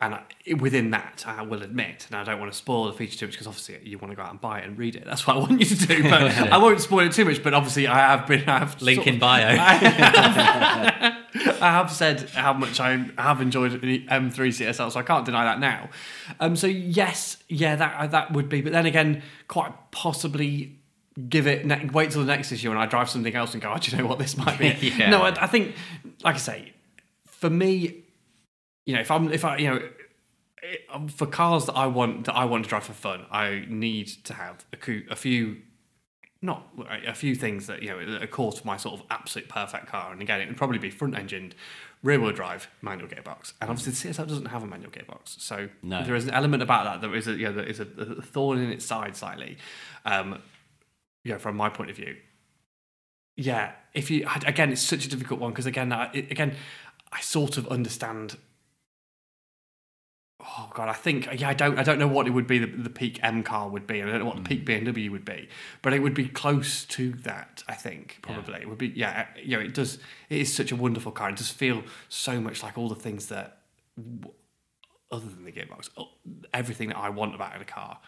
And 0.00 0.14
I, 0.14 0.22
within 0.60 0.92
that, 0.92 1.24
I 1.26 1.42
will 1.42 1.64
admit, 1.64 2.06
and 2.08 2.14
I 2.16 2.22
don't 2.22 2.38
want 2.38 2.52
to 2.52 2.56
spoil 2.56 2.86
the 2.86 2.92
feature 2.92 3.18
too 3.18 3.26
much 3.26 3.32
because 3.32 3.48
obviously 3.48 3.80
you 3.82 3.98
want 3.98 4.12
to 4.12 4.16
go 4.16 4.22
out 4.22 4.30
and 4.30 4.40
buy 4.40 4.60
it 4.60 4.64
and 4.64 4.78
read 4.78 4.94
it. 4.94 5.04
That's 5.04 5.26
what 5.26 5.34
I 5.34 5.40
want 5.40 5.58
you 5.58 5.66
to 5.66 5.74
do. 5.74 6.04
But 6.04 6.22
I 6.52 6.58
won't 6.58 6.80
spoil 6.80 7.08
it 7.08 7.12
too 7.12 7.24
much. 7.24 7.42
But 7.42 7.52
obviously, 7.52 7.88
I 7.88 7.98
have 7.98 8.24
been. 8.28 8.48
I 8.48 8.60
have 8.60 8.80
Link 8.80 8.98
sort 8.98 9.08
in 9.08 9.14
of- 9.14 9.20
bio. 9.20 9.56
I 9.60 11.16
have 11.60 11.90
said 11.90 12.30
how 12.30 12.52
much 12.52 12.78
I 12.78 12.96
have 13.18 13.40
enjoyed 13.40 13.80
the 13.80 14.06
M3 14.06 14.32
CSL, 14.32 14.92
so 14.92 15.00
I 15.00 15.02
can't 15.02 15.24
deny 15.26 15.44
that 15.44 15.58
now. 15.58 15.90
Um, 16.38 16.54
so 16.54 16.68
yes, 16.68 17.36
yeah, 17.48 17.74
that 17.74 18.12
that 18.12 18.32
would 18.32 18.48
be. 18.48 18.60
But 18.60 18.72
then 18.72 18.86
again, 18.86 19.22
quite 19.48 19.72
possibly 19.90 20.77
give 21.28 21.46
it. 21.46 21.64
Ne- 21.66 21.88
wait 21.92 22.10
till 22.10 22.20
the 22.20 22.26
next 22.26 22.52
issue, 22.52 22.70
and 22.70 22.78
I 22.78 22.86
drive 22.86 23.08
something 23.10 23.34
else 23.34 23.52
and 23.54 23.62
go, 23.62 23.72
oh, 23.74 23.78
do 23.78 23.90
you 23.90 23.98
know 23.98 24.06
what 24.06 24.18
this 24.18 24.36
might 24.36 24.58
be? 24.58 24.68
Yeah. 24.98 25.10
No, 25.10 25.22
I, 25.22 25.44
I 25.44 25.46
think, 25.46 25.74
like 26.22 26.34
I 26.36 26.38
say, 26.38 26.72
for 27.26 27.50
me, 27.50 28.02
you 28.86 28.94
know, 28.94 29.00
if 29.00 29.10
I'm 29.10 29.32
if 29.32 29.44
I 29.44 29.56
you 29.58 29.68
know. 29.68 29.76
it- 29.76 29.94
um, 30.92 31.06
For 31.08 31.24
cars 31.26 31.66
that 31.66 31.74
I 31.74 31.86
want 31.86 32.24
that 32.26 32.34
I 32.34 32.44
want 32.44 32.64
to 32.64 32.68
drive 32.68 32.84
for 32.84 32.92
fun, 32.92 33.24
I 33.30 33.64
need 33.68 34.08
to 34.24 34.34
have 34.34 34.64
a, 34.72 34.76
cou- 34.76 35.04
a 35.08 35.14
few 35.16 35.58
not 36.42 36.68
a 37.06 37.14
few 37.14 37.34
things 37.34 37.66
that 37.68 37.82
you 37.82 37.90
know 37.90 38.12
that 38.12 38.22
are 38.22 38.26
core 38.26 38.52
to 38.52 38.66
my 38.66 38.76
sort 38.76 39.00
of 39.00 39.06
absolute 39.08 39.48
perfect 39.48 39.86
car. 39.86 40.12
And 40.12 40.20
again, 40.20 40.40
it 40.40 40.48
would 40.48 40.56
probably 40.56 40.78
be 40.78 40.90
front 40.90 41.16
engined, 41.16 41.54
rear 42.02 42.20
wheel 42.20 42.32
drive, 42.32 42.68
manual 42.82 43.08
gearbox. 43.08 43.52
And 43.60 43.70
obviously, 43.70 44.10
the 44.10 44.14
CSL 44.14 44.26
doesn't 44.28 44.46
have 44.46 44.62
a 44.62 44.66
manual 44.66 44.90
gearbox, 44.90 45.40
so 45.40 45.68
No. 45.82 46.04
there 46.04 46.14
is 46.16 46.24
an 46.26 46.34
element 46.34 46.62
about 46.62 46.84
that 46.84 47.00
that 47.08 47.14
is 47.16 47.28
a 47.28 47.32
you 47.32 47.46
know, 47.46 47.52
that 47.52 47.68
is 47.68 47.80
a, 47.80 47.86
a 47.96 48.22
thorn 48.22 48.58
in 48.58 48.70
its 48.70 48.84
side 48.84 49.16
slightly. 49.16 49.58
Um, 50.04 50.42
you 51.24 51.32
know, 51.32 51.38
from 51.38 51.56
my 51.56 51.68
point 51.68 51.90
of 51.90 51.96
view, 51.96 52.16
yeah. 53.36 53.72
If 53.94 54.10
you 54.10 54.26
again, 54.46 54.72
it's 54.72 54.82
such 54.82 55.06
a 55.06 55.08
difficult 55.08 55.40
one 55.40 55.50
because 55.50 55.66
again, 55.66 55.92
I, 55.92 56.10
again, 56.12 56.54
I 57.12 57.20
sort 57.20 57.56
of 57.56 57.66
understand 57.68 58.36
oh 60.40 60.70
god, 60.74 60.88
I 60.88 60.92
think 60.92 61.28
yeah, 61.40 61.48
I 61.48 61.54
don't 61.54 61.78
I 61.78 61.82
don't 61.82 61.98
know 61.98 62.08
what 62.08 62.26
it 62.26 62.30
would 62.30 62.46
be 62.46 62.58
the, 62.58 62.66
the 62.66 62.90
peak 62.90 63.18
M 63.22 63.42
car 63.42 63.68
would 63.68 63.86
be. 63.86 64.02
I 64.02 64.06
don't 64.06 64.18
know 64.18 64.24
what 64.24 64.36
the 64.36 64.42
peak 64.42 64.64
mm. 64.64 64.84
BMW 64.84 65.10
would 65.10 65.24
be, 65.24 65.48
but 65.82 65.92
it 65.92 66.00
would 66.00 66.14
be 66.14 66.28
close 66.28 66.84
to 66.86 67.12
that. 67.24 67.62
I 67.68 67.74
think 67.74 68.18
probably 68.22 68.60
it 68.60 68.68
would 68.68 68.78
be 68.78 68.88
yeah. 68.88 69.26
Uh, 69.28 69.40
you 69.42 69.56
know, 69.56 69.62
it 69.62 69.74
does. 69.74 69.98
It 70.28 70.40
is 70.40 70.54
such 70.54 70.72
a 70.72 70.76
wonderful 70.76 71.12
car. 71.12 71.30
It 71.30 71.36
does 71.36 71.50
feel 71.50 71.82
so 72.08 72.40
much 72.40 72.62
like 72.62 72.78
all 72.78 72.88
the 72.88 72.94
things 72.94 73.26
that 73.26 73.58
other 75.10 75.26
than 75.26 75.44
the 75.44 75.52
gearbox, 75.52 75.88
everything 76.52 76.88
that 76.88 76.98
I 76.98 77.10
want 77.10 77.34
about 77.34 77.54
in 77.54 77.62
a 77.62 77.66
car. 77.66 77.98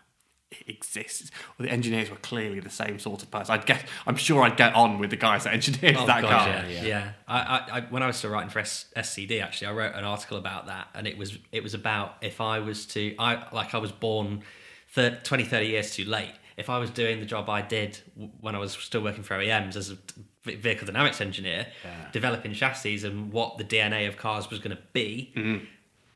It 0.50 0.68
Exists. 0.68 1.30
Well, 1.58 1.66
the 1.66 1.72
engineers 1.72 2.10
were 2.10 2.16
clearly 2.16 2.58
the 2.60 2.70
same 2.70 2.98
sort 2.98 3.22
of 3.22 3.30
person. 3.30 3.54
I'd 3.54 3.66
get. 3.66 3.84
I'm 4.06 4.16
sure 4.16 4.42
I'd 4.42 4.56
get 4.56 4.74
on 4.74 4.98
with 4.98 5.10
the 5.10 5.16
guys 5.16 5.44
that 5.44 5.54
engineered 5.54 5.96
Oh, 5.96 6.06
that 6.06 6.22
God, 6.22 6.30
car. 6.30 6.64
Yeah, 6.68 6.82
yeah. 6.84 7.12
I, 7.28 7.38
I, 7.38 7.78
I, 7.78 7.80
when 7.90 8.02
I 8.02 8.06
was 8.06 8.16
still 8.16 8.30
writing 8.30 8.50
for 8.50 8.58
S, 8.58 8.86
SCD, 8.96 9.42
actually, 9.42 9.68
I 9.68 9.72
wrote 9.72 9.94
an 9.94 10.04
article 10.04 10.38
about 10.38 10.66
that, 10.66 10.88
and 10.94 11.06
it 11.06 11.16
was 11.16 11.38
it 11.52 11.62
was 11.62 11.74
about 11.74 12.16
if 12.20 12.40
I 12.40 12.58
was 12.58 12.86
to, 12.86 13.14
I 13.18 13.46
like 13.52 13.74
I 13.74 13.78
was 13.78 13.92
born 13.92 14.42
thir 14.92 15.20
20, 15.22 15.44
30 15.44 15.66
years 15.66 15.94
too 15.94 16.04
late. 16.04 16.32
If 16.56 16.68
I 16.68 16.78
was 16.78 16.90
doing 16.90 17.20
the 17.20 17.26
job 17.26 17.48
I 17.48 17.62
did 17.62 17.98
when 18.40 18.54
I 18.54 18.58
was 18.58 18.72
still 18.72 19.02
working 19.02 19.22
for 19.22 19.34
OEMs 19.38 19.76
as 19.76 19.90
a 19.90 19.96
vehicle 20.44 20.86
dynamics 20.86 21.20
engineer, 21.20 21.66
developing 22.12 22.52
chassis 22.54 23.06
and 23.06 23.32
what 23.32 23.56
the 23.56 23.64
DNA 23.64 24.08
of 24.08 24.16
cars 24.16 24.50
was 24.50 24.58
going 24.58 24.76
to 24.76 24.82
be. 24.92 25.32
Mm-hmm. 25.36 25.64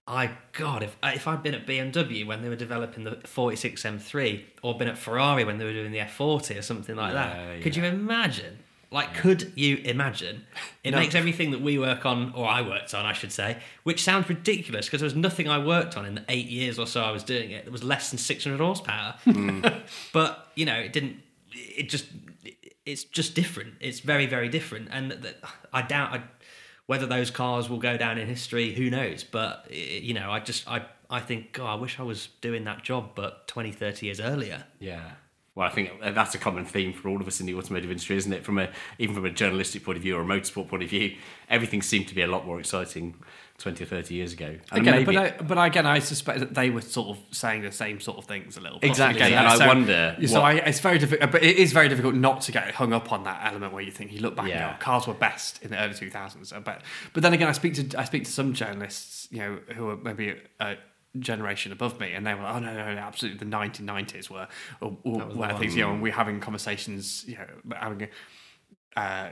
I 0.06 0.30
God, 0.52 0.82
if 0.82 0.96
uh, 1.02 1.12
if 1.14 1.26
I'd 1.26 1.42
been 1.42 1.54
at 1.54 1.66
BMW 1.66 2.26
when 2.26 2.42
they 2.42 2.48
were 2.50 2.56
developing 2.56 3.04
the 3.04 3.16
46 3.24 3.82
M3, 3.82 4.42
or 4.62 4.76
been 4.76 4.88
at 4.88 4.98
Ferrari 4.98 5.44
when 5.44 5.58
they 5.58 5.64
were 5.64 5.72
doing 5.72 5.92
the 5.92 5.98
F40 5.98 6.58
or 6.58 6.62
something 6.62 6.94
like 6.96 7.14
that, 7.14 7.62
could 7.62 7.74
you 7.76 7.84
imagine? 7.84 8.58
Like, 8.90 9.14
could 9.14 9.50
you 9.56 9.78
imagine? 9.78 10.46
It 10.84 10.92
No. 10.92 10.98
makes 10.98 11.16
everything 11.16 11.50
that 11.50 11.60
we 11.60 11.78
work 11.80 12.06
on, 12.06 12.32
or 12.36 12.46
I 12.46 12.62
worked 12.62 12.94
on, 12.94 13.04
I 13.04 13.12
should 13.12 13.32
say, 13.32 13.56
which 13.82 14.00
sounds 14.04 14.28
ridiculous 14.28 14.86
because 14.86 15.00
there 15.00 15.06
was 15.06 15.16
nothing 15.16 15.48
I 15.48 15.58
worked 15.58 15.96
on 15.96 16.06
in 16.06 16.14
the 16.14 16.24
eight 16.28 16.46
years 16.46 16.78
or 16.78 16.86
so 16.86 17.02
I 17.02 17.10
was 17.10 17.24
doing 17.24 17.50
it 17.50 17.64
that 17.64 17.72
was 17.72 17.82
less 17.82 18.10
than 18.10 18.18
600 18.18 18.60
horsepower. 18.60 19.16
Hmm. 19.24 19.64
but, 20.12 20.52
you 20.54 20.64
know, 20.64 20.76
it 20.76 20.92
didn't, 20.92 21.16
it 21.50 21.88
just, 21.88 22.06
it's 22.86 23.02
just 23.02 23.34
different. 23.34 23.74
It's 23.80 23.98
very, 23.98 24.26
very 24.26 24.48
different. 24.48 24.88
And 24.92 25.34
I 25.72 25.82
doubt 25.82 26.12
I, 26.12 26.22
whether 26.86 27.06
those 27.06 27.30
cars 27.30 27.68
will 27.68 27.78
go 27.78 27.96
down 27.96 28.18
in 28.18 28.28
history, 28.28 28.74
who 28.74 28.90
knows? 28.90 29.24
But, 29.24 29.66
you 29.70 30.14
know, 30.14 30.30
I 30.30 30.40
just, 30.40 30.68
I, 30.68 30.84
I 31.08 31.20
think, 31.20 31.52
God, 31.52 31.66
I 31.66 31.74
wish 31.74 31.98
I 31.98 32.02
was 32.02 32.28
doing 32.40 32.64
that 32.64 32.82
job, 32.82 33.10
but 33.14 33.48
20, 33.48 33.72
30 33.72 34.06
years 34.06 34.20
earlier. 34.20 34.64
Yeah. 34.78 35.12
Well, 35.54 35.68
I 35.68 35.70
think 35.70 35.92
uh, 36.02 36.10
that's 36.10 36.34
a 36.34 36.38
common 36.38 36.64
theme 36.64 36.92
for 36.92 37.08
all 37.08 37.20
of 37.20 37.28
us 37.28 37.40
in 37.40 37.46
the 37.46 37.54
automotive 37.54 37.90
industry, 37.90 38.16
isn't 38.16 38.32
it? 38.32 38.44
From 38.44 38.58
a 38.58 38.70
even 38.98 39.14
from 39.14 39.24
a 39.24 39.30
journalistic 39.30 39.84
point 39.84 39.96
of 39.96 40.02
view 40.02 40.16
or 40.16 40.22
a 40.22 40.24
motorsport 40.24 40.66
point 40.68 40.82
of 40.82 40.90
view, 40.90 41.14
everything 41.48 41.80
seemed 41.80 42.08
to 42.08 42.14
be 42.14 42.22
a 42.22 42.26
lot 42.26 42.44
more 42.44 42.58
exciting 42.58 43.14
20 43.58 43.84
or 43.84 43.86
30 43.86 44.14
years 44.14 44.32
ago. 44.32 44.56
And 44.72 44.80
Again, 44.80 44.94
maybe- 44.94 45.14
but, 45.14 45.16
I, 45.16 45.42
but 45.42 45.58
again, 45.68 45.86
I 45.86 46.00
suspect 46.00 46.40
that 46.40 46.54
they 46.54 46.70
were 46.70 46.80
sort 46.80 47.16
of 47.16 47.18
saying 47.30 47.62
the 47.62 47.70
same 47.70 48.00
sort 48.00 48.18
of 48.18 48.24
things 48.24 48.56
a 48.56 48.60
little. 48.60 48.80
bit. 48.80 48.88
Exactly, 48.90 49.22
Again, 49.22 49.38
and 49.44 49.62
I 49.62 49.66
wonder 49.66 50.16
So 50.26 50.40
what- 50.40 50.56
I, 50.56 50.58
it's 50.58 50.80
very 50.80 50.98
difficult, 50.98 51.30
but 51.30 51.42
it 51.44 51.56
is 51.56 51.72
very 51.72 51.88
difficult 51.88 52.16
not 52.16 52.40
to 52.42 52.52
get 52.52 52.74
hung 52.74 52.92
up 52.92 53.12
on 53.12 53.22
that 53.24 53.40
element 53.46 53.72
where 53.72 53.82
you 53.82 53.92
think 53.92 54.12
you 54.12 54.20
look 54.20 54.34
back 54.34 54.48
Yeah. 54.48 54.70
and 54.70 54.78
go, 54.80 54.84
cars 54.84 55.06
were 55.06 55.14
best 55.14 55.62
in 55.62 55.70
the 55.70 55.80
early 55.80 55.94
two 55.94 56.10
thousands. 56.10 56.52
But 56.64 56.82
but 57.12 57.22
then 57.22 57.32
again, 57.32 57.48
I 57.48 57.52
speak 57.52 57.74
to 57.74 57.98
I 58.00 58.04
speak 58.04 58.24
to 58.24 58.30
some 58.32 58.54
journalists, 58.54 59.28
you 59.30 59.38
know, 59.38 59.58
who 59.76 59.88
are 59.88 59.96
maybe 59.96 60.34
a 60.58 60.76
generation 61.20 61.70
above 61.70 62.00
me, 62.00 62.12
and 62.12 62.26
they 62.26 62.34
were, 62.34 62.42
like, 62.42 62.56
oh 62.56 62.58
no, 62.58 62.74
no, 62.74 62.92
no, 62.94 63.00
absolutely, 63.00 63.38
the 63.38 63.44
nineteen 63.44 63.86
nineties 63.86 64.28
were, 64.28 64.48
or, 64.80 64.96
or 65.04 65.20
where 65.26 65.56
things, 65.56 65.76
you 65.76 65.82
know, 65.82 65.92
and 65.92 66.02
we're 66.02 66.12
having 66.12 66.40
conversations, 66.40 67.24
you 67.28 67.36
know, 67.36 67.46
having. 67.76 68.02
A, 68.96 69.00
uh, 69.00 69.30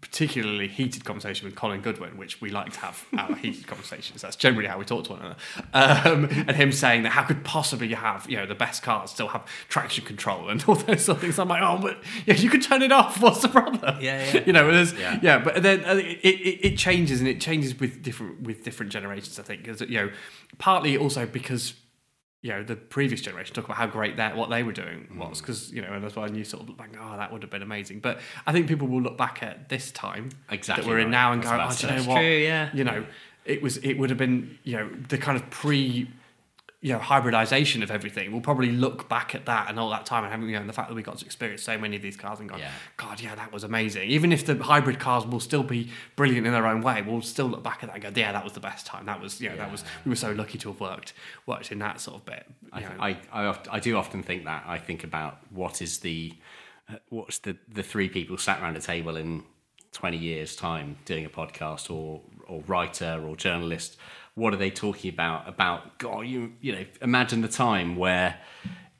particularly 0.00 0.68
heated 0.68 1.04
conversation 1.04 1.46
with 1.46 1.54
Colin 1.56 1.80
Goodwin, 1.80 2.16
which 2.16 2.40
we 2.40 2.50
like 2.50 2.72
to 2.74 2.80
have 2.80 3.04
our 3.16 3.34
heated 3.36 3.66
conversations. 3.66 4.22
That's 4.22 4.36
generally 4.36 4.68
how 4.68 4.78
we 4.78 4.84
talk 4.84 5.04
to 5.04 5.12
one 5.12 5.20
another. 5.20 5.36
Um, 5.72 6.24
and 6.46 6.52
him 6.52 6.72
saying 6.72 7.02
that 7.04 7.10
how 7.10 7.22
could 7.24 7.44
possibly 7.44 7.88
you 7.88 7.96
have 7.96 8.28
you 8.28 8.36
know 8.36 8.46
the 8.46 8.54
best 8.54 8.82
cars 8.82 9.10
still 9.10 9.28
have 9.28 9.44
traction 9.68 10.04
control 10.04 10.48
and 10.48 10.64
all 10.66 10.74
those 10.76 11.04
sort 11.04 11.16
of 11.16 11.22
things. 11.22 11.38
I'm 11.38 11.48
like, 11.48 11.62
oh, 11.62 11.78
but 11.80 11.98
yeah, 12.26 12.34
you 12.34 12.50
could 12.50 12.62
turn 12.62 12.82
it 12.82 12.92
off. 12.92 13.20
What's 13.22 13.42
the 13.42 13.48
problem? 13.48 13.80
Yeah, 14.00 14.32
yeah. 14.32 14.44
you 14.46 14.52
know, 14.52 14.70
there's, 14.70 14.92
Yeah. 14.94 15.18
yeah. 15.22 15.38
But 15.38 15.62
then 15.62 15.84
uh, 15.84 15.94
it, 15.94 16.18
it, 16.22 16.72
it 16.72 16.78
changes 16.78 17.20
and 17.20 17.28
it 17.28 17.40
changes 17.40 17.78
with 17.78 18.02
different 18.02 18.42
with 18.42 18.64
different 18.64 18.92
generations. 18.92 19.38
I 19.38 19.42
think 19.42 19.62
because 19.64 19.80
you 19.82 19.96
know 19.96 20.10
partly 20.58 20.96
also 20.96 21.26
because 21.26 21.74
you 22.42 22.50
know 22.50 22.62
the 22.62 22.76
previous 22.76 23.20
generation 23.20 23.54
talk 23.54 23.64
about 23.66 23.76
how 23.76 23.86
great 23.86 24.16
that 24.16 24.36
what 24.36 24.48
they 24.50 24.62
were 24.62 24.72
doing 24.72 25.06
Mm. 25.12 25.28
was 25.28 25.40
because 25.40 25.70
you 25.72 25.82
know 25.82 25.92
and 25.92 26.02
that's 26.02 26.16
why 26.16 26.26
you 26.26 26.42
sort 26.44 26.62
of 26.62 26.68
look 26.70 26.78
back 26.78 26.90
oh 27.00 27.16
that 27.16 27.30
would 27.32 27.42
have 27.42 27.50
been 27.50 27.62
amazing 27.62 28.00
but 28.00 28.18
I 28.46 28.52
think 28.52 28.66
people 28.66 28.88
will 28.88 29.02
look 29.02 29.18
back 29.18 29.42
at 29.42 29.68
this 29.68 29.90
time 29.90 30.30
Exactly 30.50 30.84
that 30.84 30.88
we're 30.90 31.00
in 31.00 31.10
now 31.10 31.32
and 31.32 31.42
That's 31.42 31.50
go 31.52 31.58
I 31.58 31.66
oh 31.66 31.70
do 31.74 31.86
you 31.86 31.92
know 31.92 31.98
saying. 31.98 32.08
what 32.08 32.16
true, 32.20 32.36
yeah. 32.38 32.70
you 32.72 32.84
know 32.84 33.04
it 33.44 33.62
was 33.62 33.76
it 33.78 33.94
would 33.98 34.10
have 34.10 34.18
been 34.18 34.58
you 34.64 34.76
know 34.76 34.88
the 35.08 35.18
kind 35.18 35.36
of 35.36 35.48
pre 35.50 36.08
you 36.82 36.92
know 36.92 36.98
hybridization 36.98 37.82
of 37.82 37.90
everything 37.90 38.32
we'll 38.32 38.40
probably 38.40 38.70
look 38.72 39.06
back 39.06 39.34
at 39.34 39.44
that 39.44 39.68
and 39.68 39.78
all 39.78 39.90
that 39.90 40.06
time 40.06 40.24
and 40.24 40.30
having 40.32 40.46
you 40.48 40.54
know 40.54 40.60
and 40.60 40.68
the 40.68 40.72
fact 40.72 40.88
that 40.88 40.94
we 40.94 41.02
got 41.02 41.18
to 41.18 41.26
experience 41.26 41.62
so 41.62 41.76
many 41.76 41.94
of 41.94 42.00
these 42.00 42.16
cars 42.16 42.40
and 42.40 42.48
go 42.48 42.56
Yeah. 42.56 42.70
god 42.96 43.20
yeah 43.20 43.34
that 43.34 43.52
was 43.52 43.64
amazing 43.64 44.08
even 44.08 44.32
if 44.32 44.46
the 44.46 44.54
hybrid 44.62 44.98
cars 44.98 45.26
will 45.26 45.40
still 45.40 45.62
be 45.62 45.90
brilliant 46.16 46.46
in 46.46 46.52
their 46.54 46.66
own 46.66 46.80
way 46.80 47.02
we'll 47.02 47.20
still 47.20 47.46
look 47.48 47.62
back 47.62 47.82
at 47.82 47.88
that 47.92 48.02
and 48.04 48.14
go 48.14 48.20
yeah 48.20 48.32
that 48.32 48.42
was 48.42 48.54
the 48.54 48.60
best 48.60 48.86
time 48.86 49.04
that 49.06 49.20
was 49.20 49.40
you 49.42 49.50
know 49.50 49.56
that 49.56 49.70
was 49.70 49.84
we 50.06 50.08
were 50.08 50.16
so 50.16 50.32
lucky 50.32 50.56
to 50.56 50.68
have 50.70 50.80
worked 50.80 51.12
worked 51.44 51.70
in 51.70 51.78
that 51.80 52.00
sort 52.00 52.16
of 52.16 52.24
bit 52.24 52.46
I, 52.72 52.80
know. 52.80 52.88
I, 52.98 53.16
I, 53.32 53.58
I 53.72 53.80
do 53.80 53.96
often 53.96 54.22
think 54.22 54.44
that. 54.44 54.62
I 54.66 54.78
think 54.78 55.02
about 55.04 55.38
what 55.50 55.82
is 55.82 55.98
the, 55.98 56.32
uh, 56.88 56.94
what's 57.08 57.38
the, 57.40 57.56
the 57.68 57.82
three 57.82 58.08
people 58.08 58.38
sat 58.38 58.62
around 58.62 58.76
a 58.76 58.80
table 58.80 59.16
in 59.16 59.42
20 59.92 60.16
years' 60.16 60.54
time 60.54 60.96
doing 61.04 61.24
a 61.24 61.28
podcast 61.28 61.90
or, 61.90 62.20
or 62.46 62.62
writer 62.68 63.20
or 63.26 63.34
journalist. 63.34 63.96
What 64.34 64.54
are 64.54 64.56
they 64.58 64.70
talking 64.70 65.12
about? 65.12 65.48
About, 65.48 65.98
God, 65.98 66.20
you, 66.22 66.52
you 66.60 66.72
know, 66.72 66.84
imagine 67.02 67.40
the 67.42 67.48
time 67.48 67.96
where 67.96 68.38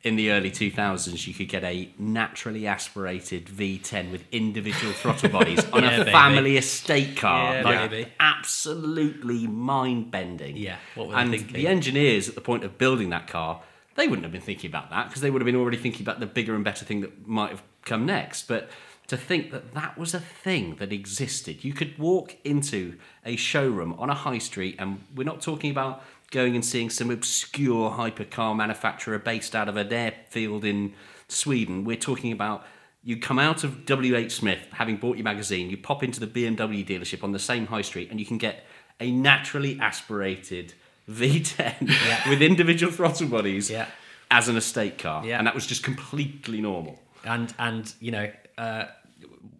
in 0.03 0.17
the 0.17 0.31
early 0.31 0.51
2000s 0.51 1.27
you 1.27 1.35
could 1.35 1.49
get 1.49 1.63
a 1.63 1.93
naturally 1.99 2.67
aspirated 2.67 3.45
V10 3.47 4.11
with 4.11 4.25
individual 4.33 4.93
throttle 4.95 5.29
bodies 5.29 5.65
on 5.73 5.83
Yeah, 5.83 5.91
a 5.97 5.99
baby. 5.99 6.11
family 6.11 6.57
estate 6.57 7.17
car. 7.19 7.57
Yeah, 7.57 7.63
like, 7.63 7.91
baby. 7.91 8.11
absolutely 8.19 9.47
mind 9.47 10.11
bending. 10.11 10.57
Yeah, 10.57 10.77
what 10.95 11.09
were 11.09 11.15
and 11.17 11.31
thinking? 11.31 11.53
the 11.53 11.67
engineers 11.69 12.29
at 12.29 12.35
the 12.35 12.41
point 12.41 12.65
of 12.65 12.79
building 12.79 13.11
that 13.11 13.27
car, 13.29 13.63
they 13.97 14.09
wouldn't 14.09 14.25
have 14.25 14.33
been 14.33 14.41
thinking 14.41 14.71
about 14.71 14.91
that 14.91 15.09
because 15.09 15.21
they 15.23 15.31
would 15.31 15.43
have 15.43 15.47
been 15.47 15.57
already 15.57 15.77
thinking 15.77 16.03
about 16.03 16.19
the 16.21 16.27
bigger 16.27 16.55
and 16.55 16.65
better 16.65 16.85
thing 16.85 17.03
that 17.03 17.27
might 17.29 17.51
have 17.51 17.63
come 17.85 18.07
next. 18.07 18.49
But 18.49 18.71
to 19.11 19.17
think 19.17 19.51
that 19.53 19.75
that 19.75 19.97
was 19.99 20.15
a 20.15 20.21
thing 20.21 20.77
that 20.77 20.93
existed, 20.93 21.65
you 21.65 21.73
could 21.73 21.99
walk 21.99 22.37
into 22.45 22.97
a 23.25 23.37
showroom 23.37 23.93
on 23.99 24.09
a 24.11 24.15
high 24.15 24.39
street, 24.39 24.77
and 24.79 25.05
we're 25.15 25.25
not 25.33 25.41
talking 25.41 25.71
about 25.71 26.03
going 26.31 26.55
and 26.55 26.65
seeing 26.65 26.91
some 26.91 27.11
obscure 27.11 27.91
hypercar 27.91 28.57
manufacturer 28.57 29.19
based 29.19 29.55
out 29.57 29.69
of 29.69 29.77
an 29.77 29.93
airfield 29.93 30.65
in 30.65 30.95
Sweden. 31.29 31.85
We're 31.85 31.97
talking 32.11 32.33
about 32.33 32.65
you 33.03 33.17
come 33.19 33.39
out 33.39 33.65
of 33.65 33.85
WH 33.85 34.31
Smith, 34.31 34.61
having 34.73 34.97
bought 34.97 35.17
your 35.17 35.25
magazine, 35.25 35.71
you 35.71 35.77
pop 35.77 36.03
into 36.05 36.21
the 36.21 36.27
BMW 36.29 36.87
dealership 36.87 37.25
on 37.25 37.33
the 37.33 37.39
same 37.39 37.67
high 37.67 37.83
street, 37.83 38.11
and 38.11 38.21
you 38.21 38.27
can 38.27 38.39
get 38.39 38.65
a 39.01 39.11
naturally 39.11 39.79
aspirated 39.81 40.75
V10 41.11 42.29
with 42.31 42.43
individual 42.43 42.93
throttle 42.93 43.27
bodies 43.29 43.71
Yeah. 43.71 43.87
as 44.31 44.49
an 44.49 44.57
estate 44.57 44.99
car. 44.99 45.27
Yeah. 45.27 45.39
And 45.39 45.47
that 45.47 45.55
was 45.55 45.67
just 45.67 45.83
completely 45.83 46.61
normal. 46.61 46.99
and 47.25 47.53
and 47.59 47.93
you 48.01 48.13
know 48.13 48.31
uh, 48.59 48.85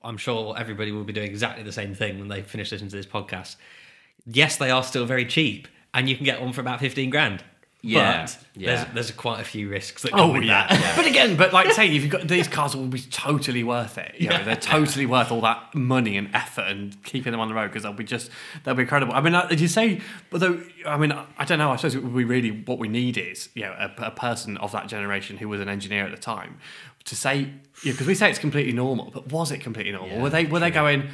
i'm 0.03 0.17
sure 0.17 0.55
everybody 0.59 0.93
will 0.93 1.05
be 1.05 1.13
doing 1.13 1.29
exactly 1.29 1.63
the 1.63 1.73
same 1.73 1.95
thing 1.95 2.19
when 2.19 2.29
they 2.29 2.43
finish 2.43 2.73
listening 2.73 2.91
to 2.91 2.97
this 2.97 3.07
podcast. 3.07 3.57
Yes 4.27 4.57
they 4.57 4.71
are 4.71 4.83
still 4.83 5.07
very 5.07 5.25
cheap 5.25 5.69
and 5.95 6.09
you 6.09 6.17
can 6.17 6.25
get 6.25 6.41
one 6.41 6.53
for 6.53 6.61
about 6.61 6.81
15 6.81 7.11
grand 7.11 7.45
Yeah, 7.83 8.27
but 8.27 8.39
yeah. 8.55 8.75
there's 8.75 8.95
there's 8.95 9.11
quite 9.13 9.41
a 9.41 9.45
few 9.45 9.69
risks 9.69 10.03
that 10.03 10.13
oh, 10.13 10.17
come 10.17 10.31
Oh 10.31 10.33
with 10.35 10.43
yeah. 10.45 10.67
that 10.67 10.97
but 10.97 11.07
again, 11.07 11.37
but 11.37 11.53
like 11.53 11.73
say, 11.73 11.87
if 11.87 12.03
you've 12.03 12.11
got 12.11 12.29
these 12.29 12.47
cars, 12.47 12.77
will 12.77 12.87
be 12.87 13.01
totally 13.01 13.65
worth 13.65 13.97
it. 13.97 14.15
You 14.19 14.29
know, 14.29 14.45
they're 14.45 14.57
totally 14.57 15.07
worth 15.07 15.33
all 15.33 15.41
that 15.43 15.75
money 15.75 16.19
and 16.19 16.29
effort 16.35 16.67
and 16.69 17.03
keeping 17.05 17.33
them 17.33 17.41
on 17.41 17.49
the 17.49 17.55
road 17.55 17.69
because 17.69 17.85
they'll 17.85 17.93
be 17.93 18.05
just 18.05 18.31
they'll 18.65 18.75
be 18.75 18.83
incredible. 18.83 19.15
I 19.15 19.21
mean, 19.23 19.35
did 19.49 19.61
you 19.61 19.69
say? 19.69 20.01
Although, 20.33 20.63
I 20.87 20.99
mean, 20.99 21.13
I 21.39 21.45
don't 21.45 21.59
know. 21.59 21.71
I 21.71 21.77
suppose 21.77 21.97
we 21.97 22.25
really 22.25 22.51
what 22.51 22.79
we 22.79 22.89
need 22.89 23.17
is 23.17 23.49
you 23.55 23.63
know 23.63 23.75
a, 23.79 24.07
a 24.07 24.11
person 24.11 24.59
of 24.59 24.73
that 24.73 24.87
generation 24.87 25.39
who 25.39 25.49
was 25.49 25.61
an 25.61 25.69
engineer 25.69 26.05
at 26.05 26.11
the 26.11 26.21
time 26.21 26.59
to 27.05 27.17
say 27.17 27.51
because 27.83 28.07
we 28.07 28.15
say 28.15 28.29
it's 28.29 28.39
completely 28.39 28.73
normal, 28.73 29.11
but 29.11 29.33
was 29.33 29.51
it 29.51 29.61
completely 29.61 29.93
normal? 29.93 30.21
were 30.21 30.31
they 30.31 30.45
were 30.45 30.61
they 30.61 30.71
going? 30.71 31.09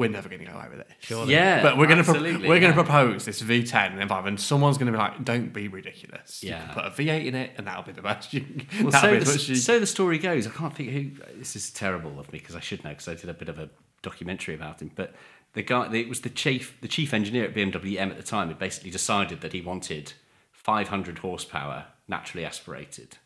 We're 0.00 0.08
never 0.10 0.28
going 0.28 0.40
to 0.44 0.50
go 0.50 0.56
away 0.58 0.68
with 0.70 0.80
it. 0.80 0.88
Surely. 1.00 1.32
Yeah, 1.34 1.62
but 1.62 1.76
we're 1.78 1.86
going 1.86 1.98
to 2.02 2.04
pro- 2.04 2.20
we're 2.22 2.58
going 2.60 2.72
to 2.72 2.82
propose 2.82 3.24
this 3.26 3.42
V10 3.42 4.00
and 4.00 4.08
five, 4.08 4.26
and 4.26 4.40
someone's 4.40 4.78
going 4.78 4.86
to 4.90 4.92
be 4.92 4.98
like, 4.98 5.24
"Don't 5.24 5.52
be 5.52 5.68
ridiculous. 5.68 6.42
You 6.42 6.50
Yeah. 6.50 6.64
can 6.66 6.74
put 6.74 6.84
a 6.86 6.90
V8 6.90 7.26
in 7.26 7.34
it, 7.34 7.52
and 7.58 7.66
that'll 7.66 7.82
be 7.82 7.92
the 7.92 8.02
best. 8.02 8.32
You, 8.34 8.44
Well, 8.82 8.92
so, 9.00 9.10
be 9.12 9.18
the, 9.18 9.30
as 9.32 9.48
you- 9.48 9.54
so 9.56 9.78
the 9.78 9.86
story 9.86 10.18
goes. 10.18 10.46
I 10.46 10.50
can't 10.50 10.74
think 10.74 10.90
who. 10.90 11.10
This 11.38 11.54
is 11.54 11.70
terrible 11.70 12.18
of 12.18 12.32
me 12.32 12.38
because 12.38 12.56
I 12.56 12.60
should 12.60 12.82
know 12.84 12.90
because 12.90 13.08
I 13.08 13.14
did 13.14 13.28
a 13.28 13.34
bit 13.34 13.48
of 13.48 13.58
a 13.58 13.68
documentary 14.02 14.54
about 14.54 14.80
him. 14.82 14.90
But 14.94 15.14
the 15.52 15.62
guy, 15.62 15.92
it 15.94 16.08
was 16.08 16.22
the 16.22 16.30
chief, 16.30 16.76
the 16.80 16.88
chief 16.88 17.12
engineer 17.12 17.44
at 17.44 17.54
BMW 17.54 17.98
M 17.98 18.10
at 18.10 18.16
the 18.16 18.22
time, 18.22 18.48
had 18.48 18.58
basically 18.58 18.90
decided 18.90 19.42
that 19.42 19.52
he 19.52 19.60
wanted 19.60 20.14
500 20.52 21.18
horsepower 21.18 21.86
naturally 22.08 22.44
aspirated, 22.44 23.18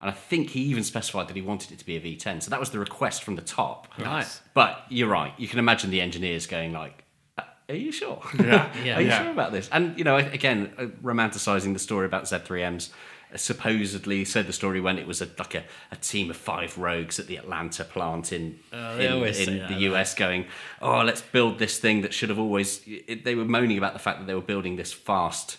and 0.00 0.10
I 0.10 0.14
think 0.14 0.50
he 0.50 0.60
even 0.62 0.84
specified 0.84 1.26
that 1.28 1.34
he 1.36 1.42
wanted 1.42 1.72
it 1.72 1.78
to 1.80 1.84
be 1.86 1.96
a 1.96 2.00
V10. 2.00 2.42
So 2.44 2.50
that 2.50 2.60
was 2.60 2.70
the 2.70 2.78
request 2.78 3.22
from 3.24 3.34
the 3.36 3.42
top. 3.42 3.88
Right. 3.98 4.26
But 4.54 4.84
you're 4.88 5.08
right. 5.08 5.32
You 5.38 5.48
can 5.48 5.58
imagine 5.58 5.90
the 5.90 6.00
engineers 6.00 6.46
going 6.46 6.72
like. 6.72 7.04
"Uh, 7.36 7.42
Are 7.68 7.74
you 7.74 7.90
sure? 7.92 8.22
Yeah, 8.38 8.70
yeah, 8.84 8.96
Are 8.98 9.00
you 9.02 9.08
yeah. 9.08 9.22
sure 9.22 9.30
about 9.32 9.52
this? 9.52 9.68
And 9.72 9.98
you 9.98 10.04
know, 10.04 10.16
again, 10.16 10.72
uh, 10.78 10.84
romanticizing 11.02 11.72
the 11.72 11.78
story 11.80 12.06
about 12.06 12.24
Z3Ms. 12.24 12.90
uh, 13.34 13.36
Supposedly, 13.36 14.24
so 14.24 14.42
the 14.42 14.52
story 14.52 14.80
went. 14.80 14.98
It 15.00 15.06
was 15.06 15.20
a, 15.20 15.28
like 15.38 15.54
a, 15.56 15.64
a 15.90 15.96
team 15.96 16.30
of 16.30 16.36
five 16.36 16.78
rogues 16.78 17.18
at 17.18 17.26
the 17.26 17.36
Atlanta 17.36 17.82
plant 17.84 18.32
in 18.32 18.60
Oh, 18.72 18.98
in, 18.98 19.22
in 19.24 19.34
say 19.34 19.44
the 19.46 19.58
that, 19.66 19.80
US, 19.80 20.14
going, 20.14 20.46
"Oh, 20.80 21.00
let's 21.02 21.20
build 21.22 21.58
this 21.58 21.78
thing 21.80 22.02
that 22.02 22.14
should 22.14 22.28
have 22.28 22.38
always." 22.38 22.80
It, 22.86 23.24
they 23.24 23.34
were 23.34 23.44
moaning 23.44 23.76
about 23.78 23.94
the 23.94 23.98
fact 23.98 24.20
that 24.20 24.26
they 24.26 24.34
were 24.34 24.40
building 24.40 24.76
this 24.76 24.92
fast 24.92 25.58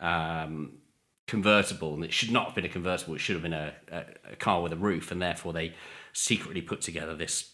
um, 0.00 0.72
convertible, 1.26 1.94
and 1.94 2.04
it 2.04 2.12
should 2.12 2.30
not 2.30 2.46
have 2.46 2.54
been 2.54 2.64
a 2.64 2.68
convertible. 2.68 3.14
It 3.14 3.18
should 3.20 3.34
have 3.34 3.42
been 3.42 3.52
a, 3.52 3.72
a, 3.90 4.04
a 4.32 4.36
car 4.36 4.62
with 4.62 4.72
a 4.72 4.76
roof, 4.76 5.10
and 5.10 5.20
therefore 5.22 5.52
they 5.52 5.74
secretly 6.12 6.60
put 6.62 6.80
together 6.80 7.16
this 7.16 7.50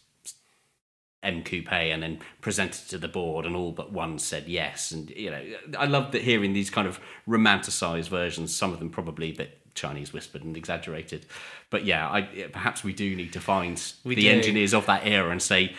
M 1.23 1.43
Coupe 1.45 1.73
and 1.73 2.03
then 2.03 2.19
presented 2.41 2.89
to 2.89 2.99
the 2.99 3.09
board, 3.09 3.47
and 3.47 3.55
all 3.55 3.73
but 3.73 3.93
one 3.93 4.19
said 4.19 4.49
yes. 4.49 4.91
And 4.91 5.11
you 5.11 5.31
know, 5.31 5.43
I 5.79 5.87
love 5.87 6.13
that 6.13 6.23
hearing 6.23 6.53
these 6.53 6.71
kind 6.71 6.89
of 6.89 6.99
romanticized 7.29 8.09
versions. 8.09 8.55
Some 8.55 8.73
of 8.73 8.79
them 8.79 8.91
probably 8.91 9.31
a 9.31 9.35
bit 9.35 9.75
Chinese 9.75 10.13
whispered 10.13 10.43
and 10.43 10.57
exaggerated, 10.57 11.27
but 11.71 11.85
yeah, 11.85 12.09
I, 12.09 12.23
perhaps 12.53 12.83
we 12.83 12.93
do 12.93 13.15
need 13.15 13.33
to 13.35 13.41
find 13.41 13.81
We 14.05 14.15
the 14.15 14.23
do. 14.23 14.31
engineers 14.31 14.75
of 14.75 14.87
that 14.87 15.07
era 15.07 15.31
and 15.31 15.41
say. 15.43 15.75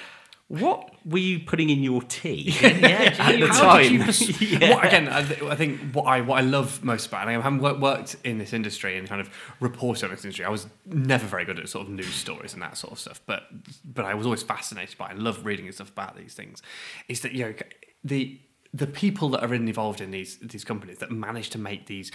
What 0.52 0.94
were 1.06 1.18
you 1.18 1.40
putting 1.40 1.69
in 1.69 1.82
your 1.82 2.02
tea? 2.02 2.53
yeah, 2.61 3.15
at 3.18 3.40
the 3.40 3.48
time? 3.48 3.99
pers- 4.03 4.41
Yeah. 4.41 4.76
what, 4.76 4.86
again, 4.86 5.07
I, 5.07 5.23
th- 5.23 5.41
I 5.44 5.56
think 5.56 5.80
what 5.94 6.03
I 6.03 6.19
what 6.19 6.38
I 6.40 6.41
love 6.41 6.84
most 6.84 7.07
about 7.07 7.28
it, 7.28 7.32
I 7.32 7.41
having 7.41 7.60
wor- 7.60 7.80
worked 7.80 8.18
in 8.26 8.38
this 8.38 8.52
industry 8.52 8.98
and 8.98 9.07
kind 9.07 9.22
of 9.22 9.30
reported 9.61 10.06
on 10.06 10.11
this 10.11 10.26
industry, 10.26 10.44
I 10.44 10.49
was 10.49 10.68
never 10.86 11.26
very 11.26 11.45
good 11.45 11.57
at 11.57 11.69
sort 11.69 11.88
of 11.88 11.94
news 11.94 12.14
stories 12.14 12.53
and 12.53 12.61
that 12.61 12.76
sort 12.78 12.91
of 12.91 12.99
stuff. 12.99 13.22
But 13.26 13.44
but 13.86 14.03
I 14.03 14.14
was 14.14 14.26
always 14.26 14.44
fascinated 14.44 14.98
by 14.98 15.07
it 15.07 15.11
and 15.11 15.23
love 15.23 15.45
reading 15.45 15.72
stuff 15.72 15.90
about 15.90 16.18
these 16.18 16.34
things. 16.34 16.61
Is 17.07 17.22
that 17.22 17.32
you 17.32 17.45
know 17.45 17.53
the 18.03 18.40
the 18.73 18.88
people 18.88 19.30
that 19.30 19.44
are 19.44 19.53
involved 19.53 20.02
in 20.02 20.11
these 20.11 20.38
these 20.40 20.65
companies 20.65 20.98
that 20.98 21.11
manage 21.11 21.49
to 21.52 21.57
make 21.60 21.86
these 21.88 22.11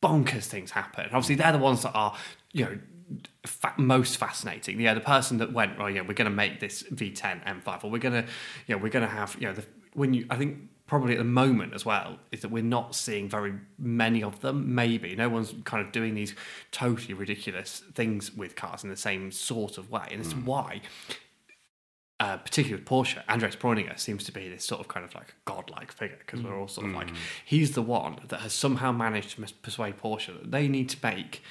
bonkers 0.00 0.44
things 0.44 0.70
happen. 0.70 1.06
Obviously, 1.06 1.34
they're 1.34 1.50
the 1.52 1.58
ones 1.58 1.82
that 1.82 1.92
are 1.92 2.14
you 2.52 2.64
know 2.66 2.78
fa- 3.46 3.74
most 3.76 4.16
fascinating. 4.16 4.80
Yeah, 4.80 4.94
the 4.94 5.00
person 5.00 5.38
that 5.38 5.52
went, 5.52 5.78
oh 5.78 5.86
yeah, 5.86 6.02
we're 6.02 6.14
going 6.14 6.30
to 6.30 6.36
make 6.36 6.60
this 6.60 6.82
V10 6.84 7.44
M5, 7.62 7.84
or 7.84 7.90
we're 7.90 7.98
going 7.98 8.22
to, 8.22 8.28
you 8.66 8.76
know, 8.76 8.82
we're 8.82 8.90
going 8.90 9.06
to 9.06 9.14
have, 9.14 9.36
you 9.38 9.46
know, 9.46 9.54
the, 9.54 9.64
when 9.94 10.14
you, 10.14 10.26
I 10.30 10.36
think 10.36 10.58
probably 10.86 11.12
at 11.14 11.18
the 11.18 11.24
moment 11.24 11.72
as 11.72 11.84
well 11.84 12.18
is 12.30 12.40
that 12.40 12.50
we're 12.50 12.62
not 12.62 12.94
seeing 12.94 13.28
very 13.28 13.54
many 13.78 14.22
of 14.22 14.40
them. 14.40 14.74
Maybe 14.74 15.16
no 15.16 15.28
one's 15.28 15.54
kind 15.64 15.84
of 15.84 15.92
doing 15.92 16.14
these 16.14 16.34
totally 16.72 17.14
ridiculous 17.14 17.82
things 17.94 18.34
with 18.34 18.54
cars 18.54 18.84
in 18.84 18.90
the 18.90 18.96
same 18.96 19.30
sort 19.30 19.78
of 19.78 19.90
way, 19.90 20.06
and 20.10 20.20
it's 20.20 20.32
why. 20.32 20.82
Uh, 22.20 22.36
particularly 22.36 22.80
with 22.80 22.88
Porsche, 22.88 23.20
Andreas 23.28 23.56
Preuninger 23.56 23.98
seems 23.98 24.22
to 24.24 24.32
be 24.32 24.48
this 24.48 24.64
sort 24.64 24.80
of 24.80 24.86
kind 24.86 25.04
of 25.04 25.14
like 25.16 25.34
godlike 25.44 25.90
figure 25.90 26.16
because 26.18 26.42
we're 26.42 26.58
all 26.58 26.68
sort 26.68 26.86
of 26.86 26.94
like 26.94 27.10
he's 27.44 27.72
the 27.72 27.82
one 27.82 28.18
that 28.28 28.40
has 28.40 28.52
somehow 28.52 28.92
managed 28.92 29.30
to 29.34 29.54
persuade 29.62 29.98
Porsche 29.98 30.26
that 30.28 30.52
they 30.52 30.68
need 30.68 30.88
to 30.90 30.96
make 31.02 31.42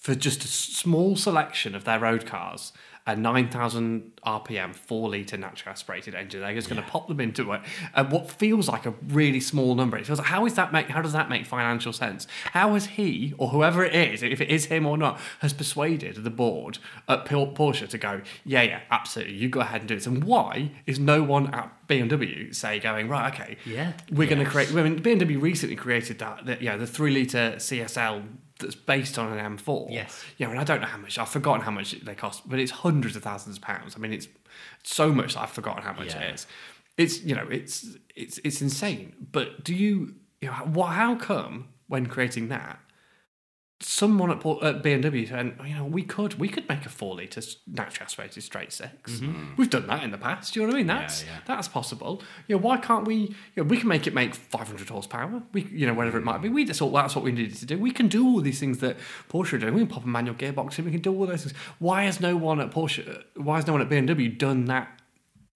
for 0.00 0.14
just 0.14 0.44
a 0.44 0.48
small 0.48 1.14
selection 1.14 1.74
of 1.74 1.84
their 1.84 2.00
road 2.00 2.26
cars 2.26 2.72
a 3.06 3.16
9,000 3.16 4.12
RPM 4.26 4.74
4 4.74 5.10
litre 5.10 5.36
naturally 5.36 5.72
aspirated 5.72 6.14
engine. 6.14 6.40
They're 6.40 6.54
just 6.54 6.68
going 6.68 6.82
to 6.82 6.88
pop 6.88 7.08
them 7.08 7.18
into 7.20 7.50
it. 7.52 7.62
And 7.94 8.10
what 8.12 8.30
feels 8.30 8.68
like 8.68 8.86
a 8.86 8.94
really 9.08 9.40
small 9.40 9.74
number. 9.74 9.96
It 9.96 10.06
feels 10.06 10.18
like, 10.18 10.28
how 10.28 10.44
is 10.46 10.54
that 10.54 10.72
make, 10.72 10.88
how 10.88 11.00
does 11.00 11.14
that 11.14 11.28
make 11.28 11.46
financial 11.46 11.92
sense? 11.92 12.26
How 12.52 12.74
has 12.74 12.86
he, 12.86 13.34
or 13.38 13.48
whoever 13.48 13.84
it 13.84 13.94
is, 13.94 14.22
if 14.22 14.40
it 14.40 14.48
is 14.50 14.66
him 14.66 14.86
or 14.86 14.98
not, 14.98 15.18
has 15.40 15.52
persuaded 15.52 16.22
the 16.22 16.30
board 16.30 16.78
at 17.08 17.24
Porsche 17.24 17.88
to 17.88 17.98
go, 17.98 18.20
yeah, 18.44 18.62
yeah, 18.62 18.80
absolutely, 18.90 19.34
you 19.34 19.48
go 19.48 19.60
ahead 19.60 19.80
and 19.80 19.88
do 19.88 19.94
this. 19.94 20.06
And 20.06 20.22
why 20.24 20.70
is 20.86 20.98
no 20.98 21.22
one 21.22 21.52
at 21.54 21.72
BMW 21.88 22.54
say 22.54 22.78
going, 22.80 23.08
right, 23.08 23.32
okay, 23.32 23.56
Yeah. 23.64 23.94
we're 24.12 24.28
going 24.28 24.44
to 24.44 24.50
create, 24.50 24.70
I 24.72 24.82
mean, 24.82 25.00
BMW 25.02 25.40
recently 25.40 25.76
created 25.76 26.18
that, 26.18 26.44
that 26.46 26.62
yeah, 26.62 26.76
the 26.76 26.86
3 26.86 27.12
litre 27.12 27.54
CSL 27.56 28.24
that's 28.60 28.74
based 28.74 29.18
on 29.18 29.36
an 29.36 29.56
M4. 29.58 29.88
Yes. 29.90 30.22
Yeah, 30.38 30.50
and 30.50 30.58
I 30.58 30.64
don't 30.64 30.80
know 30.80 30.86
how 30.86 30.98
much. 30.98 31.18
I've 31.18 31.28
forgotten 31.28 31.62
how 31.62 31.70
much 31.70 31.92
they 32.00 32.14
cost, 32.14 32.48
but 32.48 32.58
it's 32.58 32.70
hundreds 32.70 33.16
of 33.16 33.22
thousands 33.22 33.56
of 33.56 33.62
pounds. 33.62 33.94
I 33.96 33.98
mean, 33.98 34.12
it's 34.12 34.28
so 34.82 35.12
much 35.12 35.34
that 35.34 35.40
I've 35.42 35.50
forgotten 35.50 35.82
how 35.82 35.92
much 35.94 36.14
Yeah. 36.14 36.20
it 36.22 36.34
is. 36.34 36.46
It's 36.96 37.22
you 37.22 37.34
know, 37.34 37.46
it's 37.50 37.96
it's 38.14 38.38
it's 38.44 38.60
insane. 38.62 39.14
But 39.32 39.64
do 39.64 39.74
you, 39.74 40.14
you 40.40 40.48
know? 40.48 40.52
How 40.84 41.14
come 41.16 41.68
when 41.88 42.06
creating 42.06 42.48
that, 42.48 42.78
someone 43.82 44.30
at, 44.30 44.40
BMW 44.40 45.26
said, 45.26 45.56
you 45.66 45.74
know, 45.74 45.86
we 45.86 46.02
could 46.02 46.38
we 46.38 46.48
could 46.48 46.68
make 46.68 46.84
a 46.84 46.90
four 46.90 47.14
liter 47.14 47.40
naturally 47.66 48.04
aspirated 48.04 48.42
straight 48.42 48.72
6 48.72 48.92
mm-hmm. 49.12 49.54
We've 49.56 49.70
done 49.70 49.86
that 49.86 50.04
in 50.04 50.10
the 50.10 50.18
past. 50.18 50.52
Do 50.52 50.60
you 50.60 50.66
know 50.66 50.72
what 50.72 50.76
I 50.76 50.78
mean? 50.80 50.86
That's 50.86 51.24
yeah. 51.24 51.38
that's 51.46 51.66
possible. 51.66 52.22
You 52.46 52.56
know, 52.56 52.62
why 52.62 52.76
can't 52.76 53.06
we? 53.06 53.14
You 53.14 53.36
know, 53.56 53.62
we 53.64 53.78
can 53.78 53.88
make 53.88 54.06
it 54.06 54.14
make 54.14 54.34
500 54.34 54.88
horsepower. 54.88 55.42
We, 55.52 55.64
you 55.72 55.86
know, 55.86 55.94
whatever 55.94 56.18
it 56.18 56.24
might 56.24 56.42
be. 56.42 56.50
We 56.50 56.64
just 56.64 56.78
thought 56.78 56.92
that's 56.92 57.16
what 57.16 57.24
we 57.24 57.32
needed 57.32 57.56
to 57.56 57.66
do. 57.66 57.78
We 57.78 57.90
can 57.90 58.08
do 58.08 58.26
all 58.26 58.40
these 58.40 58.60
things 58.60 58.78
that 58.78 58.96
Porsche 59.30 59.54
are 59.54 59.58
doing. 59.58 59.74
We 59.74 59.80
can 59.80 59.88
pop 59.88 60.04
a 60.04 60.08
manual 60.08 60.36
gearbox 60.36 60.78
in. 60.78 60.84
We 60.84 60.90
can 60.90 61.00
do 61.00 61.14
all 61.14 61.26
those 61.26 61.44
things. 61.44 61.56
Why 61.78 62.04
has 62.04 62.20
no 62.20 62.36
one 62.36 62.60
at 62.60 62.70
Porsche? 62.70 63.24
Why 63.36 63.56
has 63.56 63.66
no 63.66 63.72
one 63.72 63.82
at 63.82 63.88
BMW 63.88 64.36
done 64.36 64.66
that? 64.66 64.99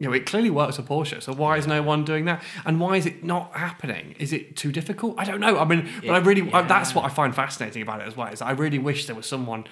You 0.05 0.10
know, 0.10 0.16
it 0.16 0.26
clearly 0.26 0.51
works 0.51 0.76
for 0.76 0.82
Porsche. 0.82 1.22
So 1.22 1.32
why 1.32 1.56
is 1.56 1.66
no 1.66 1.82
one 1.82 2.05
doing 2.05 2.26
that? 2.26 2.43
And 2.66 2.78
why 2.78 2.97
is 2.97 3.06
it 3.06 3.24
not 3.24 3.52
happening? 3.55 4.14
Is 4.18 4.35
it 4.35 4.55
too 4.55 4.70
difficult? 4.70 5.14
I 5.16 5.24
don't 5.24 5.40
know. 5.40 5.59
I 5.59 5.64
mean, 5.64 5.89
but 6.02 6.10
I 6.10 6.18
really 6.18 6.52
I- 6.52 6.60
that's 6.60 6.94
what 6.94 7.06
I 7.06 7.09
find 7.09 7.35
fascinating 7.35 7.81
about 7.81 8.02
it 8.02 8.06
as 8.06 8.14
well. 8.14 8.28
Is 8.28 8.43
I 8.43 8.51
really 8.51 8.78
wish 8.78 9.06
there 9.06 9.16
was 9.16 9.24
someone. 9.26 9.64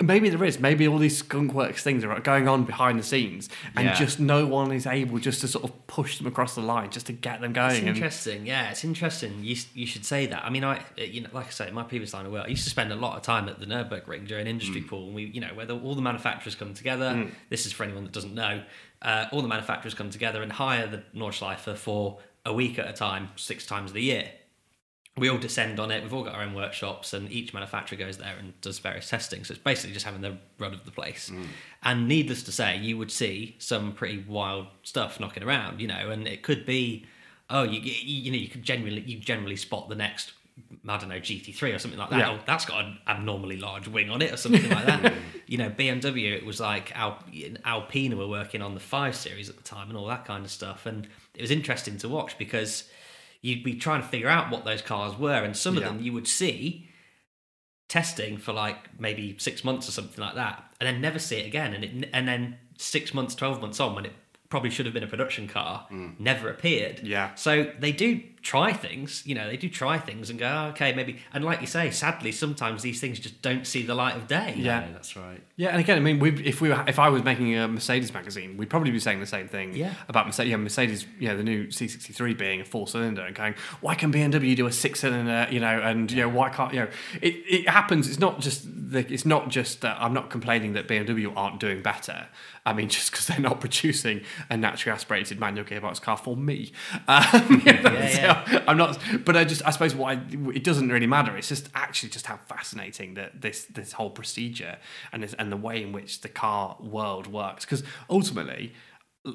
Maybe 0.00 0.28
there 0.28 0.44
is. 0.44 0.60
Maybe 0.60 0.86
all 0.86 0.98
these 0.98 1.20
skunkworks 1.20 1.80
things 1.80 2.04
are 2.04 2.20
going 2.20 2.46
on 2.46 2.62
behind 2.62 3.00
the 3.00 3.02
scenes, 3.02 3.48
and 3.74 3.86
Yeah. 3.86 3.94
just 3.94 4.20
no 4.20 4.46
one 4.46 4.70
is 4.70 4.86
able 4.86 5.18
just 5.18 5.40
to 5.40 5.48
sort 5.48 5.64
of 5.64 5.88
push 5.88 6.18
them 6.18 6.28
across 6.28 6.54
the 6.54 6.60
line, 6.60 6.90
just 6.90 7.06
to 7.06 7.12
get 7.12 7.40
them 7.40 7.52
going. 7.52 7.70
It's 7.70 7.78
and- 7.80 7.88
interesting. 7.88 8.46
Yeah, 8.46 8.70
it's 8.70 8.84
interesting. 8.84 9.40
You 9.42 9.56
you 9.74 9.86
should 9.86 10.04
say 10.04 10.26
that. 10.26 10.44
I 10.44 10.50
mean, 10.50 10.62
I 10.62 10.82
you 10.96 11.22
know, 11.22 11.30
like 11.32 11.48
I 11.48 11.50
say, 11.50 11.66
in 11.66 11.74
my 11.74 11.82
previous 11.82 12.14
line 12.14 12.26
of 12.26 12.30
work, 12.30 12.44
I 12.46 12.48
used 12.48 12.62
to 12.62 12.70
spend 12.70 12.92
a 12.92 12.94
lot 12.94 13.16
of 13.16 13.22
time 13.22 13.48
at 13.48 13.58
the 13.58 13.66
Nurburgring 13.66 14.28
during 14.28 14.46
industry 14.46 14.82
mm. 14.82 14.86
pool, 14.88 15.06
and 15.06 15.16
we, 15.16 15.24
you 15.24 15.40
know, 15.40 15.52
where 15.54 15.66
the, 15.66 15.76
all 15.76 15.96
the 15.96 16.02
manufacturers 16.02 16.54
come 16.54 16.74
together. 16.74 17.14
Mm. 17.14 17.32
This 17.50 17.66
is 17.66 17.72
for 17.72 17.82
anyone 17.82 18.04
that 18.04 18.12
doesn't 18.12 18.36
know. 18.36 18.62
Uh, 19.00 19.26
all 19.32 19.42
the 19.42 19.48
manufacturers 19.48 19.94
come 19.94 20.10
together 20.10 20.42
and 20.42 20.52
hire 20.52 20.86
the 20.86 21.02
Nordschleife 21.14 21.76
for 21.76 22.18
a 22.44 22.52
week 22.52 22.78
at 22.78 22.88
a 22.88 22.92
time, 22.92 23.30
six 23.36 23.64
times 23.66 23.90
of 23.90 23.94
the 23.94 24.02
year. 24.02 24.30
We 25.16 25.28
all 25.28 25.38
descend 25.38 25.80
on 25.80 25.90
it. 25.90 26.02
We've 26.02 26.14
all 26.14 26.22
got 26.22 26.34
our 26.36 26.42
own 26.42 26.54
workshops, 26.54 27.12
and 27.12 27.30
each 27.30 27.52
manufacturer 27.52 27.98
goes 27.98 28.18
there 28.18 28.36
and 28.38 28.58
does 28.60 28.78
various 28.78 29.08
testing. 29.10 29.42
So 29.44 29.52
it's 29.52 29.62
basically 29.62 29.92
just 29.92 30.06
having 30.06 30.20
the 30.20 30.36
run 30.58 30.72
of 30.72 30.84
the 30.84 30.92
place. 30.92 31.30
And 31.82 32.06
needless 32.06 32.44
to 32.44 32.52
say, 32.52 32.76
you 32.78 32.96
would 32.98 33.10
see 33.10 33.56
some 33.58 33.92
pretty 33.92 34.24
wild 34.28 34.68
stuff 34.84 35.18
knocking 35.18 35.42
around, 35.42 35.80
you 35.80 35.88
know. 35.88 36.10
And 36.10 36.28
it 36.28 36.42
could 36.42 36.64
be, 36.64 37.04
oh, 37.50 37.64
you 37.64 37.80
you, 37.80 37.92
you 38.24 38.30
know, 38.30 38.38
you 38.38 38.48
could 38.48 38.62
genuinely 38.62 39.00
you 39.02 39.18
generally 39.18 39.56
spot 39.56 39.88
the 39.88 39.96
next, 39.96 40.32
I 40.88 40.98
don't 40.98 41.08
know, 41.08 41.16
GT3 41.16 41.74
or 41.74 41.78
something 41.80 41.98
like 41.98 42.10
that. 42.10 42.18
Yeah. 42.20 42.30
Oh, 42.30 42.38
that's 42.46 42.64
got 42.64 42.84
an 42.84 42.98
abnormally 43.08 43.56
large 43.56 43.88
wing 43.88 44.10
on 44.10 44.22
it 44.22 44.32
or 44.32 44.36
something 44.36 44.68
like 44.70 44.86
that. 44.86 45.12
You 45.48 45.58
know, 45.58 45.70
BMW, 45.70 46.36
it 46.36 46.44
was 46.46 46.60
like 46.60 46.96
Al, 46.96 47.18
Alpina 47.64 48.16
were 48.16 48.28
working 48.28 48.62
on 48.62 48.74
the 48.74 48.80
five 48.80 49.16
series 49.16 49.48
at 49.48 49.56
the 49.56 49.62
time 49.62 49.88
and 49.88 49.96
all 49.96 50.06
that 50.06 50.24
kind 50.24 50.44
of 50.44 50.50
stuff. 50.50 50.86
And 50.86 51.08
it 51.34 51.40
was 51.40 51.50
interesting 51.50 51.96
to 51.98 52.08
watch 52.08 52.36
because 52.38 52.84
you'd 53.40 53.64
be 53.64 53.74
trying 53.74 54.02
to 54.02 54.08
figure 54.08 54.28
out 54.28 54.50
what 54.50 54.64
those 54.64 54.82
cars 54.82 55.18
were, 55.18 55.42
and 55.42 55.56
some 55.56 55.76
of 55.76 55.82
Yeah. 55.82 55.88
them 55.88 56.00
you 56.00 56.12
would 56.12 56.28
see 56.28 56.88
testing 57.88 58.36
for 58.36 58.52
like 58.52 59.00
maybe 59.00 59.36
six 59.38 59.64
months 59.64 59.88
or 59.88 59.92
something 59.92 60.22
like 60.22 60.34
that, 60.34 60.62
and 60.80 60.86
then 60.86 61.00
never 61.00 61.18
see 61.18 61.36
it 61.36 61.46
again. 61.46 61.72
And 61.74 61.84
it, 61.84 62.10
and 62.12 62.28
then 62.28 62.58
six 62.76 63.14
months, 63.14 63.34
twelve 63.34 63.60
months 63.60 63.80
on, 63.80 63.94
when 63.94 64.04
it 64.04 64.12
probably 64.50 64.70
should 64.70 64.86
have 64.86 64.94
been 64.94 65.04
a 65.04 65.08
production 65.08 65.46
car, 65.48 65.86
mm. 65.90 66.18
never 66.18 66.48
appeared. 66.50 67.00
Yeah. 67.02 67.34
So 67.34 67.72
they 67.78 67.92
do 67.92 68.20
try 68.42 68.72
things, 68.72 69.22
you 69.26 69.34
know, 69.34 69.48
they 69.48 69.56
do 69.56 69.68
try 69.68 69.98
things 69.98 70.30
and 70.30 70.38
go, 70.38 70.46
oh, 70.46 70.68
okay, 70.70 70.94
maybe. 70.94 71.18
And 71.32 71.44
like 71.44 71.60
you 71.60 71.66
say, 71.66 71.90
sadly, 71.90 72.32
sometimes 72.32 72.82
these 72.82 73.00
things 73.00 73.18
just 73.18 73.42
don't 73.42 73.66
see 73.66 73.82
the 73.82 73.94
light 73.94 74.16
of 74.16 74.26
day. 74.28 74.54
Yeah. 74.56 74.80
Yeah, 74.86 74.92
that's 74.92 75.16
right. 75.16 75.40
Yeah, 75.56 75.70
and 75.70 75.80
again, 75.80 75.96
I 75.96 76.00
mean, 76.00 76.18
we 76.20 76.30
if 76.44 76.60
we 76.60 76.68
were, 76.68 76.84
if 76.86 76.98
I 76.98 77.08
was 77.08 77.24
making 77.24 77.54
a 77.56 77.66
Mercedes 77.66 78.14
magazine, 78.14 78.56
we'd 78.56 78.70
probably 78.70 78.90
be 78.92 79.00
saying 79.00 79.20
the 79.20 79.26
same 79.26 79.48
thing 79.48 79.74
Yeah. 79.74 79.94
about 80.08 80.26
Mercedes. 80.26 80.50
Yeah, 80.50 80.56
Mercedes, 80.56 81.06
you 81.18 81.28
know, 81.28 81.36
the 81.36 81.42
new 81.42 81.66
C63 81.66 82.38
being 82.38 82.60
a 82.60 82.64
four 82.64 82.86
cylinder, 82.86 83.22
and 83.22 83.34
going, 83.34 83.54
why 83.80 83.94
can 83.94 84.12
BMW 84.12 84.54
do 84.56 84.66
a 84.66 84.72
six 84.72 85.00
cylinder? 85.00 85.46
You 85.50 85.60
know, 85.60 85.80
and 85.80 86.10
you 86.10 86.18
know, 86.22 86.28
why 86.28 86.50
can't 86.50 86.72
you 86.72 86.80
know? 86.80 86.88
It, 87.20 87.34
it 87.48 87.68
happens. 87.68 88.08
It's 88.08 88.18
not 88.20 88.40
just 88.40 88.66
the, 88.90 89.00
it's 89.12 89.26
not 89.26 89.48
just 89.48 89.80
that 89.80 89.96
I'm 90.00 90.14
not 90.14 90.30
complaining 90.30 90.74
that 90.74 90.86
BMW 90.88 91.32
aren't 91.36 91.58
doing 91.60 91.82
better. 91.82 92.26
I 92.64 92.72
mean, 92.72 92.88
just 92.98 93.10
because 93.10 93.26
they're 93.26 93.40
not 93.40 93.60
producing 93.60 94.22
a 94.50 94.56
naturally 94.56 94.94
aspirated 94.94 95.40
manual 95.40 95.64
gearbox 95.66 96.00
car 96.00 96.16
for 96.16 96.36
me. 96.36 96.72
Um, 97.08 97.62
you 97.66 97.72
know, 97.72 97.92
Yeah, 97.92 98.27
I'm 98.66 98.76
not, 98.76 98.98
but 99.24 99.36
I 99.36 99.44
just 99.44 99.62
I 99.66 99.70
suppose 99.70 99.94
why 99.94 100.20
it 100.54 100.64
doesn't 100.64 100.88
really 100.88 101.06
matter. 101.06 101.36
It's 101.36 101.48
just 101.48 101.68
actually 101.74 102.10
just 102.10 102.26
how 102.26 102.38
fascinating 102.46 103.14
that 103.14 103.40
this 103.40 103.64
this 103.66 103.92
whole 103.92 104.10
procedure 104.10 104.78
and 105.12 105.22
this, 105.22 105.34
and 105.34 105.50
the 105.50 105.56
way 105.56 105.82
in 105.82 105.92
which 105.92 106.20
the 106.20 106.28
car 106.28 106.76
world 106.80 107.26
works. 107.26 107.64
Because 107.64 107.82
ultimately, 108.10 108.72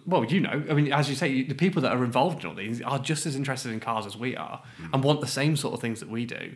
well, 0.05 0.25
you 0.25 0.39
know, 0.39 0.63
I 0.69 0.73
mean, 0.73 0.91
as 0.91 1.09
you 1.09 1.15
say, 1.15 1.43
the 1.43 1.55
people 1.55 1.81
that 1.81 1.91
are 1.91 2.03
involved 2.03 2.43
in 2.43 2.49
all 2.49 2.55
these 2.55 2.81
are 2.81 2.99
just 2.99 3.25
as 3.25 3.35
interested 3.35 3.71
in 3.71 3.79
cars 3.79 4.05
as 4.05 4.17
we 4.17 4.35
are 4.35 4.61
and 4.91 5.03
want 5.03 5.21
the 5.21 5.27
same 5.27 5.55
sort 5.55 5.73
of 5.73 5.81
things 5.81 5.99
that 5.99 6.09
we 6.09 6.25
do. 6.25 6.55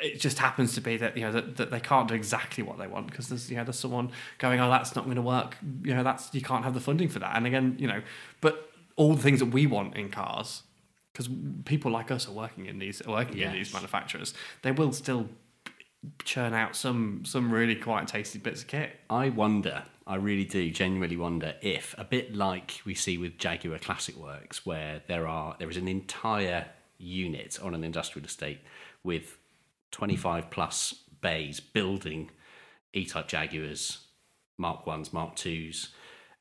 It 0.00 0.18
just 0.18 0.38
happens 0.38 0.74
to 0.74 0.80
be 0.80 0.96
that 0.96 1.16
you 1.16 1.22
know 1.22 1.32
that, 1.32 1.56
that 1.58 1.70
they 1.70 1.78
can't 1.78 2.08
do 2.08 2.14
exactly 2.14 2.64
what 2.64 2.78
they 2.78 2.88
want 2.88 3.06
because 3.06 3.28
there's 3.28 3.48
you 3.50 3.56
know 3.56 3.62
there's 3.62 3.78
someone 3.78 4.10
going 4.38 4.58
oh 4.58 4.68
that's 4.68 4.96
not 4.96 5.04
going 5.04 5.16
to 5.16 5.22
work 5.22 5.56
you 5.84 5.94
know 5.94 6.02
that's 6.02 6.34
you 6.34 6.40
can't 6.40 6.64
have 6.64 6.74
the 6.74 6.80
funding 6.80 7.08
for 7.08 7.20
that 7.20 7.36
and 7.36 7.46
again 7.46 7.76
you 7.78 7.86
know 7.86 8.02
but 8.40 8.72
all 8.96 9.14
the 9.14 9.22
things 9.22 9.38
that 9.38 9.46
we 9.46 9.64
want 9.64 9.94
in 9.96 10.10
cars 10.10 10.64
because 11.12 11.28
people 11.64 11.90
like 11.90 12.10
us 12.10 12.28
are 12.28 12.32
working 12.32 12.66
in 12.66 12.78
these 12.78 13.02
working 13.06 13.38
in 13.38 13.52
these 13.52 13.72
manufacturers. 13.72 14.34
They 14.62 14.72
will 14.72 14.92
still 14.92 15.28
churn 16.24 16.54
out 16.54 16.74
some 16.74 17.24
some 17.24 17.52
really 17.52 17.76
quite 17.76 18.08
tasty 18.08 18.38
bits 18.38 18.62
of 18.62 18.68
kit. 18.68 18.98
I 19.08 19.28
wonder, 19.28 19.84
I 20.06 20.16
really 20.16 20.44
do 20.44 20.70
genuinely 20.70 21.16
wonder 21.16 21.54
if, 21.60 21.94
a 21.98 22.04
bit 22.04 22.34
like 22.34 22.80
we 22.84 22.94
see 22.94 23.18
with 23.18 23.38
Jaguar 23.38 23.78
Classic 23.78 24.16
Works, 24.16 24.66
where 24.66 25.02
there 25.06 25.26
are 25.26 25.56
there 25.58 25.70
is 25.70 25.76
an 25.76 25.88
entire 25.88 26.66
unit 26.98 27.58
on 27.62 27.74
an 27.74 27.84
industrial 27.84 28.24
estate 28.26 28.60
with 29.02 29.36
25 29.90 30.50
plus 30.50 30.94
bays 31.20 31.60
building 31.60 32.30
E-type 32.94 33.26
Jaguars, 33.26 34.06
Mark 34.58 34.86
Ones, 34.86 35.12
Mark 35.12 35.34
Twos, 35.34 35.94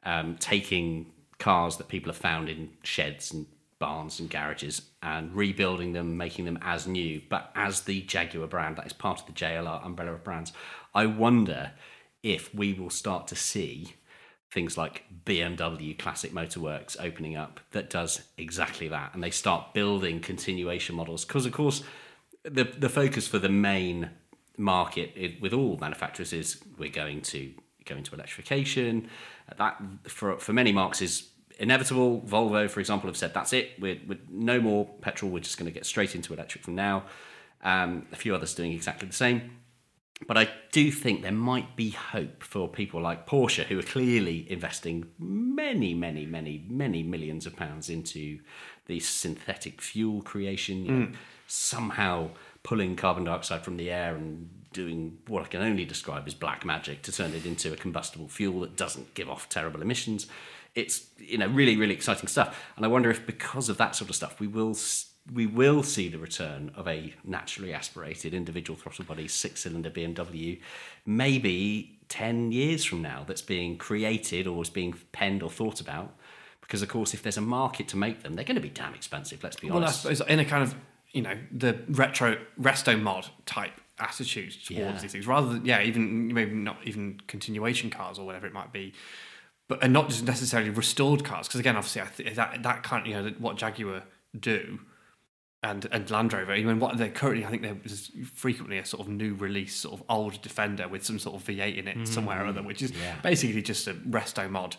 um, 0.04 0.36
taking 0.38 1.12
cars 1.40 1.78
that 1.78 1.88
people 1.88 2.12
have 2.12 2.18
found 2.18 2.50
in 2.50 2.70
sheds 2.84 3.32
and 3.32 3.48
barns 3.82 4.20
and 4.22 4.30
garages 4.30 4.84
and 5.04 5.36
rebuilding 5.36 5.92
them, 5.92 6.16
making 6.16 6.46
them 6.46 6.60
as 6.62 6.88
new, 6.88 7.22
but 7.30 7.52
as 7.56 7.82
the 7.82 8.02
Jaguar 8.04 8.48
brand. 8.48 8.78
That 8.78 8.86
is 8.86 8.94
part 8.94 9.20
of 9.20 9.26
the 9.26 9.34
JLR 9.34 9.86
umbrella 9.86 10.14
of 10.14 10.24
brands. 10.24 10.54
I 10.96 11.08
wonder 11.08 11.72
if 12.24 12.54
we 12.56 12.72
will 12.74 12.92
start 12.92 13.28
to 13.28 13.36
see 13.36 13.96
things 14.52 14.78
like 14.78 15.04
BMW 15.26 15.98
Classic 15.98 16.32
Motorworks 16.32 16.96
opening 17.00 17.36
up 17.36 17.60
that 17.72 17.90
does 17.90 18.22
exactly 18.38 18.88
that, 18.90 19.14
and 19.14 19.24
they 19.24 19.32
start 19.32 19.74
building 19.74 20.20
continuation 20.22 20.96
models 20.96 21.26
because, 21.26 21.46
of 21.46 21.52
course, 21.52 21.84
the 22.44 22.64
the 22.64 22.90
focus 22.90 23.28
for 23.28 23.40
the 23.40 23.50
main 23.50 24.12
market 24.58 25.12
i- 25.18 25.38
with 25.42 25.54
all 25.54 25.78
manufacturers 25.78 26.34
is 26.34 26.62
we're 26.78 26.92
going 26.92 27.22
to 27.22 27.52
go 27.86 27.96
into 27.96 28.14
electrification. 28.14 29.10
That 29.58 29.82
for 30.08 30.38
for 30.38 30.54
many 30.54 30.72
marques 30.72 31.02
is 31.02 31.31
inevitable. 31.62 32.22
Volvo, 32.22 32.70
for 32.70 32.80
example, 32.80 33.08
have 33.08 33.16
said 33.16 33.34
that's 33.34 33.54
it. 33.54 33.72
We're, 33.80 34.00
we're 34.08 34.20
no 34.30 34.60
more 34.60 34.86
petrol. 35.02 35.32
We're 35.32 35.40
just 35.40 35.58
going 35.58 35.72
to 35.72 35.74
get 35.74 35.86
straight 35.86 36.16
into 36.16 36.34
electric 36.34 36.64
from 36.64 36.76
now. 36.76 37.04
Um, 37.64 38.08
a 38.12 38.16
few 38.16 38.36
others 38.36 38.56
doing 38.56 38.74
exactly 38.74 39.08
the 39.08 39.14
same. 39.14 39.52
But 40.28 40.38
I 40.38 40.50
do 40.72 40.92
think 40.92 41.22
there 41.22 41.32
might 41.32 41.76
be 41.76 41.92
hope 41.92 42.44
for 42.44 42.68
people 42.68 43.02
like 43.02 43.28
Porsche, 43.28 43.64
who 43.64 43.80
are 43.80 43.84
clearly 43.84 44.46
investing 44.52 45.06
many, 45.18 45.94
many, 45.94 46.26
many, 46.26 46.66
many 46.70 47.02
millions 47.02 47.46
of 47.46 47.56
pounds 47.56 47.90
into 47.90 48.40
the 48.86 49.00
synthetic 49.00 49.82
fuel 49.82 50.22
creation, 50.22 50.86
you 50.86 50.92
know, 50.92 51.12
somehow 51.48 52.30
pulling 52.64 52.96
carbon 52.96 53.24
dioxide 53.24 53.64
from 53.64 53.78
the 53.78 53.90
air 53.90 54.16
and 54.16 54.50
doing 54.74 55.18
what 55.28 55.44
I 55.44 55.48
can 55.48 55.62
only 55.62 55.86
describe 55.86 56.24
as 56.28 56.34
black 56.34 56.66
magic 56.66 57.02
to 57.04 57.12
turn 57.12 57.34
it 57.34 57.46
into 57.46 57.74
a 57.74 57.76
combustible 57.76 58.28
fuel 58.28 58.62
that 58.62 58.78
doesn't 58.78 59.14
give 59.16 59.30
off 59.30 59.50
terrible 59.50 59.82
emissions. 59.82 60.28
It's 60.76 61.06
you 61.18 61.38
know 61.38 61.48
really, 61.48 61.76
really 61.76 61.94
exciting 61.94 62.28
stuff, 62.28 62.58
and 62.76 62.86
I 62.86 62.88
wonder 62.88 63.10
if 63.12 63.26
because 63.26 63.68
of 63.70 63.78
that 63.78 63.96
sort 63.96 64.10
of 64.10 64.16
stuff, 64.16 64.40
we 64.40 64.48
will. 64.48 64.76
We 65.32 65.46
will 65.46 65.84
see 65.84 66.10
the 66.10 66.18
return 66.18 66.72
of 66.76 66.88
a 66.88 67.14
naturally 67.24 67.74
aspirated 67.76 68.34
individual 68.34 68.76
throttle 68.76 69.06
body 69.06 69.28
six 69.28 69.62
cylinder 69.62 69.92
BMW 69.92 70.60
maybe 71.06 72.00
10 72.10 72.52
years 72.52 72.84
from 72.84 73.04
now 73.04 73.24
that's 73.28 73.44
being 73.44 73.78
created 73.78 74.48
or 74.48 74.64
is 74.64 74.70
being 74.72 74.96
penned 75.12 75.44
or 75.44 75.50
thought 75.50 75.80
about. 75.80 76.16
Because, 76.62 76.82
of 76.82 76.90
course, 76.90 77.14
if 77.14 77.22
there's 77.22 77.38
a 77.38 77.42
market 77.42 77.88
to 77.90 77.98
make 77.98 78.24
them, 78.24 78.34
they're 78.34 78.46
going 78.46 78.56
to 78.56 78.62
be 78.62 78.70
damn 78.70 78.96
expensive, 78.96 79.44
let's 79.44 79.58
be 79.58 79.70
Well, 79.70 79.78
honest. 79.78 80.02
suppose 80.02 80.22
in 80.22 80.40
a 80.40 80.46
kind 80.46 80.64
of 80.64 80.74
you 81.12 81.22
know 81.22 81.38
the 81.52 81.78
retro 81.90 82.38
resto 82.60 83.00
mod 83.00 83.28
type 83.46 83.74
attitude 84.00 84.52
towards 84.66 84.70
Yeah. 84.70 85.00
these 85.02 85.12
things, 85.12 85.28
rather 85.28 85.54
than 85.54 85.66
yeah, 85.66 85.84
even 85.84 86.34
maybe 86.34 86.56
not 86.56 86.78
even 86.86 87.20
continuation 87.28 87.90
cars 87.92 88.18
or 88.18 88.26
whatever 88.26 88.48
it 88.48 88.54
might 88.54 88.72
be, 88.74 88.94
but 89.68 89.84
and 89.84 89.94
not 89.94 90.10
just 90.10 90.26
necessarily 90.26 90.70
restored 90.70 91.24
cars. 91.24 91.48
Because 91.48 91.60
again, 91.60 91.76
obviously, 91.78 92.02
I 92.02 92.06
th- 92.06 92.36
that 92.36 92.64
that 92.64 92.84
kind 92.84 93.02
of 93.02 93.08
you 93.08 93.14
know 93.22 93.36
what 93.40 93.58
Jaguar 93.58 94.04
do. 94.40 94.80
And, 95.64 95.86
and 95.92 96.10
Land 96.10 96.34
Rover, 96.34 96.54
I 96.54 96.64
mean, 96.64 96.80
what 96.80 96.98
they 96.98 97.08
currently, 97.10 97.46
I 97.46 97.50
think 97.52 97.62
there's 97.62 98.10
frequently 98.34 98.80
a 98.80 98.86
sort 98.86 99.02
of 99.06 99.14
new 99.14 99.36
release, 99.36 99.76
sort 99.76 99.94
of 100.00 100.04
old 100.10 100.42
Defender 100.42 100.88
with 100.88 101.06
some 101.06 101.20
sort 101.20 101.36
of 101.40 101.48
V8 101.48 101.78
in 101.78 101.88
it 101.88 102.08
somewhere 102.08 102.44
or 102.44 102.48
other, 102.48 102.64
which 102.64 102.82
is 102.82 102.92
basically 103.22 103.62
just 103.62 103.86
a 103.88 103.94
resto 103.94 104.50
mod, 104.50 104.76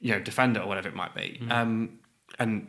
you 0.00 0.10
know, 0.12 0.18
Defender 0.18 0.58
or 0.58 0.66
whatever 0.66 0.88
it 0.88 0.96
might 0.96 1.14
be. 1.14 1.40
Um, 1.48 2.00
and 2.40 2.66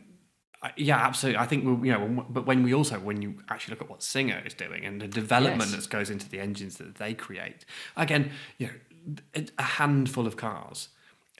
yeah, 0.76 0.98
absolutely. 0.98 1.40
I 1.40 1.46
think 1.46 1.64
we, 1.64 1.88
you 1.88 1.94
know, 1.98 2.24
but 2.30 2.46
when 2.46 2.62
we 2.62 2.72
also 2.74 3.00
when 3.00 3.22
you 3.22 3.42
actually 3.48 3.72
look 3.72 3.82
at 3.82 3.90
what 3.90 4.04
Singer 4.04 4.40
is 4.46 4.54
doing 4.54 4.84
and 4.84 5.00
the 5.00 5.08
development 5.08 5.72
Yes. 5.72 5.80
that 5.82 5.90
goes 5.90 6.10
into 6.10 6.28
the 6.28 6.38
engines 6.38 6.76
that 6.76 6.94
they 6.94 7.12
create, 7.12 7.64
again, 7.96 8.30
you 8.58 8.68
know, 8.68 9.16
a- 9.34 9.48
a 9.58 9.62
handful 9.64 10.28
of 10.28 10.36
cars, 10.36 10.90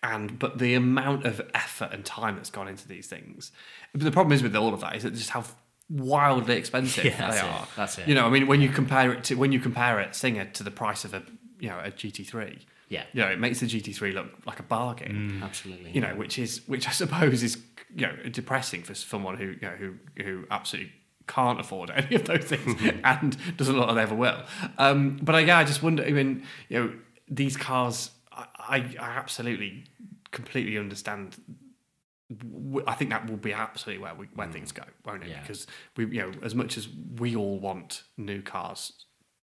and 0.03 0.39
but 0.39 0.59
the 0.59 0.75
amount 0.75 1.25
of 1.25 1.41
effort 1.55 1.91
and 1.93 2.05
time 2.05 2.37
that's 2.37 2.51
gone 2.51 2.69
into 2.69 2.87
these 2.87 3.07
things. 3.07 3.53
But 3.93 4.03
the 4.03 4.11
problem 4.13 4.33
is 4.33 4.43
with 4.43 4.55
all 4.57 4.73
of 4.75 4.81
that 4.81 4.97
is 4.97 5.03
that 5.03 5.15
just 5.15 5.31
how 5.31 5.45
wildly 5.91 6.57
expensive 6.57 7.05
Yeah, 7.05 7.31
they 7.31 7.39
it. 7.39 7.45
are. 7.45 7.67
That's 7.77 7.99
it. 7.99 8.09
You 8.09 8.15
know, 8.15 8.27
I 8.27 8.31
mean, 8.31 8.47
when 8.47 8.61
you 8.61 8.69
compare 8.69 9.13
it 9.13 9.25
to 9.25 9.35
when 9.37 9.53
you 9.53 9.61
compare 9.61 10.01
it 10.01 10.15
Singer 10.15 10.45
to 10.45 10.63
the 10.63 10.71
price 10.71 11.05
of 11.05 11.15
a 11.15 11.23
you 11.61 11.69
know 11.69 11.79
a 11.83 11.91
GT3. 11.91 12.61
Yeah. 12.91 13.05
you 13.13 13.21
know, 13.21 13.29
it 13.29 13.39
makes 13.39 13.61
the 13.61 13.67
GT3 13.67 14.15
look 14.15 14.29
like 14.47 14.61
a 14.61 14.63
bargain 14.63 15.43
Absolutely. 15.45 15.91
you 15.91 16.01
know, 16.01 16.15
which 16.15 16.39
is 16.39 16.67
which 16.67 16.89
I 16.89 16.91
suppose 17.03 17.43
is 17.43 17.59
you 17.95 18.07
know 18.07 18.15
depressing 18.31 18.83
for 18.83 18.95
someone 18.95 19.37
who 19.37 19.47
you 19.47 19.59
know 19.63 19.77
who 19.79 19.95
who 20.23 20.45
absolutely 20.51 20.93
can't 21.27 21.61
afford 21.61 21.91
any 21.95 22.17
of 22.17 22.25
those 22.25 22.45
things 22.45 22.81
and 23.05 23.37
doesn't 23.59 23.77
look 23.77 23.87
like 23.89 23.97
they 23.97 24.03
ever 24.03 24.15
will. 24.15 24.43
Um, 24.79 25.19
but 25.23 25.35
I, 25.35 25.41
yeah, 25.41 25.59
I 25.59 25.65
just 25.65 25.83
wonder. 25.83 26.03
I 26.05 26.11
mean, 26.13 26.45
you 26.71 26.79
know, 26.83 26.93
these 27.29 27.57
cars, 27.59 28.11
I, 28.39 28.97
I, 29.01 29.09
absolutely, 29.09 29.85
completely 30.31 30.79
understand. 30.79 31.37
I 32.87 32.95
think 32.95 33.11
that 33.11 33.29
will 33.29 33.37
be 33.37 33.53
absolutely 33.53 34.03
where 34.03 34.15
we, 34.15 34.27
where 34.35 34.47
mm. 34.47 34.53
things 34.53 34.73
go, 34.73 34.85
won't 35.05 35.25
it? 35.25 35.31
Yeah. 35.31 35.41
Because 35.41 35.67
we, 35.97 36.07
you 36.07 36.23
know, 36.23 36.33
as 36.43 36.55
much 36.55 36.77
as 36.77 36.89
we 37.19 37.35
all 37.35 37.59
want 37.59 38.03
new 38.17 38.43
cars 38.43 38.93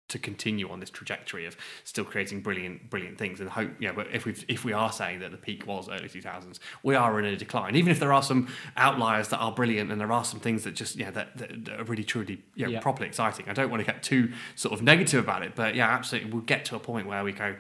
to 0.09 0.19
continue 0.19 0.71
on 0.71 0.81
this 0.81 0.89
trajectory 0.89 1.45
of 1.45 1.55
still 1.85 2.05
creating 2.05 2.41
brilliant, 2.41 2.89
brilliant 2.89 3.19
things, 3.19 3.41
and 3.41 3.51
hope, 3.51 3.71
you 3.79 3.89
know, 3.89 3.95
but 3.95 4.07
if 4.13 4.25
we 4.25 4.35
if 4.49 4.65
we 4.65 4.73
are 4.73 4.91
saying 4.91 5.21
that 5.21 5.33
the 5.33 5.37
peak 5.37 5.67
was 5.67 5.89
early 5.89 6.09
two 6.09 6.23
thousands, 6.23 6.61
we 6.83 6.95
are 6.95 7.19
in 7.19 7.27
a 7.27 7.37
decline. 7.37 7.77
Even 7.77 7.91
if 7.91 8.01
there 8.01 8.13
are 8.13 8.23
some 8.23 8.49
outliers 8.77 9.29
that 9.29 9.39
are 9.39 9.53
brilliant, 9.53 9.93
and 9.93 10.01
there 10.01 10.13
are 10.13 10.25
some 10.25 10.41
things 10.41 10.65
that 10.65 10.73
just, 10.73 10.97
yeah, 10.97 11.11
that, 11.11 11.37
that, 11.37 11.65
that 11.67 11.81
are 11.81 11.85
really 11.85 12.05
truly, 12.05 12.43
you 12.55 12.65
know, 12.65 12.71
Yeah. 12.71 12.81
properly 12.81 13.07
exciting. 13.07 13.49
I 13.49 13.53
don't 13.53 13.71
want 13.71 13.85
to 13.85 13.93
get 13.93 14.03
too 14.03 14.33
sort 14.55 14.73
of 14.73 14.83
negative 14.83 15.23
about 15.23 15.43
it, 15.43 15.55
but 15.55 15.75
yeah, 15.75 15.89
absolutely, 15.89 16.31
we'll 16.31 16.43
get 16.43 16.65
to 16.67 16.77
a 16.77 16.81
point 16.81 17.07
where 17.07 17.23
we 17.23 17.33
go. 17.33 17.57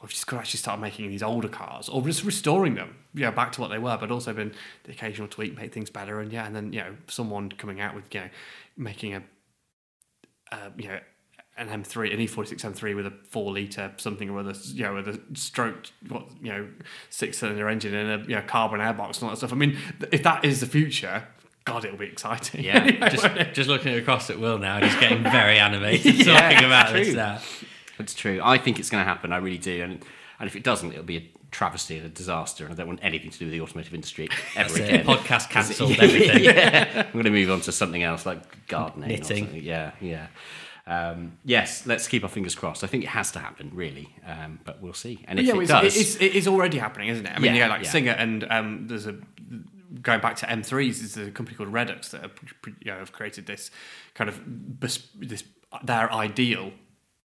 We've 0.00 0.10
just 0.10 0.26
got 0.26 0.36
to 0.36 0.40
actually 0.40 0.58
start 0.58 0.80
making 0.80 1.08
these 1.10 1.22
older 1.22 1.48
cars, 1.48 1.88
or 1.88 2.02
just 2.02 2.24
restoring 2.24 2.74
them, 2.74 2.96
you 3.12 3.22
know, 3.22 3.30
back 3.32 3.52
to 3.52 3.60
what 3.60 3.68
they 3.68 3.78
were, 3.78 3.98
but 3.98 4.10
also 4.10 4.32
been 4.32 4.52
the 4.84 4.92
occasional 4.92 5.28
tweak, 5.28 5.56
make 5.56 5.72
things 5.74 5.90
better, 5.90 6.20
and 6.20 6.32
yeah, 6.32 6.46
and 6.46 6.56
then 6.56 6.72
you 6.72 6.80
know, 6.80 6.96
someone 7.06 7.50
coming 7.50 7.80
out 7.80 7.94
with 7.94 8.04
you 8.14 8.20
know, 8.20 8.28
making 8.78 9.14
a, 9.14 9.22
uh, 10.52 10.70
you 10.78 10.88
know, 10.88 10.98
an 11.58 11.68
M3, 11.68 12.14
an 12.14 12.20
E46 12.20 12.54
M3 12.74 12.96
with 12.96 13.06
a 13.06 13.12
four 13.28 13.52
liter 13.52 13.92
something 13.98 14.30
or 14.30 14.38
other, 14.38 14.54
you 14.72 14.84
know, 14.84 14.94
with 14.94 15.08
a 15.08 15.20
stroked, 15.34 15.92
what 16.08 16.26
you 16.40 16.50
know, 16.50 16.66
six 17.10 17.36
cylinder 17.36 17.68
engine 17.68 17.94
and 17.94 18.22
a 18.22 18.26
you 18.26 18.34
know 18.36 18.42
carbon 18.46 18.80
airbox 18.80 19.16
and 19.16 19.24
all 19.24 19.30
that 19.30 19.36
stuff. 19.36 19.52
I 19.52 19.56
mean, 19.56 19.76
if 20.12 20.22
that 20.22 20.44
is 20.46 20.60
the 20.60 20.66
future, 20.66 21.24
God, 21.66 21.84
it'll 21.84 21.98
be 21.98 22.06
exciting. 22.06 22.64
Yeah, 22.64 22.78
Anyway, 22.78 23.10
just, 23.10 23.52
just 23.52 23.68
looking 23.68 23.94
across 23.96 24.30
at 24.30 24.40
Will 24.40 24.56
now, 24.58 24.80
he's 24.82 24.94
getting 24.98 25.22
very 25.22 25.58
animated 25.68 26.26
Yeah, 26.26 26.40
talking 26.52 26.64
about 26.64 26.88
true. 26.88 27.04
this 27.04 27.14
now. 27.14 27.40
It's 28.00 28.14
true. 28.14 28.40
I 28.42 28.58
think 28.58 28.78
it's 28.78 28.90
going 28.90 29.02
to 29.04 29.08
happen. 29.08 29.32
I 29.32 29.36
really 29.38 29.58
do. 29.58 29.82
And 29.82 30.04
and 30.38 30.46
if 30.48 30.56
it 30.56 30.64
doesn't, 30.64 30.92
it'll 30.92 31.04
be 31.04 31.16
a 31.18 31.30
travesty 31.50 31.96
and 31.98 32.06
a 32.06 32.08
disaster. 32.08 32.64
And 32.64 32.72
I 32.72 32.76
don't 32.76 32.86
want 32.86 33.00
anything 33.02 33.30
to 33.30 33.38
do 33.38 33.44
with 33.46 33.52
the 33.52 33.60
automotive 33.60 33.94
industry 33.94 34.28
ever 34.56 34.68
That's 34.72 34.78
it. 34.80 34.88
again. 34.94 35.04
Podcast 35.06 35.50
cancelled, 35.50 35.92
everything. 35.98 36.44
yeah. 36.44 37.04
I'm 37.06 37.12
going 37.12 37.24
to 37.24 37.30
move 37.30 37.50
on 37.50 37.60
to 37.62 37.72
something 37.72 38.02
else 38.02 38.24
like 38.24 38.66
gardening. 38.66 39.08
Knitting. 39.08 39.44
something. 39.44 39.62
Yeah, 39.62 39.92
yeah. 40.00 40.28
Um, 40.86 41.38
yes, 41.44 41.86
let's 41.86 42.08
keep 42.08 42.22
our 42.24 42.28
fingers 42.28 42.54
crossed. 42.54 42.82
I 42.82 42.86
think 42.86 43.04
it 43.04 43.10
has 43.10 43.30
to 43.32 43.38
happen, 43.38 43.70
really, 43.74 44.08
um, 44.26 44.58
but 44.64 44.80
we'll 44.82 44.92
see. 44.94 45.24
And 45.28 45.38
if 45.38 45.46
yeah, 45.46 45.52
it 45.52 45.56
well, 45.58 45.66
does, 45.66 45.96
it's, 45.96 45.96
it 45.96 46.00
is, 46.00 46.16
it 46.16 46.34
is 46.36 46.48
already 46.48 46.78
happening, 46.78 47.08
isn't 47.10 47.26
it? 47.26 47.32
I 47.32 47.38
mean, 47.38 47.54
Yeah, 47.54 47.66
yeah, 47.66 47.68
like 47.68 47.84
yeah. 47.84 47.90
Singer 47.90 48.12
and 48.12 48.44
um, 48.50 48.86
there's 48.88 49.06
a 49.06 49.14
going 50.02 50.20
back 50.20 50.36
to 50.36 50.46
M3s. 50.46 50.98
There's 51.14 51.28
a 51.28 51.30
company 51.30 51.56
called 51.56 51.72
Redux 51.72 52.08
that 52.10 52.22
have, 52.22 52.32
you 52.80 52.90
know, 52.90 52.98
have 52.98 53.12
created 53.12 53.46
this 53.46 53.70
kind 54.14 54.28
of 54.30 54.40
bes- 54.80 55.06
this 55.16 55.44
their 55.84 56.12
ideal 56.12 56.72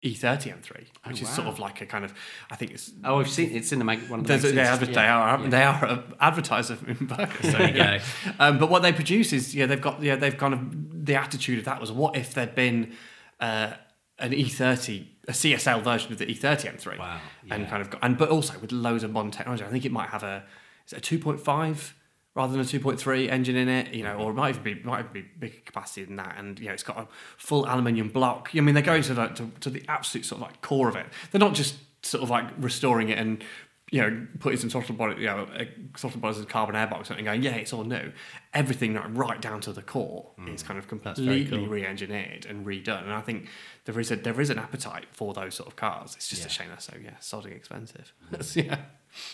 E30 0.04 0.54
M3, 0.62 0.86
which 1.08 1.22
is 1.24 1.30
sort 1.30 1.48
of 1.48 1.58
like 1.60 1.82
a 1.82 1.86
kind 1.88 2.06
of 2.06 2.14
I 2.52 2.56
think 2.56 2.72
it's 2.72 2.92
oh, 3.04 3.20
I've 3.20 3.30
seen 3.30 3.52
it's 3.56 3.72
in 3.72 3.80
the 3.80 3.86
mag- 3.86 4.08
one 4.10 4.20
of 4.20 4.28
the 4.28 4.34
magazines. 4.34 4.56
they, 4.56 4.62
adver- 4.62 4.86
Yeah. 4.86 4.92
they 4.94 5.08
are 5.08 5.48
they 5.50 5.64
are 5.64 5.86
uh, 5.86 6.02
advertiser 6.20 6.78
in 6.88 7.06
Burgers. 7.08 7.52
There 7.54 7.68
you 7.68 7.74
go. 7.74 7.98
Um, 8.40 8.60
but 8.60 8.70
what 8.70 8.84
they 8.84 8.94
produce 8.94 9.34
is 9.34 9.56
yeah 9.56 9.66
they've 9.66 9.82
got 9.82 10.04
yeah 10.04 10.16
they've 10.16 10.38
kind 10.38 10.54
of 10.54 11.06
the 11.06 11.16
attitude 11.16 11.60
of 11.60 11.66
that 11.66 11.82
was 11.82 11.92
what 11.92 12.16
if 12.16 12.34
there'd 12.36 12.54
been 12.56 12.94
uh, 13.40 13.74
an 14.20 14.32
E30 14.32 15.08
a 15.28 15.32
CSL 15.32 15.82
version 15.84 16.12
of 16.12 16.20
the 16.20 16.26
E30 16.28 16.76
M3 16.78 17.00
Wow, 17.00 17.20
and 17.50 17.68
kind 17.68 17.82
of 17.82 17.90
got, 17.90 18.00
and 18.04 18.16
but 18.18 18.30
also 18.30 18.58
with 18.60 18.72
loads 18.72 19.04
of 19.04 19.12
modern 19.12 19.32
technology 19.32 19.64
I 19.64 19.70
think 19.70 19.86
it 19.86 19.92
might 19.92 20.10
have 20.10 20.22
a 20.24 20.44
is 20.86 20.94
it 20.94 21.12
a 21.12 21.18
2.5 21.18 21.94
rather 22.36 22.52
than 22.52 22.62
a 22.62 22.64
2.3 22.64 23.30
engine 23.30 23.56
in 23.56 23.68
it 23.70 23.94
you 23.94 24.04
know 24.04 24.16
or 24.18 24.32
it 24.32 24.34
might 24.36 24.50
even 24.50 24.64
be 24.64 24.76
might 24.84 25.00
even 25.00 25.12
be 25.14 25.22
bigger 25.40 25.58
capacity 25.66 26.04
than 26.04 26.18
that 26.18 26.36
and 26.38 26.60
you 26.60 26.68
know 26.68 26.74
it's 26.74 26.84
got 26.84 26.98
a 26.98 27.08
full 27.38 27.66
aluminium 27.66 28.10
block 28.10 28.50
I 28.54 28.60
mean 28.60 28.76
they're 28.76 28.84
going 28.84 29.04
to 29.04 29.14
the, 29.14 29.28
to, 29.28 29.52
to 29.62 29.70
the 29.70 29.84
absolute 29.88 30.26
sort 30.26 30.42
of 30.42 30.48
like 30.48 30.62
core 30.62 30.90
of 30.90 30.96
it 30.96 31.06
they're 31.32 31.40
not 31.40 31.54
just 31.56 31.76
sort 32.06 32.22
of 32.24 32.30
like 32.30 32.46
restoring 32.60 33.10
it 33.10 33.18
and 33.18 33.44
you 33.92 34.02
know, 34.02 34.26
putting 34.40 34.58
some 34.60 34.68
throttle 34.70 34.96
body, 34.96 35.22
you 35.22 35.28
know, 35.28 35.48
a 35.56 35.68
throttle 35.96 36.20
bodies 36.20 36.40
and 36.40 36.50
carbon 36.50 36.74
airbox 36.76 37.12
and 37.12 37.24
going, 37.24 37.44
yeah, 37.44 37.52
it's 37.54 37.72
all 37.72 37.84
new. 37.84 38.12
Everything 38.52 38.96
like, 38.96 39.06
right 39.10 39.40
down 39.40 39.62
to 39.62 39.72
the 39.72 39.84
core 39.84 40.32
is 40.48 40.64
kind 40.64 40.80
of 40.80 40.86
Mm. 40.88 40.90
completely 40.90 41.58
cool. 41.60 41.68
re-engineered 41.68 42.48
and 42.48 42.66
redone. 42.66 43.04
And 43.04 43.14
I 43.14 43.22
think 43.22 43.48
there 43.86 43.98
is 44.00 44.10
a 44.12 44.16
there 44.16 44.42
is 44.42 44.50
an 44.50 44.58
appetite 44.58 45.06
for 45.12 45.36
those 45.36 45.54
sort 45.54 45.68
of 45.68 45.76
cars. 45.76 46.16
It's 46.16 46.28
just 46.28 46.48
a 46.48 46.50
shame 46.50 46.70
they're 46.70 46.80
so 46.80 46.94
yeah, 47.02 47.12
sodding 47.22 47.56
expensive. 47.56 48.12
That's, 48.32 48.56
yeah, 48.58 48.80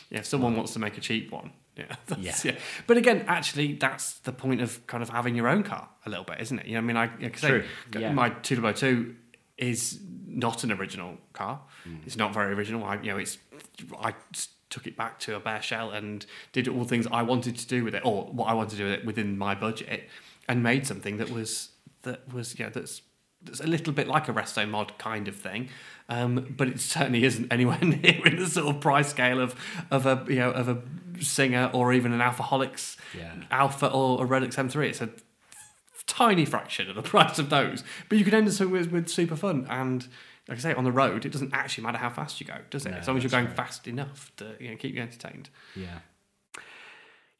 yeah. 0.10 0.20
If 0.20 0.26
someone 0.26 0.58
wants 0.58 0.74
to 0.74 0.80
make 0.80 0.98
a 0.98 1.02
cheap 1.02 1.32
one, 1.32 1.52
yeah, 1.90 1.96
that's, 2.08 2.46
yeah. 2.46 2.56
But 2.88 2.98
again, 2.98 3.26
actually, 3.28 3.74
that's 3.74 4.14
the 4.20 4.32
point 4.32 4.62
of 4.62 4.86
kind 4.88 5.02
of 5.04 5.10
having 5.10 5.36
your 5.36 5.48
own 5.48 5.64
car 5.64 5.90
a 6.06 6.10
little 6.10 6.26
bit, 6.26 6.40
isn't 6.42 6.60
it? 6.60 6.66
You 6.66 6.74
know, 6.74 6.80
I 6.80 6.82
mean, 6.82 6.98
I 6.98 7.10
yeah, 7.20 7.30
'cause 7.30 7.42
True, 7.42 7.64
I, 7.96 8.00
yeah. 8.00 8.12
my 8.12 8.30
two 8.30 8.56
double 8.56 8.74
two 8.74 9.16
is 9.58 10.00
not 10.26 10.64
an 10.64 10.72
original 10.72 11.18
car. 11.34 11.62
Mm. 11.88 12.00
It's 12.06 12.16
not 12.18 12.34
very 12.34 12.54
original. 12.54 12.84
I, 12.84 12.96
you 13.02 13.12
know, 13.12 13.18
it's 13.18 13.38
I 14.02 14.14
took 14.70 14.88
it 14.88 14.96
back 14.96 15.20
to 15.20 15.36
a 15.36 15.40
bare 15.40 15.62
shell 15.62 15.92
and 15.92 16.26
did 16.54 16.68
all 16.68 16.80
the 16.80 16.86
things 16.90 17.06
I 17.12 17.22
wanted 17.24 17.58
to 17.58 17.68
do 17.68 17.84
with 17.84 17.94
it, 17.94 18.06
or 18.06 18.26
what 18.26 18.46
I 18.46 18.54
wanted 18.54 18.72
to 18.72 18.78
do 18.78 18.84
with 18.86 18.94
it 18.94 19.06
within 19.06 19.38
my 19.38 19.54
budget, 19.56 20.10
and 20.48 20.64
made 20.64 20.88
something 20.88 21.18
that 21.18 21.30
was 21.30 21.70
that 22.04 22.34
was 22.34 22.58
yeah 22.58 22.70
that's 22.70 23.02
that's 23.44 23.60
a 23.60 23.68
little 23.68 23.94
bit 23.94 24.08
like 24.08 24.28
a 24.30 24.34
resto 24.34 24.68
mod 24.70 24.98
kind 24.98 25.28
of 25.28 25.36
thing, 25.36 25.70
um, 26.10 26.54
but 26.58 26.68
it 26.68 26.80
certainly 26.80 27.24
isn't 27.24 27.52
anywhere 27.52 27.80
near 27.82 28.26
in 28.26 28.38
the 28.38 28.48
sort 28.48 28.76
of 28.76 28.82
price 28.82 29.10
scale 29.10 29.40
of 29.42 29.56
of 29.90 30.06
a 30.06 30.24
you 30.28 30.36
know 30.40 30.52
of 30.52 30.68
a 30.70 30.82
Singer 31.20 31.70
or 31.74 31.94
even 31.94 32.14
an 32.14 32.20
Alfaholics 32.20 32.98
Yeah. 33.16 33.34
Alfa 33.52 33.88
or 33.88 34.24
a 34.24 34.26
Redux 34.26 34.56
M3. 34.56 34.88
It's 34.90 35.02
a 35.02 35.10
tiny 36.08 36.46
fraction 36.46 36.90
of 36.90 36.96
the 36.96 37.02
price 37.14 37.38
of 37.40 37.50
those, 37.50 37.84
but 38.10 38.18
you 38.18 38.26
can 38.26 38.34
end 38.34 38.48
up 38.50 38.68
with, 38.70 38.92
with 38.92 39.10
super 39.10 39.36
fun 39.36 39.68
and. 39.70 40.08
Like 40.50 40.58
I 40.58 40.62
say, 40.62 40.74
on 40.74 40.84
the 40.84 40.92
road, 40.92 41.24
it 41.24 41.32
doesn't 41.32 41.54
actually 41.54 41.84
matter 41.84 42.00
how 42.00 42.10
fast 42.10 42.42
you 42.42 42.48
go, 42.48 42.56
does 42.72 42.86
it? 42.86 42.90
No, 42.92 42.98
as 42.98 43.08
long 43.08 43.16
as 43.16 43.24
you're 43.24 43.30
going 43.30 43.46
right. 43.46 43.56
fast 43.56 43.88
enough 43.88 44.32
to 44.38 44.56
you 44.60 44.72
know 44.72 44.76
keep 44.76 44.96
you 44.96 45.02
entertained. 45.02 45.50
Yeah. 45.76 46.00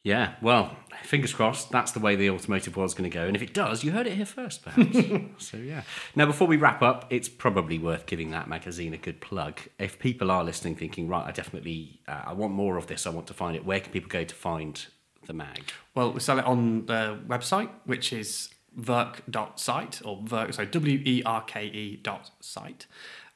Yeah, 0.04 0.34
well, 0.42 0.76
fingers 1.04 1.32
crossed, 1.32 1.70
that's 1.70 1.92
the 1.92 2.00
way 2.00 2.16
the 2.16 2.28
automotive 2.30 2.76
world's 2.76 2.92
going 2.92 3.08
to 3.08 3.14
go. 3.14 3.24
And 3.26 3.36
if 3.36 3.42
it 3.42 3.54
does, 3.54 3.84
you 3.84 3.92
heard 3.92 4.08
it 4.08 4.14
here 4.14 4.26
first, 4.26 4.64
perhaps. 4.64 4.98
so, 5.38 5.56
yeah. 5.58 5.82
Now, 6.16 6.26
before 6.26 6.48
we 6.48 6.56
wrap 6.56 6.82
up, 6.82 7.06
it's 7.08 7.28
probably 7.28 7.78
worth 7.78 8.06
giving 8.06 8.32
that 8.32 8.48
magazine 8.48 8.94
a 8.94 8.96
good 8.96 9.20
plug. 9.20 9.60
If 9.78 10.00
people 10.00 10.32
are 10.32 10.42
listening 10.42 10.74
thinking, 10.74 11.06
right, 11.06 11.24
I 11.24 11.30
definitely, 11.30 12.00
uh, 12.08 12.22
I 12.26 12.32
want 12.32 12.52
more 12.52 12.76
of 12.76 12.88
this, 12.88 13.06
I 13.06 13.10
want 13.10 13.28
to 13.28 13.34
find 13.34 13.54
it, 13.54 13.64
where 13.64 13.78
can 13.78 13.92
people 13.92 14.08
go 14.08 14.24
to 14.24 14.34
find 14.34 14.84
the 15.26 15.34
mag? 15.34 15.70
Well, 15.94 16.12
we 16.12 16.18
sell 16.18 16.40
it 16.40 16.46
on 16.46 16.86
the 16.86 17.20
website, 17.28 17.70
which 17.84 18.12
is 18.12 18.52
werke.site 18.76 20.02
or 20.04 20.20
verk, 20.24 20.52
sorry, 20.52 20.66
W 20.66 21.02
E 21.04 21.22
R 21.24 21.42
K 21.42 21.66
E 21.66 22.00
dot 22.02 22.30
site. 22.40 22.86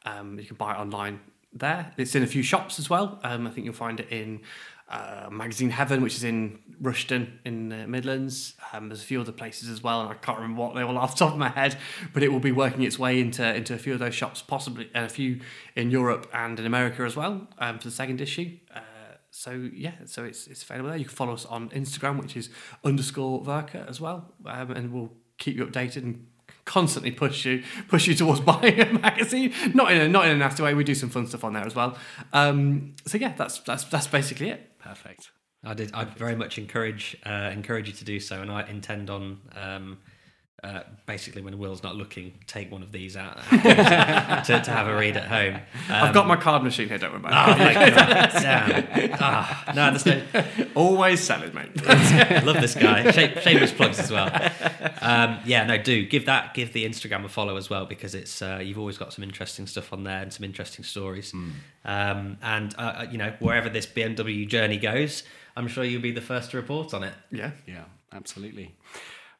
Um, 0.04 0.38
you 0.38 0.46
can 0.46 0.56
buy 0.56 0.72
it 0.72 0.78
online 0.78 1.20
there. 1.52 1.92
It's 1.96 2.14
in 2.14 2.22
a 2.22 2.26
few 2.26 2.42
shops 2.42 2.78
as 2.78 2.90
well. 2.90 3.20
Um, 3.22 3.46
I 3.46 3.50
think 3.50 3.64
you'll 3.64 3.74
find 3.74 4.00
it 4.00 4.08
in 4.10 4.40
uh, 4.88 5.28
Magazine 5.30 5.70
Heaven, 5.70 6.00
which 6.02 6.14
is 6.14 6.24
in 6.24 6.58
Rushden 6.80 7.38
in 7.44 7.70
the 7.70 7.86
Midlands. 7.86 8.54
Um, 8.72 8.88
there's 8.88 9.02
a 9.02 9.04
few 9.04 9.20
other 9.20 9.32
places 9.32 9.68
as 9.68 9.82
well, 9.82 10.00
and 10.00 10.10
I 10.10 10.14
can't 10.14 10.38
remember 10.38 10.62
what 10.62 10.74
they 10.74 10.82
all 10.82 10.96
off 10.96 11.16
the 11.16 11.24
top 11.24 11.32
of 11.32 11.38
my 11.38 11.48
head, 11.48 11.76
but 12.12 12.22
it 12.22 12.30
will 12.32 12.40
be 12.40 12.52
working 12.52 12.82
its 12.82 12.98
way 12.98 13.20
into 13.20 13.54
into 13.54 13.74
a 13.74 13.78
few 13.78 13.92
of 13.92 13.98
those 13.98 14.14
shops, 14.14 14.42
possibly, 14.42 14.88
and 14.94 15.04
a 15.04 15.08
few 15.08 15.40
in 15.74 15.90
Europe 15.90 16.28
and 16.32 16.58
in 16.58 16.66
America 16.66 17.02
as 17.02 17.16
well 17.16 17.48
um, 17.58 17.78
for 17.78 17.84
the 17.84 17.94
second 17.94 18.20
issue. 18.20 18.56
Uh, 18.74 18.80
so 19.30 19.68
yeah, 19.74 19.92
so 20.04 20.24
it's 20.24 20.46
it's 20.46 20.62
available 20.62 20.90
there. 20.90 20.98
You 20.98 21.04
can 21.04 21.14
follow 21.14 21.34
us 21.34 21.46
on 21.46 21.68
Instagram, 21.70 22.20
which 22.20 22.36
is 22.36 22.50
underscore 22.84 23.42
Werke 23.42 23.88
as 23.88 24.00
well, 24.00 24.32
um, 24.44 24.70
and 24.70 24.92
we'll 24.92 25.12
keep 25.38 25.56
you 25.56 25.66
updated 25.66 26.04
and 26.04 26.26
constantly 26.64 27.10
push 27.10 27.44
you 27.44 27.62
push 27.88 28.06
you 28.06 28.14
towards 28.14 28.40
buying 28.52 28.80
a 28.80 28.92
magazine. 28.92 29.52
Not 29.74 29.90
in 29.90 30.00
a 30.00 30.08
not 30.08 30.26
in 30.26 30.32
a 30.32 30.36
nasty 30.36 30.62
way. 30.62 30.74
We 30.74 30.84
do 30.84 30.94
some 30.94 31.08
fun 31.08 31.26
stuff 31.26 31.42
on 31.42 31.54
there 31.54 31.66
as 31.66 31.74
well. 31.74 31.96
Um, 32.32 32.94
so 33.04 33.18
yeah, 33.18 33.32
that's 33.36 33.58
that's 33.60 33.84
that's 33.84 34.06
basically 34.06 34.50
it. 34.50 34.72
Perfect. 34.86 35.30
I 35.64 35.74
did. 35.74 35.92
I'd 35.94 36.16
very 36.16 36.36
much 36.36 36.58
encourage 36.58 37.16
uh, 37.26 37.50
encourage 37.52 37.88
you 37.88 37.94
to 37.94 38.04
do 38.04 38.20
so, 38.20 38.40
and 38.40 38.50
I 38.50 38.68
intend 38.68 39.10
on 39.10 39.40
um, 39.56 39.98
uh, 40.66 40.82
basically 41.06 41.42
when 41.42 41.56
Will's 41.58 41.82
not 41.82 41.94
looking, 41.96 42.32
take 42.46 42.70
one 42.72 42.82
of 42.82 42.90
these 42.92 43.16
out 43.16 43.36
to, 43.50 44.60
to 44.64 44.70
have 44.70 44.88
a 44.88 44.96
read 44.96 45.16
at 45.16 45.28
home. 45.28 45.60
I've 45.88 46.12
got 46.12 46.26
my 46.26 46.36
card 46.36 46.62
machine 46.64 46.88
here. 46.88 46.98
Don't 46.98 47.12
worry 47.12 47.22
Oh, 47.24 47.28
about 47.28 47.60
it. 47.60 47.74
thank 47.74 47.94
God. 47.94 48.42
Damn. 48.42 49.18
Ah, 49.20 49.72
no, 49.74 49.90
there's 49.90 50.06
no. 50.06 50.66
Always 50.74 51.20
selling, 51.22 51.54
mate. 51.54 51.70
Love 52.44 52.60
this 52.60 52.74
guy. 52.74 53.10
Shame, 53.12 53.38
shameless 53.40 53.72
plugs 53.72 53.98
as 53.98 54.10
well. 54.10 54.26
Um, 55.00 55.38
yeah, 55.44 55.64
no, 55.64 55.78
do 55.78 56.04
give 56.06 56.26
that 56.26 56.54
give 56.54 56.72
the 56.72 56.84
Instagram 56.84 57.24
a 57.24 57.28
follow 57.28 57.56
as 57.56 57.70
well 57.70 57.86
because 57.86 58.14
it's 58.14 58.42
uh, 58.42 58.60
you've 58.62 58.78
always 58.78 58.98
got 58.98 59.12
some 59.12 59.22
interesting 59.22 59.66
stuff 59.66 59.92
on 59.92 60.04
there 60.04 60.20
and 60.22 60.32
some 60.32 60.44
interesting 60.44 60.84
stories. 60.84 61.32
Um, 61.84 62.38
and 62.42 62.74
uh, 62.76 62.80
uh, 62.80 63.06
you 63.10 63.18
know 63.18 63.32
wherever 63.38 63.68
this 63.68 63.86
BMW 63.86 64.46
journey 64.48 64.78
goes, 64.78 65.22
I'm 65.56 65.68
sure 65.68 65.84
you'll 65.84 66.02
be 66.02 66.10
the 66.12 66.20
first 66.20 66.50
to 66.50 66.56
report 66.56 66.92
on 66.94 67.04
it. 67.04 67.14
Yeah. 67.30 67.52
Yeah, 67.66 67.84
absolutely. 68.12 68.74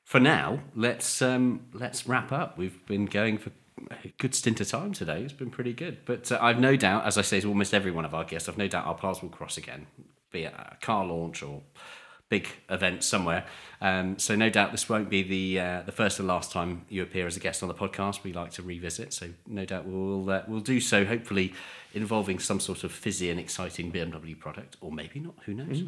For 0.07 0.21
now, 0.21 0.61
let's 0.77 1.21
um, 1.21 1.67
let's 1.73 2.07
wrap 2.07 2.31
up. 2.31 2.57
We've 2.57 2.87
been 2.87 3.07
going 3.07 3.39
for 3.39 3.51
a 3.91 4.13
good 4.19 4.37
stint 4.37 4.61
of 4.61 4.69
time 4.69 4.93
today. 4.93 5.23
It's 5.23 5.33
been 5.33 5.51
pretty 5.51 5.73
good, 5.73 5.99
but 6.05 6.31
uh, 6.31 6.39
I've 6.41 6.61
no 6.61 6.77
doubt, 6.77 7.07
as 7.07 7.19
I 7.19 7.23
say 7.23 7.41
to 7.41 7.49
almost 7.49 7.75
every 7.75 7.91
one 7.91 8.05
of 8.05 8.15
our 8.15 8.23
guests, 8.23 8.49
I've 8.49 8.57
no 8.57 8.69
doubt 8.69 8.87
our 8.87 8.95
paths 8.95 9.21
will 9.21 9.31
cross 9.31 9.59
again, 9.59 9.89
be 10.31 10.45
it 10.45 10.55
a 10.57 10.77
car 10.81 11.05
launch 11.05 11.43
or 11.43 11.61
big 12.29 12.47
event 12.71 13.03
somewhere. 13.03 13.47
Um, 13.81 14.17
so 14.17 14.37
no 14.37 14.49
doubt 14.49 14.71
this 14.71 14.89
won't 14.89 15.11
be 15.11 15.25
the 15.25 15.61
uh, 15.61 15.83
the 15.83 15.91
first 15.91 16.21
and 16.21 16.29
last 16.29 16.53
time 16.53 16.87
you 16.89 17.03
appear 17.03 17.27
as 17.27 17.37
a 17.37 17.41
guest 17.41 17.65
on 17.65 17.69
the 17.69 17.75
podcast. 17.75 18.23
We 18.23 18.33
like 18.33 18.53
to 18.53 18.63
revisit, 18.63 19.13
so 19.13 19.31
no 19.45 19.65
doubt 19.65 19.87
we'll 19.87 20.31
uh, 20.31 20.43
we'll 20.47 20.61
do 20.61 20.79
so. 20.79 21.05
Hopefully, 21.05 21.53
involving 21.95 22.39
some 22.39 22.61
sort 22.61 22.85
of 22.85 22.93
fizzy 22.93 23.29
and 23.31 23.41
exciting 23.41 23.91
BMW 23.91 24.39
product, 24.39 24.77
or 24.81 24.93
maybe 24.93 25.19
not. 25.19 25.35
Who 25.47 25.55
knows? 25.55 25.83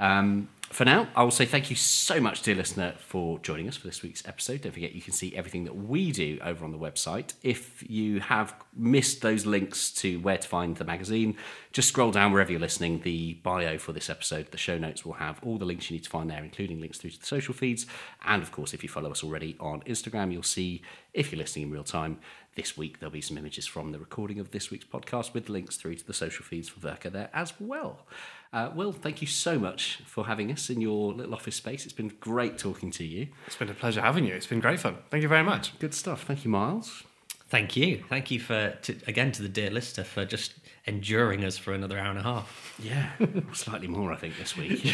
Um, 0.00 0.48
for 0.72 0.84
now, 0.84 1.08
I 1.14 1.22
will 1.22 1.30
say 1.30 1.44
thank 1.44 1.70
you 1.70 1.76
so 1.76 2.18
much, 2.20 2.42
dear 2.42 2.54
listener, 2.54 2.94
for 2.98 3.38
joining 3.40 3.68
us 3.68 3.76
for 3.76 3.86
this 3.86 4.02
week's 4.02 4.26
episode. 4.26 4.62
Don't 4.62 4.72
forget 4.72 4.92
you 4.92 5.02
can 5.02 5.12
see 5.12 5.36
everything 5.36 5.64
that 5.64 5.76
we 5.76 6.12
do 6.12 6.38
over 6.42 6.64
on 6.64 6.72
the 6.72 6.78
website. 6.78 7.34
If 7.42 7.88
you 7.88 8.20
have 8.20 8.54
missed 8.74 9.20
those 9.20 9.44
links 9.44 9.90
to 9.92 10.18
where 10.20 10.38
to 10.38 10.48
find 10.48 10.76
the 10.76 10.84
magazine, 10.84 11.36
just 11.72 11.88
scroll 11.88 12.10
down 12.10 12.32
wherever 12.32 12.50
you're 12.50 12.60
listening. 12.60 13.00
The 13.02 13.34
bio 13.34 13.76
for 13.76 13.92
this 13.92 14.08
episode, 14.08 14.50
the 14.50 14.58
show 14.58 14.78
notes 14.78 15.04
will 15.04 15.14
have 15.14 15.38
all 15.42 15.58
the 15.58 15.64
links 15.64 15.90
you 15.90 15.96
need 15.96 16.04
to 16.04 16.10
find 16.10 16.30
there, 16.30 16.42
including 16.42 16.80
links 16.80 16.98
through 16.98 17.10
to 17.10 17.20
the 17.20 17.26
social 17.26 17.52
feeds. 17.54 17.86
And 18.24 18.42
of 18.42 18.50
course, 18.50 18.72
if 18.72 18.82
you 18.82 18.88
follow 18.88 19.10
us 19.10 19.22
already 19.22 19.56
on 19.60 19.82
Instagram, 19.82 20.32
you'll 20.32 20.42
see, 20.42 20.82
if 21.12 21.30
you're 21.30 21.38
listening 21.38 21.66
in 21.66 21.70
real 21.70 21.84
time, 21.84 22.18
this 22.54 22.76
week 22.76 23.00
there'll 23.00 23.12
be 23.12 23.20
some 23.20 23.38
images 23.38 23.66
from 23.66 23.92
the 23.92 23.98
recording 23.98 24.38
of 24.38 24.50
this 24.50 24.70
week's 24.70 24.84
podcast 24.84 25.32
with 25.32 25.48
links 25.48 25.76
through 25.76 25.94
to 25.96 26.06
the 26.06 26.12
social 26.12 26.44
feeds 26.44 26.68
for 26.68 26.80
Werke 26.80 27.10
there 27.10 27.30
as 27.32 27.54
well. 27.58 28.06
Uh, 28.52 28.70
Will, 28.74 28.92
thank 28.92 29.22
you 29.22 29.26
so 29.26 29.58
much 29.58 30.02
for 30.04 30.26
having 30.26 30.52
us 30.52 30.68
in 30.68 30.80
your 30.80 31.14
little 31.14 31.34
office 31.34 31.56
space. 31.56 31.84
It's 31.84 31.94
been 31.94 32.12
great 32.20 32.58
talking 32.58 32.90
to 32.92 33.04
you. 33.04 33.28
It's 33.46 33.56
been 33.56 33.70
a 33.70 33.74
pleasure 33.74 34.02
having 34.02 34.26
you. 34.26 34.34
It's 34.34 34.46
been 34.46 34.60
great 34.60 34.80
fun. 34.80 34.98
Thank 35.10 35.22
you 35.22 35.28
very 35.28 35.44
much. 35.44 35.78
Good 35.78 35.94
stuff. 35.94 36.24
Thank 36.24 36.44
you, 36.44 36.50
Miles. 36.50 37.04
Thank 37.48 37.76
you, 37.76 38.02
thank 38.08 38.30
you 38.30 38.40
for 38.40 38.70
to, 38.70 38.96
again 39.06 39.30
to 39.32 39.42
the 39.42 39.48
dear 39.48 39.70
listener 39.70 40.04
for 40.04 40.24
just 40.24 40.54
enduring 40.84 41.44
us 41.44 41.56
for 41.56 41.72
another 41.72 41.98
hour 41.98 42.10
and 42.10 42.18
a 42.18 42.22
half. 42.22 42.74
Yeah, 42.82 43.10
slightly 43.52 43.86
more, 43.88 44.12
I 44.12 44.16
think, 44.16 44.36
this 44.36 44.56
week. 44.56 44.84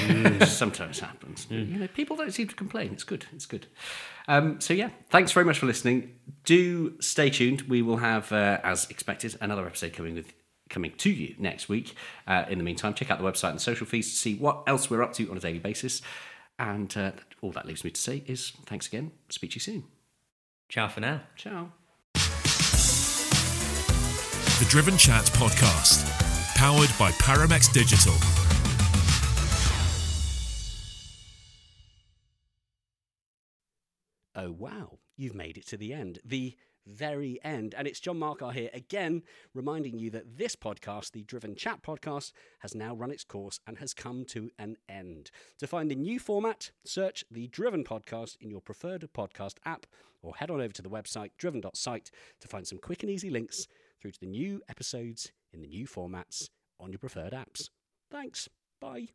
Sometimes 0.47 1.01
happens. 1.01 1.47
You 1.51 1.65
know, 1.65 1.89
people 1.89 2.16
don't 2.16 2.32
seem 2.32 2.48
to 2.48 2.55
complain. 2.55 2.93
It's 2.93 3.05
good. 3.05 3.27
It's 3.32 3.47
good. 3.47 3.66
Um, 4.27 4.60
so 4.60 4.74
yeah, 4.74 4.90
thanks 5.09 5.32
very 5.32 5.47
much 5.47 5.59
for 5.59 5.66
listening. 5.66 6.15
Do 6.44 7.01
stay 7.01 7.31
tuned. 7.31 7.62
We 7.62 7.81
will 7.82 7.97
have, 7.98 8.31
uh, 8.32 8.59
as 8.62 8.89
expected, 8.90 9.36
another 9.40 9.66
episode 9.66 9.93
coming 9.93 10.15
with 10.15 10.32
coming 10.69 10.93
to 10.98 11.10
you 11.10 11.35
next 11.39 11.69
week. 11.69 11.94
Uh, 12.27 12.44
in 12.48 12.59
the 12.59 12.65
meantime, 12.65 12.93
check 12.93 13.10
out 13.10 13.19
the 13.19 13.24
website 13.24 13.51
and 13.51 13.60
social 13.60 13.86
feeds 13.86 14.10
to 14.10 14.16
see 14.16 14.35
what 14.35 14.65
else 14.66 14.90
we're 14.90 15.02
up 15.02 15.15
to 15.15 15.31
on 15.31 15.36
a 15.36 15.40
daily 15.40 15.59
basis. 15.59 16.02
And 16.59 16.94
uh, 16.97 17.12
all 17.40 17.52
that 17.52 17.66
leaves 17.66 17.85
me 17.85 17.90
to 17.90 18.01
say 18.01 18.23
is 18.27 18.52
thanks 18.66 18.86
again. 18.86 19.12
Speak 19.31 19.52
to 19.52 19.56
you 19.56 19.60
soon. 19.60 19.85
Ciao 20.69 20.89
for 20.89 21.01
now. 21.01 21.23
Ciao. 21.36 21.73
The 24.59 24.64
Driven 24.64 24.97
Chat 24.97 25.24
Podcast, 25.26 26.05
powered 26.56 26.90
by 26.98 27.12
Paramex 27.12 27.72
Digital. 27.72 28.12
Oh, 34.35 34.51
wow. 34.51 34.98
You've 35.16 35.36
made 35.36 35.59
it 35.59 35.66
to 35.68 35.76
the 35.76 35.93
end. 35.93 36.18
The 36.24 36.56
very 36.85 37.39
end. 37.44 37.72
And 37.78 37.86
it's 37.86 38.01
John 38.01 38.18
Marcar 38.18 38.51
here 38.51 38.70
again, 38.74 39.22
reminding 39.55 40.01
you 40.01 40.10
that 40.10 40.39
this 40.39 40.56
podcast, 40.56 41.12
the 41.12 41.22
Driven 41.22 41.55
Chat 41.55 41.85
podcast, 41.85 42.32
has 42.59 42.74
now 42.74 42.97
run 42.97 43.12
its 43.12 43.22
course 43.22 43.60
and 43.64 43.78
has 43.78 43.94
come 43.94 44.24
to 44.30 44.51
an 44.59 44.76
end. 44.89 45.30
To 45.60 45.68
find 45.68 45.93
a 45.93 45.94
new 45.94 46.18
format, 46.18 46.72
search 46.85 47.24
the 47.30 47.47
Driven 47.47 47.85
podcast 47.85 48.36
in 48.40 48.51
your 48.51 48.60
preferred 48.60 49.09
podcast 49.16 49.59
app 49.64 49.86
or 50.20 50.35
head 50.35 50.51
on 50.51 50.60
over 50.60 50.72
to 50.72 50.82
the 50.82 50.90
website 50.90 51.30
driven.site 51.39 52.10
to 52.40 52.48
find 52.48 52.66
some 52.66 52.78
quick 52.78 53.05
and 53.05 53.12
easy 53.12 53.30
links 53.30 53.68
through 54.01 54.12
to 54.12 54.20
the 54.20 54.27
new 54.27 54.62
episodes 54.69 55.33
in 55.53 55.61
the 55.61 55.66
new 55.66 55.87
formats 55.87 56.49
on 56.81 56.93
your 56.93 56.99
preferred 56.99 57.33
apps. 57.33 57.69
Thanks. 58.11 58.49
Bye. 58.81 59.09